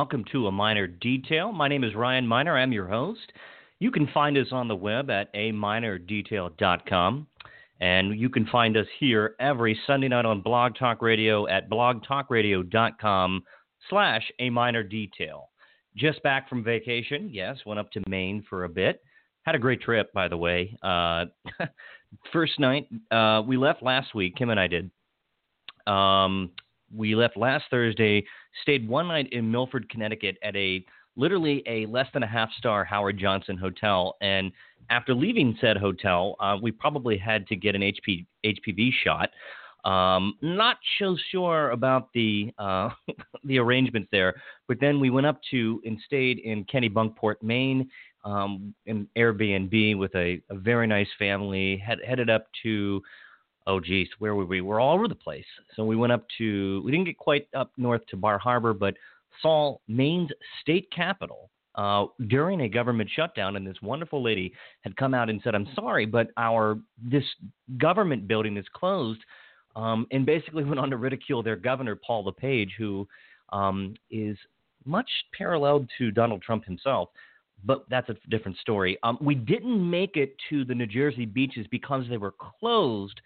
Welcome 0.00 0.24
to 0.32 0.46
A 0.46 0.50
Miner 0.50 0.86
Detail. 0.86 1.52
My 1.52 1.68
name 1.68 1.84
is 1.84 1.94
Ryan 1.94 2.26
Miner. 2.26 2.56
I'm 2.56 2.72
your 2.72 2.88
host. 2.88 3.34
You 3.80 3.90
can 3.90 4.08
find 4.14 4.38
us 4.38 4.46
on 4.50 4.66
the 4.66 4.74
web 4.74 5.10
at 5.10 5.30
aminerdetail.com. 5.34 7.26
And 7.82 8.18
you 8.18 8.30
can 8.30 8.46
find 8.46 8.78
us 8.78 8.86
here 8.98 9.34
every 9.38 9.78
Sunday 9.86 10.08
night 10.08 10.24
on 10.24 10.40
Blog 10.40 10.74
Talk 10.78 11.02
Radio 11.02 11.46
at 11.48 11.68
blogtalkradio.com 11.68 13.42
slash 13.90 14.22
a 14.38 14.48
miner 14.48 14.82
detail. 14.82 15.50
Just 15.94 16.22
back 16.22 16.48
from 16.48 16.64
vacation, 16.64 17.28
yes, 17.30 17.58
went 17.66 17.78
up 17.78 17.92
to 17.92 18.00
Maine 18.08 18.42
for 18.48 18.64
a 18.64 18.70
bit. 18.70 19.02
Had 19.42 19.54
a 19.54 19.58
great 19.58 19.82
trip, 19.82 20.10
by 20.14 20.28
the 20.28 20.36
way. 20.38 20.78
Uh, 20.82 21.26
first 22.32 22.58
night, 22.58 22.88
uh, 23.10 23.42
we 23.46 23.58
left 23.58 23.82
last 23.82 24.14
week, 24.14 24.34
Kim 24.36 24.48
and 24.48 24.58
I 24.58 24.66
did. 24.66 24.90
Um, 25.86 26.52
we 26.90 27.14
left 27.14 27.36
last 27.36 27.64
Thursday, 27.70 28.24
stayed 28.62 28.88
one 28.88 29.08
night 29.08 29.28
in 29.32 29.50
Milford, 29.50 29.88
Connecticut 29.88 30.36
at 30.42 30.56
a 30.56 30.84
literally 31.16 31.62
a 31.66 31.86
less 31.86 32.06
than 32.12 32.22
a 32.22 32.26
half 32.26 32.50
star 32.52 32.84
Howard 32.84 33.18
Johnson 33.18 33.56
hotel. 33.56 34.16
And 34.20 34.52
after 34.90 35.14
leaving 35.14 35.56
said 35.60 35.76
hotel, 35.76 36.36
uh, 36.40 36.56
we 36.60 36.72
probably 36.72 37.18
had 37.18 37.46
to 37.48 37.56
get 37.56 37.74
an 37.74 37.82
HP, 37.82 38.26
HPV 38.44 38.90
shot. 39.04 39.30
Um, 39.84 40.34
not 40.42 40.76
so 40.98 41.16
sure 41.30 41.70
about 41.70 42.12
the 42.12 42.52
uh, 42.58 42.90
the 43.44 43.58
arrangements 43.58 44.08
there, 44.12 44.34
but 44.68 44.78
then 44.80 45.00
we 45.00 45.10
went 45.10 45.26
up 45.26 45.40
to 45.52 45.80
and 45.84 45.98
stayed 46.04 46.38
in 46.40 46.64
Kennebunkport, 46.66 47.36
Maine, 47.42 47.88
um, 48.24 48.74
in 48.86 49.08
Airbnb 49.16 49.96
with 49.96 50.14
a, 50.14 50.42
a 50.50 50.54
very 50.54 50.86
nice 50.86 51.08
family. 51.18 51.78
Head, 51.78 51.98
headed 52.06 52.28
up 52.28 52.46
to 52.62 53.02
oh 53.66 53.80
geez, 53.80 54.08
where 54.18 54.34
were 54.34 54.44
we? 54.44 54.60
We're 54.60 54.80
all 54.80 54.94
over 54.94 55.08
the 55.08 55.14
place. 55.14 55.44
So 55.76 55.84
we 55.84 55.96
went 55.96 56.12
up 56.12 56.26
to, 56.38 56.82
we 56.84 56.90
didn't 56.90 57.06
get 57.06 57.18
quite 57.18 57.48
up 57.54 57.72
north 57.76 58.04
to 58.08 58.16
Bar 58.16 58.38
Harbor, 58.38 58.72
but 58.72 58.94
saw 59.42 59.76
Maine's 59.88 60.30
state 60.60 60.88
capital 60.94 61.50
uh, 61.76 62.06
during 62.26 62.62
a 62.62 62.68
government 62.68 63.08
shutdown, 63.14 63.56
and 63.56 63.66
this 63.66 63.76
wonderful 63.82 64.22
lady 64.22 64.52
had 64.82 64.96
come 64.96 65.14
out 65.14 65.30
and 65.30 65.40
said, 65.42 65.54
"I'm 65.54 65.68
sorry, 65.74 66.04
but 66.04 66.28
our 66.36 66.78
this 67.02 67.24
government 67.78 68.26
building 68.26 68.56
is 68.56 68.66
closed," 68.72 69.20
um, 69.76 70.06
and 70.10 70.26
basically 70.26 70.64
went 70.70 70.80
on 70.80 70.90
to 70.90 70.96
ridicule 70.96 71.42
their 71.42 71.56
governor, 71.56 71.96
Paul 71.96 72.24
LePage, 72.24 72.74
who 72.76 73.06
um, 73.52 73.94
is 74.10 74.36
much 74.84 75.08
paralleled 75.36 75.88
to 75.98 76.10
Donald 76.10 76.42
Trump 76.42 76.64
himself. 76.64 77.10
But 77.62 77.84
that's 77.90 78.08
a 78.08 78.16
different 78.30 78.56
story. 78.58 78.98
Um, 79.02 79.18
we 79.20 79.34
didn't 79.34 79.88
make 79.88 80.16
it 80.16 80.34
to 80.48 80.64
the 80.64 80.74
New 80.74 80.86
Jersey 80.86 81.26
beaches 81.26 81.66
because 81.70 82.04
they 82.08 82.16
were 82.16 82.32
closed 82.58 83.20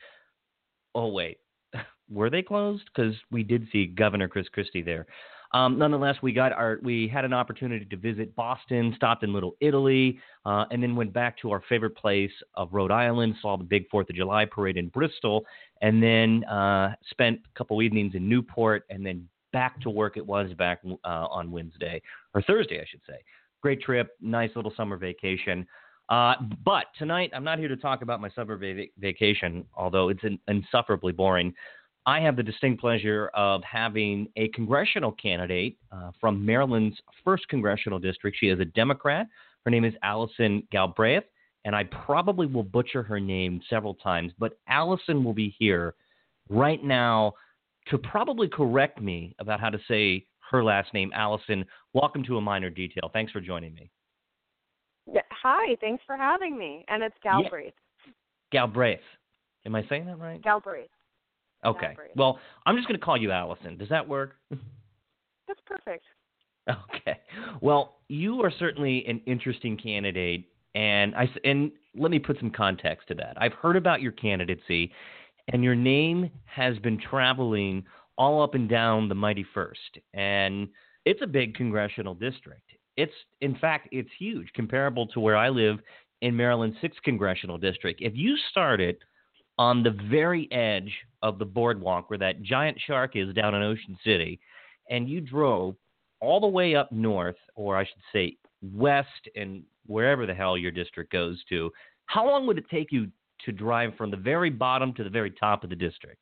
oh 0.95 1.09
wait, 1.09 1.39
were 2.11 2.31
they 2.31 2.43
closed? 2.43 2.85
Because 2.95 3.15
we 3.31 3.43
did 3.43 3.67
see 3.73 3.87
Governor 3.87 4.29
Chris 4.29 4.49
Christie 4.49 4.83
there. 4.83 5.07
Um, 5.55 5.79
nonetheless, 5.79 6.17
we 6.21 6.33
got 6.33 6.51
our 6.53 6.79
we 6.83 7.07
had 7.07 7.25
an 7.25 7.33
opportunity 7.33 7.85
to 7.85 7.97
visit 7.97 8.35
Boston, 8.35 8.93
stopped 8.97 9.23
in 9.23 9.33
Little 9.33 9.55
Italy, 9.61 10.19
uh, 10.45 10.65
and 10.73 10.83
then 10.83 10.97
went 10.97 11.13
back 11.13 11.39
to 11.39 11.53
our 11.53 11.63
favorite 11.69 11.97
place 11.97 12.33
of 12.55 12.71
Rhode 12.73 12.91
Island. 12.91 13.37
Saw 13.41 13.57
the 13.57 13.63
big 13.63 13.89
Fourth 13.89 14.11
of 14.11 14.17
July 14.17 14.47
parade 14.47 14.77
in 14.77 14.89
Bristol, 14.89 15.47
and 15.81 16.03
then 16.03 16.43
uh, 16.45 16.97
spent 17.09 17.39
a 17.39 17.59
couple 17.59 17.81
evenings 17.83 18.17
in 18.17 18.29
Newport, 18.29 18.85
and 18.91 19.07
then 19.07 19.29
back 19.53 19.81
to 19.83 19.91
work. 19.91 20.17
It 20.17 20.27
was 20.27 20.53
back 20.55 20.81
uh, 20.85 20.97
on 21.05 21.53
Wednesday 21.53 22.03
or 22.35 22.43
Thursday, 22.43 22.81
I 22.81 22.85
should 22.91 23.03
say. 23.09 23.19
Great 23.63 23.81
trip, 23.81 24.17
nice 24.21 24.51
little 24.57 24.73
summer 24.77 24.97
vacation. 24.97 25.65
Uh, 26.09 26.35
but 26.65 26.87
tonight, 26.99 27.31
I'm 27.35 27.45
not 27.45 27.59
here 27.59 27.69
to 27.69 27.77
talk 27.77 28.03
about 28.03 28.21
my 28.21 28.31
summer 28.31 28.57
va- 28.57 28.87
vacation, 28.99 29.65
although 29.75 30.11
it's 30.11 30.23
in- 30.23 30.39
insufferably 30.49 31.13
boring. 31.13 31.55
I 32.07 32.21
have 32.21 32.37
the 32.37 32.43
distinct 32.43 32.81
pleasure 32.81 33.31
of 33.33 33.63
having 33.65 34.29
a 34.37 34.49
congressional 34.49 35.13
candidate 35.13 35.79
uh, 35.91 36.11
from 36.21 36.45
Maryland's 36.45 36.99
first 37.25 37.49
congressional 37.49 37.99
district. 37.99 38.37
She 38.39 38.49
is 38.49 38.61
a 38.61 38.67
Democrat. 38.67 39.27
Her 39.65 39.71
name 39.71 39.87
is 39.87 39.95
Allison 40.03 40.63
Galbraith, 40.71 41.25
and 41.65 41.75
I 41.75 41.85
probably 41.85 42.47
will 42.47 42.63
butcher 42.63 43.03
her 43.03 43.19
name 43.19 43.63
several 43.71 43.95
times, 43.95 44.33
but 44.39 44.59
Allison 44.69 45.25
will 45.25 45.33
be 45.33 45.55
here 45.59 45.95
right 46.51 46.85
now 46.85 47.33
to 47.89 47.97
probably 47.97 48.49
correct 48.49 49.01
me 49.01 49.35
about 49.39 49.61
how 49.61 49.71
to 49.71 49.79
say 49.89 50.27
her 50.51 50.63
last 50.63 50.93
name. 50.93 51.11
Allison, 51.15 51.65
welcome 51.95 52.23
to 52.25 52.37
a 52.37 52.41
miner 52.41 52.69
detail. 52.69 53.11
Thanks 53.15 53.33
for 53.33 53.41
joining 53.41 53.73
me. 53.75 53.91
Hi, 55.45 55.77
thanks 55.81 56.03
for 56.07 56.17
having 56.17 56.57
me. 56.57 56.87
And 56.89 57.03
it's 57.03 57.17
Galbraith. 57.23 57.75
Yeah. 58.07 58.13
Galbraith. 58.51 59.01
Am 59.67 59.75
I 59.75 59.85
saying 59.89 60.07
that 60.07 60.19
right? 60.19 60.43
Galbraith. 60.43 60.89
Okay. 61.67 61.89
Galbraith. 61.89 62.13
Well, 62.17 62.39
I'm 62.65 62.77
just 62.77 62.89
going 62.89 62.99
to 62.99 63.05
call 63.05 63.19
you 63.19 63.31
Allison. 63.31 63.77
Does 63.77 63.91
that 63.91 64.09
work? 64.09 64.37
That's 64.51 65.61
perfect. 65.67 66.05
Okay. 66.69 67.21
Well, 67.61 67.97
you 68.09 68.43
are 68.43 68.51
certainly 68.59 69.05
an 69.07 69.21
interesting 69.27 69.77
candidate, 69.77 70.47
and 70.75 71.15
I 71.15 71.29
and 71.45 71.71
let 71.95 72.11
me 72.11 72.19
put 72.19 72.39
some 72.39 72.51
context 72.51 73.09
to 73.09 73.15
that. 73.17 73.37
I've 73.37 73.53
heard 73.53 73.77
about 73.77 74.01
your 74.01 74.13
candidacy, 74.13 74.91
and 75.53 75.63
your 75.63 75.75
name 75.75 76.31
has 76.47 76.79
been 76.79 76.99
traveling 76.99 77.85
all 78.17 78.43
up 78.43 78.55
and 78.55 78.67
down 78.67 79.11
the 79.11 79.15
mighty 79.15 79.45
first, 79.53 79.99
and 80.15 80.69
it's 81.05 81.21
a 81.21 81.27
big 81.27 81.55
congressional 81.55 82.15
district. 82.15 82.71
It's 82.97 83.13
in 83.41 83.57
fact 83.57 83.89
it's 83.91 84.11
huge, 84.19 84.53
comparable 84.55 85.07
to 85.09 85.21
where 85.21 85.37
I 85.37 85.49
live 85.49 85.79
in 86.21 86.37
Maryland's 86.37 86.77
sixth 86.81 87.03
congressional 87.03 87.59
district. 87.59 88.01
If 88.01 88.13
you 88.15 88.37
started 88.51 88.97
on 89.59 89.83
the 89.83 89.97
very 90.11 90.51
edge 90.53 90.93
of 91.23 91.39
the 91.39 91.45
boardwalk 91.45 92.11
where 92.11 92.19
that 92.19 92.43
giant 92.43 92.79
shark 92.87 93.13
is 93.15 93.35
down 93.35 93.55
in 93.55 93.63
Ocean 93.63 93.97
City, 94.05 94.41
and 94.91 95.09
you 95.09 95.21
drove 95.21 95.77
all 96.21 96.41
the 96.41 96.47
way 96.47 96.75
up 96.75 96.91
north, 96.91 97.37
or 97.55 97.77
I 97.77 97.85
should 97.85 98.03
say 98.13 98.37
west, 98.63 99.09
and 99.37 99.63
wherever 99.87 100.27
the 100.27 100.35
hell 100.35 100.57
your 100.57 100.71
district 100.71 101.13
goes 101.13 101.43
to, 101.51 101.71
how 102.07 102.27
long 102.27 102.47
would 102.47 102.59
it 102.59 102.69
take 102.71 102.91
you 102.91 103.09
to 103.45 103.53
drive 103.53 103.95
from 103.97 104.11
the 104.11 104.17
very 104.17 104.51
bottom 104.51 104.93
to 104.95 105.05
the 105.05 105.11
very 105.11 105.31
top 105.31 105.65
of 105.65 105.71
the 105.71 105.77
district? 105.77 106.19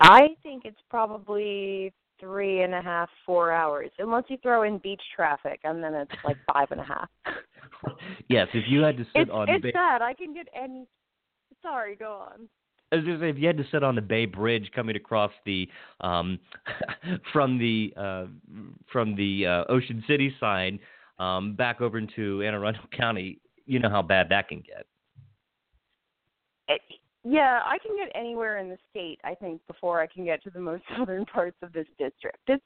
I 0.00 0.28
think 0.42 0.64
it's 0.64 0.80
probably 0.90 1.92
three 2.20 2.62
and 2.62 2.74
a 2.74 2.82
half, 2.82 3.08
four 3.24 3.52
hours, 3.52 3.90
unless 3.98 4.24
you 4.28 4.36
throw 4.42 4.62
in 4.62 4.78
beach 4.78 5.02
traffic, 5.14 5.60
and 5.64 5.82
then 5.82 5.94
it's 5.94 6.12
like 6.24 6.36
five 6.52 6.70
and 6.70 6.80
a 6.80 6.84
half. 6.84 7.08
yes, 8.28 8.48
if 8.54 8.64
you 8.68 8.80
had 8.80 8.96
to 8.96 9.04
sit 9.04 9.22
it's, 9.22 9.30
on. 9.30 9.48
It's 9.48 9.62
Bay- 9.62 9.72
sad. 9.72 10.02
I 10.02 10.14
can 10.14 10.34
get 10.34 10.48
any. 10.54 10.86
Sorry, 11.62 11.96
go 11.96 12.12
on. 12.12 12.48
As 12.92 13.00
if 13.04 13.38
you 13.38 13.46
had 13.46 13.56
to 13.56 13.64
sit 13.72 13.82
on 13.82 13.96
the 13.96 14.02
Bay 14.02 14.24
Bridge 14.24 14.70
coming 14.74 14.94
across 14.94 15.32
the 15.44 15.68
um, 16.00 16.38
from 17.32 17.58
the 17.58 17.92
uh, 17.96 18.26
from 18.92 19.16
the 19.16 19.46
uh, 19.46 19.72
Ocean 19.72 20.04
City 20.06 20.34
side 20.38 20.78
um, 21.18 21.54
back 21.54 21.80
over 21.80 21.98
into 21.98 22.42
Anne 22.42 22.54
Arundel 22.54 22.84
County, 22.96 23.38
you 23.66 23.78
know 23.78 23.90
how 23.90 24.02
bad 24.02 24.28
that 24.28 24.48
can 24.48 24.60
get. 24.60 24.86
It, 26.68 26.80
yeah, 27.24 27.60
I 27.64 27.78
can 27.78 27.96
get 27.96 28.12
anywhere 28.14 28.58
in 28.58 28.68
the 28.68 28.76
state. 28.90 29.18
I 29.24 29.34
think 29.34 29.60
before 29.66 30.00
I 30.00 30.06
can 30.06 30.24
get 30.24 30.42
to 30.44 30.50
the 30.50 30.60
most 30.60 30.82
southern 30.98 31.24
parts 31.24 31.56
of 31.62 31.72
this 31.72 31.86
district. 31.98 32.38
It's 32.46 32.64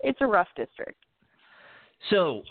it's 0.00 0.18
a 0.20 0.26
rough 0.26 0.48
district. 0.54 1.02
So, 2.10 2.42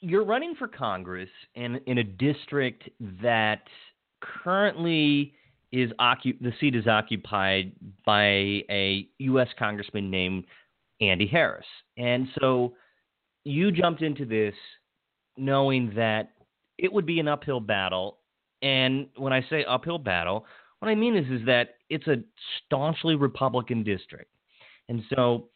you're 0.00 0.24
running 0.24 0.54
for 0.56 0.66
Congress 0.66 1.30
in 1.54 1.80
in 1.86 1.98
a 1.98 2.04
district 2.04 2.88
that 3.22 3.62
currently 4.20 5.32
is 5.70 5.92
occup- 6.00 6.40
the 6.40 6.52
seat 6.58 6.74
is 6.74 6.86
occupied 6.86 7.72
by 8.04 8.24
a 8.70 9.08
U.S. 9.18 9.48
congressman 9.58 10.10
named 10.10 10.44
Andy 11.00 11.26
Harris, 11.26 11.66
and 11.96 12.26
so 12.40 12.74
you 13.44 13.70
jumped 13.70 14.02
into 14.02 14.24
this 14.24 14.54
knowing 15.36 15.92
that 15.94 16.32
it 16.78 16.92
would 16.92 17.06
be 17.06 17.20
an 17.20 17.28
uphill 17.28 17.60
battle 17.60 18.17
and 18.62 19.06
when 19.16 19.32
I 19.32 19.44
say 19.48 19.64
uphill 19.64 19.98
battle, 19.98 20.46
what 20.80 20.88
I 20.88 20.94
mean 20.94 21.16
is 21.16 21.26
is 21.30 21.46
that 21.46 21.76
it's 21.90 22.06
a 22.06 22.16
staunchly 22.66 23.16
Republican 23.16 23.82
district. 23.82 24.30
And 24.88 25.02
so 25.14 25.48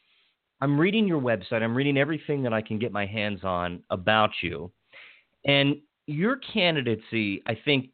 I'm 0.61 0.79
reading 0.79 1.07
your 1.07 1.21
website, 1.21 1.63
I'm 1.63 1.75
reading 1.75 1.97
everything 1.97 2.43
that 2.43 2.53
I 2.53 2.63
can 2.63 2.79
get 2.79 2.93
my 2.93 3.07
hands 3.07 3.41
on 3.45 3.83
about 3.91 4.31
you. 4.43 4.71
And 5.45 5.77
your 6.07 6.37
candidacy, 6.37 7.43
I 7.47 7.57
think, 7.65 7.91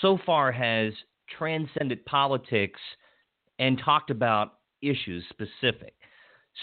so 0.00 0.18
far 0.24 0.52
has 0.52 0.92
transcended 1.36 2.04
politics 2.06 2.80
and 3.58 3.80
talked 3.84 4.10
about 4.10 4.54
issues 4.80 5.24
specific. 5.30 5.94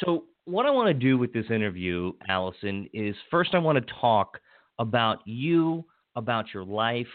So, 0.03 0.25
what 0.45 0.65
I 0.65 0.71
want 0.71 0.87
to 0.87 0.93
do 0.93 1.17
with 1.17 1.31
this 1.31 1.45
interview, 1.51 2.13
Allison, 2.27 2.89
is 2.91 3.15
first 3.29 3.53
I 3.53 3.59
want 3.59 3.77
to 3.77 3.93
talk 4.01 4.39
about 4.79 5.19
you, 5.25 5.85
about 6.15 6.53
your 6.53 6.63
life, 6.63 7.07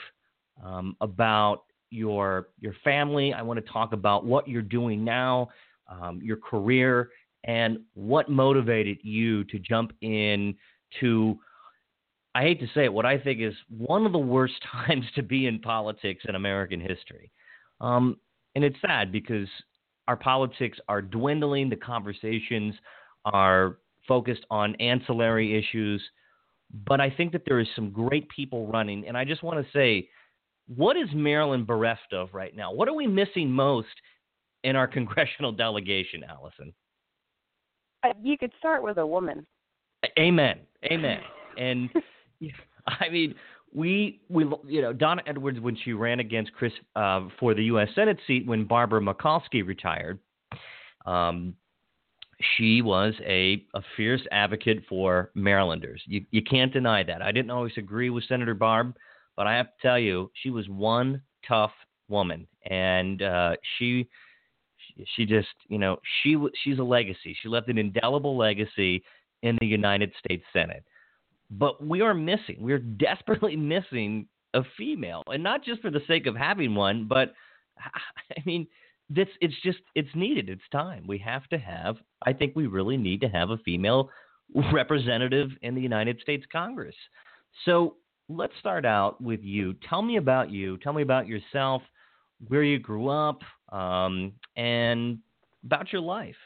um, 0.63 0.97
about 1.01 1.65
your 1.91 2.49
your 2.61 2.75
family. 2.85 3.33
I 3.33 3.43
want 3.43 3.65
to 3.65 3.73
talk 3.73 3.93
about 3.93 4.25
what 4.25 4.49
you're 4.49 4.63
doing 4.63 5.05
now, 5.05 5.49
um, 5.89 6.21
your 6.23 6.37
career, 6.37 7.11
and 7.45 7.79
what 7.95 8.29
motivated 8.29 8.99
you 9.03 9.45
to 9.45 9.59
jump 9.59 9.93
in 10.01 10.55
to. 11.01 11.39
I 12.37 12.43
hate 12.43 12.59
to 12.61 12.67
say 12.75 12.85
it, 12.85 12.93
what 12.93 13.07
I 13.07 13.17
think 13.17 13.41
is 13.41 13.55
one 13.69 14.07
of 14.07 14.13
the 14.13 14.19
worst 14.19 14.55
times 14.73 15.05
to 15.15 15.23
be 15.23 15.47
in 15.47 15.61
politics 15.61 16.25
in 16.29 16.35
American 16.35 16.81
history. 16.81 17.31
Um, 17.81 18.17
and 18.57 18.65
it's 18.65 18.77
sad 18.85 19.13
because 19.13 19.49
our 20.09 20.17
politics 20.17 20.79
are 20.89 21.01
dwindling, 21.01 21.71
the 21.71 21.77
conversations 21.77 22.75
are 23.25 23.79
focused 24.07 24.45
on 24.51 24.75
ancillary 24.77 25.57
issues. 25.57 26.03
But 26.87 27.01
I 27.01 27.11
think 27.11 27.33
that 27.33 27.43
there 27.47 27.61
is 27.61 27.69
some 27.77 27.91
great 27.91 28.29
people 28.29 28.67
running. 28.67 29.07
And 29.07 29.17
I 29.17 29.25
just 29.25 29.43
want 29.43 29.65
to 29.65 29.73
say, 29.73 30.09
what 30.67 30.97
is 30.97 31.09
Maryland 31.15 31.67
bereft 31.67 32.13
of 32.13 32.33
right 32.33 32.55
now? 32.55 32.73
What 32.73 32.89
are 32.89 32.95
we 32.95 33.07
missing 33.07 33.51
most 33.51 33.89
in 34.63 34.77
our 34.77 34.87
congressional 34.99 35.53
delegation, 35.53 36.25
Allison? 36.25 36.73
Uh, 38.03 38.13
you 38.23 38.37
could 38.37 38.53
start 38.59 38.83
with 38.83 38.99
a 38.99 39.07
woman. 39.07 39.47
Amen. 40.19 40.61
Amen. 40.85 41.21
and 41.57 41.89
I 42.87 43.09
mean, 43.09 43.35
we 43.73 44.21
we 44.29 44.45
you 44.67 44.83
know 44.83 44.93
Donna 44.93 45.23
Edwards 45.27 45.59
when 45.61 45.77
she 45.85 45.93
ran 45.93 46.21
against 46.21 46.53
Chris 46.53 46.73
uh, 46.95 47.29
for 47.41 47.55
the 47.55 47.65
U.S. 47.65 47.89
Senate 47.95 48.19
seat 48.27 48.47
when 48.47 48.65
Barbara 48.65 49.01
Mikulski 49.01 49.67
retired. 49.67 50.19
Um, 51.07 51.55
she 52.57 52.83
was 52.83 53.15
a, 53.25 53.65
a 53.75 53.81
fierce 53.97 54.23
advocate 54.31 54.85
for 54.89 55.31
Marylanders. 55.35 56.03
You, 56.07 56.25
you 56.31 56.43
can't 56.43 56.73
deny 56.73 57.03
that. 57.05 57.23
I 57.23 57.33
didn't 57.33 57.51
always 57.51 57.73
agree 57.77 58.11
with 58.11 58.25
Senator 58.25 58.55
Barb, 58.55 58.95
but 59.37 59.47
I 59.47 59.57
have 59.57 59.67
to 59.67 59.83
tell 59.83 59.99
you, 59.99 60.31
she 60.43 60.51
was 60.51 60.69
one 60.69 61.23
tough 61.47 61.73
woman, 62.09 62.47
and 62.71 63.23
uh, 63.23 63.57
she 63.79 64.09
she 65.17 65.25
just 65.27 65.49
you 65.69 65.79
know 65.79 65.99
she 66.23 66.37
she's 66.63 66.79
a 66.79 66.83
legacy. 66.83 67.37
She 67.43 67.49
left 67.49 67.69
an 67.69 67.79
indelible 67.79 68.37
legacy 68.37 69.03
in 69.43 69.59
the 69.61 69.67
United 69.67 70.13
States 70.19 70.45
Senate. 70.53 70.85
But 71.51 71.85
we 71.85 72.01
are 72.01 72.15
missing. 72.15 72.57
We're 72.61 72.79
desperately 72.79 73.57
missing 73.75 74.27
a 74.55 74.63
female, 74.77 75.23
and 75.27 75.43
not 75.43 75.65
just 75.65 75.81
for 75.83 75.91
the 75.91 76.03
sake 76.07 76.27
of 76.27 76.37
having 76.37 76.75
one, 76.75 77.07
but 77.09 77.33
I 77.79 78.43
mean 78.45 78.67
this 79.11 79.29
it's 79.41 79.55
just 79.63 79.79
it's 79.95 80.09
needed. 80.15 80.49
It's 80.49 80.63
time. 80.73 81.05
We 81.07 81.19
have 81.19 81.47
to 81.49 81.59
have. 81.59 81.97
I 82.27 82.33
think 82.33 82.55
we 82.55 82.67
really 82.67 82.97
need 82.97 83.21
to 83.23 83.29
have 83.29 83.51
a 83.51 83.59
female 83.59 84.11
representative 84.73 85.51
in 85.63 85.75
the 85.75 85.81
United 85.81 86.21
States 86.21 86.45
Congress. 86.51 86.95
So 87.65 87.97
let's 88.29 88.53
start 88.61 88.85
out 88.85 89.21
with 89.21 89.41
you. 89.43 89.75
Tell 89.89 90.03
me 90.03 90.17
about 90.17 90.51
you. 90.51 90.79
Tell 90.79 90.93
me 90.93 91.03
about 91.03 91.27
yourself, 91.27 91.83
where 92.49 92.63
you 92.63 92.79
grew 92.79 93.09
up, 93.09 93.41
um, 93.71 94.33
and 94.57 95.19
about 95.65 95.93
your 95.93 96.03
life. 96.03 96.37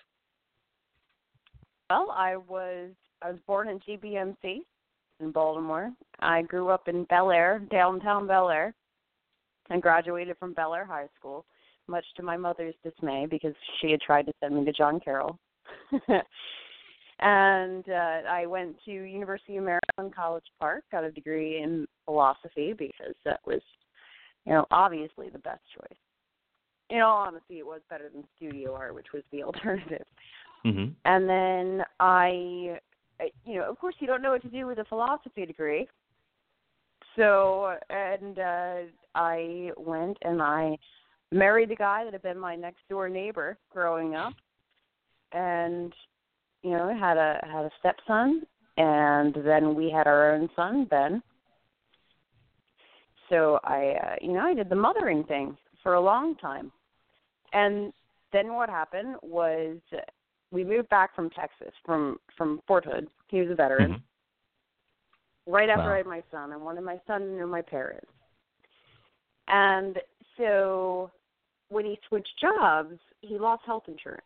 Well, 1.90 2.12
I 2.14 2.36
was 2.36 2.90
I 3.22 3.30
was 3.30 3.40
born 3.46 3.68
in 3.68 3.80
GBMC 3.80 4.60
in 5.20 5.32
Baltimore. 5.32 5.90
I 6.20 6.42
grew 6.42 6.68
up 6.68 6.88
in 6.88 7.04
Bel 7.04 7.30
Air, 7.30 7.60
downtown 7.70 8.26
Bel 8.26 8.50
Air, 8.50 8.74
and 9.70 9.82
graduated 9.82 10.36
from 10.38 10.52
Bel 10.52 10.74
Air 10.74 10.84
High 10.84 11.08
School 11.18 11.44
much 11.88 12.04
to 12.16 12.22
my 12.22 12.36
mother's 12.36 12.74
dismay 12.84 13.26
because 13.28 13.54
she 13.80 13.90
had 13.90 14.00
tried 14.00 14.26
to 14.26 14.32
send 14.40 14.54
me 14.54 14.64
to 14.64 14.72
John 14.72 15.00
Carroll. 15.00 15.38
and 17.20 17.84
uh, 17.88 18.28
I 18.28 18.46
went 18.46 18.76
to 18.84 18.90
University 18.92 19.56
of 19.56 19.64
Maryland 19.64 20.14
College 20.14 20.44
Park, 20.60 20.84
got 20.92 21.04
a 21.04 21.10
degree 21.10 21.60
in 21.62 21.86
philosophy 22.04 22.72
because 22.72 23.14
that 23.24 23.40
was, 23.46 23.60
you 24.46 24.52
know, 24.52 24.66
obviously 24.70 25.28
the 25.28 25.38
best 25.40 25.62
choice. 25.74 25.98
In 26.90 27.00
all 27.00 27.18
honesty, 27.18 27.58
it 27.58 27.66
was 27.66 27.80
better 27.90 28.08
than 28.12 28.24
studio 28.36 28.72
art, 28.74 28.94
which 28.94 29.08
was 29.12 29.22
the 29.32 29.42
alternative. 29.44 30.06
Mm-hmm. 30.64 30.92
And 31.04 31.28
then 31.28 31.84
I, 31.98 32.78
you 33.44 33.58
know, 33.58 33.68
of 33.68 33.78
course, 33.78 33.96
you 33.98 34.06
don't 34.06 34.22
know 34.22 34.30
what 34.30 34.42
to 34.42 34.48
do 34.48 34.66
with 34.66 34.78
a 34.78 34.84
philosophy 34.84 35.44
degree. 35.44 35.88
So, 37.16 37.76
and 37.90 38.38
uh, 38.38 38.76
I 39.16 39.70
went 39.76 40.18
and 40.22 40.40
I 40.40 40.78
married 41.32 41.70
the 41.70 41.76
guy 41.76 42.04
that 42.04 42.12
had 42.12 42.22
been 42.22 42.38
my 42.38 42.54
next 42.54 42.88
door 42.88 43.08
neighbor 43.08 43.58
growing 43.72 44.14
up, 44.14 44.34
and 45.32 45.92
you 46.62 46.70
know 46.70 46.94
had 46.98 47.16
a 47.16 47.40
had 47.50 47.64
a 47.64 47.70
stepson, 47.78 48.42
and 48.76 49.34
then 49.44 49.74
we 49.74 49.90
had 49.90 50.06
our 50.06 50.34
own 50.34 50.48
son 50.56 50.86
Ben. 50.90 51.22
So 53.28 53.60
I, 53.62 53.94
uh, 54.02 54.14
you 54.22 54.32
know, 54.32 54.40
I 54.40 54.54
did 54.54 54.70
the 54.70 54.74
mothering 54.74 55.22
thing 55.24 55.56
for 55.82 55.94
a 55.94 56.00
long 56.00 56.34
time, 56.36 56.72
and 57.52 57.92
then 58.32 58.54
what 58.54 58.70
happened 58.70 59.16
was 59.22 59.76
we 60.50 60.64
moved 60.64 60.88
back 60.88 61.14
from 61.14 61.30
Texas 61.30 61.72
from 61.84 62.18
from 62.36 62.60
Fort 62.66 62.84
Hood. 62.84 63.08
He 63.28 63.40
was 63.40 63.50
a 63.50 63.54
veteran. 63.54 63.92
Mm-hmm. 63.92 65.52
Right 65.52 65.70
after 65.70 65.84
wow. 65.84 65.94
I 65.94 65.96
had 65.98 66.06
my 66.06 66.22
son, 66.30 66.52
I 66.52 66.56
wanted 66.56 66.82
my 66.82 67.00
son 67.06 67.20
to 67.20 67.26
know 67.26 67.46
my 67.46 67.62
parents. 67.62 68.06
And 69.48 69.98
so 70.36 71.10
when 71.70 71.86
he 71.86 71.98
switched 72.08 72.32
jobs, 72.40 72.98
he 73.22 73.38
lost 73.38 73.62
health 73.64 73.84
insurance. 73.88 74.22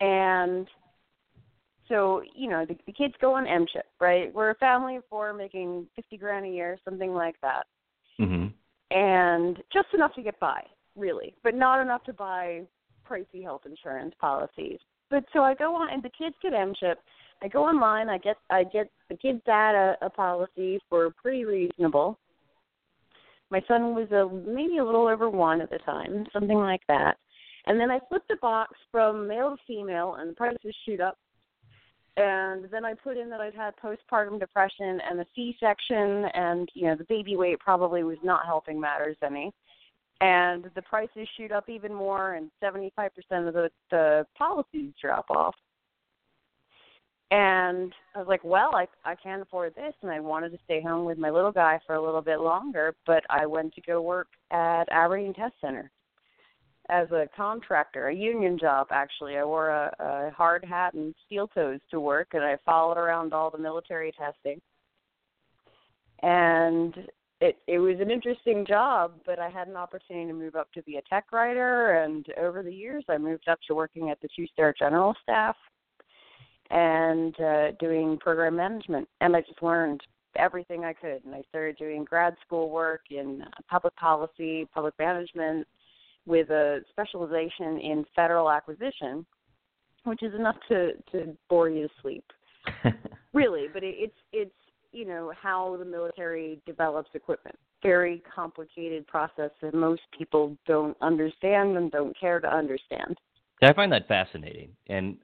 And 0.00 0.66
so, 1.88 2.22
you 2.34 2.48
know, 2.48 2.64
the, 2.64 2.76
the 2.86 2.92
kids 2.92 3.14
go 3.20 3.34
on 3.34 3.46
M-chip, 3.46 3.86
right? 4.00 4.32
We're 4.34 4.50
a 4.50 4.56
family 4.56 4.96
of 4.96 5.04
four 5.10 5.32
making 5.32 5.86
50 5.96 6.16
grand 6.16 6.46
a 6.46 6.48
year, 6.48 6.78
something 6.84 7.12
like 7.12 7.36
that. 7.42 7.64
Mm-hmm. 8.20 8.46
And 8.96 9.56
just 9.72 9.88
enough 9.94 10.14
to 10.14 10.22
get 10.22 10.38
by, 10.40 10.62
really, 10.96 11.34
but 11.42 11.54
not 11.54 11.80
enough 11.80 12.04
to 12.04 12.12
buy 12.12 12.62
pricey 13.08 13.42
health 13.42 13.62
insurance 13.66 14.14
policies. 14.20 14.78
But 15.10 15.24
so 15.32 15.40
I 15.40 15.54
go 15.54 15.74
on, 15.74 15.92
and 15.92 16.02
the 16.02 16.10
kids 16.10 16.34
get 16.42 16.54
M-chip. 16.54 16.98
I 17.42 17.48
go 17.48 17.64
online. 17.64 18.08
I 18.08 18.18
get 18.18 18.36
I 18.50 18.64
get 18.64 18.90
the 19.08 19.16
kids' 19.16 19.40
dad 19.46 19.74
a, 19.74 19.96
a 20.02 20.10
policy 20.10 20.78
for 20.88 21.10
pretty 21.22 21.44
reasonable 21.44 22.18
my 23.50 23.60
son 23.66 23.94
was 23.94 24.10
a 24.12 24.28
maybe 24.48 24.78
a 24.78 24.84
little 24.84 25.08
over 25.08 25.28
one 25.28 25.60
at 25.60 25.70
the 25.70 25.78
time, 25.78 26.26
something 26.32 26.58
like 26.58 26.82
that. 26.88 27.16
And 27.66 27.78
then 27.78 27.90
I 27.90 28.00
flipped 28.08 28.28
the 28.28 28.36
box 28.36 28.72
from 28.90 29.28
male 29.28 29.50
to 29.50 29.56
female, 29.66 30.16
and 30.18 30.30
the 30.30 30.34
prices 30.34 30.74
shoot 30.86 31.00
up. 31.00 31.18
And 32.16 32.66
then 32.70 32.84
I 32.84 32.94
put 32.94 33.16
in 33.16 33.30
that 33.30 33.40
I'd 33.40 33.54
had 33.54 33.74
postpartum 33.76 34.40
depression 34.40 35.00
and 35.08 35.20
a 35.20 35.26
C-section, 35.34 36.24
and 36.34 36.68
you 36.74 36.86
know 36.86 36.96
the 36.96 37.04
baby 37.04 37.36
weight 37.36 37.60
probably 37.60 38.02
was 38.02 38.18
not 38.22 38.46
helping 38.46 38.80
matters 38.80 39.16
any. 39.24 39.52
And 40.20 40.68
the 40.74 40.82
prices 40.82 41.28
shoot 41.36 41.52
up 41.52 41.68
even 41.68 41.94
more, 41.94 42.34
and 42.34 42.50
75% 42.62 43.08
of 43.48 43.54
the 43.54 43.70
the 43.90 44.26
policies 44.36 44.92
drop 45.00 45.30
off. 45.30 45.54
And 47.30 47.92
I 48.16 48.18
was 48.18 48.28
like, 48.28 48.42
well, 48.42 48.74
I 48.74 48.86
I 49.04 49.14
can't 49.14 49.40
afford 49.40 49.74
this, 49.76 49.94
and 50.02 50.10
I 50.10 50.18
wanted 50.20 50.50
to 50.50 50.58
stay 50.64 50.82
home 50.82 51.04
with 51.04 51.16
my 51.16 51.30
little 51.30 51.52
guy 51.52 51.78
for 51.86 51.94
a 51.94 52.02
little 52.02 52.22
bit 52.22 52.40
longer. 52.40 52.94
But 53.06 53.22
I 53.30 53.46
went 53.46 53.72
to 53.74 53.80
go 53.82 54.02
work 54.02 54.28
at 54.50 54.90
Aberdeen 54.90 55.32
Test 55.32 55.54
Center 55.60 55.90
as 56.90 57.10
a 57.12 57.28
contractor, 57.36 58.08
a 58.08 58.14
union 58.14 58.58
job 58.58 58.88
actually. 58.90 59.36
I 59.36 59.44
wore 59.44 59.70
a, 59.70 59.94
a 59.98 60.30
hard 60.36 60.64
hat 60.64 60.94
and 60.94 61.14
steel 61.26 61.48
toes 61.48 61.80
to 61.90 62.00
work, 62.00 62.28
and 62.32 62.42
I 62.42 62.56
followed 62.64 62.98
around 62.98 63.32
all 63.32 63.50
the 63.50 63.58
military 63.58 64.12
testing. 64.12 64.60
And 66.22 66.94
it 67.40 67.56
it 67.66 67.78
was 67.78 67.96
an 68.00 68.10
interesting 68.10 68.66
job, 68.66 69.12
but 69.24 69.38
I 69.38 69.48
had 69.48 69.68
an 69.68 69.76
opportunity 69.76 70.26
to 70.26 70.34
move 70.34 70.56
up 70.56 70.70
to 70.72 70.82
be 70.82 70.96
a 70.96 71.02
tech 71.02 71.32
writer, 71.32 72.02
and 72.02 72.26
over 72.38 72.62
the 72.62 72.74
years, 72.74 73.04
I 73.08 73.18
moved 73.18 73.48
up 73.48 73.60
to 73.68 73.74
working 73.74 74.10
at 74.10 74.20
the 74.20 74.28
two-star 74.36 74.74
general 74.78 75.14
staff 75.22 75.56
and 76.70 77.38
uh, 77.40 77.72
doing 77.80 78.18
program 78.18 78.56
management. 78.56 79.08
And 79.20 79.34
I 79.34 79.40
just 79.40 79.62
learned 79.62 80.00
everything 80.36 80.84
I 80.84 80.92
could. 80.92 81.24
And 81.24 81.34
I 81.34 81.42
started 81.48 81.76
doing 81.76 82.04
grad 82.04 82.36
school 82.46 82.70
work 82.70 83.02
in 83.10 83.42
public 83.68 83.96
policy, 83.96 84.68
public 84.72 84.94
management, 84.98 85.66
with 86.26 86.50
a 86.50 86.80
specialization 86.90 87.78
in 87.78 88.04
federal 88.14 88.50
acquisition, 88.50 89.24
which 90.04 90.22
is 90.22 90.34
enough 90.34 90.56
to 90.68 90.92
to 91.12 91.36
bore 91.48 91.68
you 91.68 91.88
to 91.88 91.94
sleep. 92.02 92.24
really, 93.32 93.66
but 93.72 93.82
it, 93.82 93.94
it's 93.98 94.16
it's 94.32 94.54
you 94.92 95.06
know 95.06 95.32
how 95.40 95.76
the 95.78 95.84
military 95.84 96.60
develops 96.66 97.10
equipment. 97.14 97.58
Very 97.82 98.22
complicated 98.34 99.06
process 99.06 99.50
that 99.62 99.74
most 99.74 100.02
people 100.16 100.56
don't 100.66 100.96
understand 101.00 101.76
and 101.76 101.90
don't 101.90 102.18
care 102.18 102.40
to 102.40 102.48
understand. 102.48 103.16
I 103.62 103.72
find 103.72 103.92
that 103.92 104.08
fascinating, 104.08 104.70
and 104.88 105.16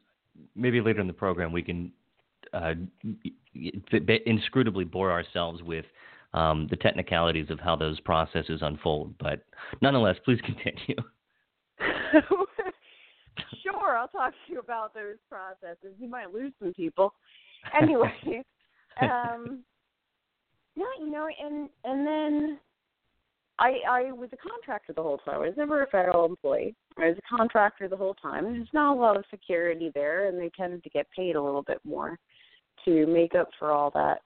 maybe 0.54 0.80
later 0.80 1.00
in 1.00 1.06
the 1.06 1.12
program 1.12 1.52
we 1.52 1.62
can 1.62 1.92
uh, 2.52 2.74
inscrutably 3.54 4.90
bore 4.90 5.10
ourselves 5.10 5.62
with 5.62 5.84
um, 6.36 6.66
the 6.70 6.76
technicalities 6.76 7.50
of 7.50 7.58
how 7.58 7.74
those 7.74 7.98
processes 8.00 8.60
unfold. 8.62 9.14
But 9.18 9.40
nonetheless, 9.80 10.16
please 10.24 10.40
continue. 10.44 10.96
sure, 13.62 13.96
I'll 13.96 14.08
talk 14.08 14.32
to 14.32 14.52
you 14.52 14.60
about 14.60 14.94
those 14.94 15.16
processes. 15.28 15.94
You 15.98 16.08
might 16.08 16.32
lose 16.32 16.52
some 16.62 16.74
people. 16.74 17.14
Anyway, 17.80 18.12
um, 19.00 19.64
no, 20.76 20.86
you 21.00 21.10
know, 21.10 21.26
and 21.42 21.68
and 21.84 22.06
then 22.06 22.58
I 23.58 23.78
I 23.88 24.12
was 24.12 24.28
a 24.32 24.36
contractor 24.36 24.92
the 24.92 25.02
whole 25.02 25.18
time. 25.18 25.36
I 25.36 25.46
was 25.48 25.54
never 25.56 25.82
a 25.82 25.86
federal 25.88 26.26
employee. 26.26 26.74
I 26.98 27.08
was 27.08 27.16
a 27.18 27.36
contractor 27.36 27.88
the 27.88 27.96
whole 27.96 28.14
time. 28.14 28.44
There's 28.44 28.68
not 28.74 28.94
a 28.94 29.00
lot 29.00 29.16
of 29.16 29.24
security 29.30 29.90
there, 29.94 30.28
and 30.28 30.38
they 30.38 30.50
tended 30.50 30.84
to 30.84 30.90
get 30.90 31.06
paid 31.16 31.34
a 31.34 31.42
little 31.42 31.62
bit 31.62 31.80
more 31.82 32.18
to 32.84 33.06
make 33.06 33.34
up 33.34 33.48
for 33.58 33.72
all 33.72 33.90
that. 33.92 34.20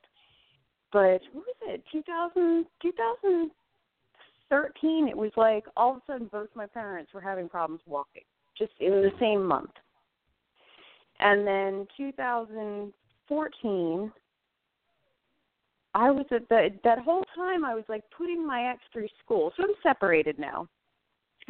But 0.93 1.21
what 1.33 1.47
was 1.47 1.57
it? 1.69 1.83
2000, 1.93 2.67
2013. 2.83 5.09
It 5.09 5.17
was 5.17 5.31
like 5.37 5.65
all 5.77 5.93
of 5.93 5.99
a 5.99 6.01
sudden 6.07 6.27
both 6.33 6.49
my 6.55 6.67
parents 6.67 7.15
were 7.15 7.21
having 7.21 7.49
problems 7.49 7.83
walking, 7.87 8.25
just 8.59 8.73
in 8.81 8.91
the 8.91 9.13
same 9.21 9.45
month. 9.45 9.71
And 11.21 11.47
then 11.47 11.87
2014, 11.97 14.13
I 15.95 16.11
was 16.11 16.27
at 16.31 16.49
the 16.49 16.71
that 16.85 16.99
whole 17.01 17.25
time 17.35 17.65
I 17.65 17.75
was 17.75 17.83
like 17.89 18.05
putting 18.17 18.47
my 18.47 18.71
ex 18.71 18.81
through 18.93 19.09
school. 19.25 19.53
So 19.57 19.65
I'm 19.65 19.75
separated 19.83 20.39
now 20.39 20.69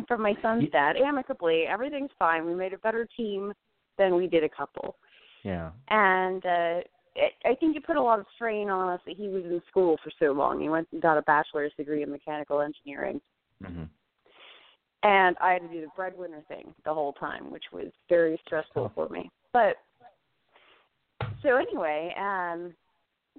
from 0.09 0.23
my 0.23 0.33
son's 0.43 0.71
dad 0.71 0.97
amicably. 0.97 1.65
Everything's 1.69 2.09
fine. 2.19 2.47
We 2.47 2.55
made 2.55 2.73
a 2.73 2.79
better 2.79 3.07
team 3.17 3.53
than 3.99 4.17
we 4.17 4.27
did 4.27 4.43
a 4.45 4.49
couple. 4.49 4.97
Yeah. 5.45 5.73
And 5.89 6.47
uh 6.47 6.81
I 7.17 7.55
think 7.57 7.77
it 7.77 7.87
put 7.87 7.97
a 7.97 8.03
lot 8.03 8.21
of 8.21 8.27
strain 8.37 8.71
on 8.71 8.89
us 8.89 9.01
that 9.07 9.17
he 9.17 9.29
was 9.29 9.45
in 9.45 9.61
school 9.69 9.99
for 10.03 10.13
so 10.19 10.33
long. 10.33 10.61
He 10.61 10.69
went 10.69 10.89
and 10.93 11.03
got 11.03 11.19
a 11.19 11.23
bachelor's 11.23 11.73
degree 11.77 12.03
in 12.03 12.11
mechanical 12.11 12.61
engineering. 12.61 13.21
hmm 13.65 13.85
And 15.03 15.37
I 15.41 15.53
had 15.55 15.63
to 15.63 15.69
do 15.69 15.81
the 15.81 15.89
breadwinner 15.97 16.43
thing 16.49 16.73
the 16.85 16.95
whole 16.95 17.13
time, 17.15 17.51
which 17.51 17.65
was 17.73 17.89
very 18.09 18.41
stressful 18.47 18.93
for 18.95 19.09
me. 19.09 19.31
But 19.53 19.77
so 21.43 21.57
anyway, 21.57 22.15
um 22.19 22.75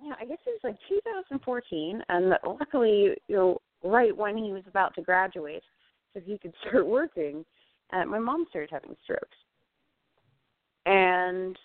you 0.01 0.09
know, 0.09 0.15
I 0.19 0.25
guess 0.25 0.37
it 0.45 0.59
was 0.63 0.71
like 0.71 0.77
2014, 0.89 2.01
and 2.09 2.33
luckily, 2.45 3.15
you 3.27 3.35
know, 3.35 3.57
right 3.83 4.15
when 4.15 4.37
he 4.37 4.51
was 4.51 4.63
about 4.67 4.95
to 4.95 5.01
graduate, 5.01 5.63
so 6.13 6.21
he 6.25 6.37
could 6.37 6.53
start 6.67 6.87
working, 6.99 7.45
uh, 7.93 8.05
my 8.05 8.19
mom 8.19 8.45
started 8.49 8.69
having 8.71 8.95
strokes, 9.03 9.37
and 10.85 11.57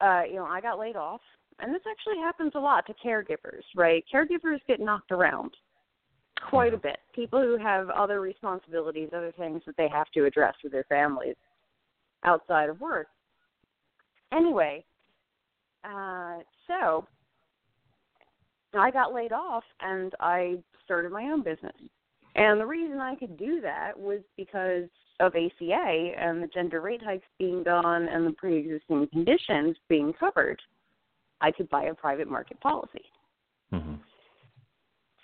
uh, 0.00 0.22
you 0.28 0.36
know, 0.36 0.44
I 0.44 0.60
got 0.60 0.78
laid 0.78 0.96
off, 0.96 1.20
and 1.60 1.74
this 1.74 1.82
actually 1.90 2.18
happens 2.22 2.52
a 2.54 2.60
lot 2.60 2.86
to 2.86 2.94
caregivers, 3.04 3.62
right? 3.74 4.04
Caregivers 4.12 4.60
get 4.66 4.80
knocked 4.80 5.10
around 5.10 5.52
quite 6.48 6.74
a 6.74 6.78
bit. 6.78 6.98
People 7.14 7.40
who 7.40 7.56
have 7.58 7.90
other 7.90 8.20
responsibilities, 8.20 9.10
other 9.14 9.32
things 9.36 9.62
that 9.66 9.76
they 9.76 9.88
have 9.88 10.08
to 10.14 10.24
address 10.24 10.54
with 10.62 10.72
their 10.72 10.84
families 10.84 11.36
outside 12.24 12.68
of 12.68 12.80
work. 12.80 13.08
Anyway, 14.32 14.84
uh, 15.84 16.38
so 16.66 17.06
I 18.74 18.90
got 18.90 19.14
laid 19.14 19.32
off 19.32 19.64
and 19.80 20.12
I 20.20 20.56
started 20.84 21.12
my 21.12 21.24
own 21.24 21.42
business. 21.42 21.74
And 22.34 22.60
the 22.60 22.66
reason 22.66 22.98
I 22.98 23.14
could 23.14 23.36
do 23.36 23.60
that 23.62 23.98
was 23.98 24.20
because 24.36 24.88
of 25.20 25.34
ACA 25.34 26.12
and 26.18 26.42
the 26.42 26.48
gender 26.52 26.80
rate 26.80 27.02
hikes 27.02 27.26
being 27.38 27.62
gone 27.62 28.08
and 28.08 28.26
the 28.26 28.32
pre 28.32 28.58
existing 28.58 29.08
conditions 29.12 29.76
being 29.88 30.12
covered. 30.12 30.60
I 31.40 31.50
could 31.52 31.68
buy 31.68 31.84
a 31.84 31.94
private 31.94 32.28
market 32.28 32.60
policy. 32.60 33.04
hmm 33.70 33.94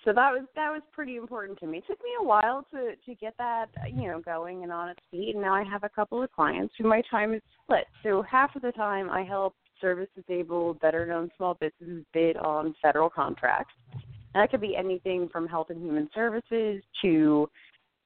So 0.03 0.13
that 0.13 0.31
was 0.31 0.45
that 0.55 0.71
was 0.71 0.81
pretty 0.91 1.15
important 1.15 1.59
to 1.59 1.67
me. 1.67 1.79
It 1.79 1.85
took 1.87 1.99
me 1.99 2.11
a 2.19 2.23
while 2.23 2.65
to 2.71 2.95
to 3.05 3.15
get 3.15 3.35
that 3.37 3.67
you 3.89 4.07
know 4.07 4.21
going 4.21 4.63
and 4.63 4.71
on 4.71 4.89
its 4.89 5.01
feet, 5.11 5.31
and 5.33 5.41
now 5.41 5.53
I 5.53 5.63
have 5.63 5.83
a 5.83 5.89
couple 5.89 6.21
of 6.21 6.31
clients 6.31 6.73
who 6.77 6.87
my 6.87 7.01
time 7.09 7.33
is 7.33 7.41
split. 7.63 7.85
So 8.03 8.21
half 8.21 8.55
of 8.55 8.61
the 8.61 8.71
time 8.71 9.09
I 9.09 9.23
help 9.23 9.55
service 9.81 10.09
disabled, 10.15 10.79
better 10.79 11.05
known 11.05 11.29
small 11.37 11.55
businesses 11.55 12.05
bid 12.13 12.37
on 12.37 12.75
federal 12.81 13.09
contracts. 13.09 13.73
And 13.93 14.41
that 14.41 14.51
could 14.51 14.61
be 14.61 14.75
anything 14.75 15.29
from 15.31 15.47
Health 15.47 15.67
and 15.69 15.81
Human 15.81 16.09
Services 16.13 16.83
to 17.01 17.49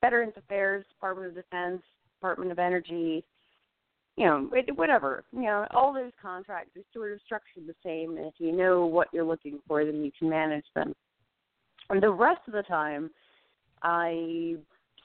Veterans 0.01 0.33
Affairs, 0.37 0.85
Department 0.89 1.29
of 1.29 1.35
Defense, 1.35 1.81
Department 2.17 2.51
of 2.51 2.59
Energy, 2.59 3.23
you 4.15 4.25
know, 4.25 4.49
whatever. 4.75 5.23
You 5.31 5.43
know, 5.43 5.67
all 5.71 5.93
those 5.93 6.11
contracts 6.21 6.75
are 6.75 6.83
sort 6.93 7.13
of 7.13 7.19
structured 7.25 7.67
the 7.67 7.75
same, 7.83 8.17
and 8.17 8.25
if 8.25 8.33
you 8.37 8.51
know 8.51 8.85
what 8.85 9.07
you're 9.13 9.23
looking 9.23 9.59
for, 9.67 9.85
then 9.85 10.03
you 10.03 10.11
can 10.17 10.29
manage 10.29 10.65
them. 10.75 10.93
And 11.89 12.03
the 12.03 12.11
rest 12.11 12.41
of 12.47 12.53
the 12.53 12.63
time, 12.63 13.09
I 13.81 14.55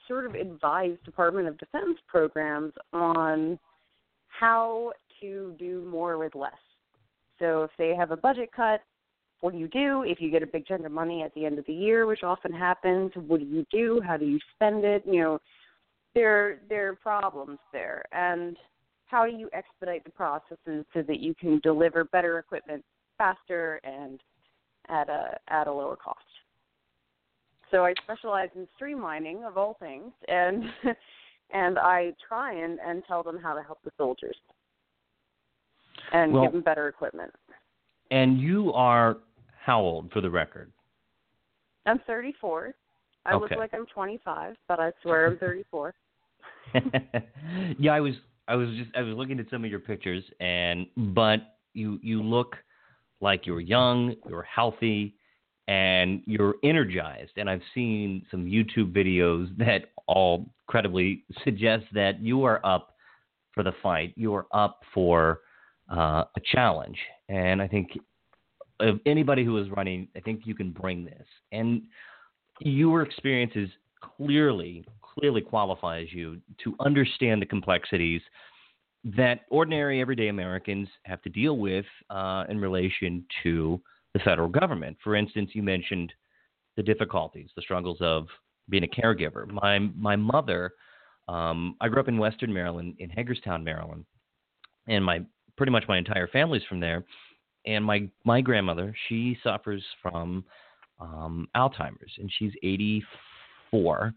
sort 0.07 0.25
of 0.25 0.35
advise 0.35 0.97
Department 1.03 1.47
of 1.47 1.57
Defense 1.57 1.97
programs 2.07 2.73
on 2.93 3.57
how 4.27 4.91
to 5.21 5.55
do 5.57 5.81
more 5.89 6.17
with 6.17 6.35
less. 6.35 6.51
So 7.39 7.63
if 7.63 7.71
they 7.77 7.95
have 7.95 8.11
a 8.11 8.17
budget 8.17 8.49
cut, 8.55 8.81
what 9.41 9.53
do 9.53 9.59
you 9.59 9.67
do? 9.67 10.03
If 10.03 10.19
you 10.21 10.31
get 10.31 10.43
a 10.43 10.47
big 10.47 10.65
chunk 10.65 10.85
of 10.85 10.91
money 10.91 11.21
at 11.23 11.33
the 11.35 11.45
end 11.45 11.59
of 11.59 11.65
the 11.65 11.73
year, 11.73 12.05
which 12.05 12.23
often 12.23 12.51
happens, 12.51 13.11
what 13.27 13.39
do 13.39 13.45
you 13.45 13.65
do? 13.71 14.01
How 14.05 14.17
do 14.17 14.25
you 14.25 14.39
spend 14.55 14.83
it? 14.85 15.03
You 15.05 15.21
know, 15.21 15.41
there 16.13 16.61
there 16.69 16.89
are 16.89 16.95
problems 16.95 17.59
there. 17.71 18.03
And 18.11 18.57
how 19.05 19.25
do 19.25 19.35
you 19.35 19.49
expedite 19.53 20.03
the 20.03 20.11
processes 20.11 20.85
so 20.93 21.01
that 21.03 21.19
you 21.19 21.35
can 21.35 21.59
deliver 21.59 22.05
better 22.05 22.39
equipment 22.39 22.83
faster 23.17 23.79
and 23.83 24.19
at 24.89 25.09
a 25.09 25.37
at 25.49 25.67
a 25.67 25.71
lower 25.71 25.95
cost? 25.95 26.19
So 27.71 27.85
I 27.85 27.93
specialize 28.03 28.49
in 28.55 28.67
streamlining 28.79 29.47
of 29.47 29.57
all 29.57 29.75
things 29.79 30.11
and 30.27 30.63
and 31.51 31.77
I 31.77 32.13
try 32.27 32.53
and, 32.53 32.79
and 32.85 33.03
tell 33.07 33.21
them 33.21 33.37
how 33.37 33.53
to 33.53 33.61
help 33.61 33.79
the 33.83 33.91
soldiers 33.97 34.37
and 36.13 36.33
Well- 36.33 36.43
give 36.43 36.53
them 36.53 36.61
better 36.61 36.87
equipment. 36.87 37.31
And 38.11 38.39
you 38.39 38.71
are 38.73 39.17
how 39.63 39.81
old, 39.81 40.11
for 40.11 40.21
the 40.21 40.29
record? 40.29 40.71
I'm 41.85 41.99
34. 42.05 42.73
I 43.25 43.35
look 43.35 43.51
like 43.51 43.73
I'm 43.73 43.87
25, 43.87 44.55
but 44.67 44.79
I 44.79 44.91
swear 45.01 45.27
I'm 45.27 45.37
34. 45.37 45.93
yeah, 47.79 47.91
I 47.91 47.99
was 47.99 48.13
I 48.47 48.55
was 48.55 48.69
just 48.77 48.91
I 48.95 49.01
was 49.01 49.15
looking 49.15 49.39
at 49.39 49.49
some 49.49 49.63
of 49.63 49.71
your 49.71 49.79
pictures 49.79 50.23
and 50.39 50.85
but 50.95 51.57
you 51.73 51.99
you 52.03 52.21
look 52.21 52.55
like 53.21 53.45
you're 53.45 53.61
young, 53.61 54.15
you're 54.27 54.43
healthy, 54.43 55.15
and 55.67 56.21
you're 56.25 56.55
energized. 56.63 57.31
And 57.37 57.49
I've 57.49 57.61
seen 57.73 58.25
some 58.29 58.45
YouTube 58.45 58.93
videos 58.93 59.55
that 59.57 59.91
all 60.07 60.47
credibly 60.67 61.23
suggest 61.43 61.85
that 61.93 62.21
you 62.21 62.43
are 62.43 62.63
up 62.65 62.93
for 63.53 63.63
the 63.63 63.73
fight. 63.81 64.13
You 64.15 64.35
are 64.35 64.47
up 64.51 64.81
for 64.93 65.41
uh, 65.91 66.23
a 66.35 66.41
challenge. 66.51 66.97
And 67.29 67.61
I 67.61 67.67
think 67.67 67.89
of 68.79 68.99
anybody 69.05 69.43
who 69.43 69.57
is 69.57 69.69
running, 69.69 70.07
I 70.15 70.19
think 70.19 70.41
you 70.45 70.55
can 70.55 70.71
bring 70.71 71.05
this. 71.05 71.25
And 71.51 71.83
your 72.59 73.01
experiences 73.01 73.69
clearly 74.17 74.85
clearly 75.17 75.41
qualifies 75.41 76.07
you 76.11 76.41
to 76.63 76.75
understand 76.79 77.41
the 77.41 77.45
complexities 77.45 78.21
that 79.03 79.41
ordinary 79.49 80.01
everyday 80.01 80.27
Americans 80.27 80.87
have 81.03 81.21
to 81.21 81.29
deal 81.29 81.57
with 81.57 81.85
uh, 82.09 82.43
in 82.49 82.59
relation 82.59 83.23
to 83.43 83.79
the 84.13 84.19
federal 84.19 84.49
government. 84.49 84.97
For 85.03 85.15
instance, 85.15 85.51
you 85.53 85.63
mentioned 85.63 86.11
the 86.75 86.83
difficulties, 86.83 87.49
the 87.55 87.61
struggles 87.61 87.97
of 88.01 88.27
being 88.67 88.83
a 88.83 88.87
caregiver. 88.87 89.49
My 89.49 89.79
my 89.79 90.15
mother, 90.15 90.71
um, 91.27 91.75
I 91.79 91.87
grew 91.87 91.99
up 91.99 92.07
in 92.07 92.17
Western 92.17 92.51
Maryland, 92.53 92.95
in 92.99 93.09
Hagerstown, 93.09 93.63
Maryland, 93.63 94.05
and 94.87 95.05
my 95.05 95.21
pretty 95.57 95.71
much 95.71 95.85
my 95.87 95.97
entire 95.97 96.27
family's 96.27 96.63
from 96.67 96.79
there. 96.79 97.03
And 97.65 97.83
my 97.83 98.07
my 98.23 98.41
grandmother, 98.41 98.95
she 99.07 99.37
suffers 99.43 99.83
from 100.01 100.45
um, 100.99 101.47
Alzheimer's, 101.55 102.13
and 102.17 102.31
she's 102.37 102.53
84. 102.63 104.13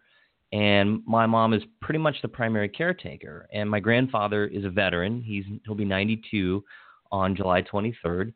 And 0.52 1.02
my 1.07 1.26
mom 1.26 1.52
is 1.52 1.62
pretty 1.80 1.99
much 1.99 2.16
the 2.23 2.28
primary 2.28 2.68
caretaker. 2.68 3.47
And 3.52 3.68
my 3.68 3.80
grandfather 3.80 4.47
is 4.47 4.64
a 4.64 4.71
veteran. 4.71 5.23
He's 5.23 5.45
he'll 5.64 5.75
be 5.75 5.85
92 5.85 6.62
on 7.11 7.35
July 7.37 7.62
23rd. 7.62 8.33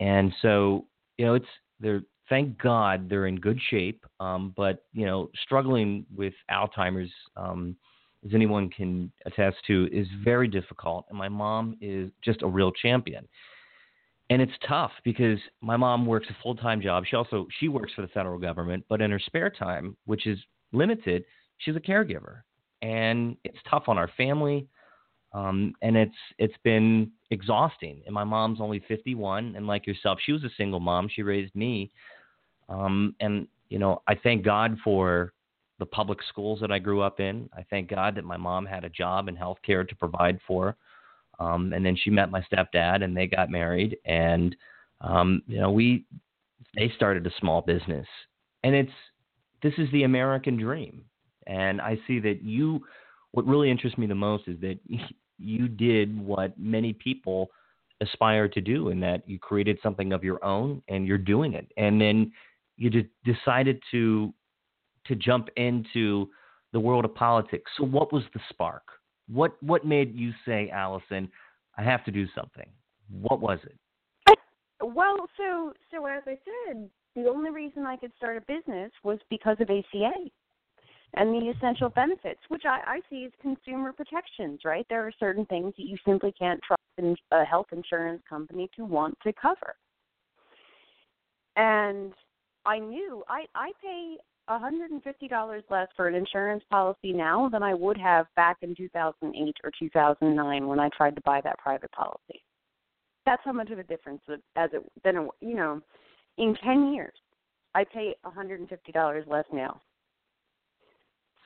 And 0.00 0.32
so 0.42 0.86
you 1.18 1.26
know, 1.26 1.34
it's 1.34 1.46
they're 1.80 2.02
thank 2.28 2.56
God 2.58 3.08
they're 3.08 3.26
in 3.26 3.36
good 3.36 3.60
shape. 3.70 4.04
Um, 4.20 4.54
but 4.56 4.84
you 4.92 5.06
know, 5.06 5.30
struggling 5.44 6.06
with 6.14 6.34
Alzheimer's, 6.50 7.12
um, 7.36 7.76
as 8.24 8.34
anyone 8.34 8.70
can 8.70 9.10
attest 9.26 9.56
to, 9.66 9.88
is 9.92 10.06
very 10.24 10.48
difficult. 10.48 11.06
And 11.08 11.18
my 11.18 11.28
mom 11.28 11.76
is 11.80 12.10
just 12.24 12.42
a 12.42 12.46
real 12.46 12.70
champion. 12.70 13.26
And 14.30 14.40
it's 14.40 14.52
tough 14.66 14.92
because 15.04 15.38
my 15.60 15.76
mom 15.76 16.06
works 16.06 16.28
a 16.30 16.36
full-time 16.42 16.80
job. 16.80 17.04
She 17.08 17.16
also 17.16 17.46
she 17.60 17.68
works 17.68 17.92
for 17.94 18.02
the 18.02 18.08
federal 18.08 18.38
government 18.38 18.84
but 18.88 19.02
in 19.02 19.10
her 19.10 19.18
spare 19.18 19.50
time 19.50 19.96
which 20.06 20.26
is 20.26 20.38
limited 20.72 21.24
she's 21.58 21.76
a 21.76 21.80
caregiver. 21.80 22.42
And 22.80 23.36
it's 23.44 23.58
tough 23.68 23.84
on 23.88 23.98
our 23.98 24.10
family. 24.16 24.68
Um, 25.34 25.74
and 25.82 25.96
it's 25.96 26.16
it's 26.38 26.54
been 26.64 27.10
exhausting. 27.30 28.02
And 28.06 28.14
my 28.14 28.24
mom's 28.24 28.60
only 28.60 28.82
51 28.88 29.54
and 29.56 29.66
like 29.66 29.86
yourself 29.86 30.18
she 30.24 30.32
was 30.32 30.44
a 30.44 30.50
single 30.56 30.80
mom. 30.80 31.08
She 31.12 31.22
raised 31.22 31.54
me. 31.54 31.90
Um, 32.68 33.14
and 33.20 33.48
you 33.72 33.78
know 33.78 34.02
i 34.06 34.14
thank 34.14 34.44
god 34.44 34.76
for 34.84 35.32
the 35.82 35.86
public 35.86 36.20
schools 36.28 36.60
that 36.60 36.70
i 36.70 36.78
grew 36.78 37.00
up 37.00 37.18
in 37.18 37.48
i 37.56 37.62
thank 37.70 37.90
god 37.90 38.14
that 38.14 38.24
my 38.24 38.36
mom 38.36 38.64
had 38.64 38.84
a 38.84 38.88
job 38.88 39.28
in 39.28 39.36
healthcare 39.36 39.86
to 39.88 39.96
provide 39.96 40.38
for 40.46 40.76
um, 41.42 41.72
and 41.72 41.84
then 41.84 41.96
she 41.96 42.10
met 42.10 42.30
my 42.30 42.42
stepdad, 42.52 43.02
and 43.02 43.16
they 43.16 43.26
got 43.26 43.50
married. 43.50 43.96
And 44.04 44.54
um, 45.00 45.42
you 45.46 45.58
know, 45.58 45.70
we 45.70 46.04
they 46.74 46.92
started 46.94 47.26
a 47.26 47.30
small 47.40 47.62
business, 47.62 48.06
and 48.62 48.74
it's 48.74 48.92
this 49.62 49.74
is 49.78 49.90
the 49.92 50.04
American 50.04 50.56
dream. 50.56 51.04
And 51.46 51.80
I 51.80 51.98
see 52.06 52.20
that 52.20 52.42
you. 52.42 52.84
What 53.32 53.46
really 53.46 53.70
interests 53.70 53.98
me 53.98 54.06
the 54.06 54.14
most 54.14 54.46
is 54.46 54.60
that 54.60 54.78
you 55.38 55.66
did 55.66 56.18
what 56.20 56.58
many 56.58 56.92
people 56.92 57.48
aspire 58.00 58.48
to 58.48 58.60
do, 58.60 58.90
in 58.90 59.00
that 59.00 59.28
you 59.28 59.38
created 59.38 59.78
something 59.82 60.12
of 60.12 60.22
your 60.22 60.44
own, 60.44 60.82
and 60.88 61.06
you're 61.06 61.18
doing 61.18 61.54
it. 61.54 61.66
And 61.76 62.00
then 62.00 62.32
you 62.76 62.90
de- 62.90 63.08
decided 63.24 63.82
to 63.90 64.32
to 65.06 65.14
jump 65.14 65.48
into 65.56 66.28
the 66.72 66.80
world 66.80 67.04
of 67.04 67.14
politics. 67.14 67.70
So, 67.76 67.84
what 67.84 68.12
was 68.12 68.24
the 68.34 68.40
spark? 68.50 68.82
What 69.28 69.62
what 69.62 69.84
made 69.84 70.14
you 70.14 70.32
say, 70.46 70.70
Allison, 70.70 71.30
I 71.76 71.82
have 71.82 72.04
to 72.04 72.10
do 72.10 72.26
something. 72.34 72.68
What 73.10 73.40
was 73.40 73.58
it? 73.64 73.76
Well, 74.82 75.28
so 75.36 75.72
so 75.90 76.06
as 76.06 76.22
I 76.26 76.38
said, 76.66 76.88
the 77.14 77.28
only 77.28 77.50
reason 77.50 77.86
I 77.86 77.96
could 77.96 78.12
start 78.16 78.36
a 78.36 78.40
business 78.40 78.90
was 79.04 79.18
because 79.30 79.56
of 79.60 79.70
ACA 79.70 80.12
and 81.14 81.34
the 81.34 81.50
essential 81.50 81.90
benefits, 81.90 82.40
which 82.48 82.62
I, 82.64 82.80
I 82.86 83.00
see 83.10 83.26
as 83.26 83.32
consumer 83.40 83.92
protections, 83.92 84.60
right? 84.64 84.86
There 84.88 85.06
are 85.06 85.12
certain 85.20 85.44
things 85.46 85.74
that 85.76 85.84
you 85.84 85.96
simply 86.06 86.32
can't 86.38 86.60
trust 86.66 87.18
a 87.30 87.44
health 87.44 87.66
insurance 87.72 88.22
company 88.28 88.70
to 88.76 88.84
want 88.84 89.16
to 89.22 89.32
cover. 89.34 89.74
And 91.56 92.12
I 92.64 92.78
knew 92.78 93.22
I, 93.28 93.44
I 93.54 93.72
pay 93.82 94.16
$150 94.60 95.62
less 95.70 95.88
for 95.96 96.08
an 96.08 96.14
insurance 96.14 96.62
policy 96.70 97.12
now 97.12 97.48
than 97.48 97.62
I 97.62 97.74
would 97.74 97.98
have 97.98 98.26
back 98.36 98.58
in 98.62 98.74
2008 98.74 99.56
or 99.64 99.70
2009 99.78 100.66
when 100.66 100.80
I 100.80 100.88
tried 100.96 101.16
to 101.16 101.22
buy 101.22 101.40
that 101.42 101.58
private 101.58 101.92
policy. 101.92 102.42
That's 103.24 103.42
how 103.44 103.52
much 103.52 103.70
of 103.70 103.78
a 103.78 103.84
difference 103.84 104.20
as 104.56 104.70
it 104.72 104.82
then 105.04 105.28
you 105.40 105.54
know, 105.54 105.80
in 106.38 106.56
10 106.64 106.92
years, 106.92 107.14
I 107.74 107.84
pay 107.84 108.14
$150 108.26 109.26
less 109.28 109.44
now 109.52 109.80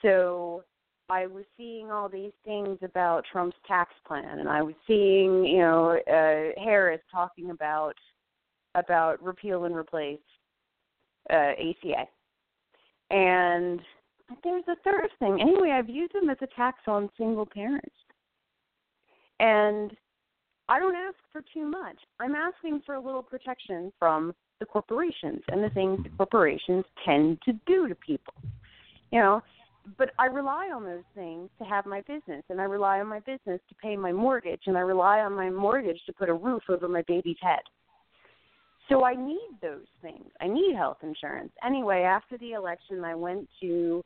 so 0.02 0.62
I 1.08 1.26
was 1.26 1.44
seeing 1.56 1.90
all 1.90 2.08
these 2.08 2.32
things 2.44 2.78
about 2.82 3.24
Trump's 3.30 3.56
tax 3.66 3.92
plan, 4.06 4.38
and 4.38 4.48
I 4.48 4.62
was 4.62 4.74
seeing, 4.86 5.44
you 5.44 5.58
know, 5.58 5.98
uh, 6.06 6.60
Harris 6.62 7.00
talking 7.10 7.50
about 7.50 7.94
about 8.74 9.22
repeal 9.22 9.64
and 9.64 9.74
replace 9.74 10.18
uh, 11.30 11.52
ACA, 11.58 12.06
and 13.10 13.80
there's 14.42 14.64
a 14.68 14.76
third 14.84 15.08
thing. 15.18 15.40
Anyway, 15.40 15.70
I've 15.70 15.88
used 15.88 16.14
them 16.14 16.30
as 16.30 16.38
a 16.40 16.48
tax 16.56 16.78
on 16.86 17.08
single 17.16 17.46
parents, 17.46 17.94
and 19.40 19.96
I 20.68 20.78
don't 20.78 20.96
ask 20.96 21.16
for 21.32 21.42
too 21.54 21.66
much. 21.66 21.96
I'm 22.20 22.34
asking 22.34 22.82
for 22.84 22.96
a 22.96 23.00
little 23.00 23.22
protection 23.22 23.92
from 23.98 24.34
the 24.58 24.66
corporations 24.66 25.42
and 25.48 25.62
the 25.62 25.70
things 25.70 26.02
the 26.02 26.10
corporations 26.16 26.84
tend 27.04 27.38
to 27.44 27.52
do 27.66 27.88
to 27.88 27.94
people. 27.94 28.34
You 29.12 29.20
know, 29.20 29.42
but 29.98 30.10
I 30.18 30.26
rely 30.26 30.70
on 30.74 30.84
those 30.84 31.04
things 31.14 31.48
to 31.58 31.64
have 31.64 31.86
my 31.86 32.00
business, 32.02 32.42
and 32.50 32.60
I 32.60 32.64
rely 32.64 32.98
on 32.98 33.06
my 33.06 33.20
business 33.20 33.60
to 33.68 33.74
pay 33.80 33.96
my 33.96 34.12
mortgage, 34.12 34.62
and 34.66 34.76
I 34.76 34.80
rely 34.80 35.20
on 35.20 35.32
my 35.34 35.50
mortgage 35.50 36.00
to 36.06 36.12
put 36.12 36.28
a 36.28 36.34
roof 36.34 36.62
over 36.68 36.88
my 36.88 37.02
baby's 37.06 37.36
head. 37.40 37.60
So 38.88 39.04
I 39.04 39.14
need 39.14 39.58
those 39.60 39.86
things. 40.00 40.26
I 40.40 40.46
need 40.46 40.76
health 40.76 40.98
insurance. 41.02 41.50
Anyway, 41.64 42.02
after 42.02 42.38
the 42.38 42.52
election, 42.52 43.04
I 43.04 43.14
went 43.14 43.48
to, 43.60 44.02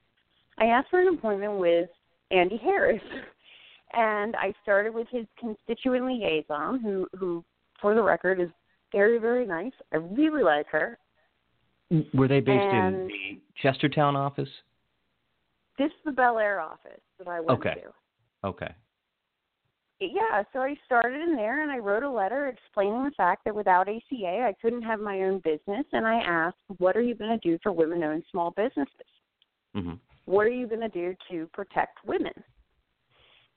I 0.59 0.66
asked 0.66 0.88
for 0.90 1.01
an 1.01 1.14
appointment 1.14 1.59
with 1.59 1.90
Andy 2.31 2.57
Harris, 2.57 3.03
and 3.93 4.35
I 4.37 4.55
started 4.62 4.95
with 4.95 5.07
his 5.11 5.27
constituent 5.38 6.07
liaison, 6.07 6.81
who, 6.81 7.07
who, 7.19 7.45
for 7.81 7.95
the 7.95 8.03
record, 8.03 8.40
is 8.40 8.49
very, 8.93 9.19
very 9.19 9.47
nice. 9.47 9.73
I 9.93 9.97
really 9.97 10.43
like 10.43 10.66
her. 10.69 10.99
Were 12.14 12.29
they 12.29 12.40
based 12.40 12.62
and, 12.62 12.95
in 12.95 13.09
the 13.09 13.40
Chestertown 13.62 14.14
office? 14.14 14.49
This 15.77 15.88
is 15.88 16.05
the 16.05 16.12
Bel 16.12 16.38
Air 16.38 16.61
office 16.61 17.01
that 17.19 17.29
I 17.29 17.40
went 17.40 17.59
okay. 17.59 17.75
to. 17.75 18.49
Okay. 18.49 18.75
Yeah, 20.01 20.43
so 20.55 20.61
I 20.61 20.77
started 20.87 21.21
in 21.21 21.37
there 21.37 21.63
and 21.63 21.71
I 21.71 21.77
wrote 21.77 22.03
a 22.03 22.11
letter 22.11 22.49
explaining 22.49 23.05
the 23.05 23.11
fact 23.19 23.45
that 23.45 23.55
without 23.55 23.87
ACA 23.87 24.47
I 24.47 24.55
couldn't 24.63 24.83
have 24.83 24.99
my 24.99 25.21
own 25.21 25.41
business 25.41 25.85
and 25.93 26.07
I 26.07 26.21
asked, 26.21 26.57
what 26.79 26.97
are 26.97 27.03
you 27.03 27.15
going 27.15 27.39
to 27.39 27.49
do 27.49 27.59
for 27.63 27.71
women 27.71 28.03
owned 28.03 28.25
small 28.31 28.51
businesses? 28.53 28.89
Mm-hmm. 29.77 29.95
What 30.25 30.47
are 30.47 30.53
you 30.53 30.67
going 30.67 30.81
to 30.81 30.89
do 30.89 31.15
to 31.31 31.47
protect 31.53 31.99
women? 32.07 32.33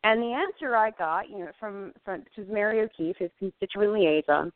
And 0.03 0.21
the 0.21 0.33
answer 0.33 0.75
I 0.75 0.91
got, 0.91 1.29
you 1.29 1.39
know, 1.39 1.51
from 1.59 1.93
from 2.03 2.19
this 2.19 2.45
is 2.45 2.51
Mary 2.51 2.81
O'Keefe, 2.81 3.15
his 3.17 3.31
constituent 3.39 3.93
liaison. 3.93 4.51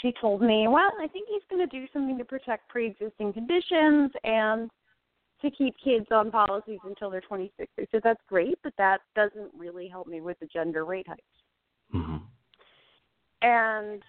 She 0.00 0.14
told 0.20 0.40
me, 0.40 0.68
well, 0.68 0.90
I 1.00 1.06
think 1.08 1.28
he's 1.28 1.42
going 1.50 1.68
to 1.68 1.80
do 1.80 1.86
something 1.92 2.16
to 2.16 2.24
protect 2.24 2.68
pre-existing 2.68 3.34
conditions 3.34 4.10
and 4.24 4.70
to 5.42 5.50
keep 5.50 5.74
kids 5.82 6.06
on 6.10 6.30
policies 6.30 6.78
until 6.84 7.10
they're 7.10 7.20
26. 7.20 7.70
I 7.78 7.86
said 7.90 8.00
that's 8.02 8.20
great, 8.28 8.58
but 8.62 8.72
that 8.78 9.00
doesn't 9.14 9.50
really 9.56 9.88
help 9.88 10.06
me 10.06 10.20
with 10.20 10.38
the 10.40 10.46
gender 10.46 10.84
rate 10.84 11.06
hikes. 11.08 11.22
Mm-hmm. 11.94 12.16
And 13.42 14.02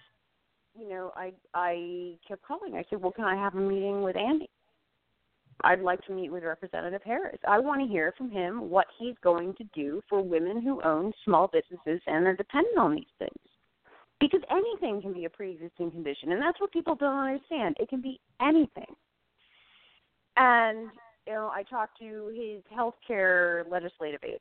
you 0.78 0.88
know, 0.88 1.12
I 1.14 1.32
I 1.54 2.16
kept 2.26 2.42
calling. 2.42 2.74
I 2.74 2.84
said, 2.88 3.00
"Well, 3.00 3.12
can 3.12 3.24
I 3.24 3.36
have 3.36 3.54
a 3.54 3.60
meeting 3.60 4.02
with 4.02 4.16
Andy? 4.16 4.48
I'd 5.62 5.80
like 5.80 6.04
to 6.06 6.12
meet 6.12 6.30
with 6.30 6.42
Representative 6.42 7.02
Harris. 7.04 7.38
I 7.46 7.58
want 7.58 7.80
to 7.80 7.86
hear 7.86 8.12
from 8.18 8.30
him 8.30 8.70
what 8.70 8.86
he's 8.98 9.14
going 9.22 9.54
to 9.54 9.64
do 9.74 10.02
for 10.08 10.20
women 10.20 10.60
who 10.60 10.82
own 10.82 11.12
small 11.24 11.48
businesses 11.48 12.00
and 12.06 12.26
are 12.26 12.36
dependent 12.36 12.78
on 12.78 12.94
these 12.94 13.04
things." 13.18 13.32
Because 14.20 14.40
anything 14.50 15.02
can 15.02 15.12
be 15.12 15.24
a 15.24 15.30
pre-existing 15.30 15.90
condition, 15.90 16.32
and 16.32 16.40
that's 16.40 16.60
what 16.60 16.72
people 16.72 16.94
don't 16.94 17.18
understand. 17.18 17.76
It 17.78 17.88
can 17.88 18.00
be 18.00 18.20
anything. 18.40 18.94
And 20.36 20.88
you 21.26 21.32
know, 21.32 21.50
I 21.52 21.62
talked 21.62 21.98
to 21.98 22.28
his 22.34 22.62
healthcare 22.76 23.68
legislative 23.70 24.20
aide, 24.24 24.38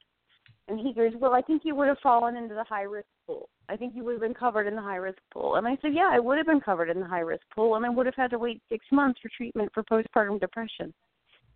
and 0.68 0.80
he 0.80 0.94
goes, 0.94 1.14
"Well, 1.20 1.34
I 1.34 1.42
think 1.42 1.64
you 1.66 1.76
would 1.76 1.88
have 1.88 2.00
fallen 2.00 2.36
into 2.36 2.56
the 2.56 2.64
high 2.64 2.84
risk 2.84 3.08
pool. 3.26 3.50
I 3.70 3.78
think 3.78 3.96
you 3.96 4.04
would 4.04 4.14
have 4.14 4.22
been 4.22 4.34
covered 4.34 4.68
in 4.68 4.76
the 4.76 4.82
high 4.82 4.98
risk 4.98 5.20
pool." 5.32 5.56
And 5.56 5.68
I 5.68 5.78
said, 5.82 5.94
"Yeah, 5.94 6.10
I 6.12 6.20
would 6.20 6.38
have 6.38 6.48
been 6.48 6.62
covered 6.62 6.90
in 6.90 7.00
the 7.00 7.06
high 7.06 7.20
risk 7.20 7.44
pool, 7.56 7.76
and 7.76 7.86
I 7.86 7.90
would 7.90 8.06
have 8.06 8.16
had 8.16 8.32
to 8.32 8.40
wait 8.40 8.62
six 8.70 8.86
months 8.92 9.20
for 9.22 9.30
treatment 9.30 9.72
for 9.74 9.84
postpartum 9.84 10.40
depression. 10.40 10.94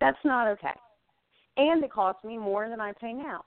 That's 0.00 0.24
not 0.24 0.48
okay, 0.48 0.74
and 1.56 1.82
it 1.82 1.90
costs 1.90 2.24
me 2.24 2.38
more 2.38 2.68
than 2.68 2.80
I 2.80 2.92
pay 2.92 3.12
now. 3.12 3.42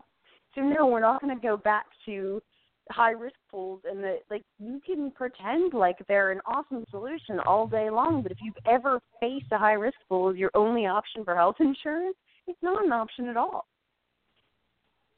So 0.54 0.62
no, 0.62 0.86
we're 0.86 1.00
not 1.00 1.22
going 1.22 1.36
to 1.36 1.42
go 1.42 1.56
back 1.56 1.86
to 2.06 2.42
high 2.92 3.12
risk 3.12 3.36
pools 3.50 3.82
and 3.90 4.04
that 4.04 4.20
like 4.30 4.44
you 4.60 4.82
can 4.86 5.12
pretend 5.12 5.74
like 5.74 5.98
they're 6.08 6.32
an 6.32 6.42
awesome 6.46 6.86
solution 6.90 7.40
all 7.46 7.68
day 7.68 7.90
long, 7.90 8.22
but 8.22 8.32
if 8.32 8.38
you've 8.42 8.56
ever 8.66 9.00
faced 9.20 9.52
a 9.52 9.58
high 9.58 9.74
risk 9.74 9.98
pool 10.10 10.30
as 10.30 10.38
your 10.38 10.52
only 10.56 10.86
option 10.86 11.24
for 11.24 11.36
health 11.36 11.56
insurance, 11.60 12.18
it's 12.48 12.62
not 12.62 12.84
an 12.84 12.92
option 12.92 13.28
at 13.28 13.38
all. 13.38 13.66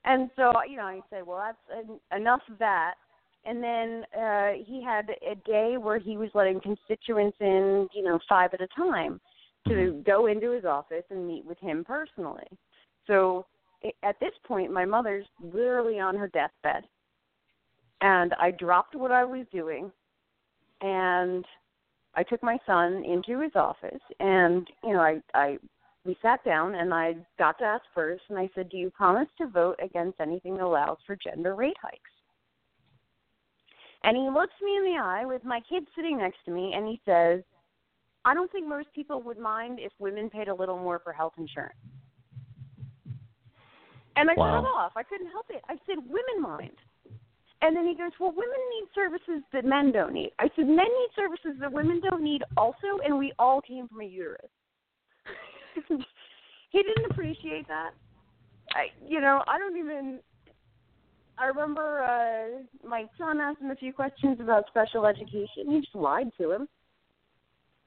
And 0.05 0.29
so, 0.35 0.51
you 0.69 0.77
know, 0.77 0.83
I 0.83 0.99
said, 1.09 1.25
well, 1.25 1.37
that's 1.37 1.87
en- 1.87 2.19
enough 2.19 2.41
of 2.51 2.59
that. 2.59 2.95
And 3.45 3.63
then 3.63 4.03
uh, 4.17 4.51
he 4.65 4.83
had 4.83 5.09
a 5.09 5.35
day 5.35 5.77
where 5.77 5.99
he 5.99 6.17
was 6.17 6.29
letting 6.33 6.59
constituents 6.61 7.37
in, 7.39 7.87
you 7.93 8.03
know, 8.03 8.19
five 8.27 8.53
at 8.53 8.61
a 8.61 8.67
time 8.75 9.19
to 9.67 9.73
Mm-hmm. 9.73 10.01
go 10.01 10.27
into 10.27 10.51
his 10.51 10.65
office 10.65 11.05
and 11.09 11.25
meet 11.25 11.45
with 11.45 11.57
him 11.59 11.85
personally. 11.85 12.47
So 13.07 13.45
at 14.03 14.19
this 14.19 14.33
point, 14.45 14.71
my 14.71 14.85
mother's 14.85 15.25
literally 15.41 15.99
on 15.99 16.15
her 16.15 16.27
deathbed 16.27 16.83
and 18.03 18.33
I 18.33 18.51
dropped 18.51 18.95
what 18.95 19.11
I 19.11 19.23
was 19.23 19.45
doing 19.51 19.91
and 20.81 21.45
I 22.13 22.21
took 22.21 22.43
my 22.43 22.59
son 22.67 23.03
into 23.05 23.39
his 23.39 23.53
office 23.55 24.01
and 24.19 24.67
you 24.83 24.93
know 24.93 24.99
I 24.99 25.21
I 25.33 25.57
we 26.05 26.17
sat 26.21 26.43
down 26.43 26.75
and 26.75 26.93
I 26.93 27.15
got 27.39 27.57
to 27.59 27.63
ask 27.63 27.83
first 27.95 28.23
and 28.27 28.37
I 28.37 28.49
said, 28.53 28.67
"Do 28.67 28.75
you 28.75 28.91
promise 28.91 29.29
to 29.37 29.47
vote 29.47 29.79
against 29.81 30.19
anything 30.19 30.57
that 30.57 30.65
allows 30.65 30.97
for 31.07 31.15
gender 31.15 31.55
rate 31.55 31.77
hikes?" 31.81 32.11
And 34.03 34.17
he 34.17 34.29
looks 34.29 34.53
me 34.61 34.75
in 34.75 34.83
the 34.83 35.01
eye 35.01 35.25
with 35.25 35.45
my 35.45 35.61
kid 35.61 35.87
sitting 35.95 36.17
next 36.17 36.39
to 36.43 36.51
me 36.51 36.73
and 36.75 36.85
he 36.85 37.01
says, 37.05 37.41
"I 38.25 38.33
don't 38.33 38.51
think 38.51 38.67
most 38.67 38.91
people 38.93 39.21
would 39.21 39.39
mind 39.39 39.79
if 39.79 39.93
women 39.97 40.29
paid 40.29 40.49
a 40.49 40.53
little 40.53 40.77
more 40.77 40.99
for 40.99 41.13
health 41.13 41.33
insurance." 41.37 41.79
And 44.17 44.29
I 44.29 44.35
wow. 44.35 44.61
cut 44.61 44.67
off. 44.67 44.91
I 44.97 45.03
couldn't 45.03 45.31
help 45.31 45.45
it. 45.49 45.63
I 45.69 45.77
said, 45.87 45.99
"Women 45.99 46.41
mind." 46.41 46.77
And 47.63 47.77
then 47.77 47.87
he 47.87 47.95
goes, 47.95 48.11
Well, 48.19 48.31
women 48.31 48.59
need 48.71 48.87
services 48.93 49.41
that 49.53 49.63
men 49.63 49.93
don't 49.93 50.13
need. 50.13 50.31
I 50.37 50.49
said, 50.55 50.65
Men 50.65 50.77
need 50.77 51.09
services 51.15 51.57
that 51.61 51.71
women 51.71 52.01
don't 52.01 52.21
need 52.21 52.43
also, 52.57 52.99
and 53.05 53.17
we 53.17 53.31
all 53.39 53.61
came 53.61 53.87
from 53.87 54.01
a 54.01 54.05
uterus. 54.05 54.41
he 55.87 56.83
didn't 56.83 57.09
appreciate 57.09 57.65
that. 57.69 57.91
I, 58.71 58.87
you 59.07 59.21
know, 59.21 59.41
I 59.47 59.57
don't 59.57 59.77
even. 59.77 60.19
I 61.37 61.45
remember 61.45 62.03
uh 62.03 62.87
my 62.87 63.05
son 63.17 63.39
asked 63.39 63.59
him 63.59 63.71
a 63.71 63.75
few 63.75 63.93
questions 63.93 64.39
about 64.39 64.67
special 64.67 65.05
education. 65.05 65.69
He 65.69 65.79
just 65.79 65.95
lied 65.95 66.31
to 66.39 66.51
him. 66.51 66.67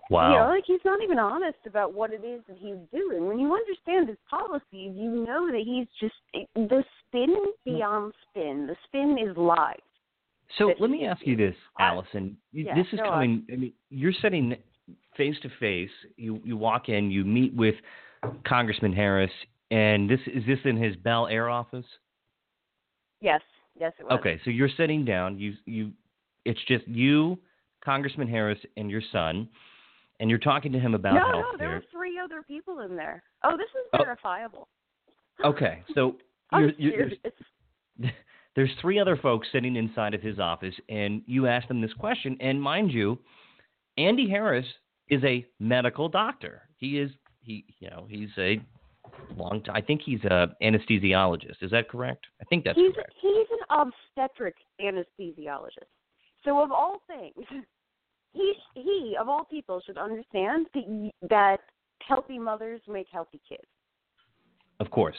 Wow. 0.09 0.31
You 0.31 0.39
know, 0.39 0.49
like 0.49 0.65
he's 0.67 0.81
not 0.85 1.03
even 1.03 1.19
honest 1.19 1.59
about 1.67 1.93
what 1.93 2.13
it 2.13 2.25
is 2.25 2.41
that 2.49 2.57
he's 2.59 2.77
doing. 2.93 3.27
When 3.27 3.39
you 3.39 3.53
understand 3.53 4.09
his 4.09 4.19
policies, 4.31 4.63
you 4.73 5.25
know 5.27 5.51
that 5.51 5.63
he's 5.65 5.89
just 6.01 6.15
the 6.55 6.85
spin 7.09 7.35
hmm. 7.35 7.51
beyond 7.65 8.13
spin. 8.31 8.69
The 8.69 8.77
spin 8.87 9.17
is 9.19 9.37
lies. 9.37 9.81
So 10.59 10.73
let 10.79 10.91
me 10.91 11.07
ask 11.07 11.27
you 11.27 11.37
this, 11.37 11.57
Allison. 11.79 12.37
Yeah, 12.53 12.75
this 12.75 12.87
is 12.93 13.01
coming. 13.01 13.45
I 13.53 13.57
mean, 13.57 13.73
you're 13.91 14.13
sitting 14.23 14.55
face 15.17 15.35
to 15.43 15.49
face. 15.59 15.91
You 16.17 16.41
you 16.45 16.57
walk 16.57 16.89
in. 16.89 17.11
You 17.11 17.25
meet 17.25 17.55
with 17.55 17.75
Congressman 18.47 18.93
Harris, 18.93 19.31
and 19.73 20.09
this 20.09 20.21
is 20.27 20.45
this 20.47 20.61
in 20.65 20.77
his 20.77 20.95
Bel 20.97 21.27
Air 21.27 21.49
office. 21.49 21.85
Yes, 23.21 23.41
yes, 23.79 23.93
it 23.99 24.05
was. 24.05 24.19
Okay, 24.21 24.41
so 24.45 24.51
you're 24.51 24.71
sitting 24.77 25.05
down. 25.05 25.39
You 25.39 25.55
you, 25.65 25.91
it's 26.45 26.61
just 26.69 26.87
you, 26.87 27.39
Congressman 27.85 28.29
Harris, 28.29 28.59
and 28.77 28.89
your 28.89 29.03
son, 29.11 29.49
and 30.21 30.31
you're 30.31 30.39
talking 30.39 30.73
to 30.73 30.79
him 30.79 30.95
about 30.95 31.15
no, 31.15 31.21
health 31.21 31.45
no, 31.53 31.59
there 31.59 31.69
were 31.71 31.85
three 31.93 32.19
other 32.19 32.43
people 32.43 32.81
in 32.81 32.97
there. 32.97 33.23
Oh, 33.45 33.57
this 33.57 33.69
is 33.69 33.89
Oh. 33.95 34.05
verifiable. 34.05 34.69
Okay, 35.45 35.83
so 35.95 36.17
you're, 36.53 36.71
you're, 36.79 37.09
you're 37.99 38.11
there's 38.57 38.71
three 38.81 38.99
other 38.99 39.19
folks 39.19 39.47
sitting 39.53 39.77
inside 39.77 40.15
of 40.15 40.23
his 40.23 40.39
office, 40.39 40.75
and 40.89 41.21
you 41.27 41.47
ask 41.47 41.69
them 41.69 41.83
this 41.83 41.93
question. 41.93 42.39
And 42.41 42.61
mind 42.61 42.91
you, 42.91 43.19
Andy 43.99 44.31
Harris 44.31 44.65
is 45.11 45.23
a 45.25 45.45
medical 45.61 46.09
doctor. 46.09 46.63
He 46.79 46.99
is 46.99 47.11
he 47.43 47.67
you 47.81 47.91
know 47.91 48.07
he's 48.09 48.31
a 48.39 48.59
long 49.37 49.63
time. 49.63 49.77
I 49.77 49.83
think 49.83 50.01
he's 50.03 50.25
a 50.25 50.49
anesthesiologist. 50.63 51.63
Is 51.63 51.71
that 51.71 51.91
correct? 51.91 52.25
I 52.41 52.45
think 52.47 52.65
that's 52.65 52.79
he's, 52.79 52.95
correct. 52.95 53.13
He's 53.21 53.47
an 53.51 53.91
obstetric 54.17 54.55
anesthesiologist. 54.81 55.91
So 56.45 56.63
of 56.63 56.73
all 56.73 57.03
things, 57.07 57.45
he 58.33 58.55
he 58.75 59.17
of 59.19 59.29
all 59.29 59.45
people 59.45 59.81
should 59.85 59.99
understand 59.99 60.67
that 60.75 61.11
that 61.29 61.61
healthy 62.07 62.39
mothers 62.39 62.81
make 62.89 63.07
healthy 63.13 63.41
kids. 63.49 63.67
Of 64.81 64.91
course. 64.91 65.17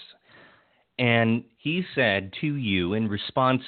And 1.00 1.43
he 1.58 1.84
said 1.96 2.34
to 2.41 2.56
you 2.56 2.93
in 2.93 3.08
response 3.08 3.62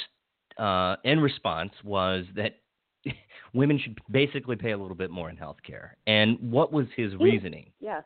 uh, 0.58 0.98
in 1.04 1.20
response 1.20 1.72
was 1.84 2.26
that 2.36 2.58
women 3.54 3.80
should 3.80 3.98
basically 4.12 4.56
pay 4.56 4.72
a 4.72 4.78
little 4.78 4.96
bit 4.96 5.10
more 5.10 5.30
in 5.30 5.38
health 5.38 5.58
care. 5.66 5.98
And 6.08 6.38
what 6.52 6.72
was 6.74 6.88
his 6.96 7.16
reasoning? 7.16 7.72
Yes. 7.80 8.04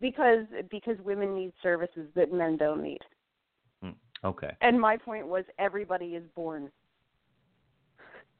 Because 0.00 0.46
because 0.70 0.96
women 1.04 1.34
need 1.34 1.52
services 1.62 2.08
that 2.14 2.32
men 2.32 2.56
don't 2.56 2.82
need. 2.82 3.00
Hmm, 3.82 3.90
okay. 4.24 4.56
And 4.60 4.80
my 4.80 4.96
point 4.96 5.26
was 5.26 5.44
everybody 5.58 6.08
is 6.08 6.24
born. 6.34 6.70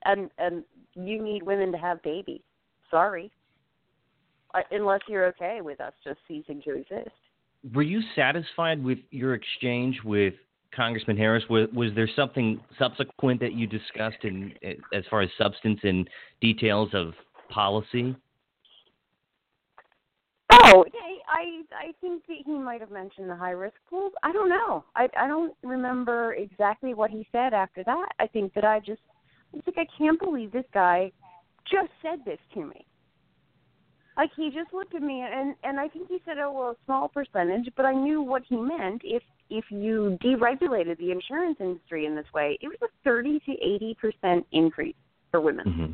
And 0.04 0.30
and 0.38 0.64
you 0.94 1.22
need 1.22 1.42
women 1.42 1.72
to 1.72 1.78
have 1.78 2.02
babies. 2.02 2.42
Sorry. 2.90 3.30
Uh, 4.54 4.61
unless 4.70 5.00
you're 5.09 5.26
okay 5.26 5.61
with 5.61 5.80
us 5.80 5.92
just 6.04 6.18
ceasing 6.28 6.62
to 6.62 6.74
exist. 6.76 7.11
Were 7.74 7.83
you 7.83 8.00
satisfied 8.14 8.83
with 8.83 8.98
your 9.11 9.35
exchange 9.35 9.98
with 10.04 10.35
Congressman 10.74 11.16
Harris? 11.16 11.44
Was, 11.48 11.68
was 11.72 11.90
there 11.94 12.09
something 12.14 12.61
subsequent 12.78 13.40
that 13.40 13.54
you 13.54 13.66
discussed 13.66 14.22
in 14.22 14.52
as 14.92 15.04
far 15.11 15.22
as 15.22 15.30
substance 15.38 15.80
and 15.83 16.09
details 16.40 16.90
of 16.92 17.14
policy? 17.48 18.14
Oh, 20.50 20.85
I 21.28 21.62
I 21.72 21.92
think 22.00 22.26
that 22.26 22.37
he 22.44 22.52
might 22.52 22.80
have 22.80 22.90
mentioned 22.90 23.28
the 23.28 23.37
high 23.37 23.50
risk 23.50 23.76
pools. 23.88 24.12
I 24.22 24.33
don't 24.33 24.48
know. 24.48 24.85
I 24.94 25.09
I 25.18 25.26
don't 25.26 25.54
remember 25.62 26.35
exactly 26.35 26.94
what 26.94 27.11
he 27.11 27.26
said 27.33 27.52
after 27.52 27.83
that. 27.85 28.09
I 28.18 28.26
think 28.26 28.54
that 28.54 28.64
I 28.64 28.80
just 28.80 29.00
I 29.54 29.56
was 29.56 29.64
like 29.66 29.88
I 29.88 29.98
can't 29.98 30.18
believe 30.20 30.52
this 30.52 30.64
guy 30.74 31.12
just 31.70 31.90
said 32.02 32.24
this 32.24 32.38
to 32.54 32.64
me. 32.64 32.84
Like 34.16 34.30
he 34.36 34.50
just 34.50 34.72
looked 34.72 34.94
at 34.94 35.02
me 35.02 35.22
and 35.22 35.54
and 35.62 35.78
I 35.78 35.88
think 35.88 36.08
he 36.08 36.18
said, 36.24 36.38
"Oh 36.38 36.52
well, 36.52 36.70
a 36.70 36.76
small 36.84 37.08
percentage," 37.08 37.68
but 37.76 37.84
I 37.84 37.92
knew 37.92 38.22
what 38.22 38.42
he 38.48 38.56
meant. 38.56 39.02
If 39.04 39.22
if 39.50 39.64
you 39.70 40.18
deregulated 40.22 40.98
the 40.98 41.10
insurance 41.10 41.56
industry 41.60 42.06
in 42.06 42.14
this 42.14 42.26
way, 42.34 42.58
it 42.60 42.68
was 42.68 42.78
a 42.82 42.88
thirty 43.02 43.40
to 43.40 43.52
eighty 43.52 43.96
percent 44.00 44.46
increase 44.52 44.96
for 45.30 45.40
women. 45.40 45.66
Mm-hmm. 45.66 45.92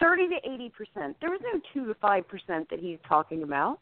Thirty 0.00 0.28
to 0.28 0.50
eighty 0.50 0.70
percent. 0.70 1.16
There 1.20 1.30
was 1.30 1.40
no 1.52 1.60
two 1.72 1.86
to 1.86 1.94
five 2.00 2.26
percent 2.28 2.68
that 2.70 2.80
he's 2.80 2.98
talking 3.08 3.42
about. 3.42 3.78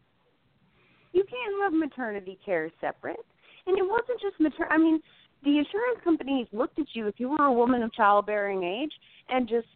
You 1.12 1.24
can't 1.24 1.62
have 1.62 1.72
maternity 1.72 2.38
care 2.44 2.70
separate, 2.80 3.24
and 3.66 3.78
it 3.78 3.84
wasn't 3.84 4.20
just 4.20 4.38
maternity. 4.38 4.74
I 4.74 4.78
mean, 4.78 5.00
the 5.42 5.58
insurance 5.58 6.00
companies 6.02 6.46
looked 6.52 6.78
at 6.78 6.86
you 6.92 7.06
if 7.06 7.14
you 7.18 7.28
were 7.28 7.44
a 7.44 7.52
woman 7.52 7.82
of 7.82 7.92
childbearing 7.92 8.62
age 8.64 8.92
and 9.28 9.48
just 9.48 9.68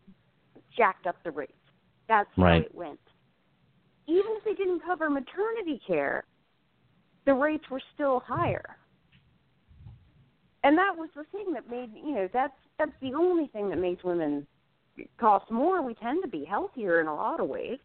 jacked 0.77 1.07
up 1.07 1.17
the 1.25 1.31
rates. 1.31 1.53
That's 2.09 2.29
right. 2.37 2.63
how 2.63 2.67
it 2.67 2.75
went 2.75 3.01
even 4.11 4.33
if 4.37 4.45
they 4.45 4.55
didn't 4.55 4.83
cover 4.85 5.09
maternity 5.09 5.81
care, 5.87 6.25
the 7.27 7.35
rates 7.35 7.65
were 7.71 7.83
still 7.95 8.21
higher. 8.27 8.77
And 10.65 10.77
that 10.77 10.95
was 10.97 11.09
the 11.15 11.25
thing 11.33 11.53
that 11.55 11.71
made 11.71 11.91
you 11.95 12.15
know 12.15 12.29
that's 12.33 12.53
that's 12.79 12.93
the 13.01 13.15
only 13.15 13.47
thing 13.49 13.71
that 13.71 13.79
makes 13.79 14.05
women 14.05 14.47
cost 15.19 15.51
more. 15.51 15.81
We 15.81 15.95
tend 15.95 16.23
to 16.23 16.29
be 16.29 16.45
healthier 16.45 17.01
in 17.01 17.07
a 17.07 17.15
lot 17.15 17.41
of 17.41 17.49
ways. 17.49 17.79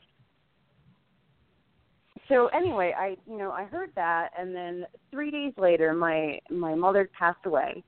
So 2.29 2.47
anyway, 2.47 2.93
I 2.97 3.17
you 3.27 3.37
know 3.37 3.51
I 3.51 3.65
heard 3.65 3.91
that, 3.95 4.29
and 4.37 4.55
then 4.55 4.85
three 5.11 5.31
days 5.31 5.53
later, 5.57 5.93
my 5.93 6.39
my 6.49 6.75
mother 6.75 7.09
passed 7.17 7.45
away. 7.45 7.83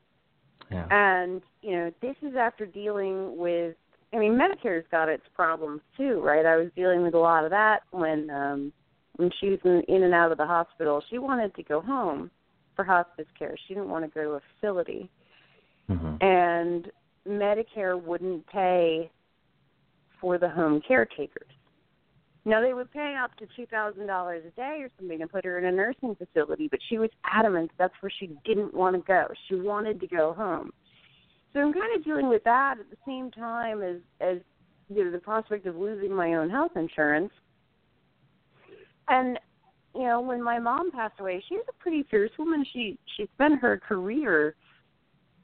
Yeah. 0.72 0.88
And 0.92 1.42
you 1.62 1.72
know 1.72 1.92
this 2.02 2.16
is 2.22 2.36
after 2.36 2.66
dealing 2.66 3.38
with 3.38 3.76
I 4.14 4.18
mean, 4.18 4.40
Medicare's 4.40 4.86
got 4.90 5.10
its 5.10 5.24
problems 5.36 5.82
too, 5.98 6.22
right? 6.22 6.46
I 6.46 6.56
was 6.56 6.70
dealing 6.76 7.04
with 7.04 7.14
a 7.14 7.20
lot 7.20 7.44
of 7.44 7.52
that 7.52 7.82
when 7.92 8.30
um 8.30 8.74
when 9.18 9.32
she 9.40 9.50
was 9.50 9.60
in, 9.66 9.82
in 9.88 10.04
and 10.04 10.14
out 10.14 10.32
of 10.32 10.38
the 10.38 10.46
hospital. 10.46 11.04
She 11.10 11.18
wanted 11.18 11.56
to 11.56 11.64
go 11.64 11.82
home 11.82 12.30
for 12.76 12.86
hospice 12.86 13.26
care. 13.38 13.56
She 13.68 13.74
didn't 13.74 13.90
want 13.90 14.06
to 14.06 14.12
go 14.12 14.24
to 14.24 14.30
a 14.32 14.42
facility. 14.56 15.10
Mm-hmm. 15.90 16.18
And 16.22 16.92
Medicare 17.28 18.02
wouldn't 18.02 18.46
pay 18.48 19.10
for 20.22 20.38
the 20.38 20.50
home 20.50 20.82
caretakers. 20.88 21.50
Now 22.48 22.62
they 22.62 22.74
would 22.74 22.90
pay 22.94 23.18
up 23.22 23.36
to 23.40 23.48
two 23.58 23.66
thousand 23.66 24.08
dollars 24.08 24.42
a 24.48 24.52
day 24.52 24.78
or 24.80 24.90
something 24.98 25.20
to 25.20 25.28
put 25.28 25.44
her 25.44 25.58
in 25.58 25.66
a 25.66 25.72
nursing 25.72 26.16
facility, 26.16 26.70
but 26.72 26.80
she 26.88 26.98
was 26.98 27.10
adamant 27.26 27.72
that's 27.78 27.94
where 28.00 28.12
she 28.20 28.32
didn't 28.46 28.74
want 28.74 28.96
to 28.96 29.02
go. 29.02 29.28
She 29.50 29.56
wanted 29.56 30.00
to 30.00 30.08
go 30.08 30.32
home. 30.32 30.72
So 31.52 31.60
I'm 31.60 31.74
kind 31.74 31.94
of 31.94 32.06
dealing 32.06 32.30
with 32.30 32.46
that 32.46 32.76
at 32.80 32.90
the 32.90 32.96
same 33.06 33.32
time 33.32 33.84
as 33.84 33.98
as 34.22 34.38
you 34.88 35.04
know 35.04 35.12
the 35.12 35.18
prospect 35.18 35.66
of 35.66 35.76
losing 35.76 36.16
my 36.16 36.36
own 36.36 36.50
health 36.50 36.72
insurance. 36.78 37.34
And 39.10 39.38
you 39.94 40.04
know, 40.04 40.22
when 40.22 40.42
my 40.42 40.58
mom 40.58 40.90
passed 40.92 41.20
away, 41.20 41.44
she 41.50 41.56
was 41.56 41.66
a 41.68 41.84
pretty 41.84 42.06
fierce 42.10 42.32
woman. 42.40 42.66
She 42.72 42.98
she 43.18 43.28
spent 43.36 43.60
her 43.60 43.78
career 43.78 44.56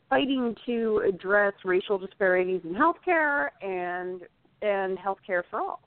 fighting 0.10 0.56
to 0.68 1.04
address 1.06 1.54
racial 1.66 1.98
disparities 1.98 2.62
in 2.64 2.74
healthcare 2.74 3.50
and 3.62 4.22
and 4.62 4.98
healthcare 4.98 5.44
for 5.50 5.60
all. 5.60 5.82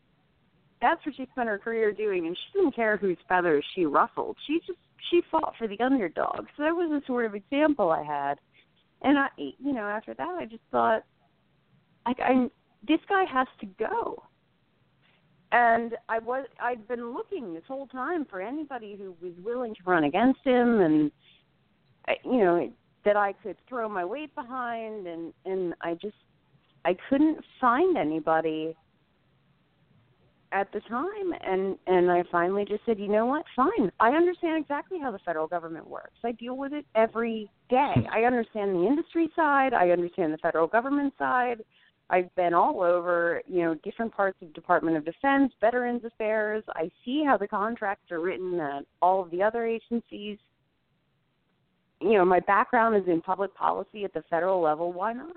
That's 0.80 1.04
what 1.06 1.14
she 1.16 1.26
spent 1.32 1.48
her 1.48 1.58
career 1.58 1.92
doing, 1.92 2.26
and 2.26 2.36
she 2.36 2.58
didn't 2.58 2.76
care 2.76 2.96
whose 2.96 3.16
feathers 3.28 3.64
she 3.74 3.86
ruffled. 3.86 4.36
She 4.46 4.60
just 4.66 4.78
she 5.10 5.22
fought 5.30 5.54
for 5.56 5.68
the 5.68 5.78
underdog. 5.80 6.46
So 6.56 6.64
that 6.64 6.74
was 6.74 6.90
the 6.90 7.00
sort 7.06 7.26
of 7.26 7.34
example 7.34 7.90
I 7.90 8.02
had 8.02 8.38
and 9.02 9.18
I, 9.18 9.28
you 9.36 9.72
know, 9.72 9.84
after 9.84 10.14
that, 10.14 10.36
I 10.40 10.44
just 10.46 10.62
thought, 10.70 11.04
like, 12.06 12.18
I 12.20 12.48
this 12.86 13.00
guy 13.08 13.24
has 13.32 13.46
to 13.60 13.66
go. 13.78 14.22
And 15.52 15.94
I 16.08 16.18
was 16.18 16.46
I'd 16.60 16.86
been 16.88 17.14
looking 17.14 17.54
this 17.54 17.62
whole 17.68 17.86
time 17.86 18.26
for 18.28 18.40
anybody 18.40 18.96
who 18.96 19.14
was 19.22 19.34
willing 19.44 19.74
to 19.74 19.80
run 19.84 20.04
against 20.04 20.40
him, 20.44 20.80
and 20.80 21.10
you 22.24 22.38
know 22.38 22.70
that 23.04 23.16
I 23.16 23.32
could 23.42 23.56
throw 23.68 23.88
my 23.88 24.04
weight 24.04 24.34
behind, 24.34 25.06
and 25.06 25.32
and 25.44 25.74
I 25.82 25.94
just 25.94 26.16
I 26.84 26.96
couldn't 27.08 27.38
find 27.60 27.96
anybody 27.96 28.76
at 30.52 30.70
the 30.72 30.80
time 30.80 31.32
and 31.44 31.76
and 31.86 32.10
I 32.10 32.22
finally 32.30 32.64
just 32.64 32.84
said, 32.86 32.98
"You 32.98 33.08
know 33.08 33.26
what? 33.26 33.44
Fine. 33.54 33.90
I 34.00 34.10
understand 34.10 34.62
exactly 34.62 34.98
how 35.00 35.10
the 35.10 35.18
federal 35.20 35.46
government 35.46 35.88
works. 35.88 36.18
I 36.24 36.32
deal 36.32 36.56
with 36.56 36.72
it 36.72 36.86
every 36.94 37.50
day. 37.68 37.92
Hmm. 37.94 38.06
I 38.12 38.24
understand 38.24 38.74
the 38.74 38.86
industry 38.86 39.30
side, 39.34 39.74
I 39.74 39.90
understand 39.90 40.32
the 40.32 40.38
federal 40.38 40.66
government 40.66 41.14
side. 41.18 41.62
I've 42.08 42.32
been 42.36 42.54
all 42.54 42.82
over, 42.82 43.42
you 43.48 43.62
know, 43.62 43.74
different 43.82 44.14
parts 44.14 44.40
of 44.40 44.54
Department 44.54 44.96
of 44.96 45.04
Defense, 45.04 45.52
Veterans 45.60 46.04
Affairs. 46.04 46.62
I 46.68 46.90
see 47.04 47.24
how 47.26 47.36
the 47.36 47.48
contracts 47.48 48.12
are 48.12 48.20
written 48.20 48.60
at 48.60 48.84
all 49.02 49.22
of 49.22 49.30
the 49.32 49.42
other 49.42 49.66
agencies. 49.66 50.38
You 52.00 52.12
know, 52.12 52.24
my 52.24 52.40
background 52.40 52.94
is 52.96 53.08
in 53.08 53.22
public 53.22 53.54
policy 53.54 54.04
at 54.04 54.14
the 54.14 54.22
federal 54.30 54.60
level. 54.60 54.92
Why 54.92 55.14
not? 55.14 55.36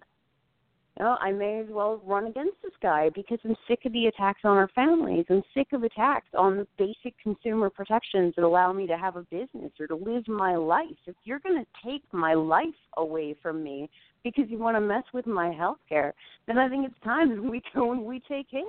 Well, 1.00 1.18
I 1.22 1.32
may 1.32 1.60
as 1.60 1.68
well 1.70 2.02
run 2.06 2.28
against 2.28 2.58
this 2.62 2.74
guy 2.82 3.10
because 3.16 3.40
I'm 3.46 3.56
sick 3.70 3.80
of 3.86 3.94
the 3.94 4.08
attacks 4.08 4.42
on 4.44 4.58
our 4.58 4.68
families. 4.76 5.26
I'm 5.30 5.44
sick 5.54 5.68
of 5.72 5.84
attacks 5.84 6.28
on 6.38 6.58
the 6.58 6.68
basic 6.78 7.18
consumer 7.24 7.70
protections 7.70 8.34
that 8.36 8.44
allow 8.44 8.74
me 8.74 8.86
to 8.88 8.98
have 8.98 9.16
a 9.16 9.22
business 9.24 9.72
or 9.80 9.88
to 9.88 9.96
live 9.96 10.28
my 10.28 10.58
life. 10.58 10.98
If 11.08 11.16
you're 11.24 11.40
going 11.40 11.64
to 11.64 11.90
take 11.90 12.04
my 12.12 12.34
life 12.34 12.68
away 12.98 13.34
from 13.42 13.64
me 13.64 13.90
because 14.26 14.46
you 14.50 14.58
want 14.58 14.76
to 14.76 14.82
mess 14.82 15.04
with 15.14 15.26
my 15.26 15.52
health 15.52 15.78
care, 15.88 16.14
then 16.48 16.58
I 16.58 16.68
think 16.68 16.86
it's 16.86 17.02
time 17.02 17.30
that 17.30 17.42
we 17.42 17.62
go 17.74 17.94
and 17.94 18.04
we 18.04 18.20
take 18.28 18.48
his. 18.50 18.64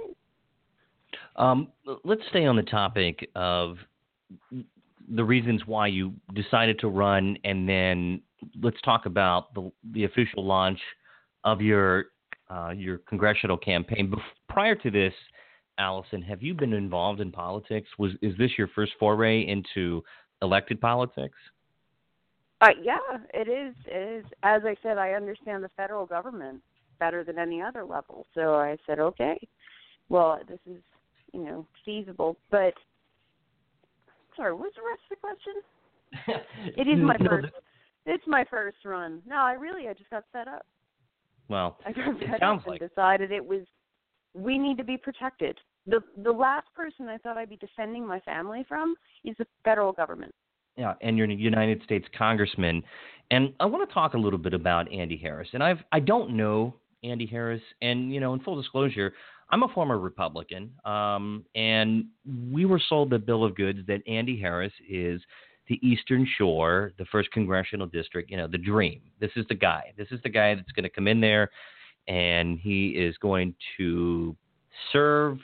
Um, 1.34 1.72
let's 2.04 2.22
stay 2.30 2.46
on 2.46 2.54
the 2.54 2.62
topic 2.62 3.28
of 3.34 3.76
the 5.12 5.24
reasons 5.24 5.62
why 5.66 5.88
you 5.88 6.12
decided 6.34 6.78
to 6.78 6.88
run, 6.88 7.36
and 7.42 7.68
then 7.68 8.22
let's 8.62 8.80
talk 8.82 9.06
about 9.06 9.52
the 9.54 9.72
the 9.92 10.04
official 10.04 10.46
launch 10.46 10.78
of 11.42 11.60
your 11.60 12.06
uh, 12.50 12.70
your 12.70 12.98
congressional 12.98 13.56
campaign. 13.56 14.10
Bef- 14.10 14.20
prior 14.48 14.74
to 14.74 14.90
this, 14.90 15.14
Allison, 15.78 16.20
have 16.22 16.42
you 16.42 16.54
been 16.54 16.72
involved 16.72 17.20
in 17.20 17.30
politics? 17.32 17.88
Was 17.98 18.12
is 18.22 18.36
this 18.36 18.50
your 18.58 18.68
first 18.68 18.92
foray 18.98 19.46
into 19.46 20.02
elected 20.42 20.80
politics? 20.80 21.38
Uh, 22.60 22.68
yeah, 22.82 22.98
it 23.32 23.48
is. 23.48 23.74
It 23.86 24.18
is. 24.18 24.24
As 24.42 24.62
I 24.64 24.76
said, 24.82 24.98
I 24.98 25.12
understand 25.12 25.64
the 25.64 25.70
federal 25.76 26.04
government 26.04 26.60
better 26.98 27.24
than 27.24 27.38
any 27.38 27.62
other 27.62 27.84
level. 27.84 28.26
So 28.34 28.54
I 28.56 28.76
said, 28.86 28.98
okay, 28.98 29.38
well, 30.10 30.38
this 30.46 30.58
is 30.66 30.82
you 31.32 31.44
know 31.44 31.66
feasible. 31.84 32.36
But 32.50 32.74
sorry, 34.36 34.52
what's 34.54 34.76
the 34.76 34.82
rest 34.82 35.00
of 35.10 35.16
the 35.16 35.20
question? 35.20 36.44
it 36.76 36.88
is 36.88 36.98
my 37.02 37.16
no, 37.20 37.30
first. 37.30 37.52
it's 38.04 38.24
my 38.26 38.44
first 38.50 38.78
run. 38.84 39.22
No, 39.26 39.36
I 39.36 39.52
really 39.52 39.88
I 39.88 39.94
just 39.94 40.10
got 40.10 40.24
fed 40.32 40.48
up. 40.48 40.66
Well, 41.50 41.76
I 41.86 41.92
got 41.92 42.08
it 42.08 42.18
fed 42.20 42.40
sounds 42.40 42.62
up 42.62 42.68
like 42.68 42.80
and 42.80 42.88
decided 42.88 43.32
it 43.32 43.44
was 43.44 43.62
we 44.32 44.56
need 44.56 44.78
to 44.78 44.84
be 44.84 44.96
protected. 44.96 45.58
The 45.86 46.00
the 46.22 46.32
last 46.32 46.68
person 46.74 47.08
I 47.08 47.18
thought 47.18 47.36
I'd 47.36 47.50
be 47.50 47.56
defending 47.56 48.06
my 48.06 48.20
family 48.20 48.64
from 48.68 48.94
is 49.24 49.34
the 49.38 49.46
federal 49.64 49.92
government. 49.92 50.32
yeah, 50.76 50.94
and 51.02 51.18
you're 51.18 51.28
a 51.28 51.34
United 51.34 51.82
States 51.82 52.06
congressman, 52.16 52.82
and 53.30 53.52
I 53.60 53.66
want 53.66 53.86
to 53.86 53.92
talk 53.92 54.14
a 54.14 54.18
little 54.18 54.38
bit 54.38 54.54
about 54.54 54.90
Andy 54.92 55.16
Harris. 55.16 55.48
And 55.52 55.62
I've 55.62 55.80
I 55.92 56.00
don't 56.00 56.36
know 56.36 56.76
Andy 57.02 57.26
Harris, 57.26 57.62
and 57.82 58.14
you 58.14 58.20
know, 58.20 58.32
in 58.34 58.40
full 58.40 58.60
disclosure, 58.60 59.12
I'm 59.50 59.64
a 59.64 59.68
former 59.68 59.98
Republican, 59.98 60.70
um, 60.84 61.44
and 61.56 62.04
we 62.52 62.64
were 62.64 62.80
sold 62.88 63.10
the 63.10 63.18
bill 63.18 63.44
of 63.44 63.56
goods 63.56 63.80
that 63.88 64.02
Andy 64.06 64.38
Harris 64.38 64.72
is 64.88 65.20
the 65.70 65.78
Eastern 65.86 66.26
Shore, 66.36 66.92
the 66.98 67.04
first 67.06 67.30
congressional 67.30 67.86
district, 67.86 68.28
you 68.28 68.36
know, 68.36 68.48
the 68.48 68.58
dream. 68.58 69.00
This 69.20 69.30
is 69.36 69.46
the 69.48 69.54
guy. 69.54 69.94
This 69.96 70.08
is 70.10 70.18
the 70.24 70.28
guy 70.28 70.56
that's 70.56 70.72
going 70.72 70.82
to 70.82 70.90
come 70.90 71.06
in 71.06 71.20
there, 71.20 71.48
and 72.08 72.58
he 72.58 72.88
is 72.88 73.16
going 73.18 73.54
to 73.76 74.36
serve 74.92 75.38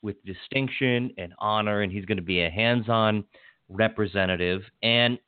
with 0.00 0.16
distinction 0.24 1.10
and 1.18 1.34
honor, 1.40 1.82
and 1.82 1.90
he's 1.90 2.04
going 2.04 2.18
to 2.18 2.22
be 2.22 2.44
a 2.44 2.50
hands-on 2.50 3.24
representative. 3.68 4.62
And 4.84 5.18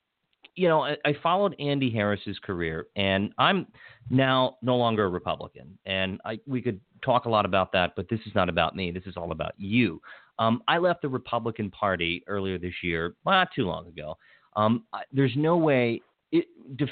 you 0.55 0.69
know, 0.69 0.85
I, 0.85 0.97
I 1.05 1.15
followed 1.23 1.57
Andy 1.59 1.91
Harris's 1.91 2.39
career, 2.39 2.87
and 2.95 3.33
I'm 3.39 3.67
now 4.11 4.57
no 4.63 4.77
longer 4.77 5.07
a 5.07 5.09
Republican. 5.09 5.77
And 5.87 6.21
I, 6.25 6.39
we 6.47 6.63
could 6.63 6.81
talk 7.05 7.27
a 7.27 7.29
lot 7.29 7.45
about 7.45 7.73
that, 7.73 7.95
but 7.97 8.09
this 8.09 8.21
is 8.27 8.35
not 8.35 8.49
about 8.49 8.77
me. 8.77 8.93
This 8.93 9.05
is 9.07 9.17
all 9.17 9.33
about 9.33 9.53
you. 9.59 10.01
Um, 10.39 10.63
I 10.69 10.79
left 10.79 11.03
the 11.03 11.09
Republican 11.09 11.71
Party 11.71 12.23
earlier 12.27 12.59
this 12.59 12.75
year, 12.83 13.17
not 13.27 13.49
too 13.55 13.65
long 13.65 13.89
ago. 13.89 14.17
Um, 14.57 14.85
there's 15.13 15.35
no 15.37 15.57
way 15.57 16.01
it, 16.33 16.47
def, 16.77 16.89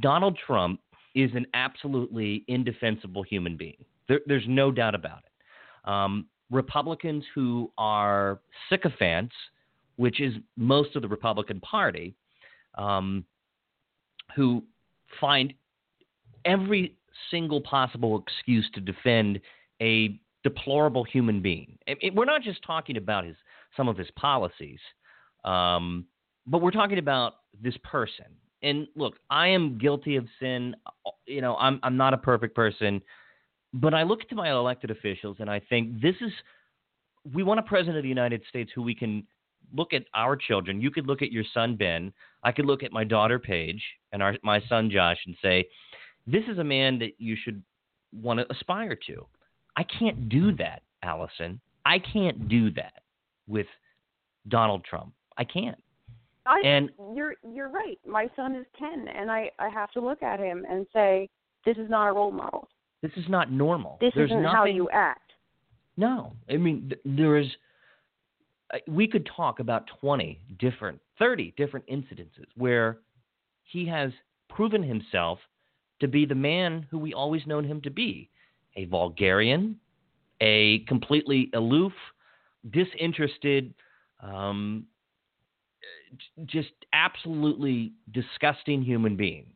Donald 0.00 0.38
Trump 0.46 0.80
is 1.14 1.30
an 1.34 1.46
absolutely 1.54 2.44
indefensible 2.48 3.22
human 3.22 3.56
being. 3.56 3.84
There, 4.08 4.20
there's 4.26 4.44
no 4.48 4.70
doubt 4.70 4.94
about 4.94 5.20
it. 5.20 5.88
Um, 5.88 6.26
Republicans 6.50 7.24
who 7.34 7.70
are 7.78 8.40
sycophants, 8.68 9.34
which 9.96 10.20
is 10.20 10.34
most 10.56 10.96
of 10.96 11.02
the 11.02 11.08
Republican 11.08 11.60
Party, 11.60 12.14
um, 12.76 13.24
who 14.34 14.62
find 15.20 15.54
every 16.44 16.96
single 17.30 17.60
possible 17.60 18.22
excuse 18.26 18.68
to 18.74 18.80
defend 18.80 19.40
a 19.80 20.18
deplorable 20.42 21.04
human 21.04 21.40
being. 21.40 21.78
I 21.88 21.94
mean, 22.02 22.14
we're 22.14 22.24
not 22.24 22.42
just 22.42 22.62
talking 22.66 22.96
about 22.96 23.24
his 23.24 23.36
some 23.76 23.88
of 23.88 23.96
his 23.96 24.10
policies, 24.16 24.78
um, 25.44 26.04
but 26.46 26.60
we're 26.60 26.70
talking 26.70 26.98
about 26.98 27.34
this 27.62 27.76
person. 27.82 28.26
And 28.62 28.86
look, 28.96 29.14
I 29.30 29.48
am 29.48 29.78
guilty 29.78 30.16
of 30.16 30.26
sin. 30.40 30.74
You 31.26 31.40
know, 31.40 31.56
I'm 31.56 31.80
I'm 31.82 31.96
not 31.96 32.14
a 32.14 32.18
perfect 32.18 32.54
person, 32.54 33.02
but 33.72 33.94
I 33.94 34.02
look 34.02 34.28
to 34.28 34.34
my 34.34 34.50
elected 34.50 34.90
officials 34.90 35.36
and 35.40 35.50
I 35.50 35.60
think 35.60 36.00
this 36.00 36.16
is 36.20 36.32
we 37.32 37.42
want 37.42 37.60
a 37.60 37.62
president 37.62 37.96
of 37.98 38.02
the 38.02 38.08
United 38.08 38.42
States 38.48 38.70
who 38.74 38.82
we 38.82 38.94
can 38.94 39.26
look 39.74 39.92
at 39.92 40.04
our 40.14 40.36
children. 40.36 40.80
You 40.80 40.90
could 40.90 41.06
look 41.06 41.22
at 41.22 41.32
your 41.32 41.44
son 41.52 41.76
Ben. 41.76 42.12
I 42.42 42.52
could 42.52 42.66
look 42.66 42.82
at 42.82 42.92
my 42.92 43.04
daughter 43.04 43.38
Paige 43.38 43.82
and 44.12 44.22
our 44.22 44.36
my 44.42 44.60
son 44.68 44.90
Josh 44.90 45.18
and 45.26 45.36
say, 45.42 45.66
this 46.26 46.44
is 46.50 46.58
a 46.58 46.64
man 46.64 46.98
that 47.00 47.12
you 47.18 47.36
should 47.42 47.62
want 48.12 48.40
to 48.40 48.50
aspire 48.50 48.96
to. 49.06 49.26
I 49.76 49.82
can't 49.82 50.28
do 50.28 50.54
that, 50.56 50.82
Allison. 51.02 51.60
I 51.84 51.98
can't 51.98 52.48
do 52.48 52.70
that 52.72 53.02
with 53.46 53.66
Donald 54.48 54.84
Trump. 54.84 55.12
I 55.36 55.44
can't. 55.44 55.82
I, 56.46 56.60
And- 56.64 56.90
you're 57.14 57.34
you're 57.48 57.68
right. 57.70 57.98
My 58.06 58.28
son 58.36 58.54
is 58.54 58.66
ten, 58.78 59.08
and 59.08 59.30
I 59.30 59.50
I 59.58 59.68
have 59.68 59.90
to 59.92 60.00
look 60.00 60.22
at 60.22 60.38
him 60.40 60.64
and 60.68 60.86
say, 60.92 61.28
this 61.64 61.76
is 61.78 61.88
not 61.88 62.08
a 62.08 62.12
role 62.12 62.30
model. 62.32 62.68
This 63.02 63.12
is 63.16 63.24
not 63.28 63.50
normal. 63.50 63.98
This 64.00 64.12
There's 64.14 64.30
isn't 64.30 64.42
nothing, 64.42 64.56
how 64.56 64.64
you 64.64 64.88
act. 64.90 65.32
No, 65.96 66.34
I 66.50 66.56
mean 66.56 66.88
th- 66.90 67.00
there 67.04 67.36
is. 67.38 67.46
uh, 68.72 68.78
We 68.88 69.06
could 69.06 69.28
talk 69.36 69.60
about 69.60 69.86
twenty 70.00 70.40
different, 70.58 71.00
thirty 71.18 71.54
different 71.56 71.86
incidences 71.86 72.46
where 72.56 72.98
he 73.62 73.86
has 73.86 74.10
proven 74.48 74.82
himself 74.82 75.38
to 76.00 76.08
be 76.08 76.26
the 76.26 76.34
man 76.34 76.86
who 76.90 76.98
we 76.98 77.14
always 77.14 77.46
known 77.46 77.64
him 77.64 77.80
to 77.82 77.90
be, 77.90 78.28
a 78.76 78.84
vulgarian, 78.86 79.78
a 80.40 80.80
completely 80.80 81.50
aloof, 81.54 81.92
disinterested, 82.70 83.72
um, 84.20 84.84
just 86.46 86.72
absolutely 86.92 87.92
disgusting 88.12 88.82
human 88.82 89.16
being. 89.16 89.46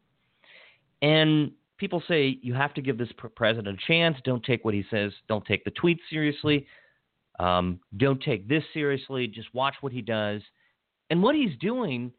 And 1.02 1.52
people 1.78 2.02
say 2.08 2.38
you 2.42 2.54
have 2.54 2.74
to 2.74 2.82
give 2.82 2.98
this 2.98 3.08
president 3.36 3.78
a 3.80 3.86
chance. 3.86 4.16
Don't 4.24 4.44
take 4.44 4.64
what 4.64 4.74
he 4.74 4.84
says. 4.90 5.12
Don't 5.28 5.44
take 5.44 5.64
the 5.64 5.70
tweets 5.70 6.00
seriously. 6.10 6.66
Um, 7.38 7.80
don't 7.96 8.20
take 8.20 8.48
this 8.48 8.64
seriously. 8.74 9.28
Just 9.28 9.52
watch 9.54 9.74
what 9.80 9.92
he 9.92 10.02
does. 10.02 10.42
And 11.10 11.22
what 11.22 11.34
he's 11.34 11.56
doing 11.60 12.12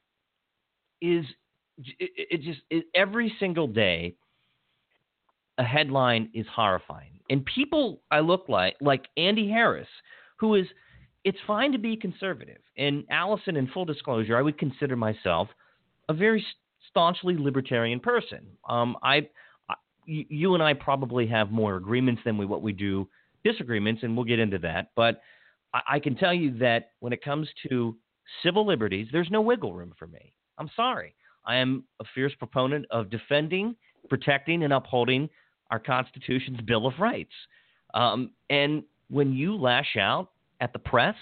is 1.01 1.25
it, 1.77 2.11
it 2.31 2.41
just 2.41 2.61
it, 2.69 2.85
every 2.95 3.33
single 3.39 3.67
day 3.67 4.15
a 5.57 5.63
headline 5.63 6.29
is 6.33 6.45
horrifying. 6.53 7.19
And 7.29 7.45
people 7.45 8.01
I 8.09 8.21
look 8.21 8.45
like 8.47 8.75
like 8.81 9.07
Andy 9.17 9.49
Harris, 9.49 9.87
who 10.37 10.55
is 10.55 10.65
it's 11.23 11.37
fine 11.45 11.71
to 11.71 11.77
be 11.77 11.95
conservative. 11.95 12.61
And 12.77 13.03
Allison, 13.09 13.55
in 13.55 13.67
full 13.67 13.85
disclosure, 13.85 14.37
I 14.37 14.41
would 14.41 14.57
consider 14.57 14.95
myself 14.95 15.49
a 16.07 16.13
very 16.13 16.45
staunchly 16.89 17.37
libertarian 17.37 17.99
person. 17.99 18.45
Um, 18.67 18.97
I, 19.03 19.27
I, 19.69 19.75
you 20.05 20.53
and 20.53 20.63
I 20.63 20.73
probably 20.73 21.27
have 21.27 21.51
more 21.51 21.75
agreements 21.75 22.21
than 22.25 22.37
we 22.37 22.45
what 22.45 22.61
we 22.61 22.73
do 22.73 23.07
disagreements, 23.43 24.03
and 24.03 24.15
we'll 24.15 24.25
get 24.25 24.39
into 24.39 24.59
that. 24.59 24.91
But 24.95 25.21
I, 25.73 25.81
I 25.93 25.99
can 25.99 26.15
tell 26.15 26.33
you 26.33 26.57
that 26.59 26.91
when 26.99 27.13
it 27.13 27.23
comes 27.23 27.47
to 27.69 27.95
civil 28.43 28.65
liberties, 28.65 29.07
there's 29.11 29.29
no 29.31 29.41
wiggle 29.41 29.73
room 29.73 29.93
for 29.97 30.07
me. 30.07 30.33
I'm 30.57 30.69
sorry. 30.75 31.15
I 31.45 31.55
am 31.55 31.83
a 31.99 32.05
fierce 32.13 32.33
proponent 32.37 32.85
of 32.91 33.09
defending, 33.09 33.75
protecting, 34.09 34.63
and 34.63 34.73
upholding 34.73 35.29
our 35.71 35.79
Constitution's 35.79 36.61
Bill 36.61 36.85
of 36.85 36.93
Rights. 36.99 37.33
Um, 37.93 38.31
and 38.49 38.83
when 39.09 39.33
you 39.33 39.55
lash 39.55 39.95
out 39.97 40.29
at 40.59 40.73
the 40.73 40.79
press, 40.79 41.15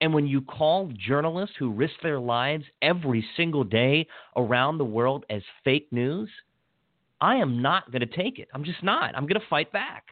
and 0.00 0.14
when 0.14 0.26
you 0.26 0.40
call 0.40 0.92
journalists 0.96 1.56
who 1.58 1.72
risk 1.72 1.94
their 2.02 2.20
lives 2.20 2.64
every 2.82 3.24
single 3.36 3.64
day 3.64 4.06
around 4.36 4.78
the 4.78 4.84
world 4.84 5.24
as 5.28 5.42
fake 5.64 5.88
news, 5.90 6.30
I 7.20 7.36
am 7.36 7.60
not 7.60 7.90
going 7.90 8.00
to 8.00 8.06
take 8.06 8.38
it. 8.38 8.48
I'm 8.54 8.64
just 8.64 8.82
not. 8.82 9.14
I'm 9.16 9.24
going 9.24 9.40
to 9.40 9.46
fight 9.50 9.72
back. 9.72 10.04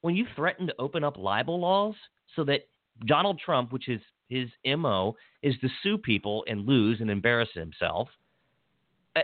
When 0.00 0.16
you 0.16 0.26
threaten 0.34 0.66
to 0.66 0.74
open 0.80 1.04
up 1.04 1.16
libel 1.16 1.60
laws 1.60 1.94
so 2.34 2.44
that 2.44 2.62
Donald 3.06 3.40
Trump, 3.44 3.72
which 3.72 3.88
is 3.88 4.00
his 4.28 4.48
MO, 4.66 5.14
is 5.42 5.54
to 5.60 5.68
sue 5.82 5.98
people 5.98 6.44
and 6.48 6.66
lose 6.66 7.00
and 7.00 7.08
embarrass 7.08 7.50
himself, 7.54 8.08
uh, 9.14 9.20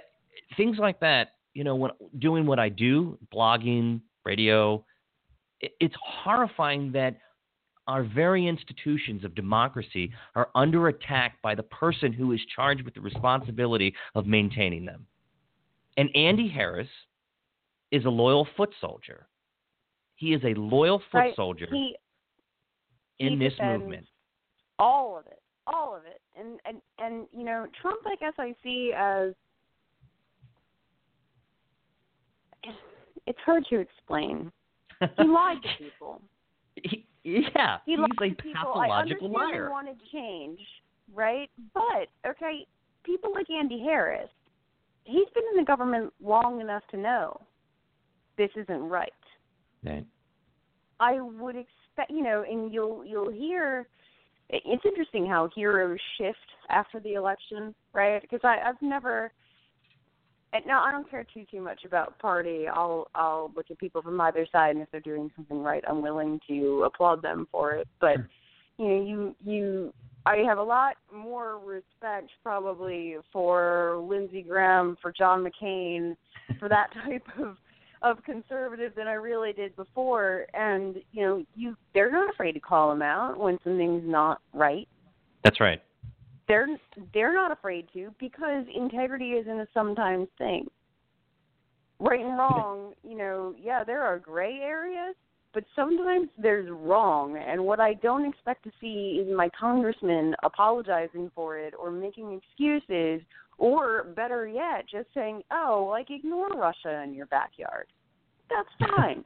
things 0.57 0.77
like 0.79 1.01
that, 1.01 1.35
you 1.55 1.65
know, 1.65 1.75
when 1.75 1.91
doing 2.21 2.47
what 2.47 2.61
I 2.61 2.69
do, 2.69 3.19
blogging, 3.35 4.01
radio, 4.25 4.85
it, 5.61 5.73
it's 5.81 5.95
horrifying 6.01 6.93
that 6.93 7.17
our 7.89 8.05
very 8.05 8.47
institutions 8.47 9.25
of 9.25 9.35
democracy 9.35 10.13
are 10.35 10.51
under 10.55 10.89
attack 10.89 11.41
by 11.43 11.55
the 11.55 11.63
person 11.65 12.13
who 12.13 12.33
is 12.33 12.41
charged 12.55 12.83
with 12.83 12.95
the 12.95 13.01
responsibility 13.01 13.95
of 14.15 14.27
maintaining 14.27 14.85
them. 14.85 15.07
And 15.97 16.11
Andy 16.15 16.47
Harris 16.49 16.89
is 17.91 18.05
a 18.05 18.11
loyal 18.11 18.47
foot 18.57 18.71
soldier. 18.81 19.27
He 20.17 20.35
is 20.35 20.43
a 20.45 20.55
loyal 20.55 20.99
foot 21.11 21.19
Right. 21.19 21.37
soldier 21.37 21.67
He 21.71 21.97
in 23.19 23.33
he 23.33 23.39
this 23.39 23.55
movement. 23.61 24.07
all 24.79 25.19
of 25.19 25.27
it, 25.27 25.41
all 25.67 25.97
of 25.97 26.03
it, 26.05 26.21
and 26.39 26.61
and 26.67 26.83
and 26.99 27.27
you 27.33 27.45
know, 27.45 27.67
Trump, 27.81 28.01
I 28.07 28.15
guess 28.17 28.35
I 28.39 28.55
see 28.63 28.93
as 28.97 29.33
it's 33.27 33.39
hard 33.45 33.65
to 33.71 33.79
explain. 33.79 34.53
He 35.17 35.25
lied 35.25 35.63
to 35.63 35.69
people. 35.79 36.21
He- 36.77 37.08
yeah, 37.25 37.79
He 37.85 37.93
he's 37.93 37.99
a 37.99 38.09
to 38.09 38.43
people. 38.43 38.75
I 38.75 38.89
pathological 38.89 39.33
liar. 39.33 39.65
He 39.67 39.71
wanted 39.71 39.97
change, 40.13 40.61
right? 41.15 41.51
But 41.75 42.09
okay, 42.27 42.67
people 43.05 43.33
like 43.33 43.47
Andy 43.51 43.81
Harris, 43.81 44.31
he's 45.05 45.29
been 45.35 45.45
in 45.53 45.59
the 45.59 45.65
government 45.65 46.13
long 46.23 46.61
enough 46.61 46.83
to 46.91 46.97
know 46.97 47.41
this 48.37 48.51
isn't 48.57 48.83
right. 48.83 49.13
Right. 49.85 50.07
I 51.01 51.21
would 51.21 51.57
expect, 51.57 52.11
you 52.11 52.23
know, 52.23 52.45
and 52.49 52.73
you'll 52.73 53.05
you'll 53.05 53.31
hear. 53.31 53.89
It's 54.51 54.85
interesting 54.87 55.27
how 55.27 55.51
heroes 55.55 55.99
shift 56.17 56.39
after 56.71 57.01
the 57.01 57.15
election, 57.15 57.75
right? 57.93 58.23
Because 58.23 58.41
I 58.45 58.59
I've 58.67 58.81
never. 58.81 59.33
And 60.53 60.65
now 60.67 60.83
I 60.83 60.91
don't 60.91 61.09
care 61.11 61.27
too 61.35 61.45
too 61.51 61.61
much 61.61 61.85
about 61.85 62.19
party. 62.19 62.67
I'll 62.67 63.09
I'll 63.15 63.53
look 63.55 63.67
at 63.71 63.79
people 63.79 64.01
from 64.01 64.21
either 64.21 64.47
side, 64.51 64.77
and 64.77 64.83
if 64.83 64.91
they're 64.91 65.01
doing 65.01 65.31
something 65.37 65.63
right, 65.63 65.85
I'm 65.87 66.01
willing 66.01 66.41
to 66.49 66.85
applaud 66.85 67.23
them 67.23 67.47
for 67.53 67.73
it. 67.73 67.89
But 68.01 68.17
you 68.79 68.89
know, 68.89 69.03
you 69.05 69.37
you 69.45 69.93
I 70.25 70.37
have 70.47 70.59
a 70.59 70.63
lot 70.63 70.97
more 71.15 71.59
respect 71.59 72.31
probably 72.43 73.17
for 73.33 74.03
Lindsey 74.09 74.43
Graham, 74.43 74.97
for 75.03 75.13
John 75.13 75.45
McCain, 75.45 76.17
for 76.59 76.69
that 76.69 76.89
type 77.05 77.27
of 77.39 77.57
of 78.01 78.23
conservative 78.25 78.93
than 78.95 79.09
I 79.09 79.15
really 79.15 79.53
did 79.53 79.77
before. 79.77 80.47
And 80.55 80.97
you 81.13 81.23
know, 81.23 81.45
you 81.55 81.77
they're 81.93 82.13
not 82.13 82.31
afraid 82.31 82.53
to 82.53 82.61
call 82.61 82.89
them 82.89 83.03
out 83.03 83.39
when 83.39 83.59
something's 83.65 84.09
not 84.09 84.41
right. 84.55 84.89
That's 85.45 85.61
right. 85.61 85.83
They're 86.49 86.67
they're 87.13 87.35
not 87.35 87.53
afraid 87.53 87.89
to 87.93 88.13
because 88.19 88.65
integrity 88.75 89.33
isn't 89.33 89.61
a 89.61 89.69
sometimes 89.75 90.29
thing. 90.39 90.67
Right 92.01 92.21
and 92.21 92.39
wrong, 92.39 92.95
you 93.03 93.19
know, 93.19 93.55
yeah, 93.61 93.83
there 93.85 94.03
are 94.03 94.19
gray 94.19 94.61
areas, 94.61 95.17
but 95.53 95.65
sometimes 95.75 96.29
there's 96.39 96.71
wrong. 96.71 97.37
And 97.37 97.65
what 97.65 97.81
I 97.81 97.95
don't 97.95 98.25
expect 98.25 98.63
to 98.65 98.71
see 98.81 99.21
is 99.21 99.37
my 99.37 99.51
congressman 99.59 100.35
apologizing 100.45 101.31
for 101.35 101.59
it 101.59 101.75
or 101.79 101.91
making 101.91 102.41
excuses 102.41 103.21
or 103.59 104.05
better 104.15 104.47
yet, 104.47 104.85
just 104.91 105.09
saying, 105.13 105.43
"Oh, 105.51 105.89
like 105.91 106.11
ignore 106.11 106.49
Russia 106.51 107.03
in 107.03 107.13
your 107.13 107.27
backyard." 107.27 107.89
That's 108.49 108.69
fine. 108.97 109.25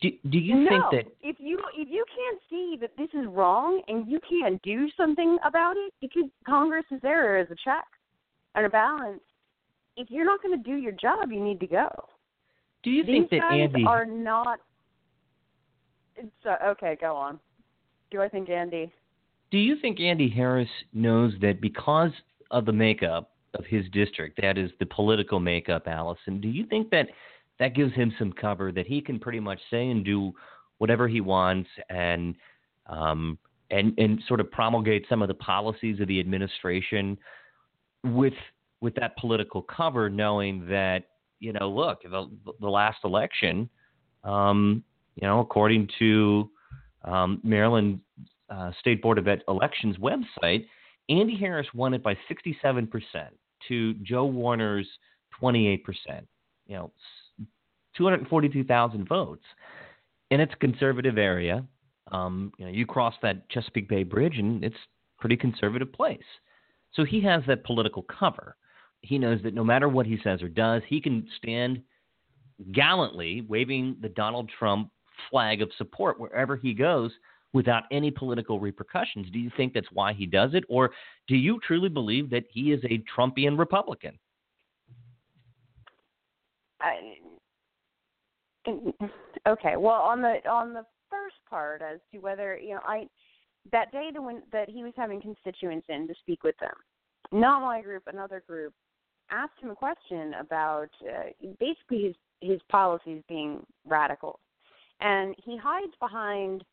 Do, 0.00 0.10
do 0.30 0.38
you 0.38 0.56
no, 0.56 0.68
think 0.68 0.84
that 0.92 1.12
if 1.22 1.36
you 1.38 1.58
if 1.76 1.88
you 1.90 2.04
can't 2.14 2.40
see 2.48 2.76
that 2.80 2.90
this 2.96 3.08
is 3.12 3.26
wrong 3.28 3.82
and 3.88 4.10
you 4.10 4.20
can't 4.28 4.60
do 4.62 4.88
something 4.96 5.38
about 5.44 5.76
it, 5.76 5.92
because 6.00 6.24
Congress 6.46 6.84
is 6.90 7.00
there 7.02 7.38
as 7.38 7.48
a 7.50 7.56
check 7.64 7.84
and 8.54 8.66
a 8.66 8.70
balance. 8.70 9.20
If 9.96 10.10
you're 10.10 10.24
not 10.24 10.42
going 10.42 10.56
to 10.56 10.70
do 10.70 10.76
your 10.76 10.92
job, 10.92 11.30
you 11.30 11.42
need 11.42 11.60
to 11.60 11.66
go. 11.66 11.88
do 12.82 12.90
you 12.90 13.04
These 13.04 13.12
think 13.12 13.30
that 13.30 13.40
guys 13.40 13.60
Andy 13.62 13.84
are 13.86 14.06
not. 14.06 14.60
It's, 16.16 16.28
uh, 16.46 16.56
okay, 16.68 16.96
go 17.00 17.16
on. 17.16 17.38
Do 18.10 18.22
I 18.22 18.28
think 18.28 18.48
Andy? 18.50 18.92
do 19.50 19.58
you 19.58 19.76
think 19.80 20.00
Andy 20.00 20.28
Harris 20.28 20.68
knows 20.92 21.32
that 21.40 21.60
because 21.60 22.12
of 22.50 22.66
the 22.66 22.72
makeup 22.72 23.30
of 23.54 23.64
his 23.66 23.84
district, 23.92 24.40
that 24.40 24.56
is 24.56 24.70
the 24.78 24.86
political 24.86 25.40
makeup, 25.40 25.84
Allison, 25.86 26.40
do 26.40 26.48
you 26.48 26.66
think 26.66 26.90
that 26.90 27.08
that 27.60 27.74
gives 27.74 27.94
him 27.94 28.12
some 28.18 28.32
cover 28.32 28.72
that 28.72 28.86
he 28.86 29.00
can 29.00 29.20
pretty 29.20 29.38
much 29.38 29.60
say 29.70 29.88
and 29.88 30.04
do 30.04 30.32
whatever 30.78 31.06
he 31.06 31.20
wants 31.20 31.68
and 31.88 32.34
um, 32.86 33.38
and 33.70 33.96
and 33.98 34.20
sort 34.26 34.40
of 34.40 34.50
promulgate 34.50 35.06
some 35.08 35.22
of 35.22 35.28
the 35.28 35.34
policies 35.34 36.00
of 36.00 36.08
the 36.08 36.18
administration 36.18 37.16
with 38.04 38.34
with 38.80 38.94
that 38.96 39.16
political 39.18 39.62
cover, 39.62 40.10
knowing 40.10 40.66
that 40.66 41.04
you 41.38 41.52
know, 41.52 41.70
look, 41.70 42.02
the 42.02 42.28
the 42.60 42.68
last 42.68 42.98
election, 43.04 43.68
um, 44.24 44.82
you 45.16 45.28
know, 45.28 45.40
according 45.40 45.88
to 45.98 46.50
um, 47.04 47.40
Maryland 47.44 48.00
uh, 48.50 48.72
State 48.80 49.02
Board 49.02 49.18
of 49.18 49.28
Elections 49.48 49.96
website, 49.98 50.66
Andy 51.08 51.36
Harris 51.36 51.66
won 51.74 51.94
it 51.94 52.02
by 52.02 52.16
67% 52.30 52.88
to 53.68 53.94
Joe 53.94 54.26
Werner's 54.26 54.86
28%. 55.40 55.80
You 56.66 56.76
know, 56.76 56.92
242,000 58.00 59.06
votes. 59.06 59.44
in 60.30 60.40
it's 60.40 60.54
conservative 60.58 61.18
area. 61.18 61.66
Um, 62.10 62.50
you 62.56 62.64
know, 62.64 62.70
you 62.70 62.86
cross 62.86 63.14
that 63.20 63.48
Chesapeake 63.50 63.88
Bay 63.90 64.04
Bridge, 64.04 64.38
and 64.38 64.64
it's 64.64 64.74
a 64.74 65.20
pretty 65.20 65.36
conservative 65.36 65.92
place. 65.92 66.24
So 66.94 67.04
he 67.04 67.20
has 67.22 67.42
that 67.46 67.62
political 67.62 68.02
cover. 68.04 68.56
He 69.02 69.18
knows 69.18 69.42
that 69.42 69.54
no 69.54 69.62
matter 69.62 69.88
what 69.88 70.06
he 70.06 70.18
says 70.24 70.42
or 70.42 70.48
does, 70.48 70.82
he 70.88 71.00
can 71.00 71.28
stand 71.36 71.82
gallantly 72.72 73.44
waving 73.48 73.96
the 74.00 74.08
Donald 74.08 74.50
Trump 74.58 74.90
flag 75.30 75.60
of 75.60 75.70
support 75.76 76.18
wherever 76.18 76.56
he 76.56 76.72
goes 76.72 77.10
without 77.52 77.82
any 77.92 78.10
political 78.10 78.60
repercussions. 78.60 79.28
Do 79.30 79.38
you 79.38 79.50
think 79.58 79.74
that's 79.74 79.92
why 79.92 80.14
he 80.14 80.24
does 80.24 80.54
it, 80.54 80.64
or 80.70 80.90
do 81.28 81.36
you 81.36 81.60
truly 81.66 81.90
believe 81.90 82.30
that 82.30 82.44
he 82.50 82.72
is 82.72 82.82
a 82.84 83.02
Trumpian 83.14 83.58
Republican? 83.58 84.18
I, 86.80 87.18
okay, 89.46 89.76
well, 89.76 90.00
on 90.02 90.20
the 90.22 90.36
on 90.48 90.72
the 90.72 90.84
first 91.10 91.36
part 91.48 91.82
as 91.82 91.98
to 92.12 92.18
whether 92.18 92.56
you 92.58 92.74
know 92.74 92.80
I 92.84 93.08
that 93.72 93.92
day 93.92 94.10
that 94.12 94.22
when 94.22 94.42
that 94.52 94.68
he 94.68 94.82
was 94.82 94.92
having 94.96 95.20
constituents 95.20 95.86
in 95.88 96.08
to 96.08 96.14
speak 96.20 96.42
with 96.42 96.56
them, 96.60 96.74
not 97.32 97.62
my 97.62 97.82
group, 97.82 98.04
another 98.06 98.42
group, 98.46 98.72
asked 99.30 99.60
him 99.60 99.70
a 99.70 99.76
question 99.76 100.34
about 100.40 100.88
uh, 101.04 101.30
basically 101.58 102.04
his 102.04 102.14
his 102.40 102.60
policies 102.70 103.22
being 103.28 103.64
radical, 103.86 104.40
and 105.00 105.34
he 105.44 105.56
hides 105.56 105.92
behind 106.00 106.64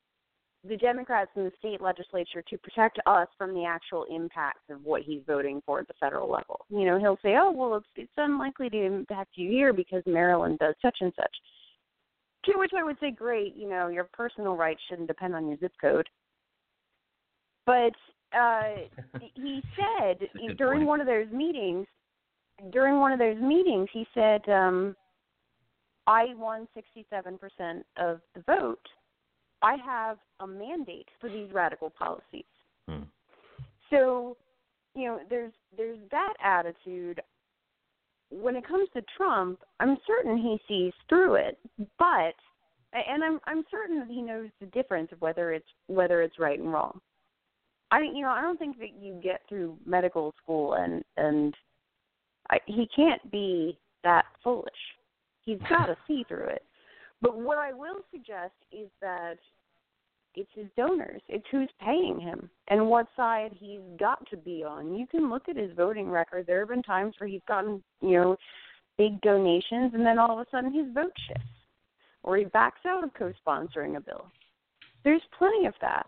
the 0.68 0.78
Democrats 0.78 1.32
in 1.36 1.44
the 1.44 1.52
state 1.60 1.82
legislature 1.82 2.44
to 2.50 2.58
protect 2.58 3.00
us 3.06 3.28
from 3.38 3.54
the 3.54 3.64
actual 3.64 4.06
impacts 4.10 4.64
of 4.70 4.84
what 4.84 5.02
he's 5.02 5.22
voting 5.28 5.62
for 5.66 5.80
at 5.80 5.88
the 5.88 5.94
federal 6.00 6.30
level. 6.30 6.66
You 6.70 6.86
know, 6.86 7.00
he'll 7.00 7.20
say, 7.22 7.36
"Oh, 7.38 7.52
well, 7.52 7.76
it's 7.76 7.88
it's 7.96 8.12
unlikely 8.18 8.70
to 8.72 8.86
impact 8.86 9.32
you 9.36 9.50
here 9.50 9.74
because 9.74 10.04
Maryland 10.06 10.60
does 10.60 10.76
such 10.82 10.98
and 11.02 11.14
such." 11.16 11.36
To 12.46 12.54
which 12.56 12.72
I 12.78 12.84
would 12.84 12.98
say, 13.00 13.12
"Great, 13.12 13.56
you 13.56 13.70
know, 13.70 13.88
your 13.88 14.06
personal 14.06 14.56
rights 14.56 14.82
shouldn't 14.88 15.08
depend 15.08 15.36
on 15.36 15.48
your 15.48 15.58
zip 15.58 15.74
code." 15.80 16.08
But 17.66 17.94
uh 18.36 18.88
he 19.36 19.62
said 19.76 20.28
during 20.58 20.80
point. 20.80 20.88
one 20.88 21.02
of 21.02 21.08
those 21.08 21.30
meetings, 21.32 21.88
during 22.72 23.00
one 23.00 23.12
of 23.12 23.20
those 23.20 23.38
meetings, 23.38 23.90
he 23.92 24.08
said, 24.14 24.48
um, 24.50 24.96
"I 26.06 26.34
won 26.36 26.68
67% 26.76 27.84
of 27.98 28.22
the 28.34 28.42
vote." 28.42 28.88
I 29.62 29.76
have 29.84 30.18
a 30.40 30.48
mandate 30.48 31.08
for 31.20 31.30
these 31.30 31.52
radical 31.52 31.90
policies. 31.90 32.46
Hmm. 32.88 33.04
So, 33.90 34.38
you 34.96 35.06
know, 35.08 35.20
there's 35.30 35.54
there's 35.76 36.00
that 36.12 36.34
attitude. 36.44 37.22
When 38.30 38.56
it 38.56 38.68
comes 38.68 38.90
to 38.94 39.02
Trump, 39.16 39.60
I'm 39.80 39.98
certain 40.06 40.38
he 40.38 40.60
sees 40.68 40.94
through 41.08 41.36
it, 41.36 41.58
but 41.98 42.36
and 42.94 43.24
I'm 43.24 43.40
I'm 43.46 43.64
certain 43.70 44.00
that 44.00 44.10
he 44.10 44.22
knows 44.22 44.50
the 44.60 44.68
difference 44.68 45.12
of 45.12 45.22
whether 45.22 45.54
it's 45.54 45.68
whether 45.88 46.22
it's 46.22 46.40
right 46.40 46.60
and 46.60 46.72
wrong. 46.72 47.00
I 47.92 48.02
you 48.02 48.22
know 48.22 48.30
I 48.30 48.42
don't 48.42 48.60
think 48.60 48.80
that 48.80 48.94
you 49.00 49.20
get 49.24 49.42
through 49.48 49.78
medical 49.86 50.34
school 50.42 50.74
and 50.74 51.04
and 51.16 51.54
I, 52.50 52.60
he 52.66 52.88
can't 52.96 53.32
be 53.32 53.78
that 54.04 54.26
foolish. 54.44 54.72
He's 55.46 55.60
got 55.70 55.88
to 55.88 55.98
see 56.08 56.24
through 56.28 56.48
it. 56.48 56.64
But 57.22 57.38
what 57.38 57.58
I 57.58 57.74
will 57.74 57.98
suggest 58.12 58.54
is 58.72 58.90
that 59.02 59.38
it's 60.38 60.50
his 60.54 60.68
donors. 60.78 61.22
It's 61.28 61.46
who's 61.52 61.70
paying 61.84 62.20
him 62.20 62.50
and 62.68 62.88
what 62.88 63.08
side 63.16 63.52
he's 63.60 63.80
got 64.00 64.28
to 64.30 64.38
be 64.38 64.64
on. 64.64 64.96
You 64.96 65.08
can 65.08 65.30
look 65.30 65.50
at 65.50 65.58
his 65.58 65.72
voting 65.76 66.10
record. 66.10 66.46
There 66.46 66.60
have 66.60 66.70
been 66.70 66.84
times 66.84 67.16
where 67.18 67.30
he's 67.30 67.42
gotten, 67.48 67.84
you 68.02 68.12
know, 68.12 68.38
big 68.98 69.20
donations 69.22 69.94
and 69.94 70.06
then 70.06 70.20
all 70.20 70.40
of 70.40 70.48
a 70.48 70.50
sudden 70.52 70.74
his 70.74 70.94
vote 70.94 71.14
shifts 71.28 71.50
or 72.24 72.38
he 72.38 72.46
backs 72.46 72.82
out 72.88 73.04
of 73.04 73.14
co-sponsoring 73.14 73.98
a 73.98 74.02
bill. 74.02 74.26
There's 75.04 75.22
plenty 75.38 75.66
of 75.66 75.74
that. 75.82 76.08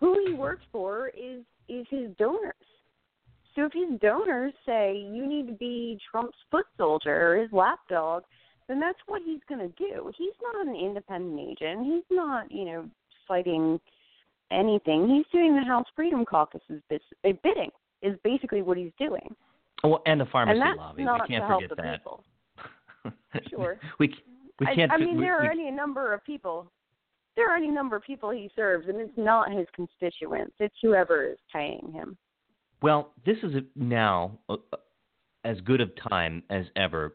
Who 0.00 0.24
he 0.26 0.34
works 0.34 0.64
for 0.70 1.08
is 1.08 1.42
is 1.68 1.86
his 1.88 2.10
donors. 2.18 2.54
So 3.54 3.66
if 3.66 3.72
his 3.72 3.98
donors 4.00 4.52
say 4.66 4.96
you 4.96 5.26
need 5.26 5.46
to 5.46 5.54
be 5.54 5.98
Trump's 6.10 6.36
foot 6.50 6.66
soldier 6.76 7.32
or 7.32 7.40
his 7.40 7.52
lapdog, 7.52 8.24
then 8.68 8.80
that's 8.80 8.98
what 9.06 9.22
he's 9.24 9.40
going 9.48 9.60
to 9.60 9.74
do. 9.76 10.10
He's 10.16 10.34
not 10.42 10.66
an 10.66 10.74
independent 10.74 11.38
agent. 11.40 11.84
He's 11.84 12.04
not, 12.10 12.50
you 12.50 12.64
know, 12.64 12.90
fighting 13.26 13.80
anything. 14.50 15.08
He's 15.08 15.26
doing 15.32 15.54
the 15.54 15.64
House 15.64 15.86
Freedom 15.96 16.24
Caucus's 16.24 16.82
uh, 16.92 16.98
bidding. 17.42 17.70
Is 18.02 18.18
basically 18.22 18.60
what 18.60 18.76
he's 18.76 18.92
doing. 18.98 19.34
Oh, 19.82 19.98
and 20.04 20.20
the 20.20 20.26
pharmacy 20.26 20.60
and 20.60 20.62
that's 20.62 20.76
lobby. 20.78 21.04
not 21.04 21.22
we 21.22 21.28
can't 21.28 21.42
to 21.42 21.46
help 21.48 21.62
forget 21.62 21.76
the 21.76 23.10
that. 23.42 23.42
Sure. 23.50 23.78
we 23.98 24.14
we 24.60 24.66
I- 24.66 24.74
can't. 24.74 24.92
I, 24.92 24.98
mean, 24.98 25.16
we, 25.16 25.24
there 25.24 25.38
are 25.38 25.42
we- 25.42 25.62
any 25.62 25.70
number 25.70 26.12
of 26.12 26.22
people. 26.24 26.70
There 27.36 27.50
are 27.50 27.56
any 27.56 27.70
number 27.70 27.96
of 27.96 28.02
people 28.02 28.30
he 28.30 28.50
serves, 28.54 28.88
and 28.88 29.00
it's 29.00 29.16
not 29.16 29.50
his 29.50 29.66
constituents. 29.74 30.54
It's 30.60 30.74
whoever 30.82 31.26
is 31.26 31.38
paying 31.52 31.90
him. 31.92 32.16
Well, 32.82 33.12
this 33.24 33.38
is 33.42 33.54
a, 33.54 33.62
now 33.74 34.38
uh, 34.48 34.56
uh, 34.72 34.76
as 35.44 35.60
good 35.62 35.80
of 35.80 35.90
time 36.10 36.42
as 36.50 36.66
ever. 36.76 37.14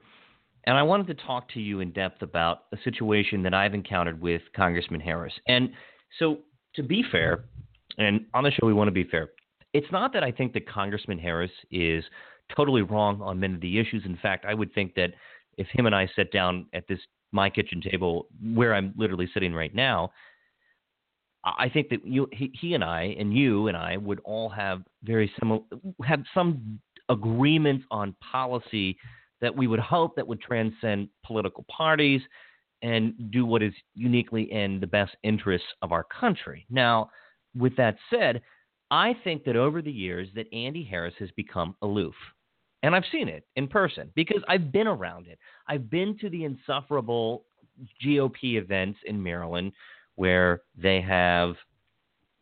And 0.66 0.78
I 0.78 0.84
wanted 0.84 1.08
to 1.08 1.26
talk 1.26 1.50
to 1.54 1.60
you 1.62 1.80
in 1.80 1.92
depth 1.92 2.22
about 2.22 2.64
a 2.74 2.78
situation 2.84 3.44
that 3.44 3.54
I've 3.54 3.74
encountered 3.74 4.20
with 4.20 4.42
Congressman 4.56 5.00
Harris. 5.00 5.34
And 5.48 5.70
so, 6.18 6.40
to 6.76 6.84
be 6.84 7.04
fair, 7.12 7.46
and 7.98 8.26
on 8.34 8.44
the 8.44 8.52
show 8.52 8.66
we 8.66 8.74
want 8.74 8.88
to 8.88 8.94
be 8.94 9.04
fair, 9.04 9.30
it's 9.74 9.92
not 9.92 10.14
that 10.14 10.24
I 10.24 10.32
think 10.32 10.54
that 10.54 10.68
Congressman 10.68 11.20
Harris 11.20 11.52
is 11.72 12.04
totally 12.56 12.82
wrong 12.82 13.22
on 13.22 13.40
many 13.40 13.56
of 13.56 13.62
the 13.62 13.80
issues. 13.80 14.04
In 14.06 14.18
fact, 14.18 14.46
I 14.46 14.54
would 14.54 14.74
think 14.74 14.96
that 14.96 15.12
if 15.58 15.68
him 15.68 15.86
and 15.86 15.96
I 15.96 16.10
sat 16.16 16.32
down 16.32 16.66
at 16.74 16.88
this 16.88 17.00
my 17.32 17.50
kitchen 17.50 17.82
table 17.82 18.28
where 18.56 18.74
I'm 18.74 18.94
literally 18.98 19.30
sitting 19.34 19.54
right 19.54 19.74
now, 19.76 20.12
I 21.44 21.70
think 21.70 21.90
that 21.90 22.06
you, 22.06 22.28
he, 22.34 22.52
he 22.60 22.74
and 22.74 22.84
I, 22.84 23.16
and 23.20 23.34
you 23.34 23.68
and 23.68 23.78
I, 23.78 23.98
would 23.98 24.20
all 24.26 24.50
have 24.50 24.82
very 25.04 25.32
similar, 25.40 25.62
have 26.04 26.24
some 26.34 26.80
agreements 27.08 27.86
on 27.92 28.16
policy 28.32 28.98
that 29.42 29.56
we 29.56 29.68
would 29.68 29.80
hope 29.80 30.16
that 30.16 30.28
would 30.28 30.42
transcend 30.42 31.08
political 31.26 31.66
parties 31.70 32.22
and 32.82 33.32
do 33.32 33.46
what 33.46 33.62
is 33.62 33.74
uniquely 33.94 34.52
in 34.52 34.80
the 34.80 34.88
best 34.88 35.16
interests 35.24 35.68
of 35.82 35.92
our 35.92 36.04
country. 36.04 36.66
Now, 36.70 37.10
with 37.56 37.76
that 37.78 37.98
said, 38.10 38.42
I 38.92 39.16
think 39.24 39.44
that 39.44 39.56
over 39.56 39.82
the 39.82 39.92
years 39.92 40.30
that 40.36 40.52
Andy 40.54 40.84
Harris 40.84 41.14
has 41.20 41.30
become 41.32 41.76
aloof. 41.82 42.16
And 42.82 42.96
I've 42.96 43.04
seen 43.12 43.28
it 43.28 43.46
in 43.56 43.68
person 43.68 44.12
because 44.16 44.42
I've 44.48 44.72
been 44.72 44.88
around 44.88 45.28
it. 45.28 45.38
I've 45.68 45.90
been 45.90 46.18
to 46.20 46.30
the 46.30 46.46
insufferable 46.46 47.44
GOP 48.04 48.56
events 48.56 49.00
in 49.06 49.22
Maryland 49.22 49.74
where 50.16 50.62
they 50.76 51.02
have 51.02 51.56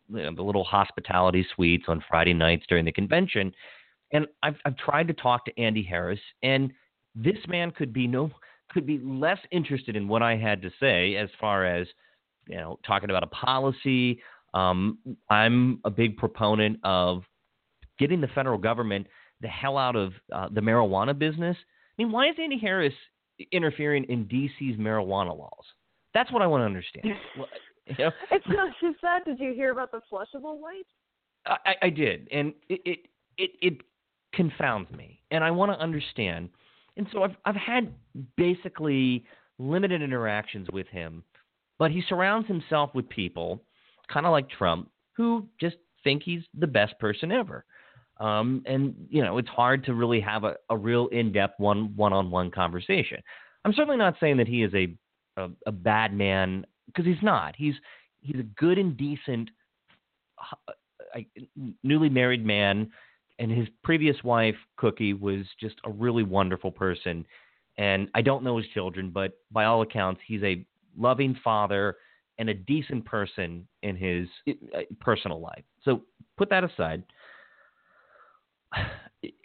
you 0.08 0.22
know, 0.22 0.34
the 0.34 0.42
little 0.42 0.64
hospitality 0.64 1.46
suites 1.54 1.84
on 1.88 2.02
Friday 2.08 2.34
nights 2.34 2.64
during 2.68 2.84
the 2.84 2.92
convention. 2.92 3.52
And 4.12 4.26
I've, 4.42 4.56
I've 4.64 4.76
tried 4.76 5.08
to 5.08 5.14
talk 5.14 5.44
to 5.44 5.60
Andy 5.60 5.82
Harris, 5.82 6.20
and 6.42 6.72
this 7.14 7.36
man 7.46 7.70
could 7.72 7.92
be 7.92 8.06
no 8.06 8.30
could 8.70 8.86
be 8.86 8.98
less 8.98 9.38
interested 9.50 9.96
in 9.96 10.08
what 10.08 10.22
I 10.22 10.36
had 10.36 10.62
to 10.62 10.70
say 10.80 11.16
as 11.16 11.28
far 11.40 11.66
as 11.66 11.86
you 12.48 12.56
know 12.56 12.78
talking 12.86 13.10
about 13.10 13.22
a 13.22 13.28
policy. 13.28 14.20
Um, 14.54 14.98
I'm 15.28 15.80
a 15.84 15.90
big 15.90 16.16
proponent 16.16 16.78
of 16.82 17.22
getting 17.98 18.20
the 18.20 18.28
federal 18.28 18.58
government 18.58 19.06
the 19.40 19.48
hell 19.48 19.78
out 19.78 19.96
of 19.96 20.12
uh, 20.32 20.48
the 20.52 20.60
marijuana 20.60 21.16
business. 21.16 21.56
I 21.98 22.02
mean, 22.02 22.12
why 22.12 22.28
is 22.28 22.36
Andy 22.40 22.58
Harris 22.58 22.94
interfering 23.52 24.04
in 24.04 24.26
D.C.'s 24.26 24.76
marijuana 24.76 25.36
laws? 25.36 25.64
That's 26.14 26.32
what 26.32 26.42
I 26.42 26.46
want 26.46 26.62
to 26.62 26.64
understand. 26.64 27.04
you 27.86 27.94
know? 27.98 28.10
It's 28.30 28.46
not 28.48 28.72
just 28.80 29.00
that. 29.02 29.24
Did 29.24 29.38
you 29.38 29.52
hear 29.54 29.70
about 29.70 29.92
the 29.92 30.00
flushable 30.12 30.58
wipes? 30.58 30.88
I, 31.46 31.74
I 31.82 31.90
did, 31.90 32.28
and 32.30 32.52
it, 32.68 32.80
it 32.84 32.98
it 33.38 33.50
it 33.62 33.74
confounds 34.34 34.90
me, 34.92 35.22
and 35.30 35.42
I 35.42 35.50
want 35.50 35.72
to 35.72 35.78
understand. 35.78 36.50
And 36.98 37.06
so 37.12 37.22
I've 37.22 37.36
I've 37.44 37.56
had 37.56 37.94
basically 38.36 39.24
limited 39.58 40.02
interactions 40.02 40.68
with 40.72 40.88
him, 40.88 41.22
but 41.78 41.90
he 41.90 42.02
surrounds 42.08 42.46
himself 42.48 42.90
with 42.94 43.08
people, 43.08 43.62
kind 44.12 44.26
of 44.26 44.32
like 44.32 44.50
Trump, 44.50 44.90
who 45.16 45.46
just 45.60 45.76
think 46.04 46.22
he's 46.22 46.42
the 46.58 46.66
best 46.66 46.98
person 46.98 47.32
ever. 47.32 47.64
Um, 48.18 48.62
and 48.66 48.94
you 49.08 49.22
know, 49.22 49.38
it's 49.38 49.48
hard 49.48 49.84
to 49.84 49.94
really 49.94 50.20
have 50.20 50.42
a, 50.44 50.56
a 50.70 50.76
real 50.76 51.06
in-depth 51.08 51.58
one 51.58 51.94
one-on-one 51.96 52.50
conversation. 52.50 53.22
I'm 53.64 53.72
certainly 53.72 53.96
not 53.96 54.16
saying 54.18 54.36
that 54.38 54.48
he 54.48 54.64
is 54.64 54.74
a 54.74 54.94
a, 55.36 55.48
a 55.66 55.72
bad 55.72 56.12
man 56.12 56.66
because 56.86 57.06
he's 57.06 57.22
not. 57.22 57.54
He's 57.56 57.74
he's 58.20 58.40
a 58.40 58.42
good 58.42 58.76
and 58.76 58.96
decent, 58.96 59.50
uh, 60.40 61.20
newly 61.84 62.08
married 62.08 62.44
man, 62.44 62.90
and 63.38 63.50
his 63.50 63.68
previous 63.82 64.22
wife 64.24 64.56
Cookie 64.76 65.14
was 65.14 65.46
just 65.60 65.76
a 65.84 65.90
really 65.90 66.22
wonderful 66.22 66.70
person. 66.70 67.24
And 67.76 68.08
I 68.14 68.22
don't 68.22 68.42
know 68.42 68.56
his 68.56 68.66
children, 68.68 69.10
but 69.10 69.38
by 69.52 69.64
all 69.64 69.82
accounts, 69.82 70.20
he's 70.26 70.42
a 70.42 70.64
loving 70.96 71.38
father 71.44 71.96
and 72.38 72.48
a 72.48 72.54
decent 72.54 73.04
person 73.04 73.66
in 73.82 73.96
his 73.96 74.28
uh, 74.48 74.80
personal 75.00 75.40
life. 75.40 75.62
So 75.84 76.02
put 76.36 76.50
that 76.50 76.64
aside. 76.64 77.02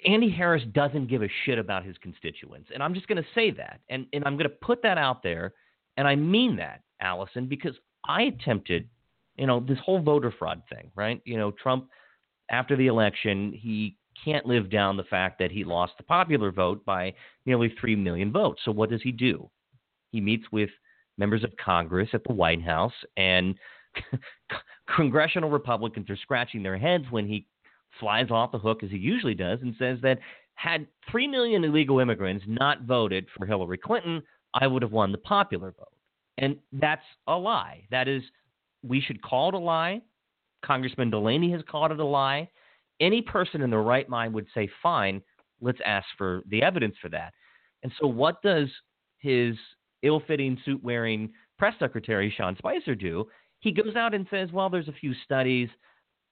Andy 0.05 0.29
Harris 0.29 0.63
doesn't 0.73 1.07
give 1.07 1.23
a 1.23 1.29
shit 1.45 1.57
about 1.57 1.83
his 1.83 1.97
constituents. 1.97 2.69
And 2.73 2.83
I'm 2.83 2.93
just 2.93 3.07
going 3.07 3.21
to 3.21 3.27
say 3.33 3.49
that. 3.51 3.79
And, 3.89 4.05
and 4.13 4.23
I'm 4.25 4.37
going 4.37 4.49
to 4.49 4.55
put 4.61 4.83
that 4.83 4.97
out 4.97 5.23
there. 5.23 5.53
And 5.97 6.07
I 6.07 6.15
mean 6.15 6.55
that, 6.57 6.81
Allison, 7.01 7.47
because 7.47 7.73
I 8.07 8.23
attempted, 8.23 8.87
you 9.37 9.47
know, 9.47 9.59
this 9.59 9.79
whole 9.83 10.01
voter 10.01 10.31
fraud 10.37 10.61
thing, 10.69 10.91
right? 10.95 11.21
You 11.25 11.37
know, 11.37 11.51
Trump, 11.51 11.89
after 12.49 12.75
the 12.75 12.87
election, 12.87 13.53
he 13.53 13.97
can't 14.23 14.45
live 14.45 14.69
down 14.69 14.97
the 14.97 15.03
fact 15.03 15.39
that 15.39 15.51
he 15.51 15.63
lost 15.63 15.93
the 15.97 16.03
popular 16.03 16.51
vote 16.51 16.83
by 16.85 17.13
nearly 17.45 17.73
3 17.79 17.95
million 17.95 18.31
votes. 18.31 18.61
So 18.63 18.71
what 18.71 18.89
does 18.89 19.01
he 19.01 19.11
do? 19.11 19.49
He 20.11 20.21
meets 20.21 20.45
with 20.51 20.69
members 21.17 21.43
of 21.43 21.51
Congress 21.57 22.09
at 22.13 22.23
the 22.23 22.33
White 22.33 22.61
House, 22.61 22.93
and 23.17 23.55
congressional 24.95 25.49
Republicans 25.49 26.09
are 26.09 26.17
scratching 26.17 26.63
their 26.63 26.77
heads 26.77 27.05
when 27.09 27.27
he 27.27 27.47
flies 27.99 28.31
off 28.31 28.51
the 28.51 28.59
hook, 28.59 28.83
as 28.83 28.89
he 28.89 28.97
usually 28.97 29.35
does, 29.35 29.59
and 29.61 29.75
says 29.77 29.99
that 30.01 30.19
had 30.55 30.87
3 31.11 31.27
million 31.27 31.63
illegal 31.63 31.99
immigrants 31.99 32.45
not 32.47 32.83
voted 32.83 33.27
for 33.35 33.45
Hillary 33.45 33.77
Clinton, 33.77 34.21
I 34.53 34.67
would 34.67 34.81
have 34.81 34.91
won 34.91 35.11
the 35.11 35.17
popular 35.17 35.73
vote. 35.77 35.87
And 36.37 36.57
that's 36.71 37.03
a 37.27 37.35
lie. 37.35 37.85
That 37.91 38.07
is, 38.07 38.23
we 38.83 39.01
should 39.01 39.21
call 39.21 39.49
it 39.49 39.55
a 39.55 39.59
lie. 39.59 40.01
Congressman 40.63 41.09
Delaney 41.09 41.51
has 41.51 41.61
called 41.69 41.91
it 41.91 41.99
a 41.99 42.05
lie. 42.05 42.49
Any 42.99 43.21
person 43.21 43.61
in 43.61 43.69
their 43.69 43.81
right 43.81 44.07
mind 44.07 44.33
would 44.33 44.47
say, 44.53 44.69
fine, 44.81 45.21
let's 45.61 45.79
ask 45.85 46.05
for 46.17 46.41
the 46.49 46.61
evidence 46.61 46.95
for 47.01 47.09
that. 47.09 47.33
And 47.83 47.91
so, 47.99 48.07
what 48.07 48.41
does 48.41 48.69
his 49.17 49.55
ill 50.03 50.21
fitting 50.25 50.57
suit 50.65 50.83
wearing 50.83 51.31
press 51.57 51.73
secretary, 51.79 52.33
Sean 52.35 52.55
Spicer, 52.57 52.95
do? 52.95 53.25
He 53.59 53.71
goes 53.71 53.95
out 53.95 54.13
and 54.13 54.27
says, 54.29 54.51
well, 54.51 54.69
there's 54.69 54.89
a 54.89 54.93
few 54.93 55.13
studies, 55.23 55.69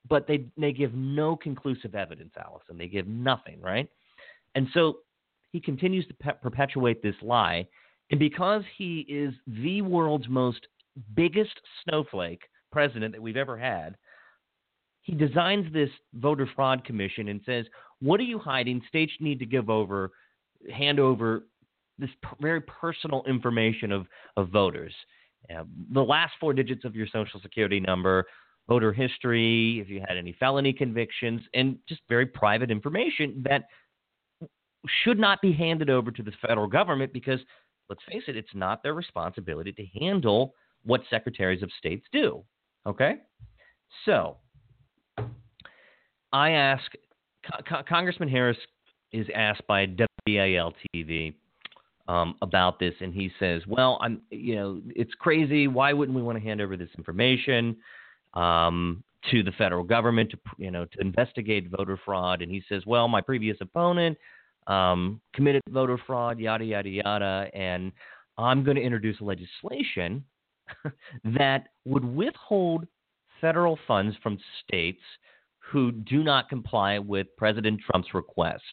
but 0.10 0.28
they, 0.28 0.46
they 0.58 0.74
give 0.74 0.94
no 0.94 1.36
conclusive 1.36 1.96
evidence, 1.96 2.34
Allison. 2.38 2.78
They 2.78 2.88
give 2.88 3.08
nothing, 3.08 3.62
right? 3.62 3.88
And 4.56 4.68
so 4.74 4.98
he 5.52 5.60
continues 5.60 6.06
to 6.08 6.14
pe- 6.16 6.40
perpetuate 6.42 7.02
this 7.02 7.16
lie. 7.22 7.68
And 8.12 8.20
because 8.20 8.64
he 8.78 9.06
is 9.08 9.34
the 9.48 9.82
world's 9.82 10.28
most 10.28 10.68
biggest 11.16 11.62
snowflake 11.84 12.42
president 12.72 13.14
that 13.14 13.22
we've 13.22 13.38
ever 13.38 13.58
had, 13.58 13.96
he 15.02 15.14
designs 15.14 15.72
this 15.74 15.90
voter 16.14 16.48
fraud 16.56 16.84
commission 16.84 17.30
and 17.30 17.42
says, 17.46 17.66
"What 18.00 18.20
are 18.20 18.24
you 18.24 18.40
hiding? 18.40 18.82
States 18.88 19.14
need 19.20 19.40
to 19.40 19.46
give 19.46 19.70
over, 19.70 20.12
hand 20.72 21.00
over 21.00 21.48
this 21.98 22.10
very 22.40 22.62
personal 22.62 23.24
information 23.26 23.92
of 23.92 24.08
of 24.38 24.50
voters, 24.50 24.94
uh, 25.50 25.64
the 25.92 26.04
last 26.04 26.34
four 26.40 26.54
digits 26.54 26.86
of 26.86 26.96
your 26.96 27.08
social 27.08 27.40
security 27.40 27.80
number, 27.80 28.26
voter 28.68 28.94
history, 28.94 29.80
if 29.80 29.90
you 29.90 30.00
had 30.08 30.18
any 30.18 30.34
felony 30.34 30.74
convictions, 30.74 31.42
and 31.54 31.78
just 31.88 32.02
very 32.08 32.26
private 32.26 32.72
information 32.72 33.44
that 33.48 33.64
should 35.04 35.20
not 35.20 35.42
be 35.42 35.52
handed 35.52 35.90
over 35.90 36.12
to 36.12 36.24
the 36.24 36.32
federal 36.42 36.68
government 36.68 37.14
because 37.14 37.40
let's 37.90 38.02
face 38.10 38.24
it, 38.28 38.38
it's 38.38 38.54
not 38.54 38.82
their 38.82 38.94
responsibility 38.94 39.72
to 39.72 39.86
handle 40.00 40.56
what 40.84 41.02
secretaries 41.10 41.62
of 41.62 41.70
states 41.78 42.06
do. 42.12 42.44
Okay? 42.88 43.16
So, 44.06 44.38
I 46.34 46.52
ask, 46.52 46.84
Co- 47.68 47.84
Congressman 47.88 48.30
Harris 48.30 48.58
is 49.12 49.28
asked 49.36 49.66
by 49.68 49.88
WIL 50.28 50.74
TV 50.96 51.34
um, 52.08 52.36
about 52.42 52.80
this, 52.80 52.94
and 53.02 53.14
he 53.14 53.32
says, 53.40 53.62
"Well, 53.68 53.98
I'm, 54.02 54.22
you 54.30 54.56
know, 54.56 54.82
it's 54.96 55.14
crazy. 55.16 55.68
Why 55.68 55.94
wouldn't 55.94 56.16
we 56.16 56.22
want 56.22 56.38
to 56.38 56.44
hand 56.44 56.62
over 56.62 56.78
this 56.78 56.90
information 56.98 57.78
um, 58.34 59.04
to 59.30 59.44
the 59.44 59.52
federal 59.54 59.84
government 59.84 60.32
to, 60.32 60.38
you 60.58 60.72
know, 60.72 60.86
to 60.86 61.02
investigate 61.02 61.70
voter 61.70 62.00
fraud?" 62.04 62.42
And 62.42 62.52
he 62.52 62.64
says, 62.70 62.84
"Well, 62.86 63.08
my 63.08 63.22
previous 63.22 63.58
opponent 63.62 64.18
um, 64.68 65.22
committed 65.34 65.62
voter 65.70 66.00
fraud, 66.06 66.40
yada, 66.40 66.64
yada, 66.66 66.90
yada. 66.90 67.48
And 67.54 67.92
I'm 68.38 68.64
going 68.64 68.78
to 68.78 68.84
introduce 68.84 69.20
legislation 69.22 70.24
that 71.24 71.68
would 71.86 72.06
withhold 72.06 72.88
federal 73.40 73.78
funds 73.88 74.16
from 74.22 74.38
states 74.64 75.02
who 75.72 75.92
do 75.92 76.24
not 76.24 76.50
comply 76.50 77.00
with 77.00 77.28
President 77.38 77.80
Trump's 77.86 78.14
request. 78.14 78.64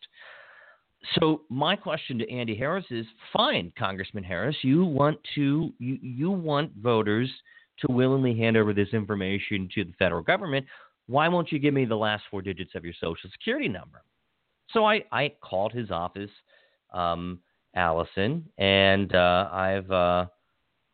So 1.14 1.42
my 1.48 1.76
question 1.76 2.18
to 2.18 2.30
Andy 2.30 2.56
Harris 2.56 2.84
is 2.90 3.06
fine, 3.32 3.72
Congressman 3.78 4.24
Harris, 4.24 4.56
you 4.62 4.84
want 4.84 5.18
to 5.36 5.72
you, 5.78 5.98
you 6.02 6.30
want 6.30 6.72
voters 6.76 7.30
to 7.80 7.92
willingly 7.92 8.36
hand 8.36 8.56
over 8.56 8.72
this 8.72 8.88
information 8.92 9.68
to 9.74 9.84
the 9.84 9.92
federal 9.98 10.22
government. 10.22 10.66
Why 11.06 11.28
won't 11.28 11.52
you 11.52 11.58
give 11.60 11.72
me 11.72 11.84
the 11.84 11.96
last 11.96 12.24
four 12.30 12.42
digits 12.42 12.72
of 12.74 12.84
your 12.84 12.94
social 13.00 13.30
security 13.30 13.68
number? 13.68 14.02
So 14.72 14.84
I, 14.84 15.04
I 15.12 15.32
called 15.40 15.72
his 15.72 15.90
office, 15.90 16.30
um, 16.92 17.38
Allison, 17.74 18.44
and 18.58 19.14
uh, 19.14 19.48
I've, 19.52 19.90
uh, 19.90 20.26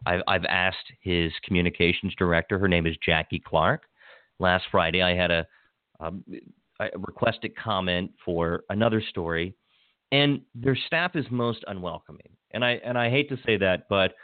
I've 0.06 0.22
I've 0.28 0.44
asked 0.44 0.92
his 1.00 1.32
communications 1.44 2.14
director. 2.16 2.58
Her 2.58 2.68
name 2.68 2.86
is 2.86 2.94
Jackie 3.04 3.42
Clark. 3.44 3.82
Last 4.38 4.64
Friday, 4.70 5.02
I 5.02 5.16
had 5.16 5.30
a, 5.30 5.46
um, 6.00 6.24
requested 6.96 7.56
comment 7.56 8.10
for 8.24 8.64
another 8.70 9.02
story, 9.10 9.54
and 10.12 10.40
their 10.54 10.76
staff 10.86 11.16
is 11.16 11.24
most 11.30 11.64
unwelcoming. 11.66 12.28
And 12.52 12.64
I 12.64 12.80
and 12.84 12.96
I 12.98 13.10
hate 13.10 13.28
to 13.30 13.38
say 13.44 13.56
that, 13.58 13.88
but 13.88 14.14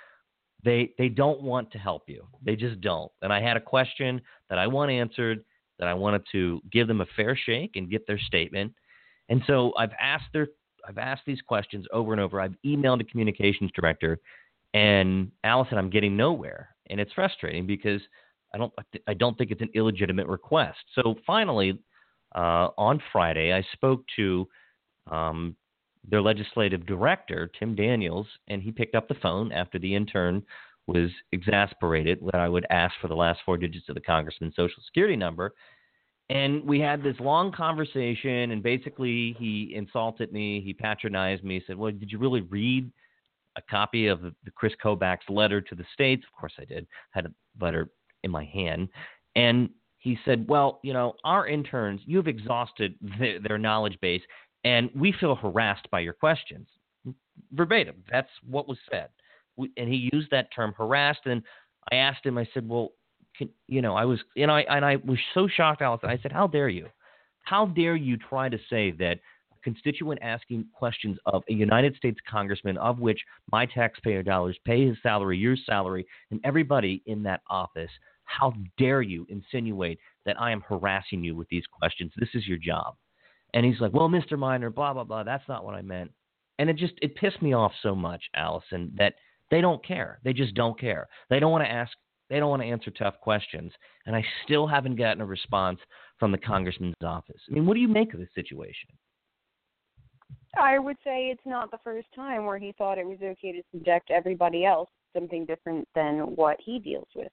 they 0.65 0.93
they 0.99 1.09
don't 1.09 1.43
want 1.43 1.71
to 1.73 1.79
help 1.79 2.03
you. 2.07 2.27
They 2.45 2.57
just 2.57 2.81
don't. 2.81 3.11
And 3.23 3.33
I 3.33 3.41
had 3.41 3.57
a 3.57 3.61
question 3.61 4.21
that 4.49 4.59
I 4.59 4.67
want 4.67 4.91
answered 4.91 5.45
that 5.79 5.89
I 5.89 5.95
wanted 5.95 6.23
to 6.33 6.61
give 6.71 6.87
them 6.87 7.01
a 7.01 7.07
fair 7.17 7.37
shake 7.37 7.73
and 7.77 7.91
get 7.91 8.07
their 8.07 8.19
statement. 8.19 8.73
And 9.29 9.43
so 9.47 9.73
I've 9.79 9.93
asked 10.01 10.27
their 10.33 10.49
I've 10.87 10.99
asked 10.99 11.23
these 11.27 11.41
questions 11.43 11.87
over 11.93 12.13
and 12.13 12.21
over. 12.21 12.41
I've 12.41 12.55
emailed 12.65 12.99
the 12.99 13.05
communications 13.05 13.71
director, 13.75 14.19
and 14.75 15.31
Allison, 15.45 15.79
I'm 15.79 15.91
getting 15.91 16.17
nowhere, 16.17 16.71
and 16.89 17.01
it's 17.01 17.13
frustrating 17.13 17.67
because 17.67 18.01
I 18.55 18.59
don't 18.59 18.73
I 19.07 19.15
don't 19.15 19.37
think 19.39 19.51
it's 19.51 19.63
an 19.63 19.71
illegitimate 19.75 20.27
request. 20.27 20.79
So 20.95 21.15
finally, 21.27 21.79
uh, 22.35 22.69
on 22.77 23.03
Friday, 23.13 23.53
I 23.53 23.65
spoke 23.73 24.05
to 24.17 24.49
um, 25.11 25.57
their 26.09 26.23
legislative 26.23 26.87
director, 26.87 27.51
Tim 27.59 27.75
Daniels, 27.75 28.27
and 28.49 28.63
he 28.63 28.73
picked 28.73 28.95
up 28.95 29.09
the 29.09 29.15
phone 29.15 29.53
after 29.53 29.79
the 29.79 29.95
intern 29.95 30.43
was 30.87 31.11
exasperated 31.33 32.19
that 32.25 32.41
I 32.41 32.49
would 32.49 32.67
ask 32.71 32.95
for 33.01 33.09
the 33.09 33.15
last 33.15 33.41
four 33.45 33.57
digits 33.57 33.89
of 33.89 33.95
the 33.95 34.01
congressman's 34.01 34.57
social 34.57 34.83
security 34.85 35.17
number. 35.17 35.53
And 36.31 36.65
we 36.65 36.79
had 36.81 37.03
this 37.03 37.17
long 37.19 37.53
conversation, 37.53 38.53
and 38.53 38.63
basically 38.63 39.37
he 39.39 39.73
insulted 39.75 40.33
me, 40.33 40.61
he 40.61 40.73
patronized 40.73 41.45
me, 41.45 41.59
he 41.59 41.65
said, 41.67 41.77
Well, 41.77 41.93
did 41.93 42.11
you 42.11 42.19
really 42.19 42.43
read 42.43 42.91
a 43.57 43.63
copy 43.63 44.07
of 44.07 44.23
the 44.23 44.51
Chris 44.55 44.73
Kobach's 44.83 45.29
letter 45.29 45.61
to 45.61 45.75
the 45.75 45.85
states? 45.93 46.23
Of 46.25 46.39
course 46.39 46.53
I 46.59 46.65
did. 46.65 46.87
I 47.15 47.19
had 47.19 47.27
a 47.27 47.65
letter 47.65 47.91
in 48.25 48.31
my 48.31 48.45
hand. 48.45 48.89
And 49.37 49.71
he 49.99 50.19
said, 50.25 50.47
Well, 50.49 50.81
you 50.83 50.93
know, 50.93 51.15
our 51.25 51.47
interns, 51.47 52.01
you've 52.05 52.29
exhausted 52.29 52.95
the, 53.01 53.39
their 53.47 53.59
knowledge 53.59 53.99
base, 54.01 54.23
and 54.65 54.91
we 54.95 55.15
feel 55.19 55.35
harassed 55.35 55.89
by 55.91 56.01
your 56.01 56.15
questions. 56.15 56.67
Verbatim. 57.53 57.97
That's 58.11 58.31
what 58.49 58.69
was 58.69 58.79
said. 58.91 59.09
We, 59.57 59.71
and 59.77 59.89
he 59.89 60.11
used 60.13 60.31
that 60.31 60.49
term 60.55 60.75
harassed. 60.77 61.21
And 61.25 61.43
I 61.91 61.97
asked 61.97 62.25
him, 62.25 62.39
I 62.39 62.47
said, 62.53 62.69
Well, 62.69 62.93
can, 63.37 63.49
you 63.69 63.83
know, 63.83 63.95
I 63.95 64.05
was, 64.05 64.21
know, 64.37 64.53
I, 64.53 64.61
and 64.63 64.85
I 64.85 64.97
was 64.97 65.19
so 65.35 65.49
shocked, 65.49 65.83
Allison. 65.83 66.11
I 66.11 66.19
said, 66.23 66.33
how 66.33 66.47
dare 66.47 66.69
you? 66.69 66.89
How 67.45 67.67
dare 67.67 67.97
you 67.97 68.17
try 68.17 68.49
to 68.49 68.59
say 68.69 68.91
that 68.93 69.19
a 69.53 69.57
constituent 69.63 70.21
asking 70.23 70.67
questions 70.75 71.19
of 71.27 71.43
a 71.49 71.53
United 71.53 71.97
States 71.97 72.19
congressman, 72.31 72.77
of 72.79 72.99
which 72.99 73.21
my 73.51 73.67
taxpayer 73.67 74.23
dollars 74.23 74.59
pay 74.65 74.87
his 74.87 74.97
salary, 75.03 75.39
your 75.39 75.57
salary, 75.57 76.07
and 76.31 76.41
everybody 76.45 77.03
in 77.07 77.23
that 77.23 77.41
office, 77.49 77.91
how 78.31 78.53
dare 78.79 79.03
you 79.03 79.27
insinuate 79.29 79.99
that 80.25 80.41
I 80.41 80.53
am 80.53 80.61
harassing 80.63 81.25
you 81.25 81.35
with 81.35 81.49
these 81.49 81.65
questions? 81.67 82.13
This 82.17 82.29
is 82.35 82.47
your 82.47 82.59
job. 82.59 82.95
And 83.55 83.67
he's 83.67 83.81
like, 83.81 83.93
well, 83.93 84.09
Mr. 84.09 84.39
Miner, 84.39 84.71
blah, 84.71 84.93
blah, 84.93 85.05
blah. 85.05 85.25
That's 85.25 85.49
not 85.49 85.65
what 85.65 85.75
I 85.75 85.83
meant. 85.83 86.13
And 86.59 86.71
it 86.71 86.77
just, 86.77 86.95
it 87.03 87.17
pissed 87.17 87.43
me 87.43 87.53
off 87.55 87.73
so 87.83 87.95
much, 87.95 88.23
Allison, 88.35 88.93
that 88.97 89.15
they 89.51 89.61
don't 89.61 89.85
care. 89.85 90.21
They 90.23 90.33
just 90.33 90.55
don't 90.55 90.79
care. 90.79 91.09
They 91.29 91.41
don't 91.41 91.51
want 91.51 91.65
to 91.65 91.71
ask 91.71 91.93
they 92.29 92.39
don't 92.39 92.51
want 92.51 92.63
to 92.63 92.69
answer 92.69 92.93
tough 92.93 93.19
questions. 93.21 93.73
And 94.07 94.15
I 94.15 94.25
still 94.45 94.65
haven't 94.65 94.95
gotten 94.95 95.21
a 95.21 95.27
response 95.27 95.81
from 96.17 96.31
the 96.31 96.39
congressman's 96.39 96.95
office. 97.03 97.41
I 97.51 97.53
mean, 97.53 97.67
what 97.67 97.75
do 97.75 97.81
you 97.81 97.89
make 97.89 98.15
of 98.15 98.21
this 98.21 98.29
situation? 98.37 98.91
I 100.57 100.79
would 100.79 100.97
say 101.03 101.31
it's 101.31 101.43
not 101.45 101.73
the 101.73 101.81
first 101.83 102.07
time 102.15 102.47
where 102.47 102.59
he 102.59 102.73
thought 102.79 102.99
it 102.99 103.07
was 103.07 103.19
okay 103.21 103.51
to 103.51 103.63
subject 103.73 104.13
everybody 104.13 104.65
else 104.65 104.89
something 105.13 105.45
different 105.45 105.89
than 105.97 106.21
what 106.37 106.57
he 106.65 106.79
deals 106.79 107.09
with 107.17 107.33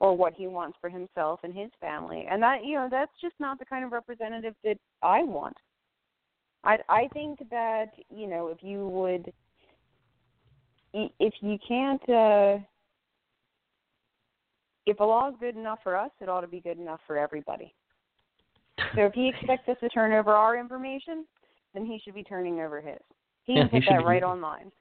or 0.00 0.16
what 0.16 0.32
he 0.32 0.46
wants 0.46 0.76
for 0.80 0.90
himself 0.90 1.40
and 1.44 1.54
his 1.54 1.70
family. 1.80 2.26
And 2.28 2.42
that 2.42 2.64
you 2.64 2.74
know, 2.74 2.88
that's 2.90 3.12
just 3.20 3.34
not 3.38 3.58
the 3.58 3.64
kind 3.64 3.84
of 3.84 3.92
representative 3.92 4.54
that 4.64 4.78
I 5.02 5.22
want. 5.22 5.56
I 6.64 6.78
I 6.88 7.08
think 7.12 7.38
that, 7.50 7.92
you 8.14 8.26
know, 8.26 8.48
if 8.48 8.58
you 8.62 8.88
would 8.88 9.32
if 10.92 11.34
you 11.40 11.56
can't 11.66 12.02
uh 12.08 12.58
if 14.86 14.98
a 14.98 15.04
law 15.04 15.28
is 15.28 15.34
good 15.38 15.56
enough 15.56 15.78
for 15.82 15.96
us, 15.96 16.10
it 16.20 16.28
ought 16.28 16.40
to 16.40 16.48
be 16.48 16.60
good 16.60 16.78
enough 16.78 17.00
for 17.06 17.16
everybody. 17.16 17.72
So 18.94 19.02
if 19.02 19.12
he 19.12 19.28
expects 19.28 19.68
us 19.68 19.76
to 19.80 19.88
turn 19.90 20.12
over 20.12 20.32
our 20.32 20.58
information, 20.58 21.26
then 21.74 21.84
he 21.84 22.00
should 22.02 22.14
be 22.14 22.24
turning 22.24 22.60
over 22.60 22.80
his. 22.80 22.98
He 23.44 23.54
yeah, 23.54 23.68
can 23.68 23.82
put 23.82 23.88
that 23.88 23.98
be, 23.98 24.04
right 24.04 24.22
online. 24.22 24.72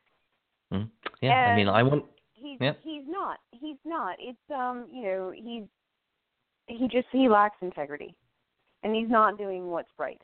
Mm-hmm. 0.73 0.87
Yeah, 1.21 1.43
and 1.43 1.53
I 1.53 1.55
mean, 1.55 1.67
I 1.67 1.83
want. 1.83 2.05
He's 2.41 2.57
yeah. 2.59 2.73
he's 2.83 3.03
not. 3.07 3.39
He's 3.51 3.77
not. 3.85 4.15
It's 4.19 4.37
um, 4.53 4.87
you 4.91 5.03
know, 5.03 5.33
he's 5.35 5.63
he 6.67 6.87
just 6.87 7.07
he 7.11 7.27
lacks 7.27 7.57
integrity, 7.61 8.15
and 8.83 8.95
he's 8.95 9.09
not 9.09 9.37
doing 9.37 9.67
what's 9.67 9.89
right. 9.97 10.21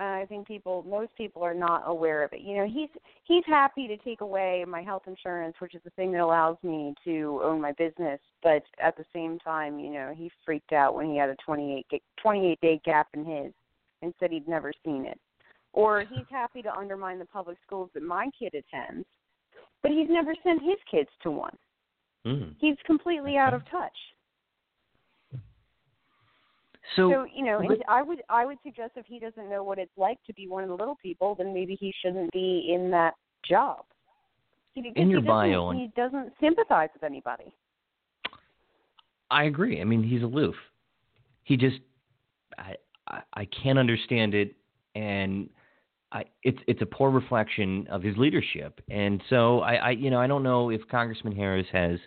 I 0.00 0.24
think 0.26 0.48
people, 0.48 0.82
most 0.88 1.14
people, 1.16 1.42
are 1.42 1.52
not 1.52 1.82
aware 1.86 2.22
of 2.24 2.32
it. 2.32 2.40
You 2.40 2.56
know, 2.56 2.66
he's 2.66 2.88
he's 3.24 3.44
happy 3.46 3.86
to 3.86 3.96
take 3.98 4.22
away 4.22 4.64
my 4.66 4.82
health 4.82 5.02
insurance, 5.06 5.54
which 5.58 5.74
is 5.74 5.82
the 5.84 5.90
thing 5.90 6.10
that 6.12 6.22
allows 6.22 6.56
me 6.62 6.94
to 7.04 7.40
own 7.44 7.60
my 7.60 7.72
business. 7.72 8.18
But 8.42 8.62
at 8.82 8.96
the 8.96 9.04
same 9.12 9.38
time, 9.40 9.78
you 9.78 9.90
know, 9.90 10.14
he 10.16 10.30
freaked 10.44 10.72
out 10.72 10.94
when 10.94 11.10
he 11.10 11.18
had 11.18 11.28
a 11.28 11.36
28 11.44 12.02
28 12.20 12.60
day 12.60 12.80
gap 12.84 13.08
in 13.12 13.24
his, 13.24 13.52
and 14.00 14.14
said 14.18 14.30
he'd 14.30 14.48
never 14.48 14.72
seen 14.84 15.04
it. 15.04 15.20
Or 15.72 16.00
he's 16.00 16.26
happy 16.30 16.62
to 16.62 16.74
undermine 16.74 17.18
the 17.18 17.26
public 17.26 17.58
schools 17.64 17.90
that 17.94 18.02
my 18.02 18.28
kid 18.38 18.54
attends, 18.54 19.06
but 19.82 19.92
he's 19.92 20.08
never 20.08 20.34
sent 20.42 20.62
his 20.62 20.76
kids 20.90 21.08
to 21.22 21.30
one. 21.30 21.56
Mm. 22.26 22.54
He's 22.58 22.76
completely 22.84 23.36
out 23.36 23.54
of 23.54 23.62
touch. 23.70 23.96
So, 26.96 27.10
so 27.10 27.26
you 27.34 27.44
know, 27.44 27.60
I 27.88 28.02
would 28.02 28.22
I 28.28 28.44
would 28.44 28.58
suggest 28.64 28.92
if 28.96 29.06
he 29.06 29.18
doesn't 29.18 29.48
know 29.48 29.62
what 29.62 29.78
it's 29.78 29.92
like 29.96 30.18
to 30.26 30.34
be 30.34 30.48
one 30.48 30.64
of 30.64 30.68
the 30.68 30.74
little 30.74 30.96
people, 31.00 31.34
then 31.36 31.54
maybe 31.54 31.76
he 31.78 31.94
shouldn't 32.02 32.32
be 32.32 32.72
in 32.74 32.90
that 32.90 33.14
job. 33.48 33.84
Because 34.74 34.92
in 34.96 35.08
your 35.10 35.20
he 35.20 35.26
bio, 35.26 35.70
he 35.72 35.90
doesn't 35.96 36.32
sympathize 36.40 36.88
with 36.94 37.04
anybody. 37.04 37.54
I 39.30 39.44
agree. 39.44 39.80
I 39.80 39.84
mean, 39.84 40.02
he's 40.02 40.22
aloof. 40.22 40.54
He 41.44 41.56
just, 41.56 41.78
I, 42.58 42.74
I, 43.08 43.20
I 43.34 43.44
can't 43.46 43.78
understand 43.78 44.34
it, 44.34 44.54
and 44.94 45.48
I, 46.12 46.24
it's 46.42 46.58
it's 46.66 46.82
a 46.82 46.86
poor 46.86 47.10
reflection 47.10 47.86
of 47.88 48.02
his 48.02 48.16
leadership. 48.16 48.80
And 48.90 49.22
so 49.30 49.60
I, 49.60 49.74
I, 49.74 49.90
you 49.90 50.10
know, 50.10 50.20
I 50.20 50.26
don't 50.26 50.42
know 50.42 50.70
if 50.70 50.80
Congressman 50.90 51.36
Harris 51.36 51.66
has 51.72 51.98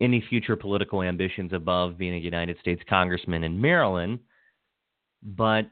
any 0.00 0.24
future 0.28 0.56
political 0.56 1.02
ambitions 1.02 1.52
above 1.52 1.98
being 1.98 2.14
a 2.14 2.18
United 2.18 2.58
States 2.60 2.82
congressman 2.88 3.44
in 3.44 3.60
Maryland, 3.60 4.20
but 5.22 5.70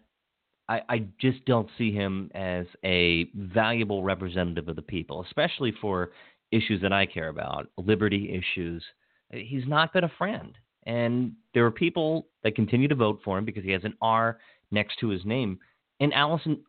I, 0.69 0.81
I, 0.89 1.07
just 1.21 1.45
don't 1.45 1.69
see 1.77 1.93
him 1.93 2.31
as 2.35 2.65
a 2.85 3.29
valuable 3.35 4.03
representative 4.03 4.67
of 4.69 4.77
the 4.77 4.83
people, 4.83 5.23
especially 5.25 5.75
for 5.79 6.13
issues 6.53 6.81
that 6.81 6.93
I 6.93 7.05
care 7.05 7.29
about, 7.29 7.69
liberty 7.77 8.31
issues. 8.33 8.83
He's 9.31 9.67
not 9.67 9.93
been 9.93 10.05
a 10.05 10.13
friend. 10.17 10.57
And 10.87 11.33
there 11.53 11.67
are 11.67 11.71
people 11.71 12.29
that 12.43 12.57
continue 12.57 12.89
to 12.89 12.95
vote 12.95 13.21
for 13.25 13.37
him 13.37 13.45
because 13.45 13.65
he 13.65 13.73
has 13.73 13.85
an 13.85 13.95
R 14.01 14.39
next 14.71 14.99
to 15.01 15.09
his 15.09 15.25
name. 15.25 15.59
And 16.01 16.15
Allison, 16.15 16.63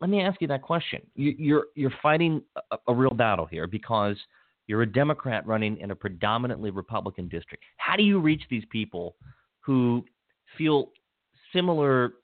let 0.00 0.10
me 0.10 0.20
ask 0.20 0.40
you 0.40 0.48
that 0.48 0.62
question. 0.62 1.00
You, 1.14 1.34
you're 1.38 1.64
you're 1.74 1.94
fighting 2.02 2.42
a, 2.70 2.76
a 2.88 2.94
real 2.94 3.14
battle 3.14 3.46
here 3.46 3.66
because– 3.66 4.16
you're 4.66 4.82
a 4.82 4.90
Democrat 4.90 5.46
running 5.46 5.78
in 5.78 5.90
a 5.90 5.94
predominantly 5.94 6.70
Republican 6.70 7.28
district. 7.28 7.64
How 7.76 7.96
do 7.96 8.02
you 8.02 8.20
reach 8.20 8.42
these 8.48 8.64
people 8.70 9.16
who 9.60 10.04
feel 10.56 10.90
similar 11.52 12.14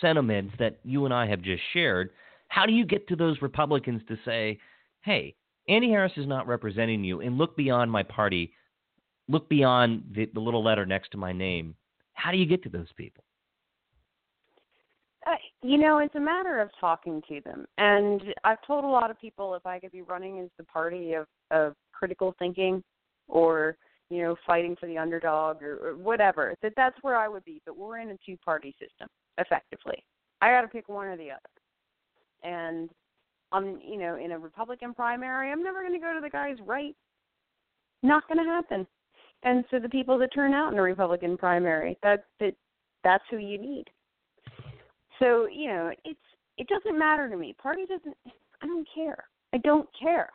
sentiments 0.00 0.54
that 0.58 0.80
you 0.84 1.04
and 1.04 1.14
I 1.14 1.26
have 1.26 1.40
just 1.40 1.62
shared? 1.72 2.10
How 2.48 2.66
do 2.66 2.72
you 2.72 2.84
get 2.84 3.08
to 3.08 3.16
those 3.16 3.40
Republicans 3.40 4.02
to 4.08 4.18
say, 4.24 4.58
hey, 5.02 5.34
Andy 5.68 5.90
Harris 5.90 6.12
is 6.16 6.26
not 6.26 6.46
representing 6.46 7.04
you, 7.04 7.20
and 7.20 7.38
look 7.38 7.56
beyond 7.56 7.90
my 7.90 8.02
party, 8.02 8.52
look 9.28 9.48
beyond 9.48 10.02
the, 10.14 10.28
the 10.34 10.40
little 10.40 10.62
letter 10.62 10.84
next 10.84 11.10
to 11.12 11.16
my 11.16 11.32
name? 11.32 11.74
How 12.12 12.32
do 12.32 12.36
you 12.36 12.46
get 12.46 12.62
to 12.64 12.68
those 12.68 12.92
people? 12.96 13.24
You 15.64 15.78
know, 15.78 15.96
it's 15.96 16.14
a 16.14 16.20
matter 16.20 16.60
of 16.60 16.68
talking 16.78 17.22
to 17.26 17.40
them. 17.40 17.64
And 17.78 18.20
I've 18.44 18.60
told 18.66 18.84
a 18.84 18.86
lot 18.86 19.10
of 19.10 19.18
people 19.18 19.54
if 19.54 19.64
I 19.64 19.78
could 19.78 19.92
be 19.92 20.02
running 20.02 20.38
as 20.40 20.50
the 20.58 20.64
party 20.64 21.14
of, 21.14 21.26
of 21.50 21.74
critical 21.90 22.34
thinking 22.38 22.84
or, 23.28 23.78
you 24.10 24.22
know, 24.22 24.36
fighting 24.46 24.76
for 24.78 24.84
the 24.84 24.98
underdog 24.98 25.62
or, 25.62 25.78
or 25.78 25.96
whatever, 25.96 26.54
that 26.60 26.74
that's 26.76 26.98
where 27.00 27.16
I 27.16 27.28
would 27.28 27.46
be. 27.46 27.62
But 27.64 27.78
we're 27.78 27.98
in 28.00 28.10
a 28.10 28.18
two 28.26 28.36
party 28.44 28.76
system, 28.78 29.08
effectively. 29.38 30.04
I 30.42 30.50
got 30.50 30.60
to 30.60 30.68
pick 30.68 30.90
one 30.90 31.06
or 31.06 31.16
the 31.16 31.30
other. 31.30 31.40
And 32.42 32.90
I'm, 33.50 33.80
you 33.82 33.96
know, 33.96 34.16
in 34.16 34.32
a 34.32 34.38
Republican 34.38 34.92
primary, 34.92 35.50
I'm 35.50 35.62
never 35.62 35.80
going 35.80 35.94
to 35.94 35.98
go 35.98 36.12
to 36.12 36.20
the 36.20 36.28
guy's 36.28 36.58
right. 36.66 36.94
Not 38.02 38.28
going 38.28 38.44
to 38.44 38.44
happen. 38.44 38.86
And 39.44 39.64
so 39.70 39.78
the 39.78 39.88
people 39.88 40.18
that 40.18 40.34
turn 40.34 40.52
out 40.52 40.74
in 40.74 40.78
a 40.78 40.82
Republican 40.82 41.38
primary, 41.38 41.96
that 42.02 42.26
that 42.40 42.54
that's 43.02 43.24
who 43.30 43.38
you 43.38 43.56
need. 43.56 43.84
So 45.18 45.46
you 45.46 45.68
know, 45.68 45.92
it's 46.04 46.18
it 46.58 46.68
doesn't 46.68 46.98
matter 46.98 47.28
to 47.28 47.36
me. 47.36 47.54
Party 47.60 47.82
doesn't. 47.86 48.16
I 48.62 48.66
don't 48.66 48.88
care. 48.94 49.24
I 49.52 49.58
don't 49.58 49.88
care. 50.00 50.30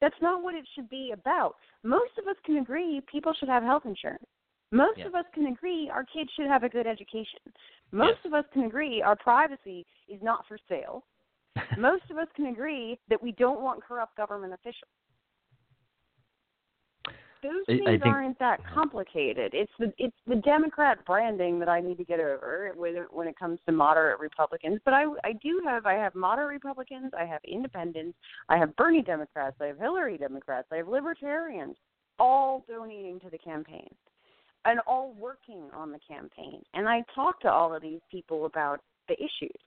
That's 0.00 0.20
not 0.20 0.42
what 0.42 0.54
it 0.54 0.64
should 0.74 0.88
be 0.88 1.12
about. 1.12 1.54
Most 1.84 2.18
of 2.18 2.26
us 2.26 2.36
can 2.44 2.58
agree 2.58 3.00
people 3.10 3.32
should 3.38 3.48
have 3.48 3.62
health 3.62 3.84
insurance. 3.84 4.24
Most 4.72 4.98
yeah. 4.98 5.06
of 5.06 5.14
us 5.14 5.24
can 5.34 5.46
agree 5.46 5.90
our 5.92 6.04
kids 6.04 6.30
should 6.34 6.46
have 6.46 6.64
a 6.64 6.68
good 6.68 6.86
education. 6.86 7.40
Most 7.92 8.24
of 8.24 8.32
us 8.32 8.44
can 8.52 8.64
agree 8.64 9.02
our 9.02 9.14
privacy 9.14 9.86
is 10.08 10.20
not 10.22 10.44
for 10.48 10.58
sale. 10.68 11.04
Most 11.78 12.04
of 12.10 12.16
us 12.16 12.26
can 12.34 12.46
agree 12.46 12.98
that 13.10 13.22
we 13.22 13.32
don't 13.32 13.60
want 13.60 13.84
corrupt 13.84 14.16
government 14.16 14.54
officials 14.54 14.90
those 17.42 17.64
things 17.66 17.82
I 17.86 17.90
think, 17.92 18.06
aren't 18.06 18.38
that 18.38 18.60
complicated. 18.72 19.52
It's 19.54 19.72
the 19.78 19.92
it's 19.98 20.16
the 20.26 20.36
Democrat 20.36 21.04
branding 21.04 21.58
that 21.58 21.68
I 21.68 21.80
need 21.80 21.98
to 21.98 22.04
get 22.04 22.20
over 22.20 22.72
when 22.76 22.94
when 23.10 23.26
it 23.26 23.38
comes 23.38 23.58
to 23.66 23.72
moderate 23.72 24.20
Republicans. 24.20 24.80
But 24.84 24.94
I 24.94 25.04
I 25.24 25.32
do 25.42 25.60
have 25.64 25.86
I 25.86 25.94
have 25.94 26.14
moderate 26.14 26.50
Republicans, 26.50 27.12
I 27.18 27.24
have 27.24 27.40
independents, 27.44 28.16
I 28.48 28.56
have 28.56 28.74
Bernie 28.76 29.02
Democrats, 29.02 29.56
I 29.60 29.66
have 29.66 29.78
Hillary 29.78 30.18
Democrats, 30.18 30.68
I 30.72 30.76
have 30.76 30.88
libertarians, 30.88 31.76
all 32.18 32.64
donating 32.68 33.20
to 33.20 33.30
the 33.30 33.38
campaign 33.38 33.88
and 34.64 34.80
all 34.86 35.14
working 35.18 35.64
on 35.74 35.90
the 35.90 35.98
campaign. 36.06 36.62
And 36.74 36.88
I 36.88 37.02
talk 37.14 37.40
to 37.40 37.50
all 37.50 37.74
of 37.74 37.82
these 37.82 38.00
people 38.10 38.46
about 38.46 38.80
the 39.08 39.14
issues. 39.14 39.58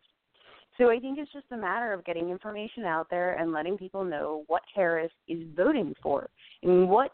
So 0.77 0.89
I 0.89 0.99
think 0.99 1.17
it's 1.19 1.31
just 1.31 1.45
a 1.51 1.57
matter 1.57 1.93
of 1.93 2.03
getting 2.05 2.29
information 2.29 2.83
out 2.83 3.07
there 3.09 3.35
and 3.35 3.51
letting 3.51 3.77
people 3.77 4.03
know 4.03 4.43
what 4.47 4.61
Harris 4.73 5.11
is 5.27 5.39
voting 5.55 5.93
for 6.01 6.29
and 6.63 6.89
what 6.89 7.11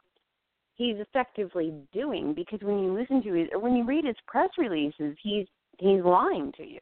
he's 0.82 0.98
effectively 1.00 1.74
doing. 1.94 2.34
Because 2.34 2.60
when 2.62 2.80
you 2.80 2.94
listen 2.94 3.22
to 3.24 3.34
his 3.34 3.48
or 3.54 3.60
when 3.60 3.76
you 3.76 3.86
read 3.86 4.06
his 4.06 4.16
press 4.28 4.50
releases, 4.58 5.16
he's 5.22 5.46
he's 5.78 6.04
lying 6.04 6.52
to 6.58 6.64
you. 6.64 6.80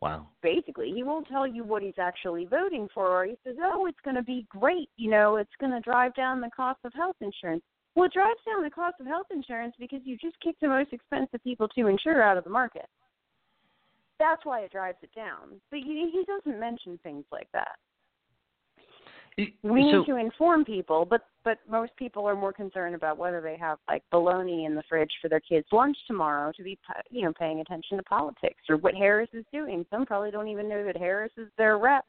Wow. 0.00 0.28
Basically, 0.42 0.92
he 0.94 1.02
won't 1.02 1.26
tell 1.26 1.46
you 1.46 1.64
what 1.64 1.82
he's 1.82 1.98
actually 1.98 2.44
voting 2.44 2.88
for. 2.94 3.08
Or 3.08 3.24
he 3.24 3.36
says, 3.44 3.56
"Oh, 3.60 3.86
it's 3.86 3.98
going 4.04 4.16
to 4.16 4.22
be 4.22 4.46
great. 4.48 4.88
You 4.96 5.10
know, 5.10 5.36
it's 5.36 5.50
going 5.60 5.72
to 5.72 5.80
drive 5.80 6.14
down 6.14 6.40
the 6.40 6.50
cost 6.54 6.80
of 6.84 6.92
health 6.94 7.16
insurance." 7.20 7.62
Well, 7.94 8.06
it 8.06 8.12
drives 8.12 8.40
down 8.46 8.62
the 8.62 8.70
cost 8.70 9.00
of 9.00 9.06
health 9.06 9.26
insurance 9.30 9.74
because 9.78 10.00
you 10.04 10.16
just 10.16 10.38
kicked 10.40 10.60
the 10.60 10.68
most 10.68 10.92
expensive 10.92 11.42
people 11.42 11.66
to 11.68 11.88
insure 11.88 12.22
out 12.22 12.36
of 12.36 12.44
the 12.44 12.50
market. 12.50 12.86
That's 14.20 14.44
why 14.44 14.60
it 14.60 14.72
drives 14.72 14.98
it 15.02 15.10
down. 15.16 15.60
But 15.70 15.80
he, 15.80 16.10
he 16.12 16.24
doesn't 16.26 16.60
mention 16.60 16.98
things 17.02 17.24
like 17.32 17.48
that. 17.52 17.76
We 19.38 19.54
so, 19.62 20.00
need 20.00 20.06
to 20.06 20.16
inform 20.16 20.64
people, 20.64 21.04
but 21.04 21.26
but 21.44 21.58
most 21.70 21.92
people 21.96 22.26
are 22.26 22.34
more 22.34 22.52
concerned 22.52 22.96
about 22.96 23.18
whether 23.18 23.40
they 23.40 23.56
have 23.56 23.78
like 23.86 24.02
bologna 24.10 24.64
in 24.64 24.74
the 24.74 24.82
fridge 24.88 25.12
for 25.22 25.28
their 25.28 25.40
kids' 25.40 25.68
lunch 25.70 25.96
tomorrow 26.08 26.52
to 26.56 26.62
be 26.64 26.76
you 27.10 27.22
know 27.22 27.32
paying 27.32 27.60
attention 27.60 27.98
to 27.98 28.02
politics 28.02 28.62
or 28.68 28.76
what 28.78 28.94
Harris 28.94 29.28
is 29.32 29.44
doing. 29.52 29.86
Some 29.90 30.06
probably 30.06 30.32
don't 30.32 30.48
even 30.48 30.68
know 30.68 30.84
that 30.84 30.96
Harris 30.96 31.30
is 31.36 31.46
their 31.56 31.78
rep, 31.78 32.04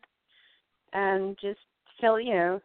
and 0.93 1.37
just 1.39 1.59
fill 2.01 2.19
you 2.19 2.33
know 2.33 2.61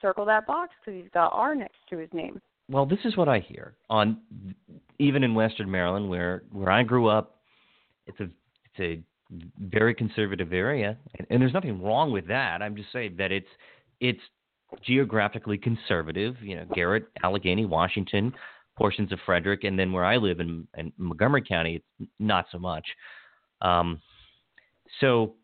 circle 0.00 0.24
that 0.24 0.46
box 0.46 0.72
because 0.80 0.98
he's 0.98 1.10
got 1.12 1.30
R 1.34 1.54
next 1.54 1.76
to 1.90 1.98
his 1.98 2.08
name. 2.14 2.40
Well, 2.70 2.86
this 2.86 3.00
is 3.04 3.18
what 3.18 3.28
I 3.28 3.40
hear 3.40 3.74
on 3.90 4.18
even 4.98 5.22
in 5.24 5.34
Western 5.34 5.70
Maryland, 5.70 6.08
where 6.08 6.44
where 6.52 6.70
I 6.70 6.84
grew 6.84 7.08
up. 7.08 7.36
It's 8.06 8.18
a 8.20 8.30
it's 8.64 8.80
a 8.80 9.02
very 9.60 9.94
conservative 9.94 10.54
area, 10.54 10.96
and, 11.18 11.26
and 11.28 11.42
there's 11.42 11.52
nothing 11.52 11.82
wrong 11.82 12.12
with 12.12 12.26
that. 12.28 12.62
I'm 12.62 12.74
just 12.74 12.90
saying 12.92 13.16
that 13.18 13.30
it's 13.30 13.46
it's 14.00 14.20
geographically 14.84 15.58
conservative. 15.58 16.36
You 16.42 16.56
know, 16.56 16.66
Garrett, 16.74 17.04
Allegany, 17.24 17.68
Washington, 17.68 18.32
portions 18.76 19.12
of 19.12 19.18
Frederick, 19.26 19.64
and 19.64 19.78
then 19.78 19.92
where 19.92 20.04
I 20.04 20.16
live 20.16 20.40
in, 20.40 20.66
in 20.76 20.92
Montgomery 20.96 21.42
County, 21.42 21.76
it's 21.76 22.10
not 22.18 22.46
so 22.50 22.58
much. 22.58 22.86
Um, 23.60 24.00
so, 25.00 25.34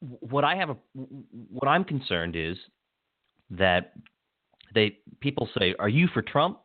what 0.00 0.44
I 0.44 0.56
have 0.56 0.70
a, 0.70 0.76
what 0.94 1.68
I'm 1.68 1.84
concerned 1.84 2.36
is 2.36 2.56
that 3.50 3.92
they 4.74 4.98
people 5.20 5.48
say, 5.58 5.74
"Are 5.78 5.88
you 5.88 6.08
for 6.12 6.22
Trump?" 6.22 6.58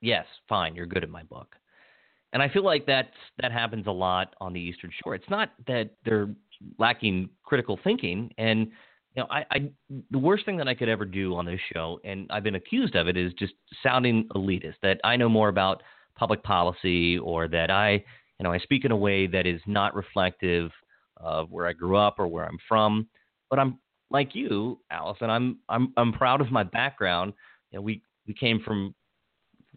Yes, 0.00 0.26
fine, 0.48 0.74
you're 0.74 0.86
good 0.86 1.02
at 1.02 1.10
my 1.10 1.22
book. 1.24 1.56
And 2.32 2.42
I 2.42 2.48
feel 2.48 2.64
like 2.64 2.86
that's 2.86 3.08
that 3.40 3.52
happens 3.52 3.86
a 3.86 3.92
lot 3.92 4.34
on 4.40 4.52
the 4.52 4.60
Eastern 4.60 4.90
Shore. 5.02 5.14
It's 5.14 5.28
not 5.30 5.52
that 5.66 5.90
they're 6.04 6.28
lacking 6.78 7.30
critical 7.44 7.78
thinking, 7.82 8.32
and 8.38 8.70
you 9.16 9.22
know, 9.22 9.28
I, 9.30 9.44
I 9.50 9.70
the 10.10 10.18
worst 10.18 10.44
thing 10.44 10.58
that 10.58 10.68
I 10.68 10.74
could 10.74 10.88
ever 10.88 11.06
do 11.06 11.34
on 11.36 11.46
this 11.46 11.60
show, 11.72 11.98
and 12.04 12.30
I've 12.30 12.42
been 12.42 12.54
accused 12.56 12.94
of 12.94 13.08
it, 13.08 13.16
is 13.16 13.32
just 13.38 13.54
sounding 13.82 14.28
elitist. 14.34 14.74
That 14.82 15.00
I 15.04 15.16
know 15.16 15.28
more 15.28 15.48
about 15.48 15.82
public 16.16 16.42
policy, 16.42 17.18
or 17.18 17.48
that 17.48 17.70
I, 17.70 17.92
you 17.92 18.44
know, 18.44 18.52
I 18.52 18.58
speak 18.58 18.84
in 18.84 18.92
a 18.92 18.96
way 18.96 19.26
that 19.26 19.46
is 19.46 19.60
not 19.66 19.94
reflective 19.94 20.70
of 21.16 21.50
where 21.50 21.66
I 21.66 21.72
grew 21.72 21.96
up 21.96 22.16
or 22.18 22.26
where 22.26 22.44
I'm 22.44 22.58
from. 22.68 23.08
But 23.48 23.58
I'm 23.58 23.78
like 24.10 24.34
you, 24.34 24.80
Allison. 24.90 25.30
I'm 25.30 25.58
I'm 25.70 25.94
I'm 25.96 26.12
proud 26.12 26.42
of 26.42 26.50
my 26.52 26.62
background. 26.62 27.32
You 27.70 27.78
know, 27.78 27.82
we 27.82 28.02
we 28.26 28.34
came 28.34 28.60
from 28.62 28.94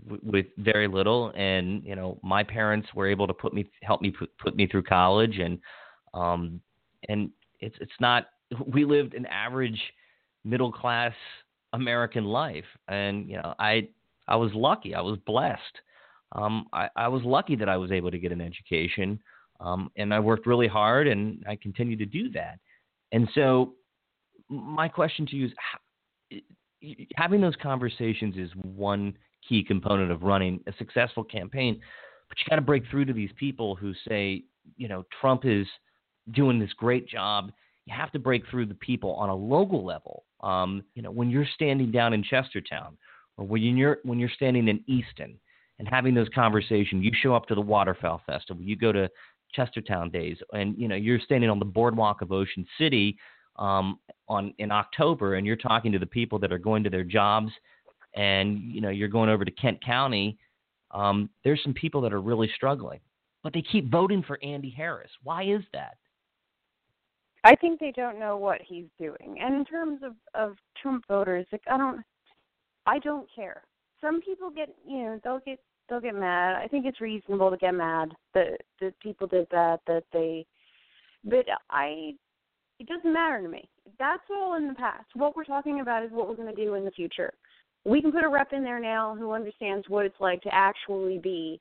w- 0.06 0.22
with 0.22 0.48
very 0.58 0.90
little, 0.90 1.32
and 1.34 1.82
you 1.86 1.96
know, 1.96 2.20
my 2.24 2.44
parents 2.44 2.90
were 2.94 3.08
able 3.08 3.26
to 3.26 3.34
put 3.34 3.54
me 3.54 3.70
help 3.84 4.02
me 4.02 4.12
put, 4.12 4.38
put 4.38 4.58
me 4.58 4.68
through 4.68 4.84
college, 4.84 5.40
and 5.40 5.60
um, 6.14 6.60
and 7.08 7.30
it's 7.62 7.78
it's 7.80 8.00
not 8.02 8.26
we 8.68 8.86
lived 8.86 9.14
an 9.14 9.26
average 9.26 9.80
middle 10.44 10.72
class 10.72 11.14
American 11.74 12.26
life, 12.26 12.66
and 12.88 13.30
you 13.30 13.38
know, 13.38 13.54
I 13.60 13.90
I 14.28 14.36
was 14.36 14.52
lucky. 14.54 14.96
I 14.96 15.02
was 15.02 15.18
blessed. 15.26 15.62
Um, 16.34 16.68
I, 16.74 16.90
I 16.96 17.08
was 17.08 17.24
lucky 17.24 17.56
that 17.56 17.70
I 17.70 17.78
was 17.78 17.92
able 17.92 18.12
to 18.12 18.20
get 18.20 18.32
an 18.32 18.42
education, 18.42 19.20
um, 19.60 19.92
and 19.98 20.14
I 20.14 20.20
worked 20.20 20.46
really 20.46 20.68
hard, 20.68 21.08
and 21.08 21.44
I 21.48 21.56
continue 21.56 21.98
to 21.98 22.06
do 22.06 22.30
that. 22.32 22.60
And 23.12 23.28
so, 23.34 23.74
my 24.48 24.88
question 24.88 25.26
to 25.28 25.36
you 25.36 25.50
is, 26.32 26.42
having 27.16 27.42
those 27.42 27.56
conversations 27.62 28.36
is 28.38 28.52
one 28.62 29.16
key 29.48 29.64
component 29.64 30.12
of 30.12 30.22
running 30.22 30.60
a 30.68 30.74
successful 30.78 31.24
campaign. 31.24 31.80
But 32.30 32.38
you 32.38 32.46
got 32.50 32.58
to 32.58 32.62
break 32.62 32.84
through 32.90 33.06
to 33.06 33.14
these 33.14 33.32
people 33.40 33.76
who 33.76 33.94
say, 34.08 34.44
you 34.78 34.88
know, 34.88 35.04
Trump 35.20 35.46
is 35.46 35.66
doing 36.32 36.60
this 36.60 36.72
great 36.74 37.08
job 37.08 37.52
you 37.90 37.96
have 37.96 38.12
to 38.12 38.20
break 38.20 38.44
through 38.50 38.68
the 38.68 38.76
people 38.76 39.14
on 39.16 39.30
a 39.30 39.36
local 39.36 39.84
level. 39.84 40.24
Um, 40.42 40.84
you 40.94 41.02
know, 41.02 41.12
when 41.12 41.30
you're 41.30 41.48
standing 41.56 41.92
down 41.92 42.14
in 42.14 42.24
Chestertown, 42.24 42.94
or 43.38 43.46
when 43.46 43.62
you're 43.62 43.98
when 44.04 44.20
you're 44.20 44.30
standing 44.30 44.68
in 44.68 44.84
Easton 44.88 45.40
and 45.80 45.88
having 45.88 46.14
those 46.14 46.28
conversations, 46.36 47.04
you 47.04 47.12
show 47.22 47.34
up 47.34 47.48
to 47.48 47.56
the 47.56 47.62
Waterfowl 47.62 48.22
Festival, 48.26 48.64
you 48.64 48.76
go 48.76 48.92
to 48.92 49.10
Chestertown 49.58 50.12
Days, 50.12 50.38
and 50.54 50.78
you 50.78 50.88
know 50.88 50.96
you're 50.96 51.20
standing 51.20 51.50
on 51.50 51.58
the 51.58 51.66
boardwalk 51.66 52.22
of 52.22 52.32
Ocean 52.32 52.66
City 52.78 53.18
um, 53.58 54.00
on 54.28 54.54
in 54.60 54.72
October, 54.72 55.36
and 55.36 55.48
you're 55.48 55.56
talking 55.56 55.92
to 55.92 56.00
the 56.00 56.06
people 56.06 56.38
that 56.40 56.52
are 56.52 56.60
going 56.60 56.84
to 56.84 56.90
their 56.90 57.04
jobs, 57.04 57.52
and 58.16 58.60
you 58.62 58.82
know 58.82 58.90
you're 58.90 59.08
going 59.08 59.30
over 59.30 59.44
to 59.44 59.52
Kent 59.52 59.84
County. 59.84 60.38
Um, 60.92 61.30
there's 61.44 61.62
some 61.64 61.74
people 61.74 62.02
that 62.02 62.14
are 62.14 62.22
really 62.22 62.52
struggling, 62.56 63.00
but 63.44 63.54
they 63.54 63.64
keep 63.64 63.90
voting 63.90 64.22
for 64.22 64.38
Andy 64.44 64.70
Harris. 64.70 65.10
Why 65.24 65.44
is 65.44 65.64
that? 65.74 65.98
I 67.44 67.56
think 67.56 67.80
they 67.80 67.94
don't 67.96 68.20
know 68.20 68.38
what 68.38 68.60
he's 68.66 68.88
doing. 69.00 69.38
And 69.40 69.56
in 69.56 69.66
terms 69.66 70.02
of 70.04 70.14
of 70.34 70.58
Trump 70.82 71.06
voters, 71.08 71.46
like 71.52 71.62
I 71.70 71.78
don't 71.78 72.02
I 72.86 73.00
don't 73.00 73.28
care. 73.34 73.64
Some 74.02 74.22
people 74.22 74.50
get, 74.50 74.70
you 74.88 74.98
know, 74.98 75.20
they'll 75.24 75.42
get 75.46 75.60
they'll 75.90 76.02
get 76.02 76.16
mad. 76.16 76.56
I 76.56 76.68
think 76.68 76.86
it's 76.86 77.02
reasonable 77.02 77.52
to 77.52 77.58
get 77.58 77.74
mad 77.74 78.10
that 78.34 78.62
that 78.82 79.00
people 79.00 79.28
did 79.28 79.48
that 79.52 79.80
that 79.88 80.04
they 80.12 80.46
but 81.24 81.46
I 81.70 82.14
it 82.80 82.88
doesn't 82.88 83.14
matter 83.14 83.42
to 83.42 83.50
me. 83.50 83.68
That's 83.98 84.24
all 84.32 84.56
in 84.56 84.68
the 84.68 84.74
past. 84.74 85.08
What 85.14 85.36
we're 85.36 85.44
talking 85.44 85.82
about 85.82 86.04
is 86.04 86.12
what 86.12 86.30
we're 86.30 86.36
going 86.36 86.54
to 86.54 86.64
do 86.66 86.76
in 86.76 86.86
the 86.86 86.92
future. 86.92 87.34
We 87.86 88.02
can 88.02 88.12
put 88.12 88.24
a 88.24 88.30
rep 88.30 88.54
in 88.54 88.64
there 88.64 88.80
now 88.80 89.16
who 89.18 89.32
understands 89.32 89.88
what 89.90 90.06
it's 90.06 90.20
like 90.20 90.42
to 90.44 90.50
actually 90.54 91.18
be 91.18 91.60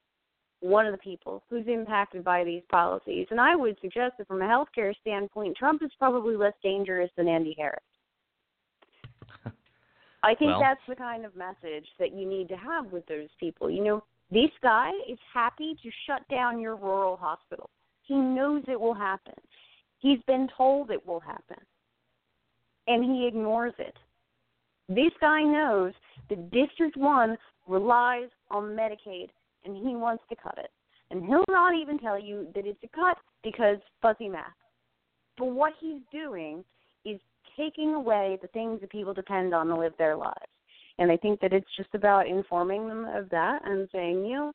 one 0.61 0.87
of 0.87 0.93
the 0.93 0.99
people 0.99 1.43
who's 1.49 1.67
impacted 1.67 2.25
by 2.25 2.45
these 2.45 2.63
policies. 2.71 3.27
And 3.31 3.41
I 3.41 3.55
would 3.55 3.77
suggest 3.81 4.15
that 4.19 4.27
from 4.27 4.43
a 4.43 4.45
healthcare 4.45 4.93
standpoint, 5.01 5.57
Trump 5.57 5.83
is 5.83 5.91
probably 5.99 6.37
less 6.37 6.55
dangerous 6.63 7.11
than 7.17 7.29
Andy 7.29 7.55
Harris. 7.57 7.81
I 10.23 10.35
think 10.35 10.51
well. 10.51 10.61
that's 10.61 10.81
the 10.89 10.97
kind 10.97 11.25
of 11.25 11.37
message 11.37 11.87
that 11.99 12.13
you 12.13 12.29
need 12.29 12.49
to 12.49 12.57
have 12.57 12.87
with 12.93 13.07
those 13.07 13.29
people. 13.39 13.71
You 13.71 13.85
know, 13.85 14.05
this 14.31 14.51
guy 14.63 14.91
is 15.09 15.19
happy 15.33 15.77
to 15.83 15.91
shut 16.07 16.23
down 16.29 16.61
your 16.61 16.77
rural 16.77 17.17
hospital. 17.17 17.71
He 18.03 18.15
knows 18.15 18.65
it 18.69 18.81
will 18.81 18.95
happen. 18.95 19.35
He's 19.99 20.21
been 20.27 20.49
told 20.57 20.91
it 20.91 21.07
will 21.07 21.21
happen. 21.21 21.59
And 22.87 23.05
he 23.05 23.27
ignores 23.27 23.75
it. 23.79 23.95
This 24.89 25.13
guy 25.21 25.43
knows 25.43 25.93
that 26.31 26.51
District 26.51 26.97
1 26.97 27.37
relies 27.67 28.29
on 28.51 28.75
Medicaid 28.75 29.29
and 29.65 29.77
he 29.77 29.97
wants 29.97 30.25
to 30.29 30.37
cut 30.37 30.59
it. 30.59 30.71
And 31.11 31.25
he'll 31.25 31.45
not 31.49 31.75
even 31.75 31.99
tell 31.99 32.19
you 32.19 32.49
that 32.55 32.67
it's 32.67 32.83
a 32.85 32.89
cut 32.89 33.17
because 33.43 33.79
fuzzy 34.03 34.29
math. 34.29 34.45
But 35.39 35.47
what 35.47 35.73
he's 35.81 36.03
doing 36.13 36.65
is 37.05 37.21
taking 37.57 37.95
away 37.95 38.39
the 38.43 38.49
things 38.49 38.81
that 38.81 38.91
people 38.91 39.15
depend 39.15 39.55
on 39.55 39.69
to 39.69 39.77
live 39.77 39.95
their 39.99 40.17
lives. 40.17 40.35
And 40.99 41.11
I 41.11 41.17
think 41.17 41.41
that 41.41 41.53
it's 41.53 41.69
just 41.77 41.95
about 41.95 42.27
informing 42.27 42.89
them 42.89 43.07
of 43.07 43.31
that 43.31 43.61
and 43.65 43.89
saying, 43.93 44.25
you 44.27 44.35
know, 44.35 44.53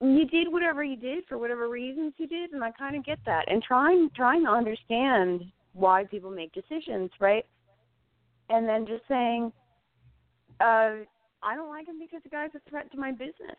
you 0.00 0.26
did 0.26 0.52
whatever 0.52 0.82
you 0.82 0.96
did 0.96 1.24
for 1.28 1.38
whatever 1.38 1.68
reasons 1.68 2.12
you 2.18 2.26
did, 2.26 2.52
and 2.52 2.62
I 2.62 2.72
kind 2.72 2.96
of 2.96 3.04
get 3.04 3.18
that. 3.24 3.50
And 3.50 3.62
trying 3.62 4.10
trying 4.14 4.44
to 4.44 4.50
understand 4.50 5.44
why 5.72 6.04
people 6.04 6.30
make 6.30 6.52
decisions, 6.52 7.10
right? 7.20 7.46
And 8.50 8.68
then 8.68 8.86
just 8.86 9.02
saying, 9.08 9.52
uh, 10.60 10.90
I 11.42 11.54
don't 11.54 11.68
like 11.68 11.86
him 11.86 11.98
because 11.98 12.22
the 12.22 12.28
guy's 12.28 12.50
a 12.54 12.70
threat 12.70 12.90
to 12.92 12.98
my 12.98 13.12
business. 13.12 13.56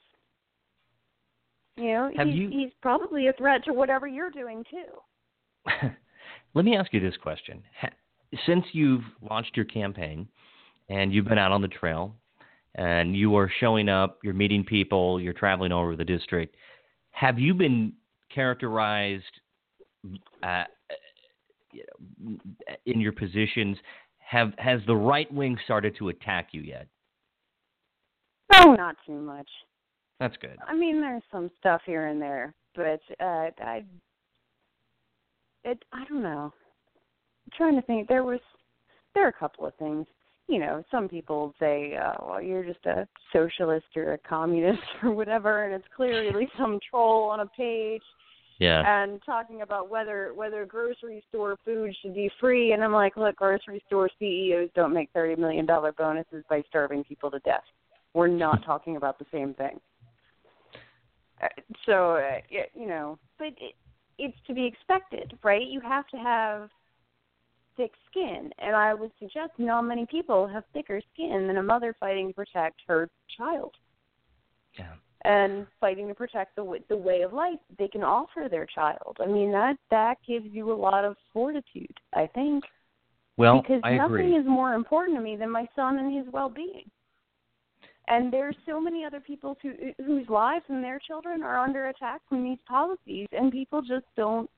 You 1.76 1.94
know, 1.94 2.12
Have 2.16 2.28
he's, 2.28 2.36
you... 2.36 2.50
he's 2.50 2.72
probably 2.82 3.28
a 3.28 3.34
threat 3.34 3.66
to 3.66 3.74
whatever 3.74 4.08
you're 4.08 4.30
doing 4.30 4.64
too. 4.70 5.90
Let 6.54 6.66
me 6.66 6.76
ask 6.76 6.94
you 6.94 7.00
this 7.00 7.18
question: 7.18 7.64
Since 8.46 8.66
you've 8.74 9.04
launched 9.28 9.56
your 9.56 9.66
campaign 9.66 10.28
and 10.90 11.14
you've 11.14 11.26
been 11.26 11.38
out 11.38 11.52
on 11.52 11.62
the 11.62 11.68
trail 11.68 12.16
and 12.76 13.16
you 13.16 13.36
are 13.36 13.52
showing 13.60 13.90
up, 13.90 14.20
you're 14.24 14.34
meeting 14.34 14.64
people, 14.64 15.20
you're 15.20 15.34
traveling 15.34 15.72
all 15.72 15.84
over 15.84 15.96
the 15.96 16.06
district, 16.06 16.56
have 17.12 17.40
you 17.40 17.54
been 17.54 17.94
characterized 18.34 19.24
uh, 20.44 20.64
in 22.86 23.02
your 23.02 23.14
positions? 23.14 23.78
Have 24.20 24.54
has 24.58 24.82
the 24.88 24.96
right 24.96 25.32
wing 25.34 25.58
started 25.66 25.96
to 25.98 26.10
attack 26.10 26.50
you 26.52 26.62
yet? 26.62 26.88
Oh, 28.60 28.74
not 28.74 28.96
too 29.06 29.20
much. 29.20 29.50
That's 30.20 30.38
good. 30.38 30.58
I 30.68 30.76
mean, 30.76 31.02
there's 31.02 31.24
some 31.32 31.50
stuff 31.60 31.82
here 31.86 32.08
and 32.08 32.22
there, 32.22 32.54
but 32.76 33.02
uh, 33.20 33.50
I 33.62 33.84
it 35.64 35.84
I 35.92 36.06
don't 36.10 36.24
know. 36.24 36.54
I'm 37.46 37.52
trying 37.58 37.76
to 37.76 37.82
think. 37.84 38.08
There 38.08 38.24
was 38.24 38.40
there 39.14 39.26
are 39.26 39.30
a 39.30 39.34
couple 39.34 39.66
of 39.66 39.76
things. 39.76 40.06
You 40.48 40.60
know, 40.60 40.84
some 40.92 41.08
people 41.08 41.54
say, 41.60 41.96
uh, 41.96 42.14
"Well, 42.26 42.42
you're 42.42 42.64
just 42.66 42.86
a 42.86 43.08
socialist 43.32 43.86
or 43.96 44.14
a 44.14 44.18
communist 44.18 44.82
or 45.04 45.12
whatever," 45.12 45.66
and 45.66 45.74
it's 45.74 45.88
clearly 45.96 46.48
some 46.58 46.80
troll 46.90 47.30
on 47.30 47.40
a 47.40 47.46
page 47.48 48.04
Yeah. 48.60 48.84
and 48.86 49.22
talking 49.26 49.62
about 49.62 49.90
whether 49.90 50.34
whether 50.36 50.66
grocery 50.66 51.24
store 51.30 51.58
food 51.66 51.96
should 52.02 52.14
be 52.14 52.30
free. 52.40 52.74
And 52.74 52.84
I'm 52.84 52.94
like, 52.94 53.18
look, 53.18 53.36
grocery 53.38 53.82
store 53.88 54.10
CEOs 54.20 54.70
don't 54.76 54.94
make 54.94 55.10
thirty 55.14 55.40
million 55.40 55.66
dollar 55.66 55.92
bonuses 55.94 56.44
by 56.50 56.62
starving 56.68 57.04
people 57.04 57.32
to 57.32 57.40
death. 57.40 57.64
We're 58.14 58.28
not 58.28 58.64
talking 58.64 58.96
about 58.96 59.18
the 59.20 59.26
same 59.32 59.54
thing. 59.56 59.80
Uh, 61.42 61.48
So, 61.86 62.16
uh, 62.18 62.40
you 62.74 62.88
know, 62.88 63.18
but 63.38 63.48
it, 63.60 63.76
it's 64.18 64.38
to 64.48 64.54
be 64.54 64.66
expected, 64.66 65.38
right? 65.44 65.68
You 65.68 65.82
have 65.82 66.08
to 66.08 66.18
have 66.18 66.70
thick 67.76 67.92
skin, 68.10 68.52
and 68.60 68.76
I 68.76 68.94
would 68.94 69.12
suggest 69.20 69.52
not 69.58 69.82
many 69.82 70.06
people 70.06 70.48
have 70.48 70.64
thicker 70.74 71.02
skin 71.14 71.48
than 71.48 71.58
a 71.58 71.64
mother 71.64 71.96
fighting 72.00 72.28
to 72.30 72.34
protect 72.34 72.82
her 72.88 73.10
child 73.36 73.74
Yeah. 74.78 74.94
and 75.26 75.66
fighting 75.80 76.08
to 76.08 76.14
protect 76.14 76.56
the 76.56 76.80
the 76.90 76.98
way 76.98 77.22
of 77.22 77.34
life 77.34 77.60
they 77.80 77.88
can 77.88 78.04
offer 78.04 78.48
their 78.50 78.68
child. 78.68 79.18
I 79.20 79.26
mean 79.26 79.52
that 79.52 79.78
that 79.90 80.18
gives 80.28 80.46
you 80.52 80.72
a 80.72 80.76
lot 80.88 81.04
of 81.04 81.16
fortitude, 81.34 82.00
I 82.14 82.28
think, 82.28 82.64
Well, 83.38 83.62
because 83.62 83.82
I 83.84 83.96
nothing 83.96 84.16
agree. 84.16 84.36
is 84.36 84.46
more 84.46 84.74
important 84.76 85.18
to 85.18 85.24
me 85.24 85.36
than 85.36 85.50
my 85.50 85.68
son 85.76 85.98
and 85.98 86.16
his 86.16 86.32
well-being. 86.32 86.90
And 88.08 88.34
there's 88.34 88.56
so 88.66 88.82
many 88.82 89.06
other 89.06 89.22
people 89.22 89.58
who, 89.62 89.72
whose 90.06 90.28
lives 90.28 90.66
and 90.68 90.84
their 90.84 91.00
children 91.00 91.42
are 91.42 91.60
under 91.60 91.88
attack 91.88 92.22
from 92.28 92.44
these 92.44 92.58
policies, 92.68 93.28
and 93.32 93.52
people 93.52 93.82
just 93.82 94.06
don't 94.16 94.50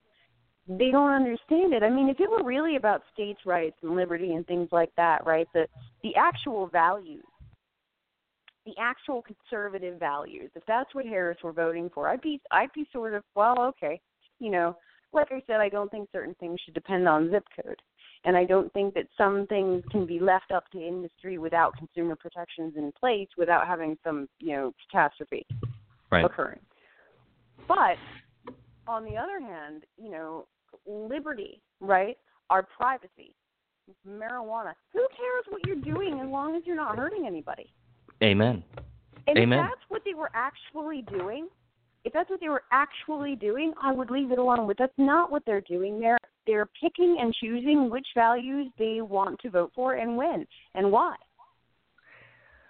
they 0.68 0.90
don't 0.90 1.12
understand 1.12 1.74
it. 1.74 1.84
I 1.84 1.92
mean, 1.92 2.10
if 2.10 2.20
it 2.20 2.28
were 2.28 2.44
really 2.44 2.76
about 2.76 3.04
states' 3.14 3.46
rights 3.46 3.76
and 3.84 3.96
liberty 3.96 4.34
and 4.34 4.48
things 4.48 4.70
like 4.72 4.90
that, 4.98 5.24
right? 5.26 5.48
The 5.54 5.68
the 6.02 6.16
actual 6.16 6.68
values 6.68 7.24
the 8.66 8.74
actual 8.80 9.22
conservative 9.22 10.00
values. 10.00 10.50
If 10.56 10.64
that's 10.68 10.94
what 10.96 11.06
Harris 11.06 11.38
were 11.44 11.54
voting 11.54 11.90
for, 11.94 12.10
I'd 12.10 12.22
be 12.22 12.42
I'd 12.52 12.74
be 12.74 12.88
sort 12.92 13.14
of 13.14 13.24
well, 13.36 13.62
okay, 13.62 14.02
you 14.40 14.52
know, 14.52 14.76
like 15.14 15.32
I 15.32 15.42
said, 15.48 15.62
I 15.62 15.70
don't 15.70 15.90
think 15.92 16.10
certain 16.12 16.36
things 16.40 16.60
should 16.66 16.74
depend 16.74 17.08
on 17.08 17.32
zip 17.32 17.46
code, 17.56 17.82
and 18.26 18.36
I 18.36 18.44
don't 18.44 18.72
think 18.74 18.94
that 18.96 19.08
some 19.18 19.48
things 19.48 19.84
can 19.92 20.06
be 20.06 20.20
left 20.20 20.52
up 20.52 20.70
to 20.72 20.86
industry 20.86 21.38
without 21.38 21.76
consumer 21.78 22.16
protections 22.16 22.74
in 22.76 22.92
place, 23.00 23.30
without 23.38 23.68
having 23.68 23.98
some 24.04 24.28
you 24.40 24.54
know 24.54 24.74
catastrophe 24.90 25.46
Right. 26.12 26.26
occurring. 26.26 26.60
But 27.68 27.98
on 28.88 29.04
the 29.06 29.18
other 29.18 29.40
hand, 29.40 29.84
you 29.98 30.12
know, 30.12 30.48
liberty, 30.86 31.62
right? 31.80 32.18
Our 32.50 32.64
privacy, 32.64 33.36
marijuana. 34.08 34.74
Who 34.94 35.06
cares 35.18 35.46
what 35.50 35.66
you're 35.66 35.82
doing 35.82 36.20
as 36.22 36.30
long 36.30 36.56
as 36.56 36.64
you're 36.66 36.76
not 36.76 36.96
hurting 36.96 37.26
anybody? 37.26 37.74
Amen. 38.24 38.64
And 39.28 39.38
Amen. 39.38 39.60
if 39.60 39.66
that's 39.66 39.82
what 39.90 40.04
they 40.06 40.14
were 40.14 40.30
actually 40.34 41.02
doing, 41.02 41.48
if 42.06 42.14
that's 42.14 42.30
what 42.30 42.40
they 42.40 42.50
were 42.50 42.64
actually 42.72 43.36
doing, 43.36 43.74
I 43.82 43.92
would 43.92 44.12
leave 44.12 44.32
it 44.32 44.38
alone. 44.40 44.68
But 44.68 44.78
that's 44.78 44.94
not 44.98 45.32
what 45.32 45.44
they're 45.46 45.62
doing. 45.62 46.00
They're 46.00 46.18
they're 46.48 46.70
picking 46.80 47.18
and 47.20 47.34
choosing 47.34 47.90
which 47.90 48.06
values 48.16 48.72
they 48.78 49.02
want 49.02 49.40
to 49.40 49.50
vote 49.50 49.72
for 49.76 49.96
and 49.96 50.16
when 50.16 50.46
and 50.76 50.92
why. 50.92 51.16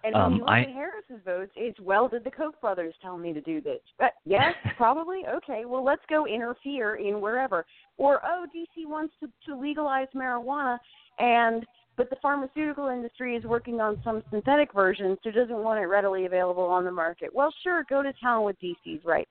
And 0.05 0.13
when 0.13 0.23
Um, 0.23 0.33
you 0.35 0.39
look 0.41 0.49
I- 0.49 0.61
at 0.61 0.69
Harris's 0.69 1.21
votes, 1.25 1.51
it's 1.55 1.79
well, 1.81 2.07
did 2.07 2.23
the 2.23 2.31
Koch 2.31 2.59
brothers 2.61 2.95
tell 3.01 3.17
me 3.17 3.33
to 3.33 3.41
do 3.41 3.59
this? 3.59 3.81
But 3.99 4.13
yes, 4.23 4.55
probably. 4.77 5.27
Okay, 5.27 5.65
well, 5.65 5.83
let's 5.83 6.05
go 6.07 6.25
interfere 6.25 6.95
in 6.95 7.19
wherever. 7.19 7.65
Or 7.97 8.21
oh, 8.23 8.45
DC 8.55 8.87
wants 8.87 9.13
to, 9.19 9.29
to 9.47 9.55
legalize 9.59 10.07
marijuana, 10.15 10.79
and 11.19 11.65
but 11.97 12.09
the 12.09 12.17
pharmaceutical 12.21 12.87
industry 12.87 13.35
is 13.35 13.43
working 13.43 13.79
on 13.81 14.01
some 14.03 14.23
synthetic 14.29 14.73
version, 14.73 15.17
so 15.23 15.31
doesn't 15.31 15.57
want 15.57 15.79
it 15.79 15.85
readily 15.85 16.25
available 16.25 16.63
on 16.63 16.83
the 16.83 16.91
market. 16.91 17.33
Well, 17.33 17.53
sure, 17.63 17.85
go 17.89 18.03
to 18.03 18.13
town 18.21 18.43
with 18.43 18.57
DC's 18.59 19.03
right. 19.05 19.27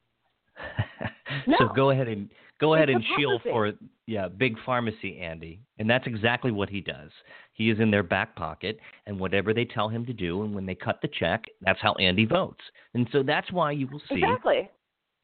so 1.58 1.68
go 1.74 1.90
ahead 1.90 2.08
and 2.08 2.30
go 2.60 2.74
ahead 2.74 2.88
It's 2.88 2.96
and 2.96 3.04
shield 3.16 3.42
for 3.42 3.72
yeah, 4.06 4.28
big 4.28 4.56
pharmacy, 4.64 5.18
Andy, 5.18 5.60
and 5.78 5.88
that's 5.88 6.06
exactly 6.06 6.52
what 6.52 6.68
he 6.68 6.80
does. 6.80 7.10
He 7.52 7.70
is 7.70 7.80
in 7.80 7.90
their 7.90 8.02
back 8.02 8.36
pocket, 8.36 8.78
and 9.06 9.18
whatever 9.18 9.54
they 9.54 9.64
tell 9.64 9.88
him 9.88 10.04
to 10.06 10.12
do, 10.12 10.42
and 10.42 10.54
when 10.54 10.66
they 10.66 10.74
cut 10.74 11.00
the 11.02 11.08
check, 11.18 11.44
that's 11.62 11.80
how 11.80 11.94
Andy 11.94 12.26
votes. 12.26 12.60
And 12.94 13.08
so 13.12 13.22
that's 13.22 13.50
why 13.50 13.72
you 13.72 13.86
will 13.88 14.02
see 14.08 14.16
Exactly. 14.16 14.68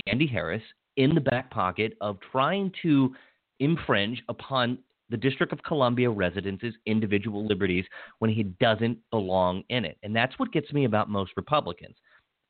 Andy 0.07 0.27
Harris 0.27 0.63
in 0.97 1.15
the 1.15 1.21
back 1.21 1.51
pocket 1.51 1.97
of 2.01 2.19
trying 2.33 2.73
to 2.83 3.15
infringe 3.59 4.23
upon 4.29 4.79
the 5.11 5.17
District 5.17 5.53
of 5.53 5.63
Columbia 5.63 6.09
residents' 6.09 6.65
individual 6.87 7.47
liberties 7.47 7.85
when 8.21 8.31
he 8.31 8.45
doesn't 8.45 8.99
belong 9.11 9.63
in 9.69 9.85
it. 9.85 9.99
And 10.03 10.15
that's 10.15 10.39
what 10.39 10.53
gets 10.53 10.73
me 10.73 10.85
about 10.85 11.11
most 11.11 11.33
Republicans. 11.37 11.97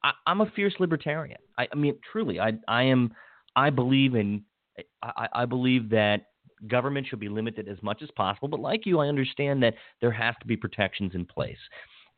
I, 0.05 0.13
I'm 0.27 0.41
a 0.41 0.51
fierce 0.55 0.75
libertarian. 0.79 1.39
I, 1.59 1.69
I 1.73 1.77
mean, 1.77 1.97
truly, 2.11 2.41
I, 2.41 2.53
I 2.69 2.85
am. 2.85 3.13
I 3.57 3.71
believe 3.71 4.15
in. 4.15 4.45
I, 5.03 5.29
I 5.33 5.45
believe 5.45 5.91
that 5.91 6.27
government 6.69 7.07
should 7.07 7.21
be 7.21 7.29
limited 7.29 7.69
as 7.69 7.79
much 7.83 8.03
as 8.03 8.11
possible. 8.17 8.49
But 8.49 8.61
like 8.61 8.87
you, 8.87 9.01
I 9.01 9.09
understand 9.09 9.63
that 9.63 9.75
there 10.01 10.13
has 10.13 10.35
to 10.41 10.47
be 10.47 10.57
protections 10.57 11.13
in 11.15 11.25
place. 11.25 11.59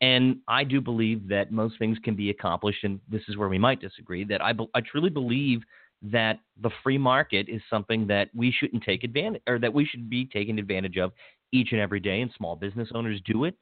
And 0.01 0.39
I 0.49 0.65
do 0.65 0.81
believe 0.81 1.29
that 1.29 1.53
most 1.53 1.79
things 1.79 1.97
can 2.03 2.17
be 2.17 2.31
accomplished, 2.31 2.83
and 2.83 2.99
this 3.09 3.23
is 3.29 3.37
where 3.37 3.49
we 3.49 3.59
might 3.59 3.81
disagree. 3.81 4.25
That 4.25 4.43
I, 4.43 4.53
I 4.75 4.81
truly 4.81 5.11
believe 5.11 5.61
that 6.03 6.41
the 6.61 6.71
free 6.83 6.99
market 6.99 7.49
is 7.49 7.63
something 7.71 8.07
that 8.09 8.29
we 8.35 8.53
shouldn't 8.53 8.83
take 8.83 9.05
advantage, 9.05 9.43
or 9.47 9.59
that 9.59 9.73
we 9.73 9.85
should 9.85 10.11
be 10.11 10.25
taking 10.25 10.59
advantage 10.59 10.97
of 10.99 11.13
each 11.53 11.69
and 11.73 11.81
every 11.81 12.01
day, 12.01 12.21
and 12.21 12.31
small 12.37 12.57
business 12.57 12.89
owners 12.95 13.21
do 13.25 13.45
it. 13.45 13.55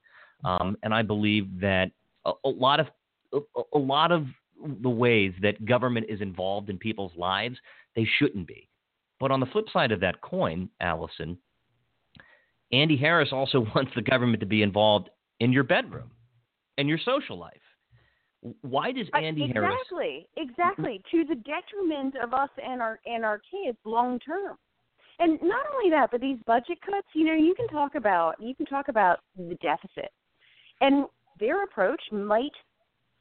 Um, 0.45 0.77
and 0.83 0.95
I 0.95 1.03
believe 1.03 1.61
that 1.61 1.91
a, 2.25 2.33
a 2.45 2.49
lot 2.49 2.81
of 2.81 2.87
a, 3.33 3.41
a 3.75 3.79
lot 3.79 4.13
of 4.13 4.27
the 4.83 4.91
ways 4.91 5.33
that 5.43 5.65
government 5.65 6.07
is 6.09 6.21
involved 6.21 6.71
in 6.71 6.79
people's 6.79 7.13
lives, 7.17 7.57
they 7.97 8.07
shouldn't 8.19 8.47
be. 8.47 8.69
But 9.19 9.31
on 9.31 9.41
the 9.41 9.47
flip 9.47 9.67
side 9.73 9.93
of 9.93 10.01
that 10.01 10.21
coin, 10.21 10.69
Allison, 10.81 11.39
Andy 12.73 12.97
Harris 12.97 13.31
also 13.33 13.61
wants 13.75 13.93
the 13.95 14.03
government 14.03 14.41
to 14.41 14.47
be 14.47 14.63
involved 14.63 15.11
in 15.41 15.53
your 15.53 15.65
bedroom 15.65 16.11
and 16.79 16.89
your 16.89 16.99
social 16.99 17.39
life. 17.39 17.61
Why 18.63 18.91
does 18.93 19.07
Uh, 19.13 19.19
Andy 19.19 19.49
Harris? 19.49 19.75
exactly, 19.75 20.27
exactly, 20.37 21.03
to 21.11 21.25
the 21.25 21.35
detriment 21.37 22.17
of 22.17 22.33
us 22.33 22.51
and 22.63 22.81
our 22.81 22.99
and 23.05 23.25
our 23.25 23.39
kids 23.39 23.79
long 23.85 24.19
term. 24.21 24.57
And 25.19 25.41
not 25.43 25.67
only 25.75 25.91
that, 25.91 26.11
but 26.11 26.23
these 26.23 26.39
budget 26.47 26.81
cuts. 26.81 27.07
You 27.13 27.27
know, 27.27 27.35
you 27.35 27.55
can 27.55 27.69
talk 27.69 27.95
about 27.95 28.41
you 28.41 28.55
can 28.55 28.67
talk 28.67 28.89
about 28.89 29.21
the 29.37 29.57
deficit, 29.57 30.11
and 30.81 31.07
their 31.39 31.65
approach 31.65 32.01
might 32.11 32.53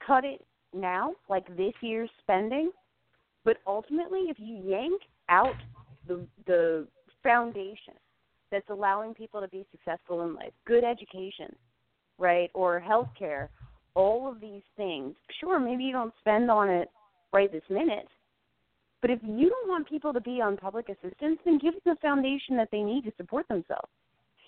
cut 0.06 0.24
it 0.24 0.46
now, 0.74 1.16
like 1.28 1.46
this 1.58 1.74
year's 1.82 2.10
spending. 2.22 2.72
But 3.44 3.58
ultimately, 3.68 4.30
if 4.30 4.38
you 4.40 4.56
yank 4.64 5.02
out 5.28 5.56
the 6.08 6.26
the 6.46 6.88
foundation 7.24 7.96
that's 8.52 8.70
allowing 8.70 9.14
people 9.14 9.42
to 9.42 9.48
be 9.50 9.66
successful 9.70 10.22
in 10.24 10.34
life, 10.34 10.54
good 10.66 10.86
education, 10.86 11.54
right, 12.18 12.50
or 12.54 12.80
health 12.80 13.10
care, 13.18 13.50
all 13.96 14.32
of 14.32 14.40
these 14.40 14.62
things. 14.78 15.16
Sure, 15.40 15.60
maybe 15.60 15.84
you 15.84 15.92
don't 15.92 16.14
spend 16.20 16.50
on 16.50 16.70
it 16.70 16.90
right 17.34 17.52
this 17.52 17.64
minute, 17.70 18.08
but 19.02 19.10
if 19.12 19.20
you 19.24 19.50
don't 19.50 19.70
want 19.70 19.88
people 19.88 20.14
to 20.14 20.22
be 20.22 20.42
on 20.42 20.58
public 20.58 20.90
assistance, 20.90 21.40
then 21.46 21.58
give 21.58 21.74
them 21.74 21.82
the 21.86 21.96
foundation 22.02 22.58
that 22.58 22.70
they 22.72 22.82
need 22.82 23.04
to 23.06 23.14
support 23.18 23.48
themselves. 23.48 23.90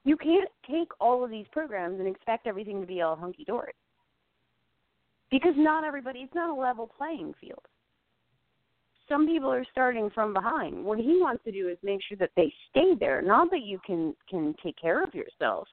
You 0.03 0.17
can't 0.17 0.49
take 0.69 0.89
all 0.99 1.23
of 1.23 1.29
these 1.29 1.45
programs 1.51 1.99
and 1.99 2.07
expect 2.07 2.47
everything 2.47 2.81
to 2.81 2.87
be 2.87 3.01
all 3.01 3.15
hunky 3.15 3.43
dory. 3.45 3.73
Because 5.29 5.53
not 5.55 5.83
everybody, 5.83 6.19
it's 6.19 6.35
not 6.35 6.49
a 6.49 6.59
level 6.59 6.89
playing 6.97 7.33
field. 7.39 7.61
Some 9.07 9.27
people 9.27 9.51
are 9.51 9.65
starting 9.71 10.09
from 10.13 10.33
behind. 10.33 10.83
What 10.83 10.97
he 10.97 11.19
wants 11.19 11.43
to 11.45 11.51
do 11.51 11.69
is 11.69 11.77
make 11.83 12.01
sure 12.07 12.17
that 12.17 12.31
they 12.35 12.51
stay 12.69 12.95
there, 12.99 13.21
not 13.21 13.51
that 13.51 13.61
you 13.61 13.79
can 13.85 14.15
can 14.29 14.55
take 14.63 14.77
care 14.77 15.03
of 15.03 15.13
yourself. 15.13 15.67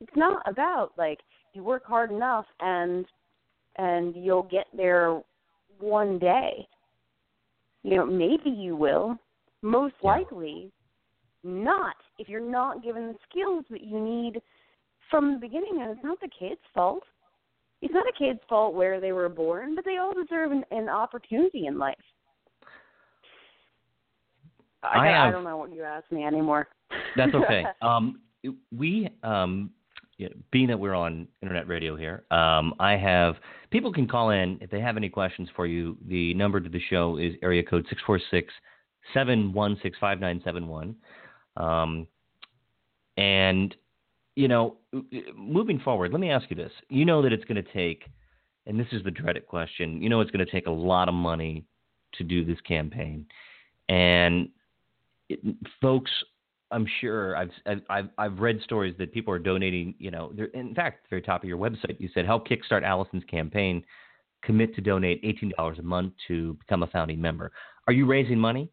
It's 0.00 0.16
not 0.16 0.42
about 0.46 0.92
like 0.98 1.20
you 1.54 1.62
work 1.62 1.84
hard 1.84 2.10
enough 2.10 2.46
and 2.60 3.06
and 3.76 4.14
you'll 4.14 4.44
get 4.44 4.66
there 4.76 5.20
one 5.80 6.18
day. 6.18 6.66
You 7.82 7.96
know, 7.96 8.06
maybe 8.06 8.50
you 8.50 8.76
will. 8.76 9.18
Most 9.62 9.94
Yeah. 10.02 10.10
likely 10.10 10.72
not 11.42 11.96
if 12.18 12.28
you're 12.28 12.40
not 12.40 12.82
given 12.82 13.08
the 13.08 13.18
skills 13.28 13.64
that 13.70 13.82
you 13.82 14.00
need 14.00 14.40
from 15.10 15.34
the 15.34 15.38
beginning 15.38 15.82
and 15.82 15.90
it's 15.90 16.04
not 16.04 16.20
the 16.20 16.28
kid's 16.28 16.60
fault. 16.72 17.04
It's 17.82 17.92
not 17.92 18.06
a 18.08 18.12
kid's 18.12 18.40
fault 18.48 18.74
where 18.74 19.00
they 19.00 19.12
were 19.12 19.28
born, 19.28 19.74
but 19.74 19.84
they 19.84 19.98
all 19.98 20.14
deserve 20.14 20.52
an, 20.52 20.64
an 20.70 20.88
opportunity 20.88 21.66
in 21.66 21.78
life. 21.78 21.96
I, 24.82 25.08
I 25.08 25.28
I 25.28 25.30
don't 25.30 25.44
know 25.44 25.56
what 25.56 25.72
you 25.72 25.82
asked 25.82 26.10
me 26.10 26.24
anymore. 26.24 26.68
That's 27.16 27.34
okay. 27.34 27.64
um, 27.82 28.20
we, 28.76 29.08
um, 29.22 29.70
you 30.16 30.28
know, 30.28 30.34
being 30.50 30.68
that 30.68 30.78
we're 30.78 30.94
on 30.94 31.26
internet 31.42 31.66
radio 31.66 31.96
here, 31.96 32.24
um, 32.30 32.74
I 32.78 32.92
have 32.96 33.34
people 33.70 33.92
can 33.92 34.06
call 34.06 34.30
in 34.30 34.58
if 34.60 34.70
they 34.70 34.80
have 34.80 34.96
any 34.96 35.08
questions 35.08 35.48
for 35.56 35.66
you. 35.66 35.96
The 36.06 36.34
number 36.34 36.60
to 36.60 36.68
the 36.68 36.80
show 36.90 37.16
is 37.16 37.34
area 37.42 37.62
code 37.62 37.86
six 37.88 38.00
four 38.06 38.20
six 38.30 38.52
seven 39.12 39.52
one 39.52 39.76
six 39.82 39.98
five 40.00 40.20
nine 40.20 40.40
seven 40.44 40.68
one. 40.68 40.94
Um, 41.56 42.06
and 43.16 43.74
you 44.36 44.48
know, 44.48 44.76
moving 45.36 45.78
forward, 45.80 46.12
let 46.12 46.20
me 46.20 46.30
ask 46.30 46.48
you 46.50 46.56
this: 46.56 46.72
you 46.88 47.04
know 47.04 47.22
that 47.22 47.32
it's 47.32 47.44
going 47.44 47.62
to 47.62 47.72
take, 47.72 48.04
and 48.66 48.78
this 48.78 48.88
is 48.92 49.02
the 49.04 49.10
dreaded 49.10 49.46
question. 49.46 50.00
You 50.02 50.08
know, 50.08 50.20
it's 50.20 50.30
going 50.30 50.44
to 50.44 50.50
take 50.50 50.66
a 50.66 50.72
lot 50.72 51.08
of 51.08 51.14
money 51.14 51.64
to 52.14 52.24
do 52.24 52.44
this 52.44 52.60
campaign, 52.62 53.26
and 53.88 54.48
it, 55.28 55.40
folks 55.80 56.10
I'm 56.74 56.86
sure 57.00 57.36
I've, 57.36 57.50
I've 57.88 58.08
I've 58.18 58.38
read 58.40 58.60
stories 58.62 58.94
that 58.98 59.12
people 59.12 59.32
are 59.32 59.38
donating. 59.38 59.94
You 59.98 60.10
know, 60.10 60.32
in 60.52 60.74
fact, 60.74 61.06
very 61.08 61.22
top 61.22 61.42
of 61.42 61.48
your 61.48 61.58
website, 61.58 62.00
you 62.00 62.08
said 62.12 62.26
help 62.26 62.48
kickstart 62.48 62.82
Allison's 62.82 63.24
campaign. 63.30 63.84
Commit 64.42 64.74
to 64.74 64.80
donate 64.80 65.20
eighteen 65.22 65.52
dollars 65.56 65.78
a 65.78 65.82
month 65.82 66.12
to 66.28 66.54
become 66.54 66.82
a 66.82 66.86
founding 66.88 67.20
member. 67.20 67.52
Are 67.86 67.92
you 67.92 68.06
raising 68.06 68.38
money? 68.38 68.70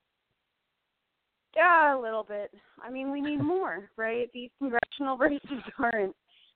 Yeah, 1.56 1.98
a 1.98 2.00
little 2.00 2.24
bit. 2.24 2.52
I 2.84 2.90
mean, 2.90 3.12
we 3.12 3.22
need 3.22 3.38
more, 3.42 3.90
right? 3.98 4.30
These 4.34 4.50
congressional 4.58 5.18
races 5.20 5.64
aren't. 5.78 6.16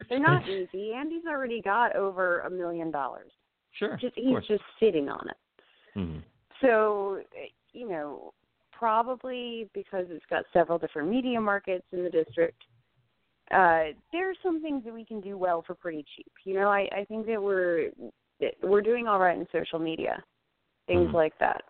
They're 0.10 0.20
not 0.20 0.50
easy. 0.50 0.94
Andy's 0.94 1.26
already 1.30 1.62
got 1.62 1.96
over 1.96 2.42
a 2.42 2.50
million 2.50 2.92
dollars. 2.92 3.32
Sure. 3.72 3.98
Just 4.02 4.16
he's 4.16 4.36
just 4.48 4.64
sitting 4.80 5.10
on 5.10 5.28
it. 5.30 6.00
Mm-hmm. 6.00 6.20
So, 6.62 7.22
you 7.72 7.88
know, 7.88 8.34
probably 8.78 9.70
because 9.74 10.06
it's 10.10 10.26
got 10.30 10.44
several 10.54 10.78
different 10.78 11.10
media 11.10 11.40
markets 11.40 11.86
in 11.92 12.04
the 12.04 12.10
district. 12.10 12.62
Uh, 13.52 13.94
there 14.12 14.30
are 14.30 14.36
some 14.42 14.62
things 14.62 14.84
that 14.84 14.94
we 14.94 15.06
can 15.06 15.22
do 15.22 15.38
well 15.38 15.64
for 15.66 15.76
pretty 15.76 16.04
cheap. 16.16 16.32
You 16.44 16.56
know, 16.56 16.70
I, 16.70 16.88
I 16.92 17.06
think 17.06 17.26
that 17.28 17.42
we're 17.42 17.90
we're 18.64 18.82
doing 18.82 19.08
all 19.08 19.20
right 19.20 19.38
in 19.38 19.48
social 19.52 19.80
media, 19.80 20.22
things 20.88 21.08
mm-hmm. 21.08 21.16
like 21.16 21.34
that. 21.40 21.64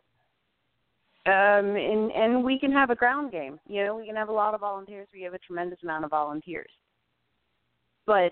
Um, 1.28 1.76
and 1.76 2.12
and 2.12 2.44
we 2.44 2.58
can 2.60 2.72
have 2.72 2.92
a 2.92 2.96
ground 2.96 3.32
game. 3.32 3.60
You 3.68 3.84
know, 3.84 3.96
we 3.96 4.06
can 4.06 4.16
have 4.16 4.30
a 4.30 4.34
lot 4.34 4.54
of 4.54 4.62
volunteers. 4.62 5.08
We 5.14 5.24
have 5.24 5.34
a 5.34 5.40
tremendous 5.40 5.80
amount 5.84 6.06
of 6.06 6.12
volunteers, 6.12 6.70
but 8.06 8.32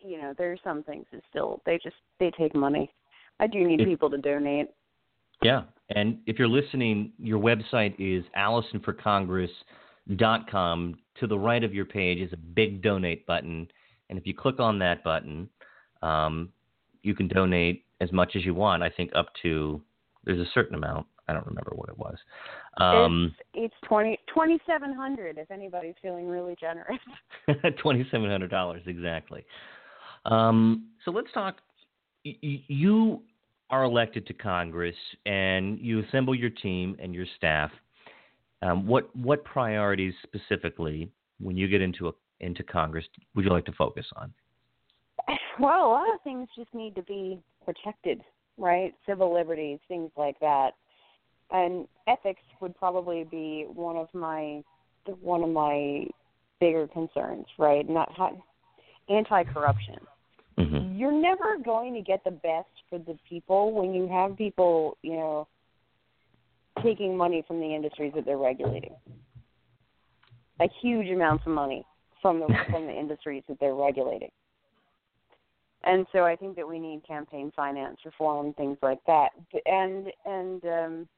you 0.00 0.20
know, 0.20 0.34
there 0.36 0.50
are 0.52 0.58
some 0.64 0.82
things 0.82 1.06
that 1.12 1.22
still 1.30 1.60
they 1.64 1.78
just 1.82 1.96
they 2.18 2.32
take 2.32 2.54
money. 2.54 2.90
I 3.40 3.46
do 3.46 3.64
need 3.64 3.84
people 3.84 4.10
to 4.10 4.18
donate. 4.18 4.68
Yeah. 5.42 5.62
And 5.94 6.18
if 6.26 6.38
you're 6.38 6.48
listening, 6.48 7.12
your 7.18 7.38
website 7.38 7.94
is 7.98 8.24
AllisonForCongress.com. 8.36 10.94
To 11.20 11.26
the 11.26 11.38
right 11.38 11.62
of 11.62 11.74
your 11.74 11.84
page 11.84 12.18
is 12.18 12.32
a 12.32 12.36
big 12.36 12.82
donate 12.82 13.26
button. 13.26 13.68
And 14.08 14.18
if 14.18 14.26
you 14.26 14.34
click 14.34 14.58
on 14.58 14.78
that 14.78 15.04
button, 15.04 15.48
um, 16.00 16.48
you 17.02 17.14
can 17.14 17.28
donate 17.28 17.84
as 18.00 18.10
much 18.12 18.34
as 18.34 18.44
you 18.44 18.54
want. 18.54 18.82
I 18.82 18.90
think 18.90 19.12
up 19.14 19.28
to, 19.42 19.80
there's 20.24 20.40
a 20.40 20.50
certain 20.54 20.74
amount. 20.74 21.06
I 21.28 21.32
don't 21.32 21.46
remember 21.46 21.72
what 21.74 21.88
it 21.88 21.98
was. 21.98 22.16
Um, 22.78 23.34
it's, 23.54 23.72
it's 23.72 23.74
twenty 23.86 24.18
twenty 24.32 24.58
seven 24.66 24.92
hundred. 24.92 25.38
If 25.38 25.50
anybody's 25.50 25.94
feeling 26.02 26.26
really 26.26 26.56
generous. 26.60 26.98
twenty 27.78 28.06
seven 28.10 28.28
hundred 28.28 28.50
dollars 28.50 28.82
exactly. 28.86 29.44
Um, 30.24 30.88
so 31.04 31.12
let's 31.12 31.28
talk. 31.32 31.58
You 32.24 33.22
are 33.72 33.84
elected 33.84 34.26
to 34.26 34.34
Congress 34.34 34.94
and 35.26 35.80
you 35.80 36.00
assemble 36.00 36.34
your 36.34 36.50
team 36.50 36.94
and 37.00 37.14
your 37.14 37.26
staff, 37.36 37.70
um, 38.60 38.86
what 38.86 39.14
what 39.16 39.42
priorities 39.44 40.14
specifically, 40.22 41.10
when 41.40 41.56
you 41.56 41.66
get 41.66 41.80
into 41.80 42.08
a, 42.08 42.12
into 42.40 42.62
Congress, 42.62 43.04
would 43.34 43.44
you 43.44 43.50
like 43.50 43.64
to 43.64 43.72
focus 43.72 44.06
on? 44.16 44.32
Well, 45.60 45.86
a 45.86 45.90
lot 45.90 46.14
of 46.14 46.20
things 46.24 46.48
just 46.56 46.72
need 46.72 46.94
to 46.94 47.02
be 47.02 47.38
protected, 47.62 48.22
right? 48.56 48.94
Civil 49.06 49.34
liberties, 49.34 49.80
things 49.86 50.10
like 50.16 50.40
that, 50.40 50.70
and 51.50 51.86
ethics 52.08 52.40
would 52.62 52.74
probably 52.74 53.24
be 53.30 53.66
one 53.68 53.96
of 53.96 54.08
my 54.14 54.62
one 55.20 55.42
of 55.42 55.50
my 55.50 56.06
bigger 56.58 56.88
concerns, 56.88 57.44
right? 57.58 57.86
Not 57.86 58.10
anti-corruption 59.10 59.98
Mm-hmm. 60.58 60.98
You're 60.98 61.12
never 61.12 61.56
going 61.62 61.94
to 61.94 62.00
get 62.00 62.22
the 62.24 62.30
best 62.30 62.68
for 62.92 62.98
the 62.98 63.18
people 63.26 63.72
when 63.72 63.94
you 63.94 64.06
have 64.06 64.36
people, 64.36 64.98
you 65.02 65.14
know, 65.14 65.48
taking 66.82 67.16
money 67.16 67.42
from 67.48 67.58
the 67.58 67.74
industries 67.74 68.12
that 68.14 68.26
they're 68.26 68.36
regulating. 68.36 68.94
A 70.60 70.68
huge 70.82 71.08
amounts 71.08 71.44
of 71.46 71.52
money 71.52 71.86
from 72.20 72.40
the 72.40 72.46
from 72.70 72.86
the 72.86 72.92
industries 72.92 73.42
that 73.48 73.58
they're 73.60 73.74
regulating. 73.74 74.30
And 75.84 76.06
so 76.12 76.24
I 76.24 76.36
think 76.36 76.54
that 76.56 76.68
we 76.68 76.78
need 76.78 77.00
campaign 77.08 77.50
finance 77.56 77.96
reform, 78.04 78.52
things 78.54 78.76
like 78.82 79.00
that. 79.06 79.30
And 79.64 80.08
and 80.26 80.64
um 80.64 81.08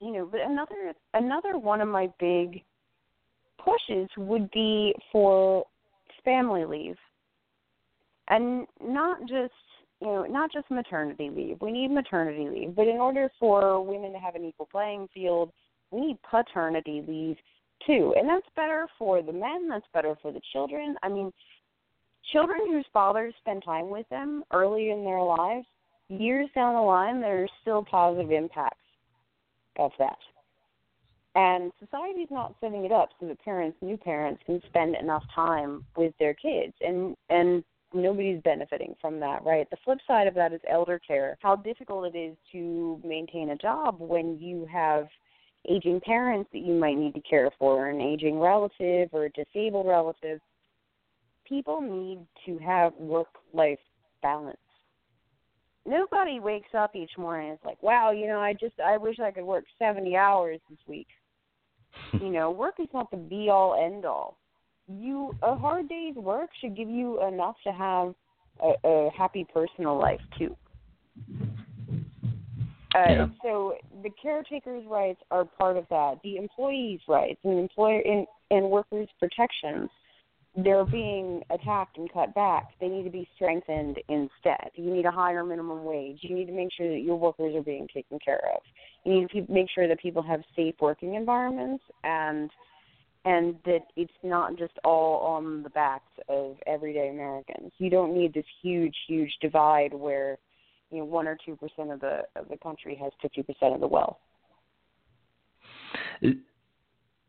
you 0.00 0.12
know, 0.12 0.28
but 0.30 0.40
another 0.42 0.92
another 1.14 1.58
one 1.58 1.80
of 1.80 1.88
my 1.88 2.10
big 2.20 2.62
pushes 3.58 4.10
would 4.18 4.50
be 4.50 4.94
for 5.10 5.64
family 6.24 6.66
leave 6.66 6.96
and 8.28 8.66
not 8.82 9.20
just 9.20 9.52
you 10.00 10.06
know 10.06 10.24
not 10.24 10.52
just 10.52 10.70
maternity 10.70 11.30
leave. 11.34 11.58
We 11.60 11.72
need 11.72 11.90
maternity 11.90 12.48
leave, 12.48 12.74
but 12.74 12.88
in 12.88 12.96
order 12.96 13.30
for 13.38 13.82
women 13.82 14.12
to 14.12 14.18
have 14.18 14.34
an 14.34 14.44
equal 14.44 14.68
playing 14.70 15.08
field, 15.14 15.52
we 15.90 16.00
need 16.00 16.18
paternity 16.28 17.04
leave 17.06 17.36
too, 17.86 18.14
and 18.16 18.28
that's 18.28 18.46
better 18.54 18.86
for 18.98 19.22
the 19.22 19.32
men. 19.32 19.68
That's 19.68 19.86
better 19.92 20.16
for 20.20 20.32
the 20.32 20.40
children. 20.52 20.96
I 21.02 21.08
mean, 21.08 21.32
children 22.32 22.60
whose 22.66 22.86
fathers 22.92 23.34
spend 23.40 23.64
time 23.64 23.90
with 23.90 24.08
them 24.08 24.44
early 24.52 24.90
in 24.90 25.04
their 25.04 25.22
lives, 25.22 25.66
years 26.08 26.48
down 26.54 26.74
the 26.74 26.80
line, 26.80 27.20
there 27.20 27.42
are 27.42 27.48
still 27.62 27.84
positive 27.84 28.30
impacts 28.30 28.78
of 29.78 29.92
that. 29.98 30.18
And 31.34 31.70
society's 31.78 32.30
not 32.30 32.54
setting 32.60 32.86
it 32.86 32.92
up 32.92 33.10
so 33.20 33.26
that 33.26 33.44
parents, 33.44 33.76
new 33.82 33.98
parents, 33.98 34.42
can 34.46 34.62
spend 34.68 34.96
enough 34.96 35.22
time 35.34 35.84
with 35.94 36.14
their 36.18 36.32
kids. 36.32 36.72
And 36.80 37.14
and 37.28 37.62
nobody's 37.94 38.42
benefiting 38.42 38.94
from 39.00 39.20
that, 39.20 39.44
right? 39.44 39.68
The 39.70 39.76
flip 39.84 39.98
side 40.06 40.26
of 40.26 40.34
that 40.34 40.52
is 40.52 40.60
elder 40.68 40.98
care. 40.98 41.36
How 41.40 41.56
difficult 41.56 42.14
it 42.14 42.18
is 42.18 42.36
to 42.52 43.00
maintain 43.04 43.50
a 43.50 43.56
job 43.56 43.96
when 43.98 44.38
you 44.38 44.66
have 44.70 45.08
aging 45.68 46.00
parents 46.00 46.48
that 46.52 46.60
you 46.60 46.74
might 46.74 46.96
need 46.96 47.14
to 47.14 47.20
care 47.20 47.50
for, 47.58 47.88
an 47.88 48.00
aging 48.00 48.38
relative 48.38 49.08
or 49.12 49.24
a 49.24 49.30
disabled 49.30 49.86
relative. 49.86 50.40
People 51.46 51.80
need 51.80 52.18
to 52.44 52.58
have 52.64 52.92
work 52.98 53.28
life 53.52 53.78
balance. 54.22 54.56
Nobody 55.84 56.40
wakes 56.40 56.74
up 56.76 56.96
each 56.96 57.12
morning 57.16 57.50
and 57.50 57.58
is 57.58 57.64
like, 57.64 57.80
wow, 57.82 58.10
you 58.10 58.26
know, 58.26 58.40
I 58.40 58.52
just, 58.52 58.74
I 58.84 58.96
wish 58.96 59.20
I 59.20 59.30
could 59.30 59.44
work 59.44 59.64
70 59.78 60.16
hours 60.16 60.60
this 60.68 60.78
week. 60.88 61.06
you 62.12 62.30
know, 62.30 62.50
work 62.50 62.74
is 62.80 62.88
not 62.92 63.10
the 63.10 63.16
be 63.16 63.48
all 63.48 63.80
end 63.80 64.04
all 64.04 64.36
you 64.88 65.34
a 65.42 65.56
hard 65.56 65.88
day's 65.88 66.14
work 66.14 66.50
should 66.60 66.76
give 66.76 66.88
you 66.88 67.22
enough 67.26 67.56
to 67.64 67.72
have 67.72 68.14
a, 68.62 68.88
a 68.88 69.10
happy 69.16 69.46
personal 69.52 69.98
life 69.98 70.20
too. 70.38 70.56
Uh, 72.94 73.10
yeah. 73.10 73.26
So 73.42 73.74
the 74.02 74.10
caretakers' 74.22 74.84
rights 74.88 75.20
are 75.30 75.44
part 75.44 75.76
of 75.76 75.86
that. 75.90 76.14
The 76.22 76.36
employees' 76.36 77.00
rights 77.06 77.40
and 77.44 77.58
employer 77.58 78.00
and, 78.00 78.26
and 78.50 78.70
workers' 78.70 79.08
protections, 79.18 79.90
they're 80.56 80.86
being 80.86 81.42
attacked 81.50 81.98
and 81.98 82.10
cut 82.10 82.34
back. 82.34 82.68
They 82.80 82.88
need 82.88 83.02
to 83.02 83.10
be 83.10 83.28
strengthened 83.34 83.98
instead. 84.08 84.70
You 84.74 84.90
need 84.94 85.04
a 85.04 85.10
higher 85.10 85.44
minimum 85.44 85.84
wage. 85.84 86.20
You 86.22 86.34
need 86.34 86.46
to 86.46 86.52
make 86.52 86.68
sure 86.74 86.88
that 86.88 87.02
your 87.02 87.16
workers 87.16 87.54
are 87.54 87.62
being 87.62 87.86
taken 87.92 88.18
care 88.24 88.40
of. 88.54 88.62
You 89.04 89.20
need 89.20 89.30
to 89.30 89.52
make 89.52 89.66
sure 89.74 89.88
that 89.88 90.00
people 90.00 90.22
have 90.22 90.40
safe 90.54 90.76
working 90.80 91.14
environments 91.14 91.84
and 92.02 92.50
and 93.26 93.56
that 93.64 93.80
it's 93.96 94.12
not 94.22 94.56
just 94.56 94.72
all 94.84 95.18
on 95.18 95.64
the 95.64 95.70
backs 95.70 96.12
of 96.28 96.56
everyday 96.66 97.08
Americans. 97.08 97.72
You 97.78 97.90
don't 97.90 98.16
need 98.16 98.32
this 98.32 98.46
huge, 98.62 98.94
huge 99.06 99.36
divide 99.42 99.92
where 99.92 100.38
you 100.90 100.98
know 100.98 101.04
one 101.04 101.26
or 101.26 101.36
two 101.44 101.56
percent 101.56 101.90
of 101.90 102.00
the 102.00 102.20
of 102.36 102.48
the 102.48 102.56
country 102.56 102.96
has 103.02 103.12
fifty 103.20 103.42
percent 103.42 103.74
of 103.74 103.80
the 103.80 103.88
wealth. 103.88 104.16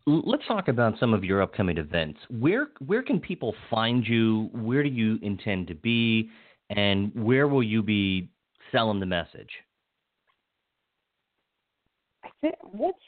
Let's 0.05 0.43
talk 0.47 0.69
about 0.69 0.97
some 0.99 1.13
of 1.13 1.25
your 1.25 1.41
upcoming 1.41 1.79
events. 1.79 2.19
Where 2.29 2.67
where 2.85 3.01
can 3.01 3.19
people 3.19 3.55
find 3.69 4.07
you? 4.07 4.49
Where 4.53 4.83
do 4.83 4.89
you 4.89 5.17
intend 5.23 5.67
to 5.67 5.75
be, 5.75 6.29
and 6.69 7.11
where 7.15 7.47
will 7.47 7.63
you 7.63 7.81
be 7.81 8.29
selling 8.71 8.99
the 8.99 9.07
message? 9.07 9.49
I 12.23 12.29
think 12.39 12.55
what's 12.61 12.99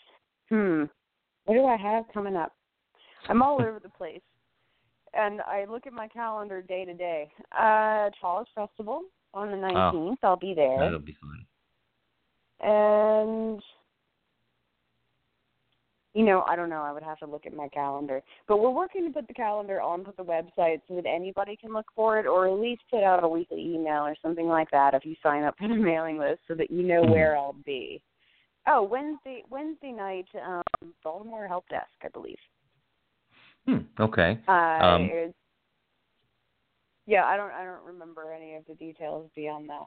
hmm. 0.49 0.85
What 1.45 1.53
do 1.55 1.65
I 1.65 1.77
have 1.77 2.05
coming 2.13 2.35
up? 2.35 2.53
I'm 3.27 3.41
all 3.41 3.55
over 3.55 3.79
the 3.81 3.89
place. 3.89 4.21
And 5.13 5.41
I 5.41 5.65
look 5.65 5.87
at 5.87 5.93
my 5.93 6.07
calendar 6.07 6.61
day 6.61 6.85
to 6.85 6.93
day. 6.93 7.29
Uh 7.51 8.09
Chalice 8.21 8.47
Festival 8.55 9.03
on 9.33 9.51
the 9.51 9.57
19th. 9.57 10.17
Oh, 10.23 10.27
I'll 10.27 10.35
be 10.35 10.53
there. 10.53 10.79
That'll 10.79 10.99
be 10.99 11.17
fun. 11.19 11.45
And 12.61 13.61
you 16.13 16.25
know, 16.25 16.43
I 16.47 16.55
don't 16.55 16.69
know. 16.69 16.81
I 16.81 16.91
would 16.91 17.03
have 17.03 17.19
to 17.19 17.27
look 17.27 17.45
at 17.45 17.55
my 17.55 17.67
calendar. 17.69 18.21
But 18.47 18.57
we're 18.57 18.71
working 18.71 19.05
to 19.05 19.13
put 19.13 19.27
the 19.27 19.33
calendar 19.33 19.79
onto 19.79 20.11
the 20.17 20.23
website 20.23 20.81
so 20.87 20.95
that 20.95 21.05
anybody 21.05 21.55
can 21.55 21.71
look 21.71 21.85
for 21.95 22.19
it, 22.19 22.25
or 22.25 22.47
at 22.47 22.59
least 22.59 22.81
put 22.89 23.03
out 23.03 23.23
a 23.23 23.27
weekly 23.27 23.61
email 23.61 24.01
or 24.01 24.15
something 24.21 24.47
like 24.47 24.71
that 24.71 24.95
if 24.95 25.05
you 25.05 25.15
sign 25.21 25.43
up 25.43 25.55
for 25.57 25.67
the 25.67 25.75
mailing 25.75 26.17
list, 26.17 26.39
so 26.47 26.55
that 26.55 26.71
you 26.71 26.83
know 26.83 27.03
mm-hmm. 27.03 27.11
where 27.11 27.37
I'll 27.37 27.55
be. 27.65 28.01
Oh, 28.67 28.83
Wednesday 28.83 29.43
Wednesday 29.49 29.91
night, 29.91 30.25
um, 30.45 30.93
Baltimore 31.03 31.47
Help 31.47 31.67
Desk, 31.69 31.87
I 32.03 32.09
believe. 32.09 32.37
Hmm. 33.67 33.79
Okay. 33.99 34.39
Uh, 34.47 34.51
Um, 34.51 35.33
yeah, 37.05 37.25
I 37.25 37.37
don't 37.37 37.51
I 37.51 37.63
don't 37.63 37.83
remember 37.85 38.31
any 38.33 38.55
of 38.55 38.65
the 38.67 38.75
details 38.75 39.29
beyond 39.35 39.69
that. 39.69 39.85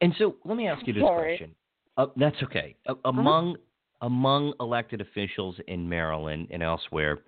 And 0.00 0.14
so 0.18 0.36
let 0.44 0.56
me 0.56 0.68
ask 0.68 0.86
you 0.86 0.92
this 0.92 1.02
Sorry. 1.02 1.36
question. 1.36 1.54
Uh, 1.96 2.06
that's 2.16 2.36
okay. 2.42 2.76
Uh, 2.86 2.94
among 3.04 3.56
among 4.02 4.52
elected 4.60 5.00
officials 5.00 5.56
in 5.68 5.88
Maryland 5.88 6.48
and 6.50 6.62
elsewhere, 6.62 7.20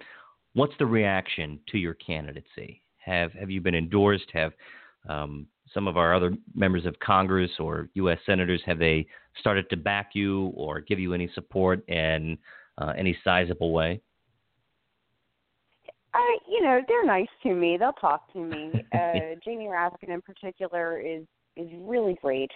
what's 0.55 0.75
the 0.79 0.87
reaction 0.87 1.59
to 1.69 1.79
your 1.79 1.95
candidacy? 1.95 2.83
Have 2.99 3.33
have 3.33 3.51
you 3.51 3.61
been 3.61 3.75
endorsed? 3.75 4.31
Have 4.33 4.53
um, 5.09 5.47
some 5.73 5.87
of 5.87 5.97
our 5.97 6.15
other 6.15 6.35
members 6.55 6.85
of 6.85 6.99
Congress 6.99 7.51
or 7.59 7.89
U.S. 7.95 8.19
senators 8.27 8.61
have 8.67 8.79
they 8.79 9.07
started 9.41 9.71
to 9.71 9.77
back 9.77 10.11
you 10.15 10.53
or 10.57 10.81
give 10.81 10.99
you 10.99 11.15
any 11.15 11.31
support 11.35 11.89
in 11.89 12.37
uh, 12.79 12.93
any 12.97 13.17
sizable 13.25 13.73
way? 13.73 14.01
I, 16.19 16.39
you 16.49 16.63
know, 16.63 16.81
they're 16.89 17.07
nice 17.07 17.29
to 17.45 17.55
me. 17.55 17.77
They'll 17.79 17.93
talk 17.93 18.33
to 18.33 18.39
me. 18.39 18.85
Uh, 18.93 19.37
Jamie 19.45 19.67
Raskin 19.67 20.09
in 20.09 20.21
particular 20.23 20.99
is 20.99 21.23
is 21.57 21.69
really 21.81 22.19
great, 22.21 22.51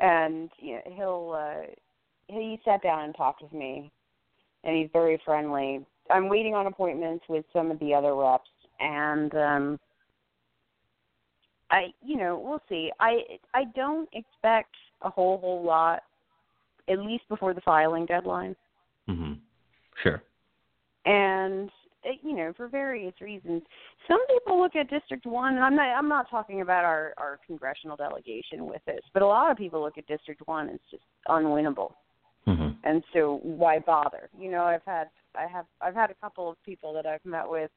and 0.00 0.50
you 0.58 0.74
know, 0.74 0.82
he'll 0.94 1.34
uh, 1.36 1.66
he 2.28 2.60
sat 2.64 2.82
down 2.82 3.04
and 3.04 3.14
talked 3.16 3.42
with 3.42 3.52
me, 3.52 3.90
and 4.62 4.76
he's 4.76 4.88
very 4.92 5.20
friendly. 5.24 5.84
I'm 6.10 6.28
waiting 6.28 6.54
on 6.54 6.66
appointments 6.66 7.24
with 7.28 7.44
some 7.52 7.70
of 7.70 7.78
the 7.80 7.92
other 7.92 8.14
reps, 8.14 8.48
and 8.78 9.34
um, 9.34 9.80
I, 11.70 11.86
you 12.04 12.16
know, 12.16 12.38
we'll 12.38 12.62
see. 12.68 12.92
I 13.00 13.18
I 13.54 13.64
don't 13.74 14.08
expect 14.12 14.74
a 15.02 15.10
whole 15.10 15.38
whole 15.38 15.64
lot, 15.64 16.02
at 16.88 17.00
least 17.00 17.24
before 17.28 17.54
the 17.54 17.60
filing 17.62 18.06
deadline 18.06 18.54
hmm 19.08 19.32
Sure. 20.02 20.22
and 21.04 21.68
uh, 21.68 21.81
you 22.22 22.36
know 22.36 22.52
for 22.56 22.68
various 22.68 23.14
reasons. 23.20 23.62
Some 24.08 24.24
people 24.26 24.60
look 24.60 24.76
at 24.76 24.90
district 24.90 25.26
1 25.26 25.54
and 25.54 25.64
I'm 25.64 25.76
not 25.76 25.86
I'm 25.86 26.08
not 26.08 26.30
talking 26.30 26.60
about 26.60 26.84
our 26.84 27.14
our 27.16 27.38
congressional 27.46 27.96
delegation 27.96 28.66
with 28.66 28.82
this 28.86 29.00
but 29.14 29.22
a 29.22 29.26
lot 29.26 29.50
of 29.50 29.56
people 29.56 29.82
look 29.82 29.98
at 29.98 30.06
district 30.06 30.42
1 30.46 30.68
as 30.68 30.80
just 30.90 31.04
unwinnable. 31.28 31.92
Hmm 32.46 32.72
and 32.84 33.02
so 33.12 33.40
why 33.42 33.78
bother? 33.78 34.28
You 34.38 34.50
know 34.50 34.64
I've 34.64 34.84
had 34.84 35.08
I 35.34 35.46
have 35.46 35.66
I've 35.80 35.94
had 35.94 36.10
a 36.10 36.14
couple 36.14 36.50
of 36.50 36.56
people 36.64 36.92
that 36.94 37.06
I've 37.06 37.24
met 37.24 37.48
with 37.48 37.70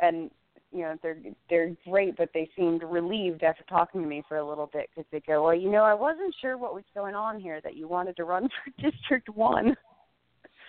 and 0.00 0.30
you 0.72 0.80
know 0.82 0.96
they're 1.02 1.18
they're 1.48 1.76
great 1.86 2.16
but 2.16 2.30
they 2.34 2.48
seemed 2.56 2.82
relieved 2.82 3.42
after 3.42 3.64
talking 3.64 4.02
to 4.02 4.06
me 4.06 4.22
for 4.28 4.38
a 4.38 4.48
little 4.48 4.68
bit 4.72 4.88
because 4.90 5.08
they 5.12 5.20
go 5.20 5.44
well 5.44 5.54
you 5.54 5.70
know 5.70 5.84
I 5.84 5.94
wasn't 5.94 6.34
sure 6.40 6.58
what 6.58 6.74
was 6.74 6.84
going 6.94 7.14
on 7.14 7.40
here 7.40 7.60
that 7.62 7.76
you 7.76 7.88
wanted 7.88 8.16
to 8.16 8.24
run 8.24 8.48
for 8.64 8.90
district 8.90 9.28
1 9.28 9.76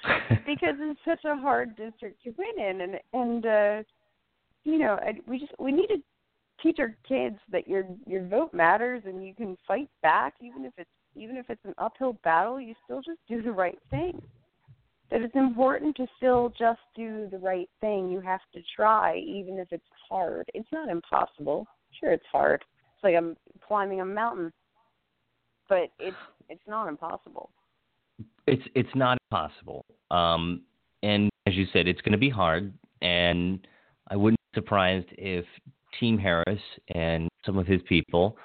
because 0.45 0.75
it's 0.79 0.99
such 1.05 1.23
a 1.25 1.35
hard 1.35 1.75
district 1.75 2.23
to 2.23 2.33
win 2.37 2.65
in 2.65 2.81
and 2.81 2.99
and 3.13 3.45
uh 3.45 3.83
you 4.63 4.77
know 4.77 4.97
I, 5.01 5.13
we 5.27 5.39
just 5.39 5.53
we 5.59 5.71
need 5.71 5.87
to 5.87 5.97
teach 6.61 6.77
our 6.79 6.95
kids 7.07 7.37
that 7.51 7.67
your 7.67 7.85
your 8.05 8.25
vote 8.25 8.53
matters 8.53 9.03
and 9.05 9.25
you 9.25 9.33
can 9.33 9.57
fight 9.67 9.89
back 10.01 10.35
even 10.41 10.65
if 10.65 10.73
it's 10.77 10.89
even 11.15 11.37
if 11.37 11.49
it's 11.49 11.63
an 11.65 11.73
uphill 11.77 12.17
battle 12.23 12.59
you 12.59 12.73
still 12.83 13.01
just 13.01 13.19
do 13.27 13.41
the 13.41 13.51
right 13.51 13.79
thing. 13.89 14.21
That 15.11 15.21
it's 15.21 15.35
important 15.35 15.95
to 15.95 16.05
still 16.17 16.53
just 16.57 16.81
do 16.95 17.27
the 17.31 17.39
right 17.39 17.67
thing. 17.81 18.09
You 18.11 18.21
have 18.21 18.41
to 18.53 18.61
try 18.75 19.17
even 19.17 19.57
if 19.57 19.67
it's 19.71 19.83
hard. 20.07 20.47
It's 20.53 20.71
not 20.71 20.87
impossible. 20.87 21.65
Sure 21.99 22.11
it's 22.11 22.23
hard. 22.31 22.63
It's 22.93 23.03
like 23.03 23.15
i'm 23.15 23.37
climbing 23.65 24.01
a 24.01 24.05
mountain 24.05 24.51
but 25.69 25.91
it's 25.99 26.17
it's 26.49 26.67
not 26.67 26.89
impossible 26.89 27.51
It's 28.49 28.63
it's 28.75 28.95
not 28.95 29.17
impossible. 29.29 29.85
Um, 30.11 30.63
and 31.03 31.29
as 31.47 31.55
you 31.55 31.65
said, 31.71 31.87
it's 31.87 32.01
going 32.01 32.13
to 32.13 32.17
be 32.17 32.29
hard. 32.29 32.73
And 33.01 33.65
I 34.09 34.15
wouldn't 34.15 34.39
be 34.53 34.59
surprised 34.59 35.07
if 35.11 35.45
Team 35.99 36.17
Harris 36.17 36.61
and 36.93 37.29
some 37.45 37.57
of 37.57 37.67
his 37.67 37.81
people, 37.87 38.37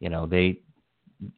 you 0.00 0.08
know, 0.08 0.26
they, 0.26 0.60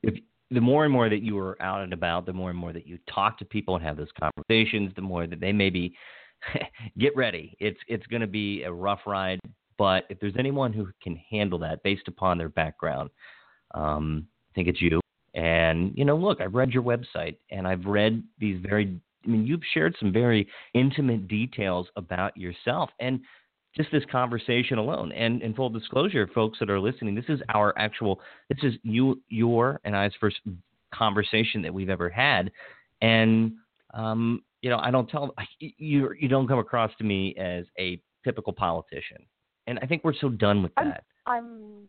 if 0.03 0.15
the 0.51 0.61
more 0.61 0.85
and 0.85 0.93
more 0.93 1.09
that 1.09 1.23
you 1.23 1.39
are 1.39 1.61
out 1.63 1.83
and 1.83 1.93
about, 1.93 2.27
the 2.27 2.33
more 2.33 2.51
and 2.51 2.59
more 2.59 2.73
that 2.73 2.87
you 2.87 2.99
talk 3.13 3.39
to 3.39 3.45
people 3.45 3.77
and 3.77 3.85
have 3.85 3.97
those 3.97 4.09
conversations, 4.19 4.93
the 4.97 5.03
more 5.03 5.27
that 5.27 5.41
they 5.41 5.53
maybe 5.53 5.95
get 6.99 7.15
ready. 7.17 7.57
It's 7.61 7.81
it's 7.89 8.07
going 8.07 8.21
to 8.23 8.27
be 8.27 8.63
a 8.65 8.73
rough 8.73 9.01
ride. 9.07 9.41
But 9.77 10.05
if 10.09 10.21
there's 10.21 10.37
anyone 10.39 10.73
who 10.73 10.89
can 11.03 11.21
handle 11.31 11.59
that 11.61 11.83
based 11.83 12.07
upon 12.07 12.39
their 12.39 12.49
background, 12.49 13.11
um, 13.75 14.27
I 14.51 14.55
think 14.55 14.69
it's 14.69 14.81
you. 14.81 15.01
And 15.35 15.93
you 15.97 16.05
know, 16.05 16.17
look, 16.17 16.41
I've 16.41 16.55
read 16.55 16.71
your 16.71 16.83
website 16.83 17.37
and 17.51 17.67
I've 17.67 17.85
read 17.87 18.23
these 18.39 18.61
very. 18.63 19.01
I 19.25 19.29
mean, 19.29 19.47
you've 19.47 19.63
shared 19.73 19.97
some 19.99 20.13
very 20.13 20.47
intimate 20.75 21.29
details 21.29 21.89
about 21.97 22.37
yourself 22.37 22.91
and 23.01 23.21
just 23.75 23.91
this 23.91 24.05
conversation 24.13 24.77
alone. 24.79 25.13
And 25.13 25.41
in 25.43 25.55
full 25.55 25.71
disclosure, 25.71 26.29
folks 26.35 26.59
that 26.61 26.69
are 26.69 26.79
listening, 26.79 27.15
this 27.15 27.25
is 27.29 27.41
our 27.53 27.73
actual. 27.79 28.21
This 28.49 28.59
is 28.63 28.75
you, 28.83 29.21
your, 29.29 29.81
and 29.85 29.97
I's 29.97 30.13
first 30.21 30.37
conversation 30.95 31.63
that 31.63 31.73
we've 31.75 31.89
ever 31.89 32.09
had. 32.09 32.53
And 33.03 33.55
um, 33.95 34.43
you 34.63 34.71
know, 34.71 34.79
I 34.79 34.91
don't 34.91 35.09
tell 35.09 35.35
you. 35.59 36.13
You 36.19 36.29
don't 36.29 36.47
come 36.47 36.59
across 36.59 36.93
to 36.99 37.05
me 37.05 37.35
as 37.37 37.65
a 37.79 38.01
typical 38.25 38.53
politician. 38.53 39.19
And 39.67 39.79
I 39.83 39.87
think 39.87 40.05
we're 40.05 40.15
so 40.15 40.29
done 40.29 40.63
with 40.63 40.73
I'm- 40.77 40.89
that. 40.91 41.05
I'm 41.27 41.89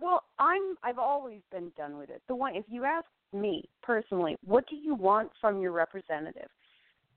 well, 0.00 0.24
I'm 0.38 0.76
I've 0.82 0.98
always 0.98 1.40
been 1.50 1.72
done 1.76 1.98
with 1.98 2.10
it. 2.10 2.22
The 2.28 2.34
one 2.34 2.56
if 2.56 2.64
you 2.68 2.84
ask 2.84 3.06
me 3.32 3.68
personally, 3.82 4.36
what 4.44 4.68
do 4.68 4.76
you 4.76 4.94
want 4.94 5.30
from 5.40 5.60
your 5.60 5.72
representative? 5.72 6.48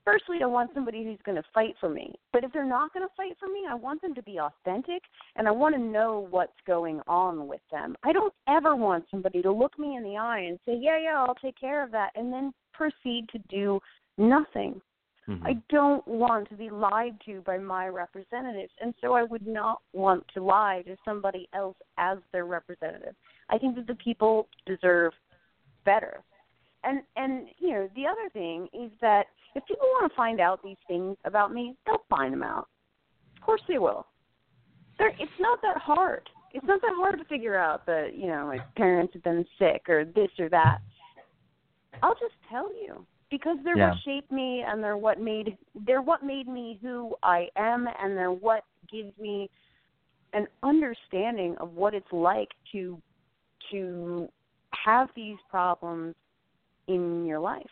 Firstly, 0.06 0.38
I 0.42 0.48
want 0.48 0.72
somebody 0.74 1.04
who's 1.04 1.20
going 1.24 1.36
to 1.36 1.44
fight 1.54 1.76
for 1.80 1.90
me. 1.90 2.16
But 2.34 2.44
if 2.44 2.52
they're 2.52 2.66
not 2.66 2.92
going 2.94 3.08
to 3.08 3.14
fight 3.16 3.38
for 3.40 3.48
me, 3.48 3.66
I 3.70 3.76
want 3.76 4.02
them 4.02 4.16
to 4.16 4.24
be 4.24 4.40
authentic 4.40 5.04
and 5.36 5.48
I 5.48 5.52
want 5.52 5.76
to 5.76 5.82
know 5.82 6.28
what's 6.32 6.52
going 6.66 7.02
on 7.08 7.48
with 7.48 7.62
them. 7.72 7.96
I 8.04 8.12
don't 8.12 8.34
ever 8.48 8.76
want 8.76 9.06
somebody 9.12 9.42
to 9.44 9.52
look 9.52 9.78
me 9.78 9.98
in 9.98 10.04
the 10.04 10.18
eye 10.18 10.40
and 10.40 10.60
say, 10.66 10.76
"Yeah, 10.76 10.98
yeah, 10.98 11.24
I'll 11.24 11.36
take 11.36 11.60
care 11.60 11.84
of 11.84 11.92
that," 11.92 12.12
and 12.16 12.34
then 12.34 12.54
proceed 12.74 13.28
to 13.30 13.40
do 13.50 13.80
nothing. 14.18 14.82
Mhm. 15.30 15.46
I 15.46 15.54
don't 15.70 16.06
want 16.08 16.50
to 16.50 16.56
be 16.56 16.72
lied 16.72 17.20
to 17.26 17.42
by 17.42 17.60
my 17.60 17.88
representatives, 17.88 18.74
and 18.82 18.96
so 19.00 19.14
I 19.14 19.24
would 19.24 19.46
not 19.46 19.82
want 19.94 20.28
to 20.30 20.42
lie 20.42 20.82
to 20.88 20.98
somebody 21.06 21.48
else 21.54 21.78
as 21.98 22.18
their 22.32 22.46
representative. 22.46 23.16
I 23.50 23.60
think 23.60 23.76
that 23.76 23.86
the 23.86 23.96
people 23.96 24.48
deserve 24.66 25.14
better. 25.86 26.24
And 26.84 27.04
and 27.16 27.48
you 27.60 27.72
know, 27.74 27.90
the 27.96 28.08
other 28.08 28.30
thing 28.30 28.70
is 28.74 28.92
that 29.02 29.28
if 29.54 29.66
people 29.68 29.88
want 29.88 30.12
to 30.12 30.16
find 30.16 30.40
out 30.40 30.64
these 30.64 30.78
things 30.88 31.16
about 31.26 31.54
me, 31.54 31.76
they'll 31.86 32.06
find 32.10 32.34
them 32.34 32.44
out. 32.44 32.68
Of 33.38 33.44
course 33.44 33.62
they 33.68 33.78
will. 33.78 34.08
They're, 34.98 35.10
it's 35.20 35.40
not 35.40 35.62
that 35.62 35.78
hard. 35.78 36.28
It's 36.54 36.66
not 36.66 36.82
that 36.82 36.94
hard 36.96 37.20
to 37.20 37.26
figure 37.26 37.56
out 37.56 37.86
that, 37.86 38.16
you 38.16 38.28
know, 38.28 38.48
my 38.48 38.60
parents 38.76 39.14
have 39.14 39.24
been 39.24 39.46
sick 39.60 39.88
or 39.88 40.06
this 40.06 40.32
or 40.40 40.50
that. 40.50 40.80
I'll 42.02 42.16
just 42.16 42.34
tell 42.50 42.74
you 42.74 43.06
because 43.30 43.58
they're 43.64 43.78
Yeah. 43.78 43.92
what 43.92 44.00
shaped 44.00 44.32
me 44.32 44.62
and 44.62 44.84
they're 44.84 44.98
what 44.98 45.20
made 45.20 45.58
they're 45.76 46.02
what 46.02 46.24
made 46.24 46.48
me 46.48 46.80
who 46.82 47.16
I 47.24 47.50
am 47.56 47.88
and 47.88 48.18
they're 48.18 48.32
what 48.32 48.64
gives 48.88 49.18
me 49.18 49.50
an 50.34 50.48
understanding 50.64 51.56
of 51.58 51.76
what 51.76 51.94
it's 51.94 52.12
like 52.12 52.50
to 52.72 53.02
to 53.72 54.30
have 54.72 55.10
these 55.16 55.38
problems 55.50 56.16
in 56.88 57.26
your 57.26 57.40
life. 57.40 57.70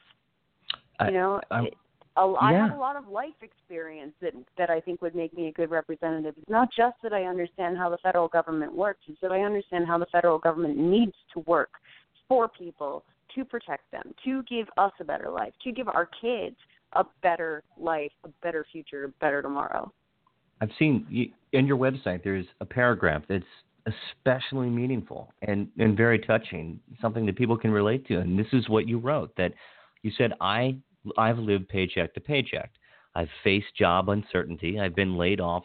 I- 0.99 1.07
you 1.07 1.13
know, 1.13 1.41
I- 1.51 1.65
it, 1.65 1.77
a, 2.17 2.35
I 2.39 2.53
have 2.53 2.71
a 2.71 2.79
lot 2.79 2.95
of 2.95 3.07
life 3.07 3.35
experience 3.41 4.13
that 4.21 4.33
that 4.57 4.69
I 4.69 4.79
think 4.79 5.01
would 5.01 5.15
make 5.15 5.33
me 5.35 5.47
a 5.47 5.51
good 5.51 5.69
representative. 5.69 6.35
It's 6.37 6.49
not 6.49 6.71
just 6.71 6.99
that 7.03 7.13
I 7.13 7.25
understand 7.25 7.77
how 7.77 7.89
the 7.89 7.97
federal 7.99 8.27
government 8.27 8.73
works; 8.73 9.01
it's 9.07 9.21
that 9.21 9.31
I 9.31 9.41
understand 9.41 9.85
how 9.85 9.97
the 9.99 10.07
federal 10.07 10.39
government 10.39 10.77
needs 10.77 11.15
to 11.33 11.41
work 11.41 11.69
for 12.27 12.47
people 12.47 13.03
to 13.37 13.45
protect 13.45 13.89
them, 13.91 14.13
to 14.25 14.43
give 14.43 14.67
us 14.77 14.91
a 14.99 15.03
better 15.03 15.29
life, 15.29 15.53
to 15.63 15.71
give 15.71 15.87
our 15.87 16.09
kids 16.19 16.55
a 16.93 17.05
better 17.21 17.63
life, 17.79 18.11
a 18.25 18.29
better 18.41 18.65
future, 18.71 19.05
a 19.05 19.09
better 19.23 19.41
tomorrow. 19.41 19.91
I've 20.59 20.71
seen 20.79 21.31
in 21.53 21.67
your 21.67 21.77
website. 21.77 22.23
There's 22.23 22.47
a 22.61 22.65
paragraph 22.65 23.21
that's 23.29 23.45
especially 23.85 24.69
meaningful 24.69 25.31
and 25.43 25.67
and 25.77 25.95
very 25.95 26.19
touching, 26.19 26.79
something 26.99 27.25
that 27.27 27.35
people 27.35 27.57
can 27.57 27.71
relate 27.71 28.07
to. 28.07 28.19
And 28.19 28.37
this 28.37 28.47
is 28.53 28.67
what 28.67 28.87
you 28.87 28.97
wrote 28.97 29.35
that 29.37 29.53
you 30.01 30.11
said 30.17 30.33
I 30.41 30.77
I've 31.17 31.37
lived 31.37 31.69
paycheck 31.69 32.13
to 32.15 32.19
paycheck. 32.19 32.71
I've 33.15 33.29
faced 33.43 33.75
job 33.77 34.09
uncertainty. 34.09 34.79
I've 34.79 34.95
been 34.95 35.15
laid 35.15 35.39
off. 35.39 35.63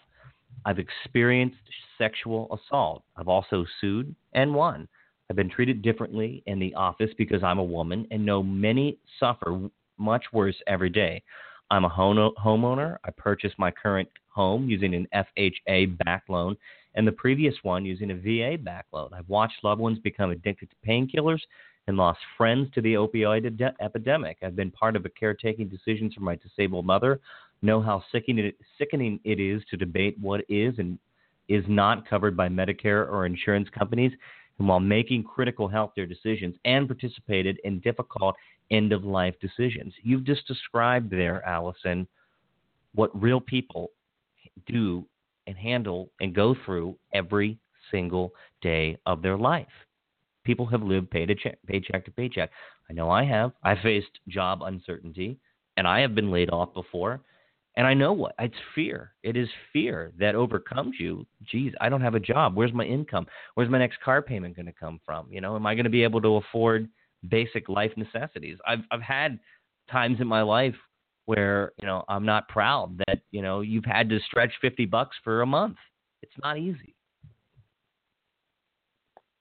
I've 0.66 0.78
experienced 0.78 1.56
sexual 1.96 2.48
assault. 2.54 3.02
I've 3.16 3.28
also 3.28 3.64
sued 3.80 4.14
and 4.34 4.54
won. 4.54 4.88
I've 5.32 5.36
been 5.36 5.48
treated 5.48 5.80
differently 5.80 6.42
in 6.44 6.58
the 6.58 6.74
office 6.74 7.08
because 7.16 7.42
I'm 7.42 7.58
a 7.58 7.64
woman 7.64 8.06
and 8.10 8.22
know 8.22 8.42
many 8.42 8.98
suffer 9.18 9.70
much 9.96 10.24
worse 10.30 10.56
every 10.66 10.90
day. 10.90 11.22
I'm 11.70 11.86
a 11.86 11.88
home- 11.88 12.34
homeowner. 12.36 12.98
I 13.02 13.12
purchased 13.16 13.58
my 13.58 13.70
current 13.70 14.10
home 14.28 14.68
using 14.68 14.92
an 14.94 15.08
FHA 15.14 15.86
back 16.04 16.24
loan 16.28 16.54
and 16.96 17.06
the 17.06 17.12
previous 17.12 17.54
one 17.62 17.86
using 17.86 18.10
a 18.10 18.14
VA 18.14 18.58
back 18.58 18.84
loan. 18.92 19.08
I've 19.14 19.26
watched 19.30 19.64
loved 19.64 19.80
ones 19.80 19.98
become 20.00 20.32
addicted 20.32 20.68
to 20.68 20.76
painkillers 20.86 21.40
and 21.86 21.96
lost 21.96 22.20
friends 22.36 22.68
to 22.74 22.82
the 22.82 22.92
opioid 22.92 23.46
ed- 23.46 23.74
epidemic. 23.80 24.36
I've 24.42 24.54
been 24.54 24.70
part 24.70 24.96
of 24.96 25.02
the 25.02 25.08
caretaking 25.08 25.68
decisions 25.68 26.12
for 26.12 26.20
my 26.20 26.36
disabled 26.36 26.84
mother, 26.84 27.20
know 27.62 27.80
how 27.80 28.04
sickening 28.12 28.44
it, 28.44 28.56
sickening 28.76 29.18
it 29.24 29.40
is 29.40 29.62
to 29.70 29.78
debate 29.78 30.18
what 30.20 30.44
is 30.50 30.74
and 30.76 30.98
is 31.48 31.64
not 31.68 32.06
covered 32.08 32.36
by 32.36 32.48
Medicare 32.48 33.10
or 33.10 33.24
insurance 33.24 33.68
companies, 33.70 34.12
while 34.66 34.80
making 34.80 35.24
critical 35.24 35.68
healthcare 35.68 36.08
decisions 36.08 36.56
and 36.64 36.86
participated 36.86 37.58
in 37.64 37.80
difficult 37.80 38.36
end 38.70 38.92
of 38.92 39.04
life 39.04 39.34
decisions. 39.40 39.92
You've 40.02 40.24
just 40.24 40.46
described 40.46 41.10
there, 41.10 41.44
Allison, 41.46 42.06
what 42.94 43.10
real 43.20 43.40
people 43.40 43.90
do 44.66 45.04
and 45.46 45.56
handle 45.56 46.10
and 46.20 46.34
go 46.34 46.54
through 46.64 46.96
every 47.12 47.58
single 47.90 48.32
day 48.60 48.98
of 49.06 49.22
their 49.22 49.36
life. 49.36 49.66
People 50.44 50.66
have 50.66 50.82
lived 50.82 51.10
paycheck, 51.10 51.58
paycheck 51.66 52.04
to 52.04 52.10
paycheck. 52.10 52.50
I 52.90 52.92
know 52.92 53.10
I 53.10 53.24
have. 53.24 53.52
I 53.62 53.74
faced 53.80 54.18
job 54.28 54.62
uncertainty, 54.62 55.38
and 55.76 55.86
I 55.86 56.00
have 56.00 56.14
been 56.14 56.30
laid 56.30 56.50
off 56.50 56.74
before. 56.74 57.20
And 57.76 57.86
I 57.86 57.94
know 57.94 58.12
what 58.12 58.34
it's 58.38 58.54
fear. 58.74 59.12
It 59.22 59.36
is 59.36 59.48
fear 59.72 60.12
that 60.18 60.34
overcomes 60.34 60.96
you. 60.98 61.26
Geez, 61.44 61.72
I 61.80 61.88
don't 61.88 62.02
have 62.02 62.14
a 62.14 62.20
job. 62.20 62.54
Where's 62.54 62.72
my 62.72 62.84
income? 62.84 63.26
Where's 63.54 63.70
my 63.70 63.78
next 63.78 64.00
car 64.00 64.20
payment 64.20 64.56
going 64.56 64.66
to 64.66 64.72
come 64.72 65.00
from? 65.06 65.26
You 65.30 65.40
know, 65.40 65.56
am 65.56 65.66
I 65.66 65.74
going 65.74 65.84
to 65.84 65.90
be 65.90 66.02
able 66.02 66.20
to 66.20 66.36
afford 66.36 66.88
basic 67.28 67.68
life 67.68 67.92
necessities? 67.96 68.58
I've 68.66 68.80
I've 68.90 69.02
had 69.02 69.38
times 69.90 70.18
in 70.20 70.26
my 70.26 70.42
life 70.42 70.74
where 71.24 71.72
you 71.80 71.86
know 71.86 72.04
I'm 72.08 72.26
not 72.26 72.48
proud 72.48 72.98
that 73.06 73.20
you 73.30 73.40
know 73.40 73.62
you've 73.62 73.86
had 73.86 74.10
to 74.10 74.20
stretch 74.20 74.52
fifty 74.60 74.84
bucks 74.84 75.16
for 75.24 75.40
a 75.40 75.46
month. 75.46 75.76
It's 76.22 76.32
not 76.42 76.58
easy. 76.58 76.94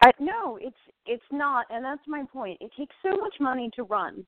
I, 0.01 0.11
no, 0.19 0.57
it's 0.59 0.75
it's 1.05 1.23
not, 1.31 1.65
and 1.69 1.83
that's 1.83 2.01
my 2.07 2.23
point. 2.31 2.57
It 2.61 2.71
takes 2.77 2.95
so 3.03 3.17
much 3.17 3.35
money 3.39 3.69
to 3.75 3.83
run 3.83 4.25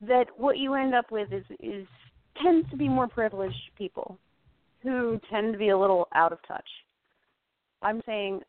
that 0.00 0.26
what 0.36 0.58
you 0.58 0.74
end 0.74 0.94
up 0.94 1.10
with 1.10 1.32
is 1.32 1.44
is 1.60 1.86
tends 2.40 2.68
to 2.70 2.76
be 2.76 2.88
more 2.88 3.08
privileged 3.08 3.56
people 3.76 4.18
who 4.82 5.20
tend 5.30 5.52
to 5.52 5.58
be 5.58 5.70
a 5.70 5.78
little 5.78 6.08
out 6.14 6.32
of 6.32 6.38
touch. 6.46 6.68
I'm 7.82 8.02
saying 8.06 8.40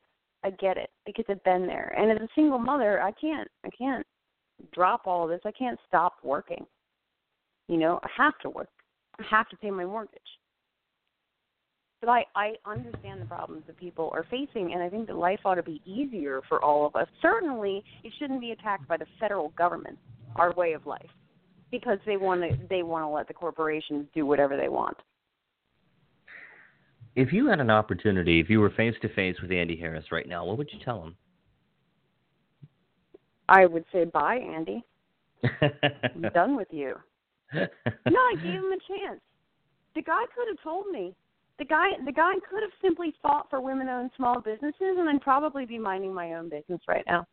I 0.44 0.52
get 0.52 0.78
it 0.78 0.90
because 1.06 1.26
I've 1.30 1.44
been 1.44 1.66
there. 1.66 1.94
And 1.98 2.12
as 2.12 2.18
a 2.18 2.28
single 2.36 2.60
mother, 2.60 3.02
I 3.02 3.12
can't 3.12 3.48
I 3.66 3.70
can't 3.70 4.06
drop 4.74 5.02
all 5.06 5.24
of 5.24 5.30
this. 5.30 5.42
I 5.46 5.52
can't 5.52 5.80
stop 5.88 6.18
working. 6.24 6.66
You 7.68 7.78
know, 7.78 8.00
I 8.04 8.10
have 8.18 8.38
to 8.42 8.50
work. 8.50 8.70
I 9.20 9.24
have 9.30 9.50
to 9.50 9.58
pay 9.58 9.72
my 9.72 9.86
mortgage. 9.86 10.22
But 12.02 12.10
I, 12.10 12.26
I 12.36 12.52
understand 12.66 13.22
the 13.22 13.26
problems 13.26 13.64
that 13.68 13.78
people 13.78 14.10
are 14.14 14.26
facing, 14.30 14.74
and 14.74 14.84
I 14.84 14.90
think 14.90 15.08
that 15.08 15.16
life 15.16 15.40
ought 15.46 15.56
to 15.56 15.64
be 15.64 15.82
easier 15.86 16.42
for 16.50 16.62
all 16.62 16.86
of 16.86 16.98
us. 16.98 17.08
Certainly, 17.22 17.82
it 18.04 18.12
shouldn't 18.20 18.42
be 18.42 18.52
attacked 18.52 18.90
by 18.90 18.98
the 18.98 19.06
federal 19.22 19.50
government, 19.58 19.98
our 20.36 20.54
way 20.54 20.74
of 20.74 20.86
life 20.86 21.10
because 21.74 21.98
they 22.06 22.18
want 22.18 22.40
to 22.42 22.56
they 22.70 22.84
want 22.84 23.04
to 23.04 23.10
let 23.10 23.28
the 23.28 23.34
corporations 23.34 24.06
do 24.14 24.28
whatever 24.28 24.56
they 24.56 24.70
want. 24.70 24.96
If 27.16 27.34
you 27.34 27.48
had 27.48 27.60
an 27.60 27.72
opportunity, 27.72 28.40
if 28.40 28.48
you 28.48 28.60
were 28.60 28.70
face 28.70 28.94
to 29.02 29.10
face 29.10 29.38
with 29.42 29.52
Andy 29.52 29.76
Harris 29.76 30.06
right 30.12 30.28
now, 30.28 30.46
what 30.46 30.60
would 30.60 30.70
you 30.72 30.78
tell 30.86 31.04
him? 31.04 31.16
I 33.50 33.66
would 33.66 33.86
say 33.92 34.06
bye, 34.06 34.36
Andy. 34.36 34.86
I'm 35.44 36.22
done 36.34 36.56
with 36.56 36.68
you. 36.70 36.94
no, 37.56 37.68
I 38.06 38.36
gave 38.36 38.54
him 38.54 38.72
a 38.72 38.78
chance. 38.88 39.20
The 39.96 40.04
guy 40.04 40.24
could 40.36 40.48
have 40.50 40.62
told 40.64 40.88
me. 40.92 41.16
The 41.58 41.66
guy 41.66 41.88
the 42.06 42.12
guy 42.12 42.34
could 42.48 42.62
have 42.62 42.72
simply 42.84 43.16
fought 43.24 43.48
for 43.50 43.62
women 43.62 43.90
owned 43.90 44.12
small 44.16 44.42
businesses 44.42 44.76
and 44.80 45.10
I'd 45.10 45.22
probably 45.22 45.66
be 45.66 45.80
minding 45.80 46.14
my 46.14 46.34
own 46.34 46.50
business 46.50 46.82
right 46.88 47.04
now. 47.08 47.26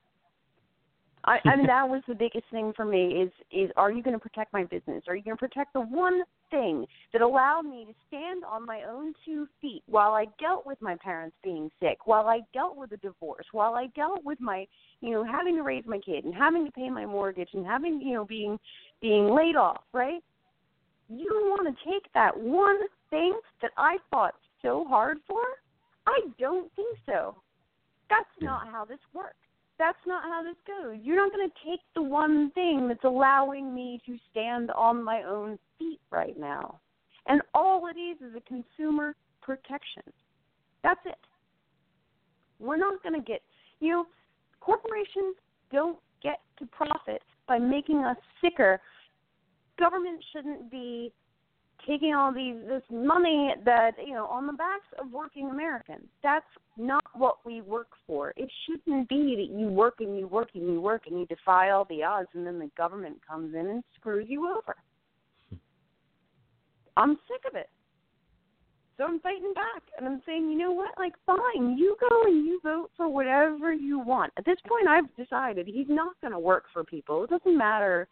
I, 1.24 1.38
I 1.44 1.56
mean 1.56 1.66
that 1.66 1.88
was 1.88 2.02
the 2.08 2.14
biggest 2.14 2.44
thing 2.50 2.72
for 2.74 2.84
me 2.84 3.22
is 3.22 3.30
is 3.52 3.70
are 3.76 3.90
you 3.90 4.02
going 4.02 4.14
to 4.14 4.20
protect 4.20 4.52
my 4.52 4.64
business? 4.64 5.04
Are 5.08 5.16
you 5.16 5.22
going 5.22 5.36
to 5.36 5.40
protect 5.40 5.72
the 5.72 5.80
one 5.80 6.22
thing 6.50 6.86
that 7.12 7.22
allowed 7.22 7.62
me 7.62 7.86
to 7.86 7.94
stand 8.08 8.44
on 8.44 8.66
my 8.66 8.82
own 8.90 9.14
two 9.24 9.46
feet 9.60 9.82
while 9.86 10.12
I 10.12 10.26
dealt 10.40 10.66
with 10.66 10.80
my 10.80 10.96
parents 10.96 11.36
being 11.42 11.70
sick, 11.80 12.06
while 12.06 12.26
I 12.28 12.40
dealt 12.52 12.76
with 12.76 12.92
a 12.92 12.96
divorce, 12.98 13.46
while 13.52 13.74
I 13.74 13.88
dealt 13.94 14.24
with 14.24 14.40
my 14.40 14.66
you 15.00 15.10
know 15.10 15.24
having 15.24 15.56
to 15.56 15.62
raise 15.62 15.84
my 15.86 15.98
kid 15.98 16.24
and 16.24 16.34
having 16.34 16.64
to 16.64 16.72
pay 16.72 16.90
my 16.90 17.06
mortgage 17.06 17.50
and 17.52 17.66
having 17.66 18.00
you 18.00 18.14
know 18.14 18.24
being 18.24 18.58
being 19.00 19.34
laid 19.34 19.56
off, 19.56 19.82
right? 19.92 20.22
You 21.08 21.26
want 21.46 21.66
to 21.66 21.90
take 21.90 22.12
that 22.14 22.38
one 22.38 22.78
thing 23.10 23.38
that 23.62 23.72
I 23.76 23.96
fought 24.10 24.34
so 24.62 24.84
hard 24.88 25.18
for? 25.26 25.40
I 26.06 26.20
don't 26.38 26.70
think 26.76 26.96
so. 27.04 27.34
That's 28.08 28.30
not 28.40 28.68
how 28.68 28.84
this 28.84 28.98
works 29.12 29.36
that's 29.80 29.98
not 30.06 30.22
how 30.24 30.42
this 30.42 30.56
goes. 30.66 30.98
You're 31.02 31.16
not 31.16 31.32
going 31.32 31.48
to 31.48 31.70
take 31.70 31.80
the 31.94 32.02
one 32.02 32.50
thing 32.50 32.86
that's 32.86 33.02
allowing 33.02 33.74
me 33.74 33.98
to 34.04 34.16
stand 34.30 34.70
on 34.72 35.02
my 35.02 35.22
own 35.22 35.58
feet 35.78 36.00
right 36.10 36.38
now. 36.38 36.78
And 37.26 37.40
all 37.54 37.86
it 37.86 37.98
is 37.98 38.18
is 38.20 38.36
a 38.36 38.40
consumer 38.42 39.14
protection. 39.40 40.02
That's 40.82 41.00
it. 41.06 41.18
We're 42.58 42.76
not 42.76 43.02
going 43.02 43.14
to 43.14 43.26
get, 43.26 43.40
you 43.80 43.90
know, 43.90 44.04
corporations 44.60 45.34
don't 45.72 45.98
get 46.22 46.40
to 46.58 46.66
profit 46.66 47.22
by 47.48 47.58
making 47.58 48.04
us 48.04 48.18
sicker. 48.42 48.78
Government 49.78 50.22
shouldn't 50.30 50.70
be 50.70 51.10
taking 51.86 52.14
all 52.14 52.32
these 52.32 52.56
this 52.68 52.82
money 52.90 53.54
that 53.64 53.92
you 54.04 54.14
know 54.14 54.26
on 54.26 54.46
the 54.46 54.52
backs 54.52 54.86
of 54.98 55.10
working 55.12 55.48
Americans. 55.50 56.06
That's 56.22 56.44
not 56.76 57.04
what 57.14 57.38
we 57.44 57.60
work 57.60 57.88
for. 58.06 58.32
It 58.36 58.50
shouldn't 58.66 59.08
be 59.08 59.36
that 59.36 59.58
you 59.58 59.68
work 59.68 59.96
and 60.00 60.18
you 60.18 60.26
work 60.26 60.50
and 60.54 60.64
you 60.72 60.80
work 60.80 61.02
and 61.06 61.18
you 61.18 61.26
defy 61.26 61.70
all 61.70 61.86
the 61.86 62.02
odds, 62.02 62.28
and 62.34 62.46
then 62.46 62.58
the 62.58 62.70
government 62.76 63.16
comes 63.26 63.54
in 63.54 63.66
and 63.66 63.84
screws 63.96 64.26
you 64.28 64.48
over. 64.48 64.76
I'm 66.96 67.18
sick 67.28 67.42
of 67.48 67.56
it. 67.56 67.68
So 69.00 69.06
I'm 69.06 69.20
fighting 69.20 69.54
back 69.54 69.82
and 69.96 70.06
I'm 70.06 70.20
saying, 70.26 70.50
you 70.50 70.58
know 70.58 70.72
what? 70.72 70.90
Like, 70.98 71.14
fine, 71.24 71.78
you 71.78 71.96
go 71.98 72.24
and 72.24 72.44
you 72.44 72.60
vote 72.62 72.90
for 72.98 73.08
whatever 73.08 73.72
you 73.72 73.98
want. 73.98 74.30
At 74.36 74.44
this 74.44 74.58
point, 74.68 74.86
I've 74.86 75.16
decided 75.16 75.66
he's 75.66 75.86
not 75.88 76.20
going 76.20 76.34
to 76.34 76.38
work 76.38 76.64
for 76.70 76.84
people. 76.84 77.24
It 77.24 77.30
doesn't 77.30 77.56
matter 77.56 78.08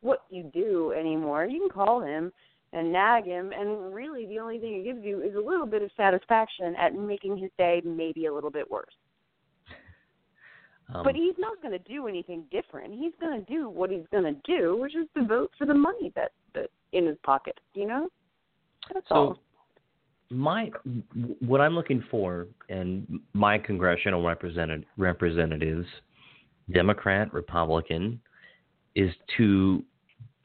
what 0.00 0.20
you 0.30 0.44
do 0.54 0.94
anymore. 0.98 1.44
You 1.44 1.60
can 1.60 1.68
call 1.68 2.00
him 2.00 2.32
and 2.72 2.92
nag 2.92 3.24
him 3.24 3.52
and 3.52 3.92
really 3.92 4.26
the 4.26 4.38
only 4.38 4.58
thing 4.58 4.74
it 4.74 4.84
gives 4.84 5.04
you 5.04 5.22
is 5.22 5.34
a 5.34 5.40
little 5.40 5.66
bit 5.66 5.82
of 5.82 5.90
satisfaction 5.96 6.74
at 6.76 6.94
making 6.94 7.36
his 7.36 7.50
day 7.58 7.82
maybe 7.84 8.26
a 8.26 8.34
little 8.34 8.50
bit 8.50 8.70
worse. 8.70 8.94
Um, 10.94 11.04
but 11.04 11.14
he's 11.14 11.34
not 11.38 11.60
going 11.62 11.72
to 11.72 11.92
do 11.92 12.08
anything 12.08 12.44
different. 12.50 12.92
He's 12.94 13.12
going 13.20 13.44
to 13.44 13.52
do 13.52 13.68
what 13.68 13.90
he's 13.90 14.06
going 14.10 14.24
to 14.24 14.40
do, 14.44 14.76
which 14.76 14.96
is 14.96 15.06
to 15.16 15.24
vote 15.24 15.50
for 15.58 15.66
the 15.66 15.74
money 15.74 16.12
that 16.16 16.32
that 16.54 16.70
in 16.92 17.06
his 17.06 17.16
pocket. 17.22 17.58
You 17.74 17.86
know, 17.86 18.08
that's 18.92 19.06
so 19.08 19.14
all. 19.14 19.38
My 20.30 20.70
what 21.40 21.60
I'm 21.60 21.74
looking 21.74 22.02
for, 22.10 22.46
and 22.68 23.20
my 23.34 23.58
congressional 23.58 24.24
represented 24.24 24.84
representatives, 24.96 25.86
Democrat, 26.72 27.32
Republican, 27.32 28.20
is 28.94 29.12
to 29.36 29.84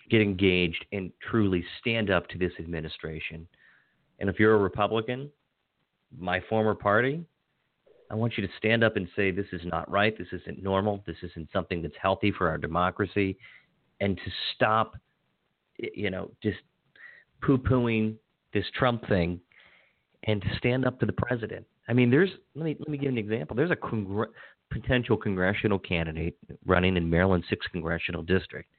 get 0.10 0.22
engaged 0.22 0.86
and 0.92 1.12
truly 1.30 1.64
stand 1.80 2.10
up 2.10 2.28
to 2.30 2.38
this 2.38 2.52
administration. 2.60 3.48
And 4.20 4.30
if 4.30 4.40
you're 4.40 4.56
a 4.56 4.60
Republican, 4.60 5.30
my 6.18 6.42
former 6.50 6.76
party, 6.76 7.24
I 8.10 8.16
want 8.16 8.38
you 8.38 8.46
to 8.46 8.54
stand 8.58 8.84
up 8.84 8.98
and 8.98 9.08
say, 9.16 9.32
this 9.32 9.48
is 9.52 9.62
not 9.66 9.90
right. 9.90 10.16
This 10.18 10.28
isn't 10.32 10.62
normal. 10.62 11.04
This 11.08 11.18
isn't 11.24 11.50
something 11.52 11.82
that's 11.82 11.96
healthy 12.00 12.32
for 12.32 12.48
our 12.50 12.58
democracy. 12.58 13.38
And 14.00 14.16
to 14.18 14.32
stop, 14.56 14.96
you 15.78 16.10
know, 16.12 16.32
just 16.44 16.60
poo 17.42 17.58
pooing 17.58 18.16
this 18.54 18.66
Trump 18.78 19.08
thing 19.08 19.40
and 20.24 20.42
to 20.42 20.48
stand 20.58 20.86
up 20.86 21.00
to 21.00 21.06
the 21.06 21.14
president. 21.14 21.66
I 21.88 21.94
mean, 21.94 22.10
there's, 22.10 22.30
let 22.56 22.66
me, 22.66 22.76
let 22.80 22.90
me 22.90 22.98
give 22.98 23.10
an 23.10 23.18
example. 23.18 23.56
There's 23.56 23.72
a 23.72 23.76
congr- 23.76 24.32
potential 24.72 25.18
congressional 25.18 25.80
candidate 25.80 26.38
running 26.66 26.98
in 26.98 27.10
Maryland's 27.10 27.48
6th 27.48 27.72
congressional 27.72 28.22
district 28.22 28.70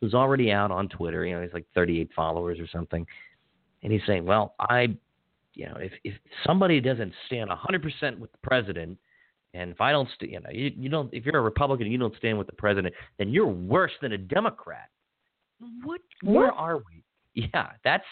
who's 0.00 0.14
already 0.14 0.50
out 0.50 0.70
on 0.70 0.88
Twitter. 0.88 1.24
You 1.26 1.36
know, 1.36 1.42
he's 1.42 1.52
like 1.52 1.66
38 1.74 2.10
followers 2.14 2.58
or 2.58 2.66
something, 2.68 3.06
and 3.82 3.92
he's 3.92 4.02
saying, 4.06 4.24
"Well, 4.24 4.54
I, 4.60 4.96
you 5.54 5.66
know, 5.66 5.76
if 5.78 5.92
if 6.04 6.14
somebody 6.46 6.80
doesn't 6.80 7.12
stand 7.26 7.50
100% 7.50 8.18
with 8.18 8.32
the 8.32 8.38
president, 8.42 8.98
and 9.54 9.70
if 9.70 9.80
I 9.80 9.92
don't, 9.92 10.08
st- 10.14 10.30
you 10.30 10.40
know, 10.40 10.50
you, 10.52 10.72
you 10.76 10.88
don't, 10.88 11.12
if 11.12 11.24
you're 11.24 11.38
a 11.38 11.42
Republican, 11.42 11.86
and 11.86 11.92
you 11.92 11.98
don't 11.98 12.16
stand 12.16 12.38
with 12.38 12.46
the 12.46 12.54
president, 12.54 12.94
then 13.18 13.30
you're 13.30 13.46
worse 13.46 13.92
than 14.00 14.12
a 14.12 14.18
Democrat." 14.18 14.88
What? 15.82 16.00
Where 16.22 16.52
are 16.52 16.76
we? 16.76 17.02
Yeah, 17.34 17.70
that's 17.84 18.04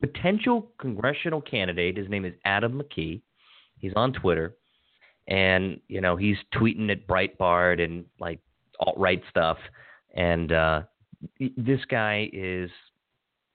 potential 0.00 0.68
congressional 0.78 1.40
candidate. 1.40 1.96
His 1.96 2.08
name 2.08 2.24
is 2.24 2.34
Adam 2.44 2.80
McKee. 2.80 3.20
He's 3.78 3.92
on 3.96 4.12
Twitter, 4.12 4.54
and 5.28 5.80
you 5.88 6.00
know 6.00 6.16
he's 6.16 6.36
tweeting 6.54 6.90
at 6.90 7.06
Breitbart 7.06 7.82
and 7.82 8.04
like 8.18 8.40
alt 8.80 8.98
right 8.98 9.22
stuff. 9.30 9.58
And 10.14 10.52
uh, 10.52 10.82
this 11.56 11.80
guy 11.88 12.30
is, 12.32 12.70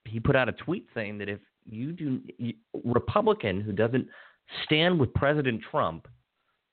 he 0.04 0.20
put 0.20 0.36
out 0.36 0.48
a 0.48 0.52
tweet 0.52 0.86
saying 0.94 1.18
that 1.18 1.28
if 1.28 1.40
you 1.64 1.92
do, 1.92 2.20
you, 2.38 2.54
Republican 2.84 3.60
who 3.60 3.72
doesn't 3.72 4.06
stand 4.64 4.98
with 4.98 5.12
President 5.14 5.62
Trump 5.70 6.08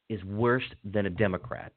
is 0.09 0.23
worse 0.23 0.63
than 0.83 1.05
a 1.05 1.09
Democrat. 1.09 1.71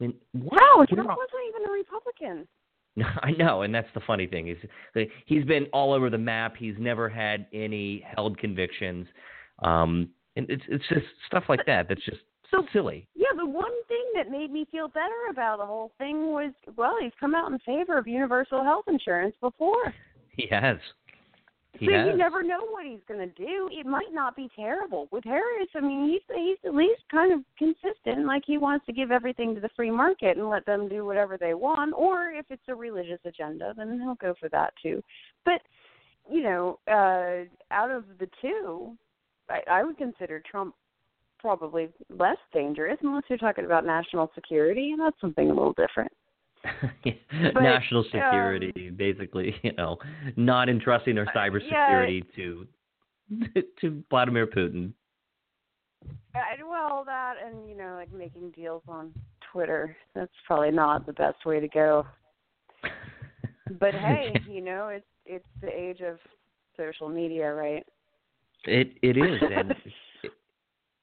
I 0.00 0.04
mean, 0.04 0.14
wow, 0.34 0.84
Trump 0.88 1.08
wasn't 1.08 1.42
even 1.48 1.68
a 1.68 1.72
Republican. 1.72 2.48
I 3.22 3.32
know, 3.32 3.62
and 3.62 3.74
that's 3.74 3.88
the 3.94 4.00
funny 4.00 4.26
thing 4.26 4.48
is 4.48 5.08
he's 5.26 5.44
been 5.44 5.66
all 5.72 5.92
over 5.92 6.10
the 6.10 6.18
map. 6.18 6.56
He's 6.56 6.74
never 6.78 7.08
had 7.08 7.46
any 7.52 8.04
held 8.16 8.38
convictions, 8.38 9.06
um, 9.62 10.10
and 10.36 10.46
it's 10.48 10.62
it's 10.68 10.84
just 10.88 11.06
stuff 11.26 11.44
like 11.48 11.64
that 11.66 11.88
that's 11.88 12.04
just 12.04 12.20
so 12.50 12.64
silly. 12.72 13.06
Yeah, 13.14 13.28
the 13.36 13.46
one 13.46 13.72
thing 13.88 14.04
that 14.14 14.30
made 14.30 14.50
me 14.50 14.66
feel 14.70 14.88
better 14.88 15.30
about 15.30 15.58
the 15.58 15.66
whole 15.66 15.92
thing 15.98 16.32
was, 16.32 16.52
well, 16.76 16.96
he's 17.00 17.12
come 17.18 17.34
out 17.34 17.50
in 17.50 17.58
favor 17.60 17.98
of 17.98 18.06
universal 18.06 18.62
health 18.62 18.84
insurance 18.88 19.34
before. 19.40 19.94
He 20.36 20.48
has. 20.50 20.78
He 21.78 21.86
so 21.86 21.92
has. 21.92 22.06
you 22.08 22.16
never 22.16 22.42
know 22.42 22.66
what 22.70 22.84
he's 22.84 22.98
going 23.06 23.20
to 23.20 23.34
do. 23.34 23.68
It 23.72 23.86
might 23.86 24.12
not 24.12 24.34
be 24.34 24.48
terrible 24.54 25.08
with 25.10 25.22
Harris. 25.24 25.68
I 25.76 25.80
mean, 25.80 26.08
he's 26.08 26.36
he's 26.36 26.58
at 26.64 26.74
least 26.74 27.02
kind 27.08 27.32
of 27.32 27.40
consistent. 27.58 28.26
Like 28.26 28.42
he 28.46 28.58
wants 28.58 28.86
to 28.86 28.92
give 28.92 29.10
everything 29.10 29.54
to 29.54 29.60
the 29.60 29.68
free 29.76 29.90
market 29.90 30.36
and 30.36 30.48
let 30.48 30.66
them 30.66 30.88
do 30.88 31.04
whatever 31.04 31.36
they 31.36 31.54
want. 31.54 31.94
Or 31.96 32.30
if 32.30 32.46
it's 32.50 32.62
a 32.68 32.74
religious 32.74 33.20
agenda, 33.24 33.74
then 33.76 34.00
he'll 34.00 34.16
go 34.16 34.34
for 34.38 34.48
that 34.50 34.72
too. 34.82 35.02
But 35.44 35.60
you 36.30 36.42
know, 36.42 36.78
uh 36.88 37.46
out 37.72 37.90
of 37.90 38.04
the 38.18 38.28
two, 38.40 38.96
I, 39.48 39.60
I 39.70 39.84
would 39.84 39.98
consider 39.98 40.42
Trump 40.48 40.74
probably 41.44 41.90
less 42.08 42.38
dangerous 42.54 42.96
unless 43.02 43.24
you're 43.28 43.36
talking 43.36 43.66
about 43.66 43.84
national 43.84 44.30
security, 44.34 44.92
and 44.92 45.00
that's 45.00 45.20
something 45.20 45.50
a 45.50 45.52
little 45.52 45.74
different. 45.74 46.10
but, 47.52 47.62
national 47.62 48.02
security, 48.04 48.88
um, 48.88 48.94
basically, 48.96 49.54
you 49.62 49.74
know, 49.74 49.98
not 50.36 50.70
entrusting 50.70 51.18
our 51.18 51.26
cybersecurity 51.36 52.22
yeah, 52.24 52.36
to 52.36 52.66
to 53.82 54.02
Vladimir 54.08 54.46
Putin. 54.46 54.94
well, 56.66 57.04
that 57.04 57.34
and 57.44 57.68
you 57.68 57.76
know, 57.76 57.94
like 57.96 58.10
making 58.10 58.50
deals 58.52 58.82
on 58.88 59.12
Twitter. 59.52 59.94
That's 60.14 60.32
probably 60.46 60.70
not 60.70 61.04
the 61.04 61.12
best 61.12 61.44
way 61.44 61.60
to 61.60 61.68
go. 61.68 62.06
But 63.78 63.92
hey, 63.92 64.34
you 64.48 64.62
know, 64.62 64.88
it's 64.88 65.04
it's 65.26 65.44
the 65.60 65.68
age 65.68 66.00
of 66.00 66.16
social 66.78 67.10
media, 67.10 67.52
right? 67.52 67.84
It 68.64 68.94
it 69.02 69.18
is, 69.18 69.42
and 69.54 69.74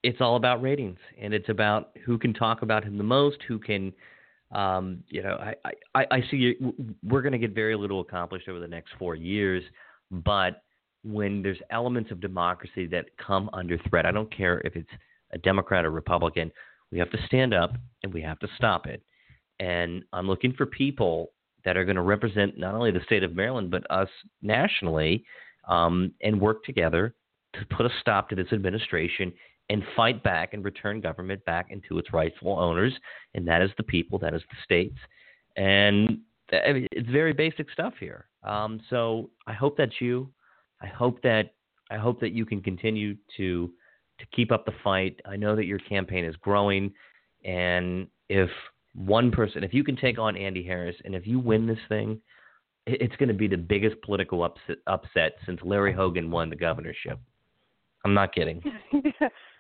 it's 0.03 0.21
all 0.21 0.35
about 0.35 0.61
ratings, 0.61 0.99
and 1.19 1.33
it's 1.33 1.49
about 1.49 1.91
who 2.05 2.17
can 2.17 2.33
talk 2.33 2.61
about 2.61 2.83
him 2.83 2.97
the 2.97 3.03
most, 3.03 3.37
who 3.47 3.59
can, 3.59 3.93
um, 4.51 5.03
you 5.07 5.21
know, 5.21 5.37
I 5.39 5.55
I, 5.95 6.05
I 6.11 6.23
see 6.29 6.55
we're 7.03 7.21
going 7.21 7.33
to 7.33 7.37
get 7.37 7.53
very 7.53 7.75
little 7.75 8.01
accomplished 8.01 8.49
over 8.49 8.59
the 8.59 8.67
next 8.67 8.91
four 8.97 9.15
years, 9.15 9.63
but 10.09 10.63
when 11.03 11.41
there's 11.41 11.59
elements 11.71 12.11
of 12.11 12.21
democracy 12.21 12.87
that 12.87 13.05
come 13.17 13.49
under 13.53 13.77
threat, 13.89 14.05
I 14.05 14.11
don't 14.11 14.35
care 14.35 14.61
if 14.65 14.75
it's 14.75 14.89
a 15.33 15.37
Democrat 15.37 15.85
or 15.85 15.91
Republican, 15.91 16.51
we 16.91 16.99
have 16.99 17.09
to 17.11 17.25
stand 17.25 17.53
up 17.53 17.71
and 18.03 18.13
we 18.13 18.21
have 18.21 18.39
to 18.39 18.47
stop 18.55 18.85
it. 18.85 19.01
And 19.59 20.03
I'm 20.13 20.27
looking 20.27 20.53
for 20.53 20.65
people 20.65 21.31
that 21.63 21.77
are 21.77 21.85
going 21.85 21.95
to 21.95 22.01
represent 22.01 22.57
not 22.57 22.75
only 22.75 22.91
the 22.91 23.03
state 23.05 23.23
of 23.23 23.35
Maryland 23.35 23.71
but 23.71 23.89
us 23.89 24.09
nationally, 24.41 25.23
um, 25.67 26.11
and 26.21 26.41
work 26.41 26.63
together 26.63 27.13
to 27.53 27.65
put 27.75 27.85
a 27.85 27.89
stop 27.99 28.29
to 28.29 28.35
this 28.35 28.51
administration 28.51 29.31
and 29.71 29.83
fight 29.95 30.21
back 30.21 30.53
and 30.53 30.65
return 30.65 30.99
government 30.99 31.43
back 31.45 31.67
into 31.69 31.97
its 31.97 32.11
rightful 32.11 32.59
owners, 32.59 32.93
and 33.35 33.47
that 33.47 33.61
is 33.61 33.71
the 33.77 33.83
people, 33.83 34.19
that 34.19 34.33
is 34.33 34.41
the 34.49 34.57
states. 34.65 34.97
And 35.55 36.19
mean, 36.73 36.87
it's 36.91 37.09
very 37.09 37.31
basic 37.31 37.71
stuff 37.71 37.93
here. 37.97 38.25
Um, 38.43 38.81
so 38.89 39.29
I 39.47 39.53
hope 39.53 39.77
that 39.77 39.89
you, 40.01 40.29
I 40.81 40.87
hope 40.87 41.21
that 41.21 41.53
I 41.89 41.97
hope 41.97 42.19
that 42.19 42.33
you 42.33 42.45
can 42.45 42.61
continue 42.61 43.15
to 43.37 43.71
to 44.19 44.25
keep 44.33 44.51
up 44.51 44.65
the 44.65 44.73
fight. 44.83 45.19
I 45.25 45.37
know 45.37 45.55
that 45.55 45.65
your 45.65 45.79
campaign 45.79 46.25
is 46.25 46.35
growing, 46.35 46.91
and 47.45 48.07
if 48.27 48.49
one 48.93 49.31
person, 49.31 49.63
if 49.63 49.73
you 49.73 49.85
can 49.85 49.95
take 49.95 50.19
on 50.19 50.35
Andy 50.35 50.63
Harris, 50.63 50.97
and 51.05 51.15
if 51.15 51.25
you 51.25 51.39
win 51.39 51.65
this 51.65 51.79
thing, 51.87 52.19
it's 52.87 53.15
going 53.15 53.29
to 53.29 53.35
be 53.35 53.47
the 53.47 53.57
biggest 53.57 53.95
political 54.01 54.43
upset, 54.43 54.77
upset 54.87 55.37
since 55.45 55.61
Larry 55.63 55.93
Hogan 55.93 56.29
won 56.29 56.49
the 56.49 56.57
governorship. 56.57 57.17
I'm 58.03 58.13
not 58.13 58.35
kidding. 58.35 58.61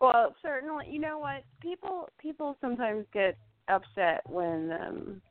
Well, 0.00 0.34
certainly, 0.42 0.86
you 0.88 1.00
know 1.00 1.18
what? 1.18 1.44
People 1.60 2.08
people 2.20 2.56
sometimes 2.60 3.04
get 3.12 3.36
upset 3.68 4.22
when 4.28 4.72
um 4.72 5.22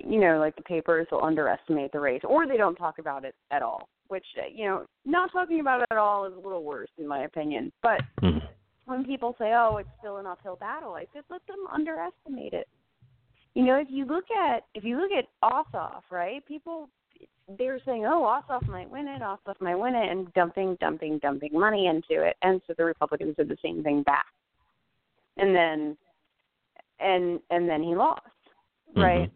you 0.00 0.20
know, 0.20 0.38
like 0.38 0.56
the 0.56 0.62
papers 0.62 1.06
will 1.10 1.24
underestimate 1.24 1.92
the 1.92 2.00
race 2.00 2.22
or 2.24 2.46
they 2.46 2.56
don't 2.56 2.76
talk 2.76 2.98
about 2.98 3.24
it 3.24 3.34
at 3.50 3.62
all, 3.62 3.88
which 4.08 4.24
uh, 4.38 4.46
you 4.52 4.66
know, 4.66 4.86
not 5.04 5.32
talking 5.32 5.60
about 5.60 5.80
it 5.80 5.86
at 5.90 5.98
all 5.98 6.26
is 6.26 6.32
a 6.34 6.40
little 6.40 6.64
worse 6.64 6.90
in 6.98 7.06
my 7.06 7.24
opinion. 7.24 7.72
But 7.82 8.00
mm-hmm. 8.22 8.44
when 8.86 9.04
people 9.04 9.34
say, 9.38 9.52
"Oh, 9.54 9.76
it's 9.78 9.88
still 9.98 10.18
an 10.18 10.26
uphill 10.26 10.56
battle," 10.56 10.94
I 10.94 11.06
said, 11.12 11.22
"Let 11.30 11.46
them 11.46 11.66
underestimate 11.72 12.52
it." 12.52 12.68
You 13.54 13.64
know, 13.64 13.76
if 13.76 13.88
you 13.90 14.04
look 14.04 14.24
at 14.30 14.64
if 14.74 14.84
you 14.84 15.00
look 15.00 15.10
at 15.12 15.26
Ossoff, 15.42 16.02
right? 16.10 16.44
People 16.46 16.88
they 17.58 17.66
were 17.66 17.80
saying, 17.84 18.06
"Oh, 18.06 18.22
Ossoff 18.22 18.66
might 18.68 18.90
win 18.90 19.08
it. 19.08 19.22
Ossoff 19.22 19.60
might 19.60 19.74
win 19.74 19.94
it," 19.94 20.10
and 20.10 20.32
dumping, 20.34 20.76
dumping, 20.80 21.18
dumping 21.18 21.52
money 21.52 21.86
into 21.86 22.22
it. 22.22 22.36
And 22.42 22.60
so 22.66 22.74
the 22.76 22.84
Republicans 22.84 23.36
did 23.36 23.48
the 23.48 23.56
same 23.62 23.82
thing 23.82 24.02
back. 24.02 24.26
And 25.36 25.54
then, 25.54 25.96
and 26.98 27.40
and 27.50 27.68
then 27.68 27.82
he 27.82 27.94
lost, 27.94 28.22
mm-hmm. 28.90 29.00
right? 29.00 29.30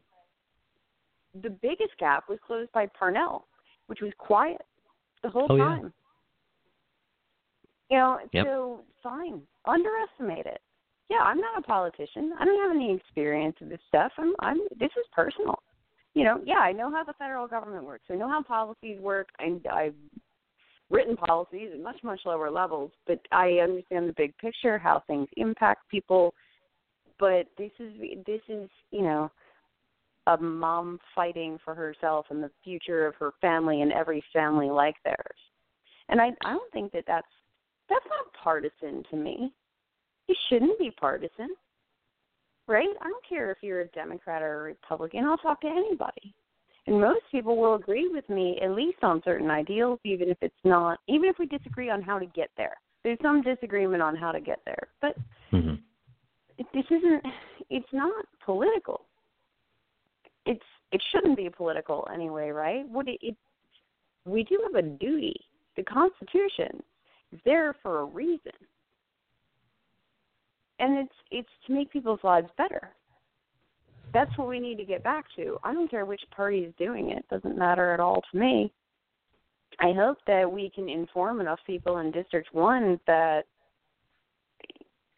The 1.43 1.51
biggest 1.51 1.97
gap 1.99 2.28
was 2.28 2.39
closed 2.47 2.70
by 2.73 2.86
Parnell, 2.99 3.47
which 3.86 4.01
was 4.01 4.12
quiet 4.19 4.62
the 5.23 5.31
whole 5.31 5.47
oh, 5.51 5.57
time. 5.57 5.93
Yeah. 7.91 7.97
You 7.97 7.99
know, 7.99 8.19
yep. 8.32 8.47
so 8.47 8.81
fine, 9.03 9.43
underestimate 9.66 10.47
it. 10.47 10.61
Yeah, 11.11 11.19
I'm 11.19 11.39
not 11.39 11.59
a 11.59 11.62
politician. 11.62 12.32
I 12.39 12.45
don't 12.45 12.69
have 12.69 12.74
any 12.74 12.95
experience 12.95 13.57
with 13.61 13.69
this 13.70 13.81
stuff. 13.89 14.12
I'm, 14.19 14.35
I'm. 14.41 14.59
This 14.78 14.91
is 14.97 15.07
personal 15.12 15.59
you 16.15 16.24
know, 16.24 16.41
yeah, 16.45 16.59
I 16.59 16.73
know 16.73 16.91
how 16.91 17.05
the 17.05 17.12
federal 17.15 17.47
government 17.47 17.85
works. 17.85 18.05
I 18.11 18.15
know 18.15 18.28
how 18.28 18.43
policies 18.43 19.01
work. 19.01 19.28
I, 19.39 19.61
I've 19.73 19.95
written 20.91 21.16
policies 21.16 21.70
at 21.74 21.81
much 21.81 22.03
much 22.03 22.20
lower 22.24 22.51
levels, 22.51 22.93
but 23.07 23.20
I 23.32 23.59
understand 23.62 24.09
the 24.09 24.15
big 24.16 24.36
picture, 24.39 24.78
how 24.78 25.03
things 25.07 25.28
impact 25.36 25.89
people. 25.91 26.35
But 27.19 27.47
this 27.59 27.73
is 27.81 27.93
this 28.27 28.41
is 28.49 28.69
you 28.91 29.03
know 29.03 29.31
a 30.27 30.36
mom 30.36 30.99
fighting 31.15 31.59
for 31.65 31.74
herself 31.74 32.27
and 32.31 32.43
the 32.43 32.51
future 32.62 33.07
of 33.07 33.15
her 33.16 33.32
family 33.41 33.82
and 33.82 33.93
every 33.93 34.23
family 34.32 34.70
like 34.70 34.97
theirs. 35.05 35.39
And 36.09 36.20
I 36.20 36.31
I 36.45 36.53
don't 36.53 36.73
think 36.73 36.93
that 36.93 37.05
that's 37.07 37.27
that's 37.89 38.07
not 38.09 38.32
partisan 38.43 39.03
to 39.11 39.16
me. 39.16 39.53
It 40.28 40.36
shouldn't 40.49 40.78
be 40.78 40.91
partisan 40.91 41.49
right? 42.66 42.89
I 43.01 43.05
don't 43.05 43.28
care 43.28 43.51
if 43.51 43.59
you're 43.62 43.82
a 43.82 43.89
Democrat 43.89 44.43
or 44.43 44.61
a 44.61 44.62
Republican. 44.65 45.24
I'll 45.24 45.36
talk 45.36 45.61
to 45.62 45.66
anybody. 45.66 46.35
And 46.86 47.01
most 47.01 47.23
people 47.32 47.57
will 47.57 47.74
agree 47.74 48.09
with 48.12 48.28
me 48.28 48.59
at 48.62 48.73
least 48.73 48.99
on 49.03 49.23
certain 49.24 49.51
ideals, 49.51 49.99
even 50.05 50.28
if 50.28 50.36
it's 50.43 50.55
not, 50.65 50.99
even 51.09 51.28
if 51.28 51.36
we 51.39 51.47
disagree 51.47 51.89
on 51.89 52.03
how 52.03 52.19
to 52.19 52.27
get 52.27 52.51
there. 52.57 52.77
There's 53.03 53.19
some 53.23 53.43
disagreement 53.43 54.03
on 54.03 54.16
how 54.16 54.32
to 54.32 54.41
get 54.41 54.61
there, 54.65 54.89
but 55.01 55.15
mm-hmm. 55.53 55.74
this 56.59 56.85
isn't. 56.91 57.23
It's 57.70 57.89
not 57.93 58.24
political. 58.45 59.03
It's 60.47 60.65
it 60.93 61.03
shouldn't 61.11 61.36
be 61.36 61.49
political 61.51 62.07
anyway, 62.12 62.51
right? 62.51 62.89
What 62.89 63.09
it, 63.09 63.19
it 63.20 63.36
we 64.27 64.43
do 64.45 64.59
have 64.65 64.82
a 64.82 64.86
duty. 64.86 65.36
The 65.77 65.82
Constitution 65.82 66.82
is 67.32 67.41
there 67.45 67.74
for 67.82 68.01
a 68.01 68.05
reason 68.05 68.53
and 70.78 70.98
it's 70.98 71.14
it's 71.30 71.48
to 71.66 71.72
make 71.72 71.92
people's 71.92 72.20
lives 72.22 72.48
better. 72.56 72.90
That's 74.12 74.36
what 74.38 74.48
we 74.48 74.60
need 74.60 74.76
to 74.78 74.84
get 74.84 75.02
back 75.02 75.24
to. 75.36 75.59
I 75.64 75.72
don't 75.72 75.90
care 75.90 76.05
which 76.05 76.22
party 76.34 76.59
is 76.60 76.74
doing 76.78 77.10
it; 77.10 77.24
doesn't 77.28 77.59
matter 77.59 77.92
at 77.92 78.01
all 78.01 78.22
to 78.32 78.38
me. 78.38 78.72
I 79.80 79.92
hope 79.92 80.18
that 80.26 80.51
we 80.51 80.70
can 80.70 80.88
inform 80.88 81.40
enough 81.40 81.59
people 81.66 81.98
in 81.98 82.10
District 82.10 82.48
One 82.52 83.01
that 83.06 83.42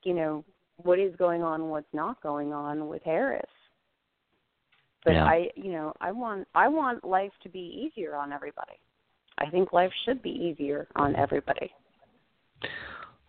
you 0.03 0.15
know 0.15 0.45
what 0.83 0.99
is 0.99 1.15
going 1.17 1.43
on, 1.43 1.69
what's 1.69 1.93
not 1.93 2.23
going 2.23 2.53
on 2.53 2.89
with 2.89 3.03
Harris. 3.05 3.43
But 5.05 5.15
yeah. 5.15 5.25
I, 5.25 5.49
you 5.55 5.73
know, 5.73 5.93
I 6.01 6.11
want 6.11 6.49
I 6.55 6.69
want 6.69 7.05
life 7.05 7.33
to 7.43 7.49
be 7.49 7.89
easier 7.91 8.17
on 8.17 8.33
everybody. 8.33 8.79
I 9.39 9.49
think 9.51 9.73
life 9.73 9.93
should 10.05 10.23
be 10.23 10.31
easier 10.31 10.89
on 10.97 11.15
everybody. 11.17 11.71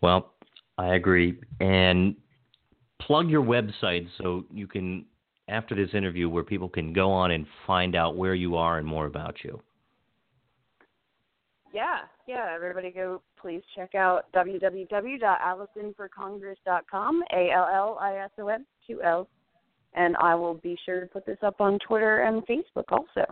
Well, 0.01 0.33
I 0.77 0.95
agree. 0.95 1.39
And 1.59 2.15
plug 3.01 3.29
your 3.29 3.43
website 3.43 4.07
so 4.17 4.45
you 4.53 4.67
can, 4.67 5.05
after 5.47 5.75
this 5.75 5.89
interview, 5.93 6.29
where 6.29 6.43
people 6.43 6.69
can 6.69 6.93
go 6.93 7.11
on 7.11 7.31
and 7.31 7.47
find 7.65 7.95
out 7.95 8.15
where 8.15 8.35
you 8.35 8.57
are 8.57 8.77
and 8.77 8.85
more 8.85 9.05
about 9.05 9.37
you. 9.43 9.59
Yeah, 11.73 12.01
yeah. 12.27 12.51
Everybody 12.55 12.91
go, 12.91 13.21
please 13.39 13.61
check 13.75 13.95
out 13.95 14.31
www.allisonforcongress.com, 14.33 17.23
A 17.33 17.51
L 17.51 17.67
L 17.73 17.97
I 17.99 18.17
S 18.17 18.29
O 18.39 18.47
N, 18.47 18.65
two 18.85 19.01
L's. 19.03 19.27
And 19.93 20.15
I 20.17 20.35
will 20.35 20.53
be 20.55 20.77
sure 20.85 20.99
to 21.01 21.07
put 21.07 21.25
this 21.25 21.39
up 21.41 21.59
on 21.59 21.79
Twitter 21.79 22.21
and 22.21 22.45
Facebook 22.45 22.85
also. 22.89 23.25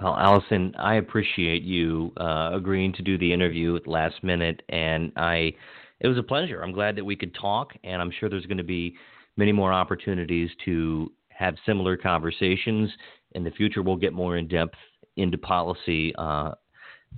Well, 0.00 0.16
Allison, 0.16 0.74
I 0.78 0.94
appreciate 0.96 1.62
you 1.62 2.12
uh, 2.18 2.50
agreeing 2.52 2.92
to 2.94 3.02
do 3.02 3.18
the 3.18 3.32
interview 3.32 3.74
at 3.74 3.88
last 3.88 4.22
minute, 4.22 4.62
and 4.68 5.10
I 5.16 5.54
it 6.00 6.08
was 6.08 6.18
a 6.18 6.22
pleasure. 6.22 6.62
I'm 6.62 6.72
glad 6.72 6.96
that 6.96 7.04
we 7.04 7.16
could 7.16 7.34
talk, 7.34 7.72
and 7.84 8.00
I'm 8.00 8.10
sure 8.10 8.28
there's 8.28 8.46
going 8.46 8.58
to 8.58 8.64
be 8.64 8.96
many 9.36 9.52
more 9.52 9.72
opportunities 9.72 10.50
to 10.64 11.12
have 11.28 11.54
similar 11.64 11.96
conversations. 11.96 12.90
In 13.32 13.44
the 13.44 13.50
future, 13.50 13.82
we'll 13.82 13.96
get 13.96 14.12
more 14.12 14.36
in 14.36 14.48
depth 14.48 14.76
into 15.16 15.38
policy 15.38 16.14
uh, 16.16 16.52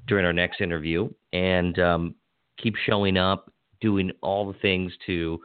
during 0.07 0.25
our 0.25 0.33
next 0.33 0.61
interview 0.61 1.09
and 1.33 1.79
um, 1.79 2.15
keep 2.59 2.75
showing 2.87 3.17
up, 3.17 3.53
doing 3.81 4.11
all 4.23 4.51
the 4.51 4.59
things 4.61 4.93
to 5.07 5.39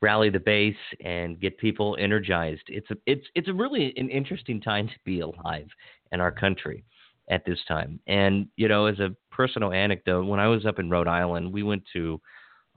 rally 0.00 0.30
the 0.30 0.38
base 0.38 0.76
and 1.04 1.40
get 1.40 1.58
people 1.58 1.96
energized. 1.98 2.62
It's 2.68 2.90
a 2.90 2.96
it's 3.06 3.26
it's 3.34 3.48
a 3.48 3.52
really 3.52 3.92
an 3.96 4.08
interesting 4.10 4.60
time 4.60 4.86
to 4.86 4.94
be 5.04 5.20
alive 5.20 5.66
in 6.12 6.20
our 6.20 6.30
country 6.30 6.84
at 7.30 7.44
this 7.44 7.58
time. 7.66 8.00
And 8.06 8.48
you 8.56 8.68
know, 8.68 8.86
as 8.86 8.98
a 9.00 9.14
personal 9.30 9.72
anecdote, 9.72 10.26
when 10.26 10.40
I 10.40 10.48
was 10.48 10.66
up 10.66 10.78
in 10.78 10.90
Rhode 10.90 11.08
Island, 11.08 11.52
we 11.52 11.62
went 11.62 11.82
to 11.92 12.20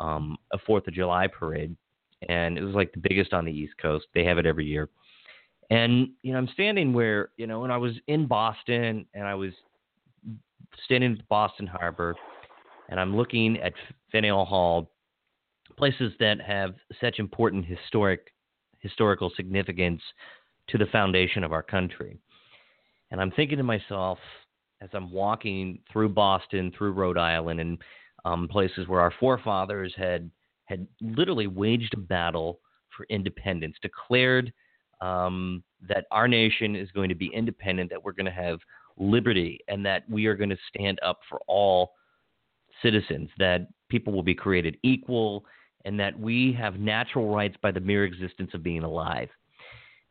um, 0.01 0.37
a 0.51 0.57
Fourth 0.57 0.87
of 0.87 0.93
July 0.93 1.27
parade, 1.27 1.75
and 2.27 2.57
it 2.57 2.63
was 2.63 2.75
like 2.75 2.91
the 2.91 2.99
biggest 2.99 3.33
on 3.33 3.45
the 3.45 3.51
East 3.51 3.73
Coast. 3.81 4.07
They 4.13 4.25
have 4.25 4.37
it 4.37 4.45
every 4.45 4.65
year. 4.65 4.89
And 5.69 6.09
you 6.23 6.33
know, 6.33 6.39
I'm 6.39 6.49
standing 6.53 6.91
where 6.91 7.29
you 7.37 7.47
know, 7.47 7.61
when 7.61 7.71
I 7.71 7.77
was 7.77 7.93
in 8.07 8.25
Boston, 8.25 9.05
and 9.13 9.25
I 9.25 9.35
was 9.35 9.53
standing 10.85 11.17
at 11.17 11.27
Boston 11.29 11.67
Harbor, 11.67 12.15
and 12.89 12.99
I'm 12.99 13.15
looking 13.15 13.57
at 13.59 13.73
Faneuil 14.11 14.45
Hall, 14.45 14.91
places 15.77 16.11
that 16.19 16.41
have 16.41 16.73
such 16.99 17.19
important 17.19 17.65
historic 17.65 18.33
historical 18.79 19.31
significance 19.35 20.01
to 20.69 20.77
the 20.77 20.87
foundation 20.87 21.43
of 21.43 21.51
our 21.51 21.61
country. 21.61 22.17
And 23.11 23.21
I'm 23.21 23.31
thinking 23.31 23.57
to 23.57 23.63
myself 23.63 24.17
as 24.81 24.89
I'm 24.93 25.11
walking 25.11 25.79
through 25.93 26.09
Boston, 26.09 26.73
through 26.75 26.93
Rhode 26.93 27.17
Island, 27.17 27.59
and 27.59 27.77
um, 28.25 28.47
places 28.47 28.87
where 28.87 29.01
our 29.01 29.13
forefathers 29.19 29.93
had 29.95 30.29
had 30.65 30.87
literally 31.01 31.47
waged 31.47 31.93
a 31.93 31.97
battle 31.97 32.59
for 32.95 33.05
independence, 33.09 33.75
declared 33.81 34.53
um, 35.01 35.63
that 35.87 36.05
our 36.11 36.27
nation 36.27 36.75
is 36.75 36.89
going 36.91 37.09
to 37.09 37.15
be 37.15 37.27
independent, 37.33 37.89
that 37.89 38.01
we're 38.01 38.11
going 38.11 38.25
to 38.25 38.31
have 38.31 38.59
liberty, 38.97 39.59
and 39.67 39.85
that 39.85 40.09
we 40.09 40.27
are 40.27 40.35
going 40.35 40.49
to 40.49 40.57
stand 40.69 40.99
up 41.03 41.19
for 41.27 41.39
all 41.47 41.93
citizens, 42.81 43.29
that 43.37 43.67
people 43.89 44.13
will 44.13 44.23
be 44.23 44.35
created 44.35 44.77
equal, 44.83 45.43
and 45.85 45.99
that 45.99 46.17
we 46.17 46.53
have 46.53 46.79
natural 46.79 47.33
rights 47.33 47.55
by 47.61 47.71
the 47.71 47.79
mere 47.79 48.05
existence 48.05 48.51
of 48.53 48.63
being 48.63 48.83
alive. 48.83 49.29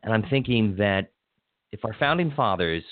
And 0.03 0.13
I'm 0.13 0.25
thinking 0.29 0.77
that 0.77 1.13
if 1.73 1.85
our 1.85 1.95
founding 1.99 2.33
fathers 2.33 2.83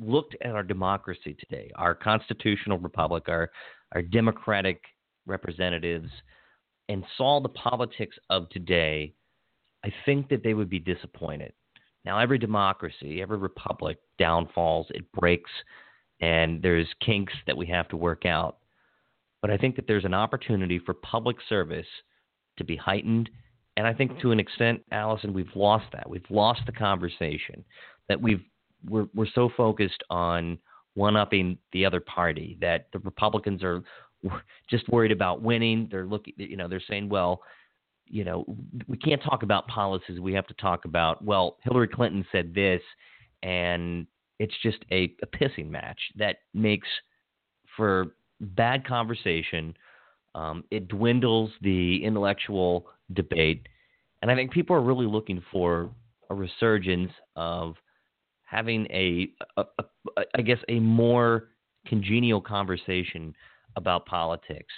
looked 0.00 0.36
at 0.42 0.52
our 0.52 0.62
democracy 0.62 1.36
today, 1.38 1.70
our 1.74 1.94
constitutional 1.94 2.78
republic, 2.78 3.24
our, 3.28 3.50
our 3.92 4.02
democratic 4.02 4.82
representatives, 5.26 6.10
and 6.88 7.04
saw 7.16 7.40
the 7.40 7.48
politics 7.50 8.16
of 8.30 8.48
today, 8.50 9.12
I 9.84 9.92
think 10.04 10.28
that 10.30 10.42
they 10.42 10.54
would 10.54 10.70
be 10.70 10.78
disappointed. 10.78 11.52
Now, 12.04 12.18
every 12.18 12.38
democracy, 12.38 13.20
every 13.20 13.36
republic 13.38 13.98
downfalls, 14.18 14.86
it 14.90 15.10
breaks, 15.12 15.50
and 16.20 16.62
there's 16.62 16.88
kinks 17.04 17.32
that 17.46 17.56
we 17.56 17.66
have 17.66 17.88
to 17.88 17.96
work 17.96 18.24
out. 18.24 18.58
But 19.42 19.50
I 19.50 19.56
think 19.56 19.76
that 19.76 19.86
there's 19.86 20.04
an 20.04 20.14
opportunity 20.14 20.78
for 20.78 20.94
public 20.94 21.36
service 21.48 21.86
to 22.56 22.64
be 22.64 22.76
heightened. 22.76 23.30
And 23.76 23.86
I 23.86 23.92
think 23.94 24.18
to 24.20 24.32
an 24.32 24.40
extent, 24.40 24.82
Allison, 24.90 25.32
we've 25.32 25.54
lost 25.54 25.86
that. 25.92 26.08
We've 26.08 26.22
lost 26.30 26.62
the 26.66 26.72
conversation 26.72 27.64
that 28.08 28.20
we've 28.20 28.42
we're 28.88 29.06
we're 29.14 29.26
so 29.34 29.50
focused 29.56 30.02
on 30.10 30.58
one 30.98 31.16
upping 31.16 31.56
the 31.72 31.86
other 31.86 32.00
party 32.00 32.58
that 32.60 32.88
the 32.92 32.98
Republicans 32.98 33.62
are 33.62 33.82
just 34.68 34.88
worried 34.88 35.12
about 35.12 35.40
winning. 35.40 35.86
They're 35.90 36.04
looking, 36.04 36.34
you 36.36 36.56
know, 36.56 36.66
they're 36.66 36.82
saying, 36.88 37.08
well, 37.08 37.40
you 38.06 38.24
know, 38.24 38.44
we 38.88 38.96
can't 38.96 39.22
talk 39.22 39.44
about 39.44 39.68
policies. 39.68 40.18
We 40.18 40.32
have 40.32 40.46
to 40.48 40.54
talk 40.54 40.86
about, 40.86 41.24
well, 41.24 41.58
Hillary 41.62 41.86
Clinton 41.86 42.26
said 42.32 42.52
this, 42.52 42.82
and 43.44 44.08
it's 44.40 44.54
just 44.60 44.78
a, 44.90 45.14
a 45.22 45.26
pissing 45.26 45.70
match 45.70 46.00
that 46.16 46.38
makes 46.52 46.88
for 47.76 48.16
bad 48.40 48.84
conversation. 48.84 49.76
Um, 50.34 50.64
it 50.72 50.88
dwindles 50.88 51.50
the 51.62 52.04
intellectual 52.04 52.86
debate, 53.12 53.68
and 54.20 54.30
I 54.30 54.34
think 54.34 54.50
people 54.50 54.74
are 54.74 54.82
really 54.82 55.06
looking 55.06 55.42
for 55.52 55.90
a 56.28 56.34
resurgence 56.34 57.12
of 57.36 57.76
having 58.48 58.86
a, 58.90 59.30
a, 59.56 59.64
a, 59.78 59.84
a 60.16 60.22
I 60.36 60.42
guess 60.42 60.58
a 60.68 60.80
more 60.80 61.48
congenial 61.86 62.40
conversation 62.40 63.34
about 63.76 64.06
politics, 64.06 64.72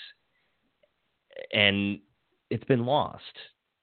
and 1.52 1.98
it's 2.50 2.64
been 2.64 2.84
lost. 2.84 3.22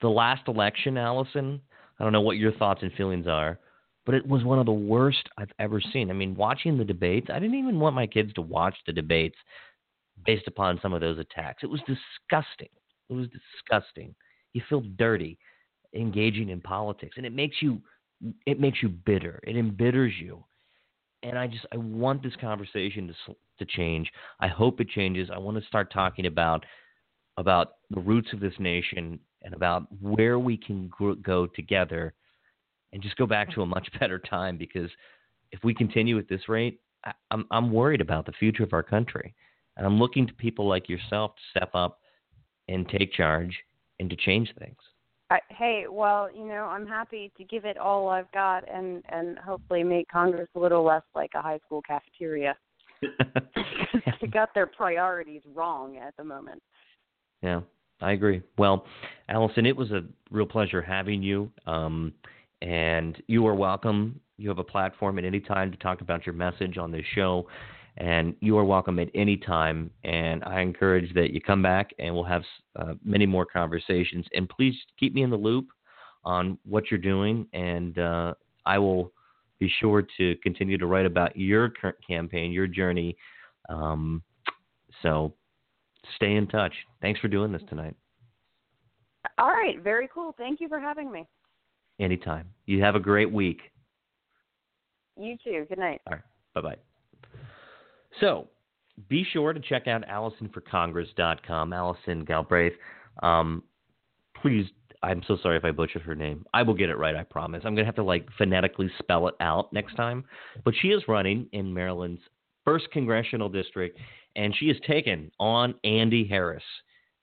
The 0.01 0.09
last 0.09 0.47
election, 0.47 0.97
Allison, 0.97 1.61
I 1.99 2.03
don't 2.03 2.14
know 2.14 2.22
what 2.22 2.38
your 2.38 2.51
thoughts 2.53 2.84
and 2.84 2.91
feelings 2.93 3.27
are, 3.27 3.59
but 4.05 4.14
it 4.14 4.27
was 4.27 4.43
one 4.43 4.59
of 4.59 4.65
the 4.65 4.72
worst 4.72 5.30
I've 5.38 5.51
ever 5.59 5.81
seen. 5.81 6.09
I 6.09 6.14
mean, 6.14 6.35
watching 6.35 6.77
the 6.77 6.85
debates, 6.85 7.27
I 7.31 7.39
didn't 7.39 7.57
even 7.57 7.80
want 7.80 7.95
my 7.95 8.07
kids 8.07 8.34
to 8.34 8.41
watch 8.41 8.76
the 8.85 8.93
debates 8.93 9.38
based 10.26 10.47
upon 10.47 10.80
some 10.81 10.93
of 10.93 11.01
those 11.01 11.18
attacks. 11.18 11.64
It 11.64 11.69
was 11.69 11.81
disgusting. 11.81 12.69
It 13.09 13.14
was 13.14 13.27
disgusting. 13.30 14.14
You 14.53 14.61
feel 14.69 14.81
dirty 14.97 15.38
engaging 15.95 16.49
in 16.49 16.61
politics, 16.61 17.15
and 17.18 17.26
it 17.26 17.34
makes 17.34 17.57
you 17.61 17.81
it 18.45 18.60
makes 18.60 18.81
you 18.81 18.89
bitter. 18.89 19.39
It 19.44 19.56
embitters 19.56 20.14
you. 20.19 20.44
And 21.23 21.38
I 21.38 21.48
just 21.48 21.65
I 21.73 21.77
want 21.77 22.23
this 22.23 22.35
conversation 22.39 23.07
to 23.07 23.35
to 23.60 23.65
change. 23.65 24.11
I 24.39 24.48
hope 24.48 24.80
it 24.80 24.89
changes. 24.89 25.30
I 25.34 25.38
want 25.38 25.57
to 25.57 25.68
start 25.68 25.91
talking 25.91 26.26
about 26.27 26.65
about 27.38 27.76
the 27.89 27.99
roots 28.02 28.30
of 28.34 28.39
this 28.39 28.53
nation 28.60 29.19
and 29.44 29.53
about 29.53 29.88
where 30.02 30.39
we 30.39 30.57
can 30.57 30.91
go 31.23 31.48
together 31.48 32.14
and 32.94 33.02
just 33.02 33.15
go 33.18 33.26
back 33.26 33.52
to 33.53 33.61
a 33.61 33.65
much 33.65 33.88
better 33.99 34.19
time 34.19 34.57
because 34.57 34.89
if 35.52 35.64
we 35.64 35.73
continue 35.73 36.18
at 36.18 36.27
this 36.27 36.49
rate, 36.49 36.80
I, 37.06 37.14
I'm 37.31 37.45
I'm 37.52 37.72
worried 37.72 38.02
about 38.02 38.26
the 38.26 38.34
future 38.34 38.64
of 38.64 38.73
our 38.73 38.84
country. 38.84 39.34
And 39.76 39.85
I'm 39.85 39.99
looking 39.99 40.26
to 40.26 40.34
people 40.34 40.68
like 40.68 40.89
yourself 40.89 41.35
to 41.35 41.41
step 41.52 41.69
up 41.76 41.99
and 42.68 42.89
take 42.89 43.14
charge 43.14 43.56
and 43.99 44.10
to 44.10 44.15
change 44.15 44.52
things. 44.57 44.77
I, 45.29 45.39
hey, 45.49 45.85
well, 45.89 46.29
you 46.33 46.45
know, 46.45 46.65
I'm 46.65 46.87
happy 46.87 47.31
to 47.37 47.43
give 47.43 47.65
it 47.65 47.77
all 47.77 48.07
I've 48.07 48.31
got 48.31 48.63
and 48.69 49.03
and 49.09 49.37
hopefully 49.39 49.83
make 49.83 50.07
Congress 50.09 50.47
a 50.55 50.59
little 50.59 50.83
less 50.83 51.03
like 51.15 51.31
a 51.35 51.41
high 51.41 51.59
school 51.65 51.81
cafeteria. 51.81 52.55
they 54.21 54.27
got 54.27 54.53
their 54.53 54.67
priorities 54.67 55.41
wrong 55.53 55.97
at 55.97 56.15
the 56.17 56.23
moment. 56.23 56.61
Yeah, 57.41 57.61
I 58.01 58.13
agree. 58.13 58.41
Well, 58.57 58.85
Allison, 59.29 59.65
it 59.65 59.75
was 59.75 59.91
a 59.91 60.03
real 60.31 60.45
pleasure 60.45 60.81
having 60.81 61.21
you. 61.21 61.51
Um, 61.65 62.13
and 62.61 63.21
you 63.27 63.45
are 63.45 63.53
welcome. 63.53 64.19
You 64.37 64.49
have 64.49 64.59
a 64.59 64.63
platform 64.63 65.19
at 65.19 65.25
any 65.25 65.39
time 65.39 65.71
to 65.71 65.77
talk 65.77 66.01
about 66.01 66.25
your 66.25 66.33
message 66.33 66.77
on 66.77 66.91
this 66.91 67.05
show 67.13 67.47
and 67.97 68.35
you 68.41 68.57
are 68.57 68.63
welcome 68.63 68.99
at 68.99 69.09
any 69.15 69.37
time. 69.37 69.89
And 70.03 70.43
I 70.43 70.61
encourage 70.61 71.13
that 71.15 71.31
you 71.31 71.41
come 71.41 71.61
back 71.61 71.91
and 71.99 72.13
we'll 72.13 72.23
have 72.23 72.43
uh, 72.75 72.93
many 73.03 73.25
more 73.25 73.45
conversations. 73.45 74.25
And 74.33 74.47
please 74.47 74.75
keep 74.99 75.13
me 75.13 75.23
in 75.23 75.29
the 75.29 75.37
loop 75.37 75.67
on 76.23 76.57
what 76.65 76.91
you're 76.91 76.99
doing, 76.99 77.47
and 77.53 77.97
uh, 77.97 78.33
I 78.65 78.77
will 78.79 79.13
be 79.59 79.71
sure 79.79 80.05
to 80.17 80.35
continue 80.43 80.77
to 80.77 80.85
write 80.85 81.05
about 81.05 81.37
your 81.37 81.69
current 81.69 81.97
campaign, 82.05 82.51
your 82.51 82.67
journey. 82.67 83.15
Um, 83.69 84.21
so 85.01 85.33
stay 86.15 86.35
in 86.35 86.47
touch. 86.47 86.73
Thanks 87.01 87.19
for 87.19 87.29
doing 87.29 87.51
this 87.51 87.61
tonight. 87.69 87.95
All 89.37 89.51
right, 89.51 89.81
very 89.81 90.09
cool. 90.13 90.35
Thank 90.37 90.59
you 90.59 90.67
for 90.67 90.79
having 90.79 91.11
me. 91.11 91.25
Anytime. 91.99 92.49
You 92.65 92.81
have 92.83 92.95
a 92.95 92.99
great 92.99 93.31
week. 93.31 93.61
You 95.19 95.37
too. 95.43 95.65
Good 95.69 95.79
night. 95.79 96.01
All 96.07 96.13
right. 96.13 96.23
Bye 96.53 96.61
bye. 96.61 96.77
So 98.19 98.48
be 99.10 99.26
sure 99.31 99.53
to 99.53 99.60
check 99.60 99.88
out 99.88 100.03
AllisonForCongress.com, 100.07 101.73
Allison 101.73 102.26
Galbraith. 102.26 102.73
Um, 103.22 103.64
please, 104.41 104.65
I'm 105.03 105.22
so 105.27 105.38
sorry 105.41 105.57
if 105.57 105.65
I 105.65 105.72
butchered 105.72 106.02
her 106.02 106.15
name. 106.15 106.45
I 106.53 106.64
will 106.64 106.73
get 106.73 106.89
it 106.89 106.98
right, 106.98 107.15
I 107.15 107.23
promise. 107.23 107.61
I'm 107.64 107.76
going 107.76 107.84
to 107.84 107.85
have 107.85 107.95
to 107.95 108.03
like 108.03 108.27
phonetically 108.38 108.89
spell 108.99 109.27
it 109.27 109.35
out 109.39 109.72
next 109.72 109.95
time. 109.95 110.23
But 110.65 110.73
she 110.81 110.89
is 110.89 111.03
running 111.07 111.48
in 111.52 111.73
Maryland's 111.73 112.22
first 112.65 112.89
congressional 112.91 113.49
district, 113.49 113.99
and 114.35 114.56
she 114.57 114.68
has 114.69 114.77
taken 114.88 115.31
on 115.39 115.76
Andy 115.84 116.26
Harris. 116.27 116.64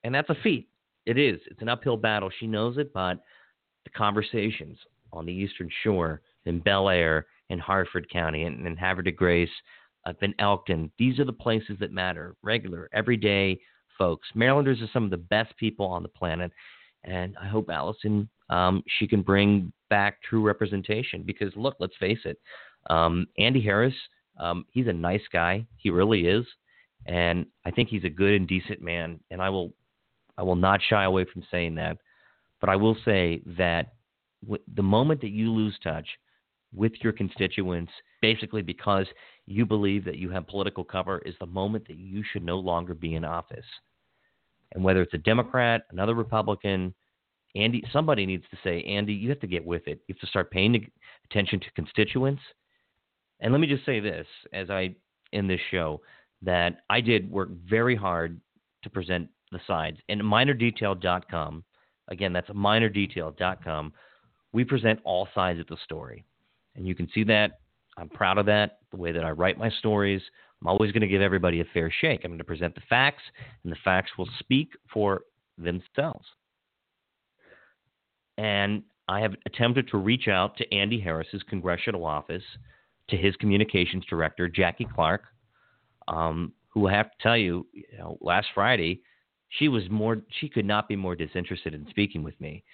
And 0.05 0.15
that's 0.15 0.31
a 0.31 0.37
feat. 0.43 0.69
It 1.07 1.19
is. 1.19 1.41
It's 1.51 1.61
an 1.61 1.69
uphill 1.69 1.97
battle. 1.97 2.31
She 2.39 2.47
knows 2.47 2.79
it, 2.79 2.93
but 2.93 3.21
the 3.85 3.91
conversations 3.91 4.79
on 5.12 5.27
the 5.27 5.33
Eastern 5.33 5.69
Shore, 5.83 6.23
in 6.47 6.61
Bel 6.61 6.89
Air, 6.89 7.27
in 7.51 7.59
Harford 7.59 8.09
County, 8.11 8.45
and 8.45 8.66
in 8.66 8.77
Havre 8.77 9.05
de 9.05 9.12
Grace, 9.12 9.51
up 10.06 10.22
in 10.22 10.35
Elkton. 10.39 10.90
These 10.98 11.18
are 11.18 11.24
the 11.24 11.32
places 11.32 11.76
that 11.81 11.93
matter. 11.93 12.36
Regular, 12.43 12.89
everyday 12.93 13.59
folks. 13.98 14.28
Marylanders 14.35 14.81
are 14.82 14.90
some 14.93 15.05
of 15.05 15.10
the 15.10 15.16
best 15.16 15.56
people 15.56 15.86
on 15.86 16.02
the 16.02 16.09
planet, 16.09 16.52
and 17.05 17.36
I 17.40 17.47
hope 17.47 17.70
Allison 17.70 18.28
um, 18.51 18.82
she 18.98 19.06
can 19.06 19.22
bring 19.22 19.72
back 19.90 20.22
true 20.22 20.43
representation. 20.43 21.22
Because 21.22 21.52
look, 21.56 21.76
let's 21.81 21.97
face 21.98 22.18
it, 22.24 22.39
um, 22.90 23.26
Andy 23.39 23.60
Harris, 23.60 23.94
um, 24.39 24.64
he's 24.70 24.86
a 24.86 24.93
nice 24.93 25.22
guy. 25.32 25.66
He 25.76 25.90
really 25.90 26.26
is, 26.26 26.44
and 27.06 27.47
I 27.64 27.70
think 27.70 27.89
he's 27.89 28.05
a 28.05 28.10
good 28.10 28.35
and 28.35 28.48
decent 28.48 28.82
man. 28.82 29.20
And 29.31 29.40
I 29.40 29.48
will, 29.51 29.72
I 30.36 30.43
will 30.43 30.56
not 30.56 30.81
shy 30.89 31.05
away 31.05 31.24
from 31.32 31.44
saying 31.51 31.74
that. 31.76 31.98
But 32.60 32.70
I 32.70 32.76
will 32.76 32.97
say 33.05 33.43
that 33.59 33.94
the 34.74 34.82
moment 34.82 35.20
that 35.20 35.31
you 35.31 35.51
lose 35.51 35.78
touch 35.82 36.06
with 36.74 36.93
your 37.02 37.12
constituents, 37.12 37.93
basically 38.20 38.62
because 38.62 39.06
you 39.47 39.66
believe 39.66 40.05
that 40.05 40.19
you 40.19 40.31
have 40.31 40.47
political 40.47 40.85
cover, 40.85 41.19
is 41.19 41.35
the 41.39 41.47
moment 41.47 41.87
that 41.89 41.99
you 41.99 42.23
should 42.33 42.45
no 42.45 42.59
longer 42.59 42.95
be 42.95 43.15
in 43.15 43.25
office. 43.25 43.66
And 44.73 44.83
whether 44.83 45.03
it's 45.03 45.15
a 45.15 45.19
Democrat, 45.19 45.83
another 45.91 46.15
Republican, 46.15 46.95
Andy, 47.55 47.85
somebody 47.93 48.27
needs 48.27 48.45
to 48.51 48.59
say, 48.65 48.83
Andy, 48.83 49.12
you 49.12 49.29
have 49.29 49.41
to 49.41 49.47
get 49.47 49.65
with 49.65 49.87
it. 49.87 50.01
You 50.09 50.15
have 50.15 50.21
to 50.21 50.27
start 50.27 50.51
paying 50.51 50.91
attention 51.31 51.61
to 51.61 51.71
constituents. 51.77 52.43
And 53.41 53.53
let 53.53 53.61
me 53.61 53.66
just 53.66 53.87
say 53.87 54.01
this 54.01 54.27
as 54.53 54.71
I 54.71 54.95
end 55.33 55.49
this 55.49 55.61
show 55.71 56.01
that 56.43 56.79
I 56.91 57.01
did 57.01 57.31
work 57.31 57.51
very 57.69 57.95
hard 57.95 58.41
to 58.83 58.91
present 58.91 59.29
the 59.53 59.61
sides. 59.66 59.99
And 60.09 60.21
aminerdetail.com, 60.21 61.65
again, 62.09 62.33
that's 62.33 62.51
aminerdetail.com, 62.51 63.93
we 64.53 64.65
present 64.65 65.01
all 65.05 65.29
sides 65.35 65.61
of 65.61 65.66
the 65.66 65.77
story. 65.85 66.25
And 66.77 66.87
you 66.87 66.95
can 66.95 67.09
see 67.15 67.25
that. 67.25 67.61
I'm 67.97 68.09
proud 68.09 68.39
of 68.39 68.47
that, 68.47 68.79
the 68.91 68.97
way 68.97 69.12
that 69.12 69.25
I 69.25 69.31
write 69.31 69.59
my 69.59 69.71
stories. 69.71 70.23
I'm 70.61 70.69
always 70.69 70.93
going 70.93 71.03
to 71.03 71.09
give 71.09 71.23
everybody 71.23 71.61
a 71.61 71.65
fair 71.73 71.93
shake. 72.01 72.21
I'm 72.25 72.31
going 72.31 72.39
to 72.39 72.45
present 72.45 72.75
the 72.75 72.81
facts, 72.89 73.23
and 73.62 73.73
the 73.73 73.77
facts 73.85 74.12
will 74.19 74.29
speak 74.39 74.71
for 74.93 75.23
themselves. 75.59 76.25
And 78.39 78.83
I 79.07 79.21
have 79.21 79.35
attempted 79.47 79.89
to 79.89 79.99
reach 79.99 80.29
out 80.29 80.57
to 80.57 80.75
Andy 80.75 80.99
Harris's 80.99 81.43
congressional 81.49 82.05
office, 82.05 82.43
to 83.11 83.16
his 83.16 83.37
communications 83.37 84.05
director, 84.09 84.49
Jackie 84.49 84.89
Clark, 84.93 85.25
um, 86.09 86.53
who 86.69 86.89
I 86.89 86.93
have 86.93 87.11
to 87.11 87.16
tell 87.21 87.37
you, 87.37 87.66
you 87.73 87.99
know, 87.99 88.19
last 88.21 88.49
Friday, 88.55 89.03
she 89.51 89.69
was 89.69 89.85
more, 89.91 90.23
she 90.41 90.49
could 90.49 90.65
not 90.65 90.89
be 90.89 90.97
more 90.97 91.15
disinterested 91.15 91.75
in 91.75 91.87
speaking 91.91 92.23
with 92.23 92.41
me. 92.41 92.65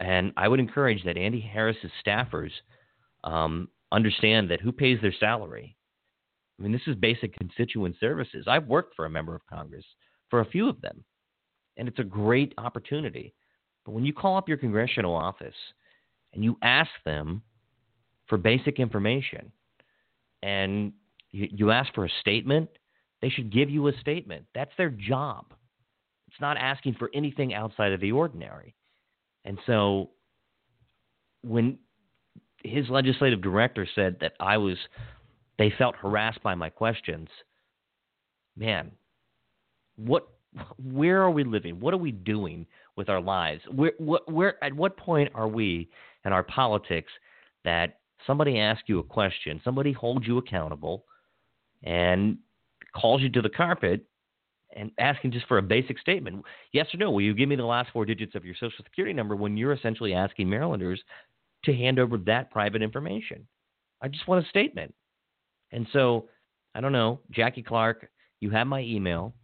And 0.00 0.32
I 0.36 0.48
would 0.48 0.58
encourage 0.58 1.04
that 1.04 1.16
Andy 1.16 1.40
Harris's 1.40 1.90
staffers 2.04 2.50
um, 3.24 3.68
understand 3.92 4.50
that 4.50 4.60
who 4.60 4.72
pays 4.72 4.98
their 5.00 5.14
salary. 5.18 5.76
I 6.58 6.62
mean, 6.62 6.72
this 6.72 6.86
is 6.86 6.96
basic 6.96 7.36
constituent 7.36 7.96
services. 8.00 8.46
I've 8.48 8.66
worked 8.66 8.94
for 8.96 9.04
a 9.04 9.10
member 9.10 9.34
of 9.34 9.46
Congress 9.46 9.84
for 10.30 10.40
a 10.40 10.46
few 10.46 10.68
of 10.68 10.80
them, 10.80 11.04
and 11.76 11.86
it's 11.86 11.98
a 11.98 12.04
great 12.04 12.54
opportunity. 12.58 13.34
But 13.84 13.92
when 13.92 14.04
you 14.04 14.12
call 14.12 14.36
up 14.36 14.48
your 14.48 14.58
congressional 14.58 15.14
office 15.14 15.54
and 16.32 16.42
you 16.42 16.56
ask 16.62 16.90
them 17.04 17.42
for 18.26 18.38
basic 18.38 18.80
information 18.80 19.52
and 20.42 20.92
you, 21.30 21.48
you 21.52 21.70
ask 21.70 21.94
for 21.94 22.04
a 22.04 22.10
statement, 22.20 22.68
they 23.22 23.28
should 23.28 23.52
give 23.52 23.70
you 23.70 23.86
a 23.88 23.98
statement. 24.00 24.46
That's 24.54 24.72
their 24.76 24.90
job. 24.90 25.46
It's 26.28 26.40
not 26.40 26.56
asking 26.56 26.94
for 26.94 27.10
anything 27.14 27.54
outside 27.54 27.92
of 27.92 28.00
the 28.00 28.12
ordinary. 28.12 28.74
And 29.44 29.58
so 29.66 30.10
when 31.42 31.78
his 32.64 32.88
legislative 32.88 33.42
director 33.42 33.86
said 33.94 34.16
that 34.20 34.32
I 34.40 34.56
was, 34.56 34.76
they 35.58 35.72
felt 35.76 35.96
harassed 35.96 36.42
by 36.42 36.54
my 36.54 36.70
questions, 36.70 37.28
man, 38.56 38.90
what, 39.96 40.28
where 40.82 41.22
are 41.22 41.30
we 41.30 41.44
living? 41.44 41.80
What 41.80 41.94
are 41.94 41.98
we 41.98 42.12
doing 42.12 42.66
with 42.96 43.08
our 43.08 43.20
lives? 43.20 43.62
Where, 43.70 43.92
what, 43.98 44.30
where, 44.30 44.62
at 44.64 44.74
what 44.74 44.96
point 44.96 45.30
are 45.34 45.48
we 45.48 45.88
in 46.24 46.32
our 46.32 46.42
politics 46.42 47.12
that 47.64 47.98
somebody 48.26 48.58
asks 48.58 48.84
you 48.86 48.98
a 48.98 49.04
question, 49.04 49.60
somebody 49.64 49.92
holds 49.92 50.26
you 50.26 50.38
accountable, 50.38 51.04
and 51.82 52.38
calls 52.94 53.20
you 53.20 53.28
to 53.30 53.42
the 53.42 53.48
carpet 53.48 54.04
and 54.74 54.90
asking 54.98 55.32
just 55.32 55.46
for 55.46 55.58
a 55.58 55.62
basic 55.62 55.98
statement. 55.98 56.44
Yes 56.72 56.86
or 56.92 56.98
no, 56.98 57.10
will 57.10 57.22
you 57.22 57.34
give 57.34 57.48
me 57.48 57.56
the 57.56 57.64
last 57.64 57.90
four 57.92 58.04
digits 58.04 58.34
of 58.34 58.44
your 58.44 58.54
social 58.54 58.84
security 58.84 59.14
number 59.14 59.36
when 59.36 59.56
you're 59.56 59.72
essentially 59.72 60.14
asking 60.14 60.48
Marylanders 60.48 61.02
to 61.66 61.74
hand 61.74 61.98
over 61.98 62.16
that 62.18 62.50
private 62.50 62.82
information? 62.82 63.46
I 64.02 64.08
just 64.08 64.26
want 64.26 64.44
a 64.44 64.48
statement. 64.48 64.94
And 65.72 65.86
so, 65.92 66.28
I 66.74 66.80
don't 66.80 66.92
know, 66.92 67.20
Jackie 67.30 67.62
Clark, 67.62 68.08
you 68.40 68.50
have 68.50 68.66
my 68.66 68.80
email, 68.80 69.34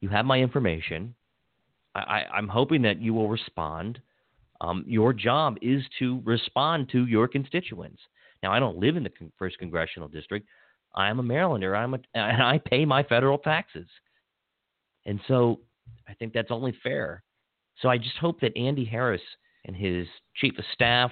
you 0.00 0.08
have 0.08 0.24
my 0.24 0.38
information. 0.38 1.14
I, 1.94 2.24
am 2.34 2.46
hoping 2.46 2.82
that 2.82 3.02
you 3.02 3.12
will 3.12 3.28
respond. 3.28 4.00
Um, 4.60 4.84
your 4.86 5.12
job 5.12 5.56
is 5.60 5.82
to 5.98 6.22
respond 6.24 6.88
to 6.90 7.06
your 7.06 7.26
constituents. 7.26 8.00
Now, 8.42 8.52
I 8.52 8.60
don't 8.60 8.78
live 8.78 8.96
in 8.96 9.02
the 9.02 9.10
first 9.38 9.58
congressional 9.58 10.08
district, 10.08 10.46
I 10.94 11.08
am 11.08 11.20
a 11.20 11.22
Marylander. 11.22 11.76
I'm 11.76 11.94
a, 11.94 11.98
and 12.14 12.42
I 12.42 12.58
pay 12.58 12.84
my 12.84 13.02
federal 13.02 13.38
taxes. 13.38 13.86
And 15.06 15.20
so 15.28 15.60
I 16.08 16.14
think 16.14 16.32
that's 16.32 16.50
only 16.50 16.76
fair. 16.82 17.22
So 17.80 17.88
I 17.88 17.98
just 17.98 18.16
hope 18.16 18.40
that 18.40 18.56
Andy 18.56 18.84
Harris 18.84 19.22
and 19.64 19.76
his 19.76 20.06
chief 20.36 20.58
of 20.58 20.64
staff 20.74 21.10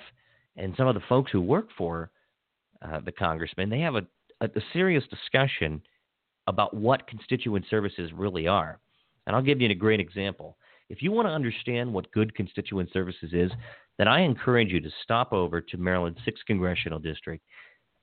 and 0.58 0.74
some 0.76 0.88
of 0.88 0.94
the 0.94 1.02
folks 1.08 1.30
who 1.30 1.40
work 1.40 1.68
for 1.76 2.10
uh, 2.82 3.00
the 3.00 3.12
congressman, 3.12 3.70
they 3.70 3.80
have 3.80 3.94
a, 3.94 4.06
a, 4.40 4.46
a 4.46 4.60
serious 4.72 5.04
discussion 5.08 5.80
about 6.46 6.74
what 6.74 7.06
constituent 7.06 7.64
services 7.68 8.10
really 8.14 8.46
are. 8.46 8.78
And 9.26 9.36
I'll 9.36 9.42
give 9.42 9.60
you 9.60 9.68
a 9.70 9.74
great 9.74 10.00
example. 10.00 10.56
If 10.88 11.02
you 11.02 11.12
want 11.12 11.26
to 11.28 11.32
understand 11.32 11.92
what 11.92 12.10
good 12.12 12.34
constituent 12.34 12.90
services 12.92 13.30
is, 13.32 13.50
then 13.98 14.08
I 14.08 14.20
encourage 14.20 14.70
you 14.70 14.80
to 14.80 14.90
stop 15.02 15.32
over 15.32 15.60
to 15.60 15.76
Maryland's 15.76 16.20
6th 16.20 16.46
Congressional 16.46 16.98
District 16.98 17.42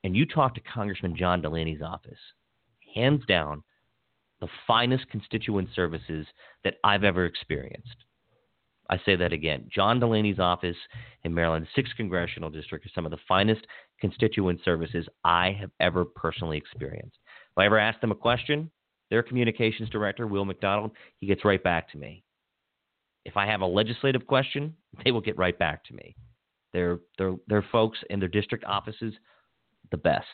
and 0.04 0.16
you 0.16 0.28
talk 0.28 0.54
to 0.54 0.62
Congressman 0.62 1.16
John 1.18 1.42
Delaney's 1.42 1.82
office, 1.82 2.20
hands 2.94 3.24
down, 3.28 3.64
the 4.40 4.48
finest 4.68 5.10
constituent 5.10 5.70
services 5.76 6.28
that 6.64 6.76
I've 6.84 7.04
ever 7.04 7.26
experienced. 7.26 7.96
I 8.90 9.00
say 9.06 9.16
that 9.16 9.34
again. 9.34 9.68
John 9.74 10.00
Delaney's 10.00 10.40
office 10.40 10.78
in 11.24 11.34
Maryland's 11.34 11.70
6th 11.78 11.96
Congressional 11.98 12.50
District 12.50 12.86
is 12.86 12.92
some 12.94 13.06
of 13.06 13.12
the 13.12 13.18
finest 13.28 13.66
constituent 14.00 14.60
services 14.64 15.08
I 15.24 15.58
have 15.60 15.72
ever 15.80 16.06
personally 16.06 16.58
experienced. 16.58 17.18
If 17.52 17.58
I 17.58 17.66
ever 17.66 17.80
ask 17.80 18.00
them 18.02 18.12
a 18.12 18.16
question, 18.16 18.70
their 19.10 19.24
communications 19.24 19.90
director, 19.90 20.28
Will 20.28 20.46
McDonald, 20.46 20.92
he 21.18 21.28
gets 21.28 21.46
right 21.46 21.64
back 21.64 21.92
to 21.92 21.98
me. 21.98 22.24
If 23.24 23.38
I 23.38 23.46
have 23.48 23.62
a 23.62 23.66
legislative 23.66 24.28
question, 24.28 24.76
they 25.04 25.12
will 25.12 25.22
get 25.22 25.38
right 25.38 25.58
back 25.58 25.84
to 25.86 25.94
me. 25.94 26.16
Their, 26.74 27.00
their, 27.18 27.36
their 27.48 27.66
folks 27.72 27.98
in 28.10 28.20
their 28.20 28.30
district 28.30 28.66
offices 28.66 29.14
the 29.92 29.98
best. 29.98 30.26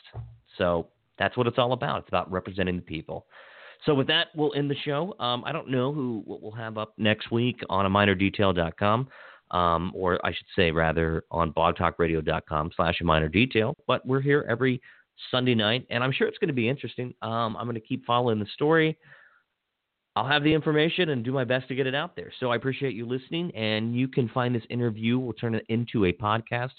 So 0.58 0.88
that's 1.18 1.36
what 1.36 1.46
it's 1.46 1.58
all 1.58 1.72
about. 1.72 2.00
It's 2.00 2.08
about 2.08 2.30
representing 2.32 2.76
the 2.76 2.82
people. 2.82 3.26
So 3.84 3.94
with 3.94 4.06
that, 4.08 4.28
we'll 4.34 4.54
end 4.54 4.70
the 4.70 4.76
show. 4.84 5.14
Um, 5.18 5.42
I 5.44 5.52
don't 5.52 5.68
know 5.68 5.92
who 5.92 6.22
what 6.24 6.42
we'll 6.42 6.52
have 6.52 6.78
up 6.78 6.94
next 6.98 7.30
week 7.30 7.60
on 7.68 7.84
aminerdetail.com, 7.84 9.08
um, 9.50 9.92
or 9.94 10.24
I 10.24 10.32
should 10.32 10.46
say 10.54 10.70
rather 10.70 11.24
on 11.30 11.52
blogtalkradio.com 11.52 12.70
slash 12.76 13.00
a 13.00 13.04
miner 13.04 13.28
detail. 13.28 13.76
But 13.86 14.06
we're 14.06 14.20
here 14.20 14.46
every 14.48 14.80
Sunday 15.30 15.54
night, 15.54 15.86
and 15.90 16.04
I'm 16.04 16.12
sure 16.12 16.28
it's 16.28 16.38
going 16.38 16.48
to 16.48 16.54
be 16.54 16.68
interesting. 16.68 17.14
Um, 17.22 17.56
I'm 17.56 17.64
going 17.64 17.74
to 17.74 17.80
keep 17.80 18.04
following 18.06 18.38
the 18.38 18.46
story. 18.54 18.96
I'll 20.14 20.28
have 20.28 20.44
the 20.44 20.52
information 20.52 21.08
and 21.08 21.24
do 21.24 21.32
my 21.32 21.44
best 21.44 21.68
to 21.68 21.74
get 21.74 21.86
it 21.86 21.94
out 21.94 22.14
there. 22.14 22.30
So 22.38 22.50
I 22.50 22.56
appreciate 22.56 22.94
you 22.94 23.06
listening, 23.06 23.50
and 23.56 23.96
you 23.96 24.06
can 24.08 24.28
find 24.28 24.54
this 24.54 24.62
interview. 24.68 25.18
We'll 25.18 25.32
turn 25.32 25.54
it 25.54 25.64
into 25.68 26.04
a 26.04 26.12
podcast 26.12 26.72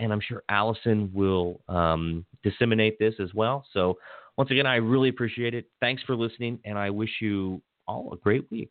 and 0.00 0.12
I'm 0.12 0.20
sure 0.20 0.42
Allison 0.48 1.10
will 1.12 1.60
um, 1.68 2.24
disseminate 2.42 2.98
this 2.98 3.14
as 3.20 3.32
well. 3.34 3.64
So, 3.72 3.98
once 4.40 4.50
again, 4.50 4.64
I 4.64 4.76
really 4.76 5.10
appreciate 5.10 5.52
it. 5.52 5.66
Thanks 5.80 6.02
for 6.04 6.16
listening, 6.16 6.60
and 6.64 6.78
I 6.78 6.88
wish 6.88 7.10
you 7.20 7.60
all 7.86 8.10
a 8.14 8.16
great 8.16 8.50
week. 8.50 8.70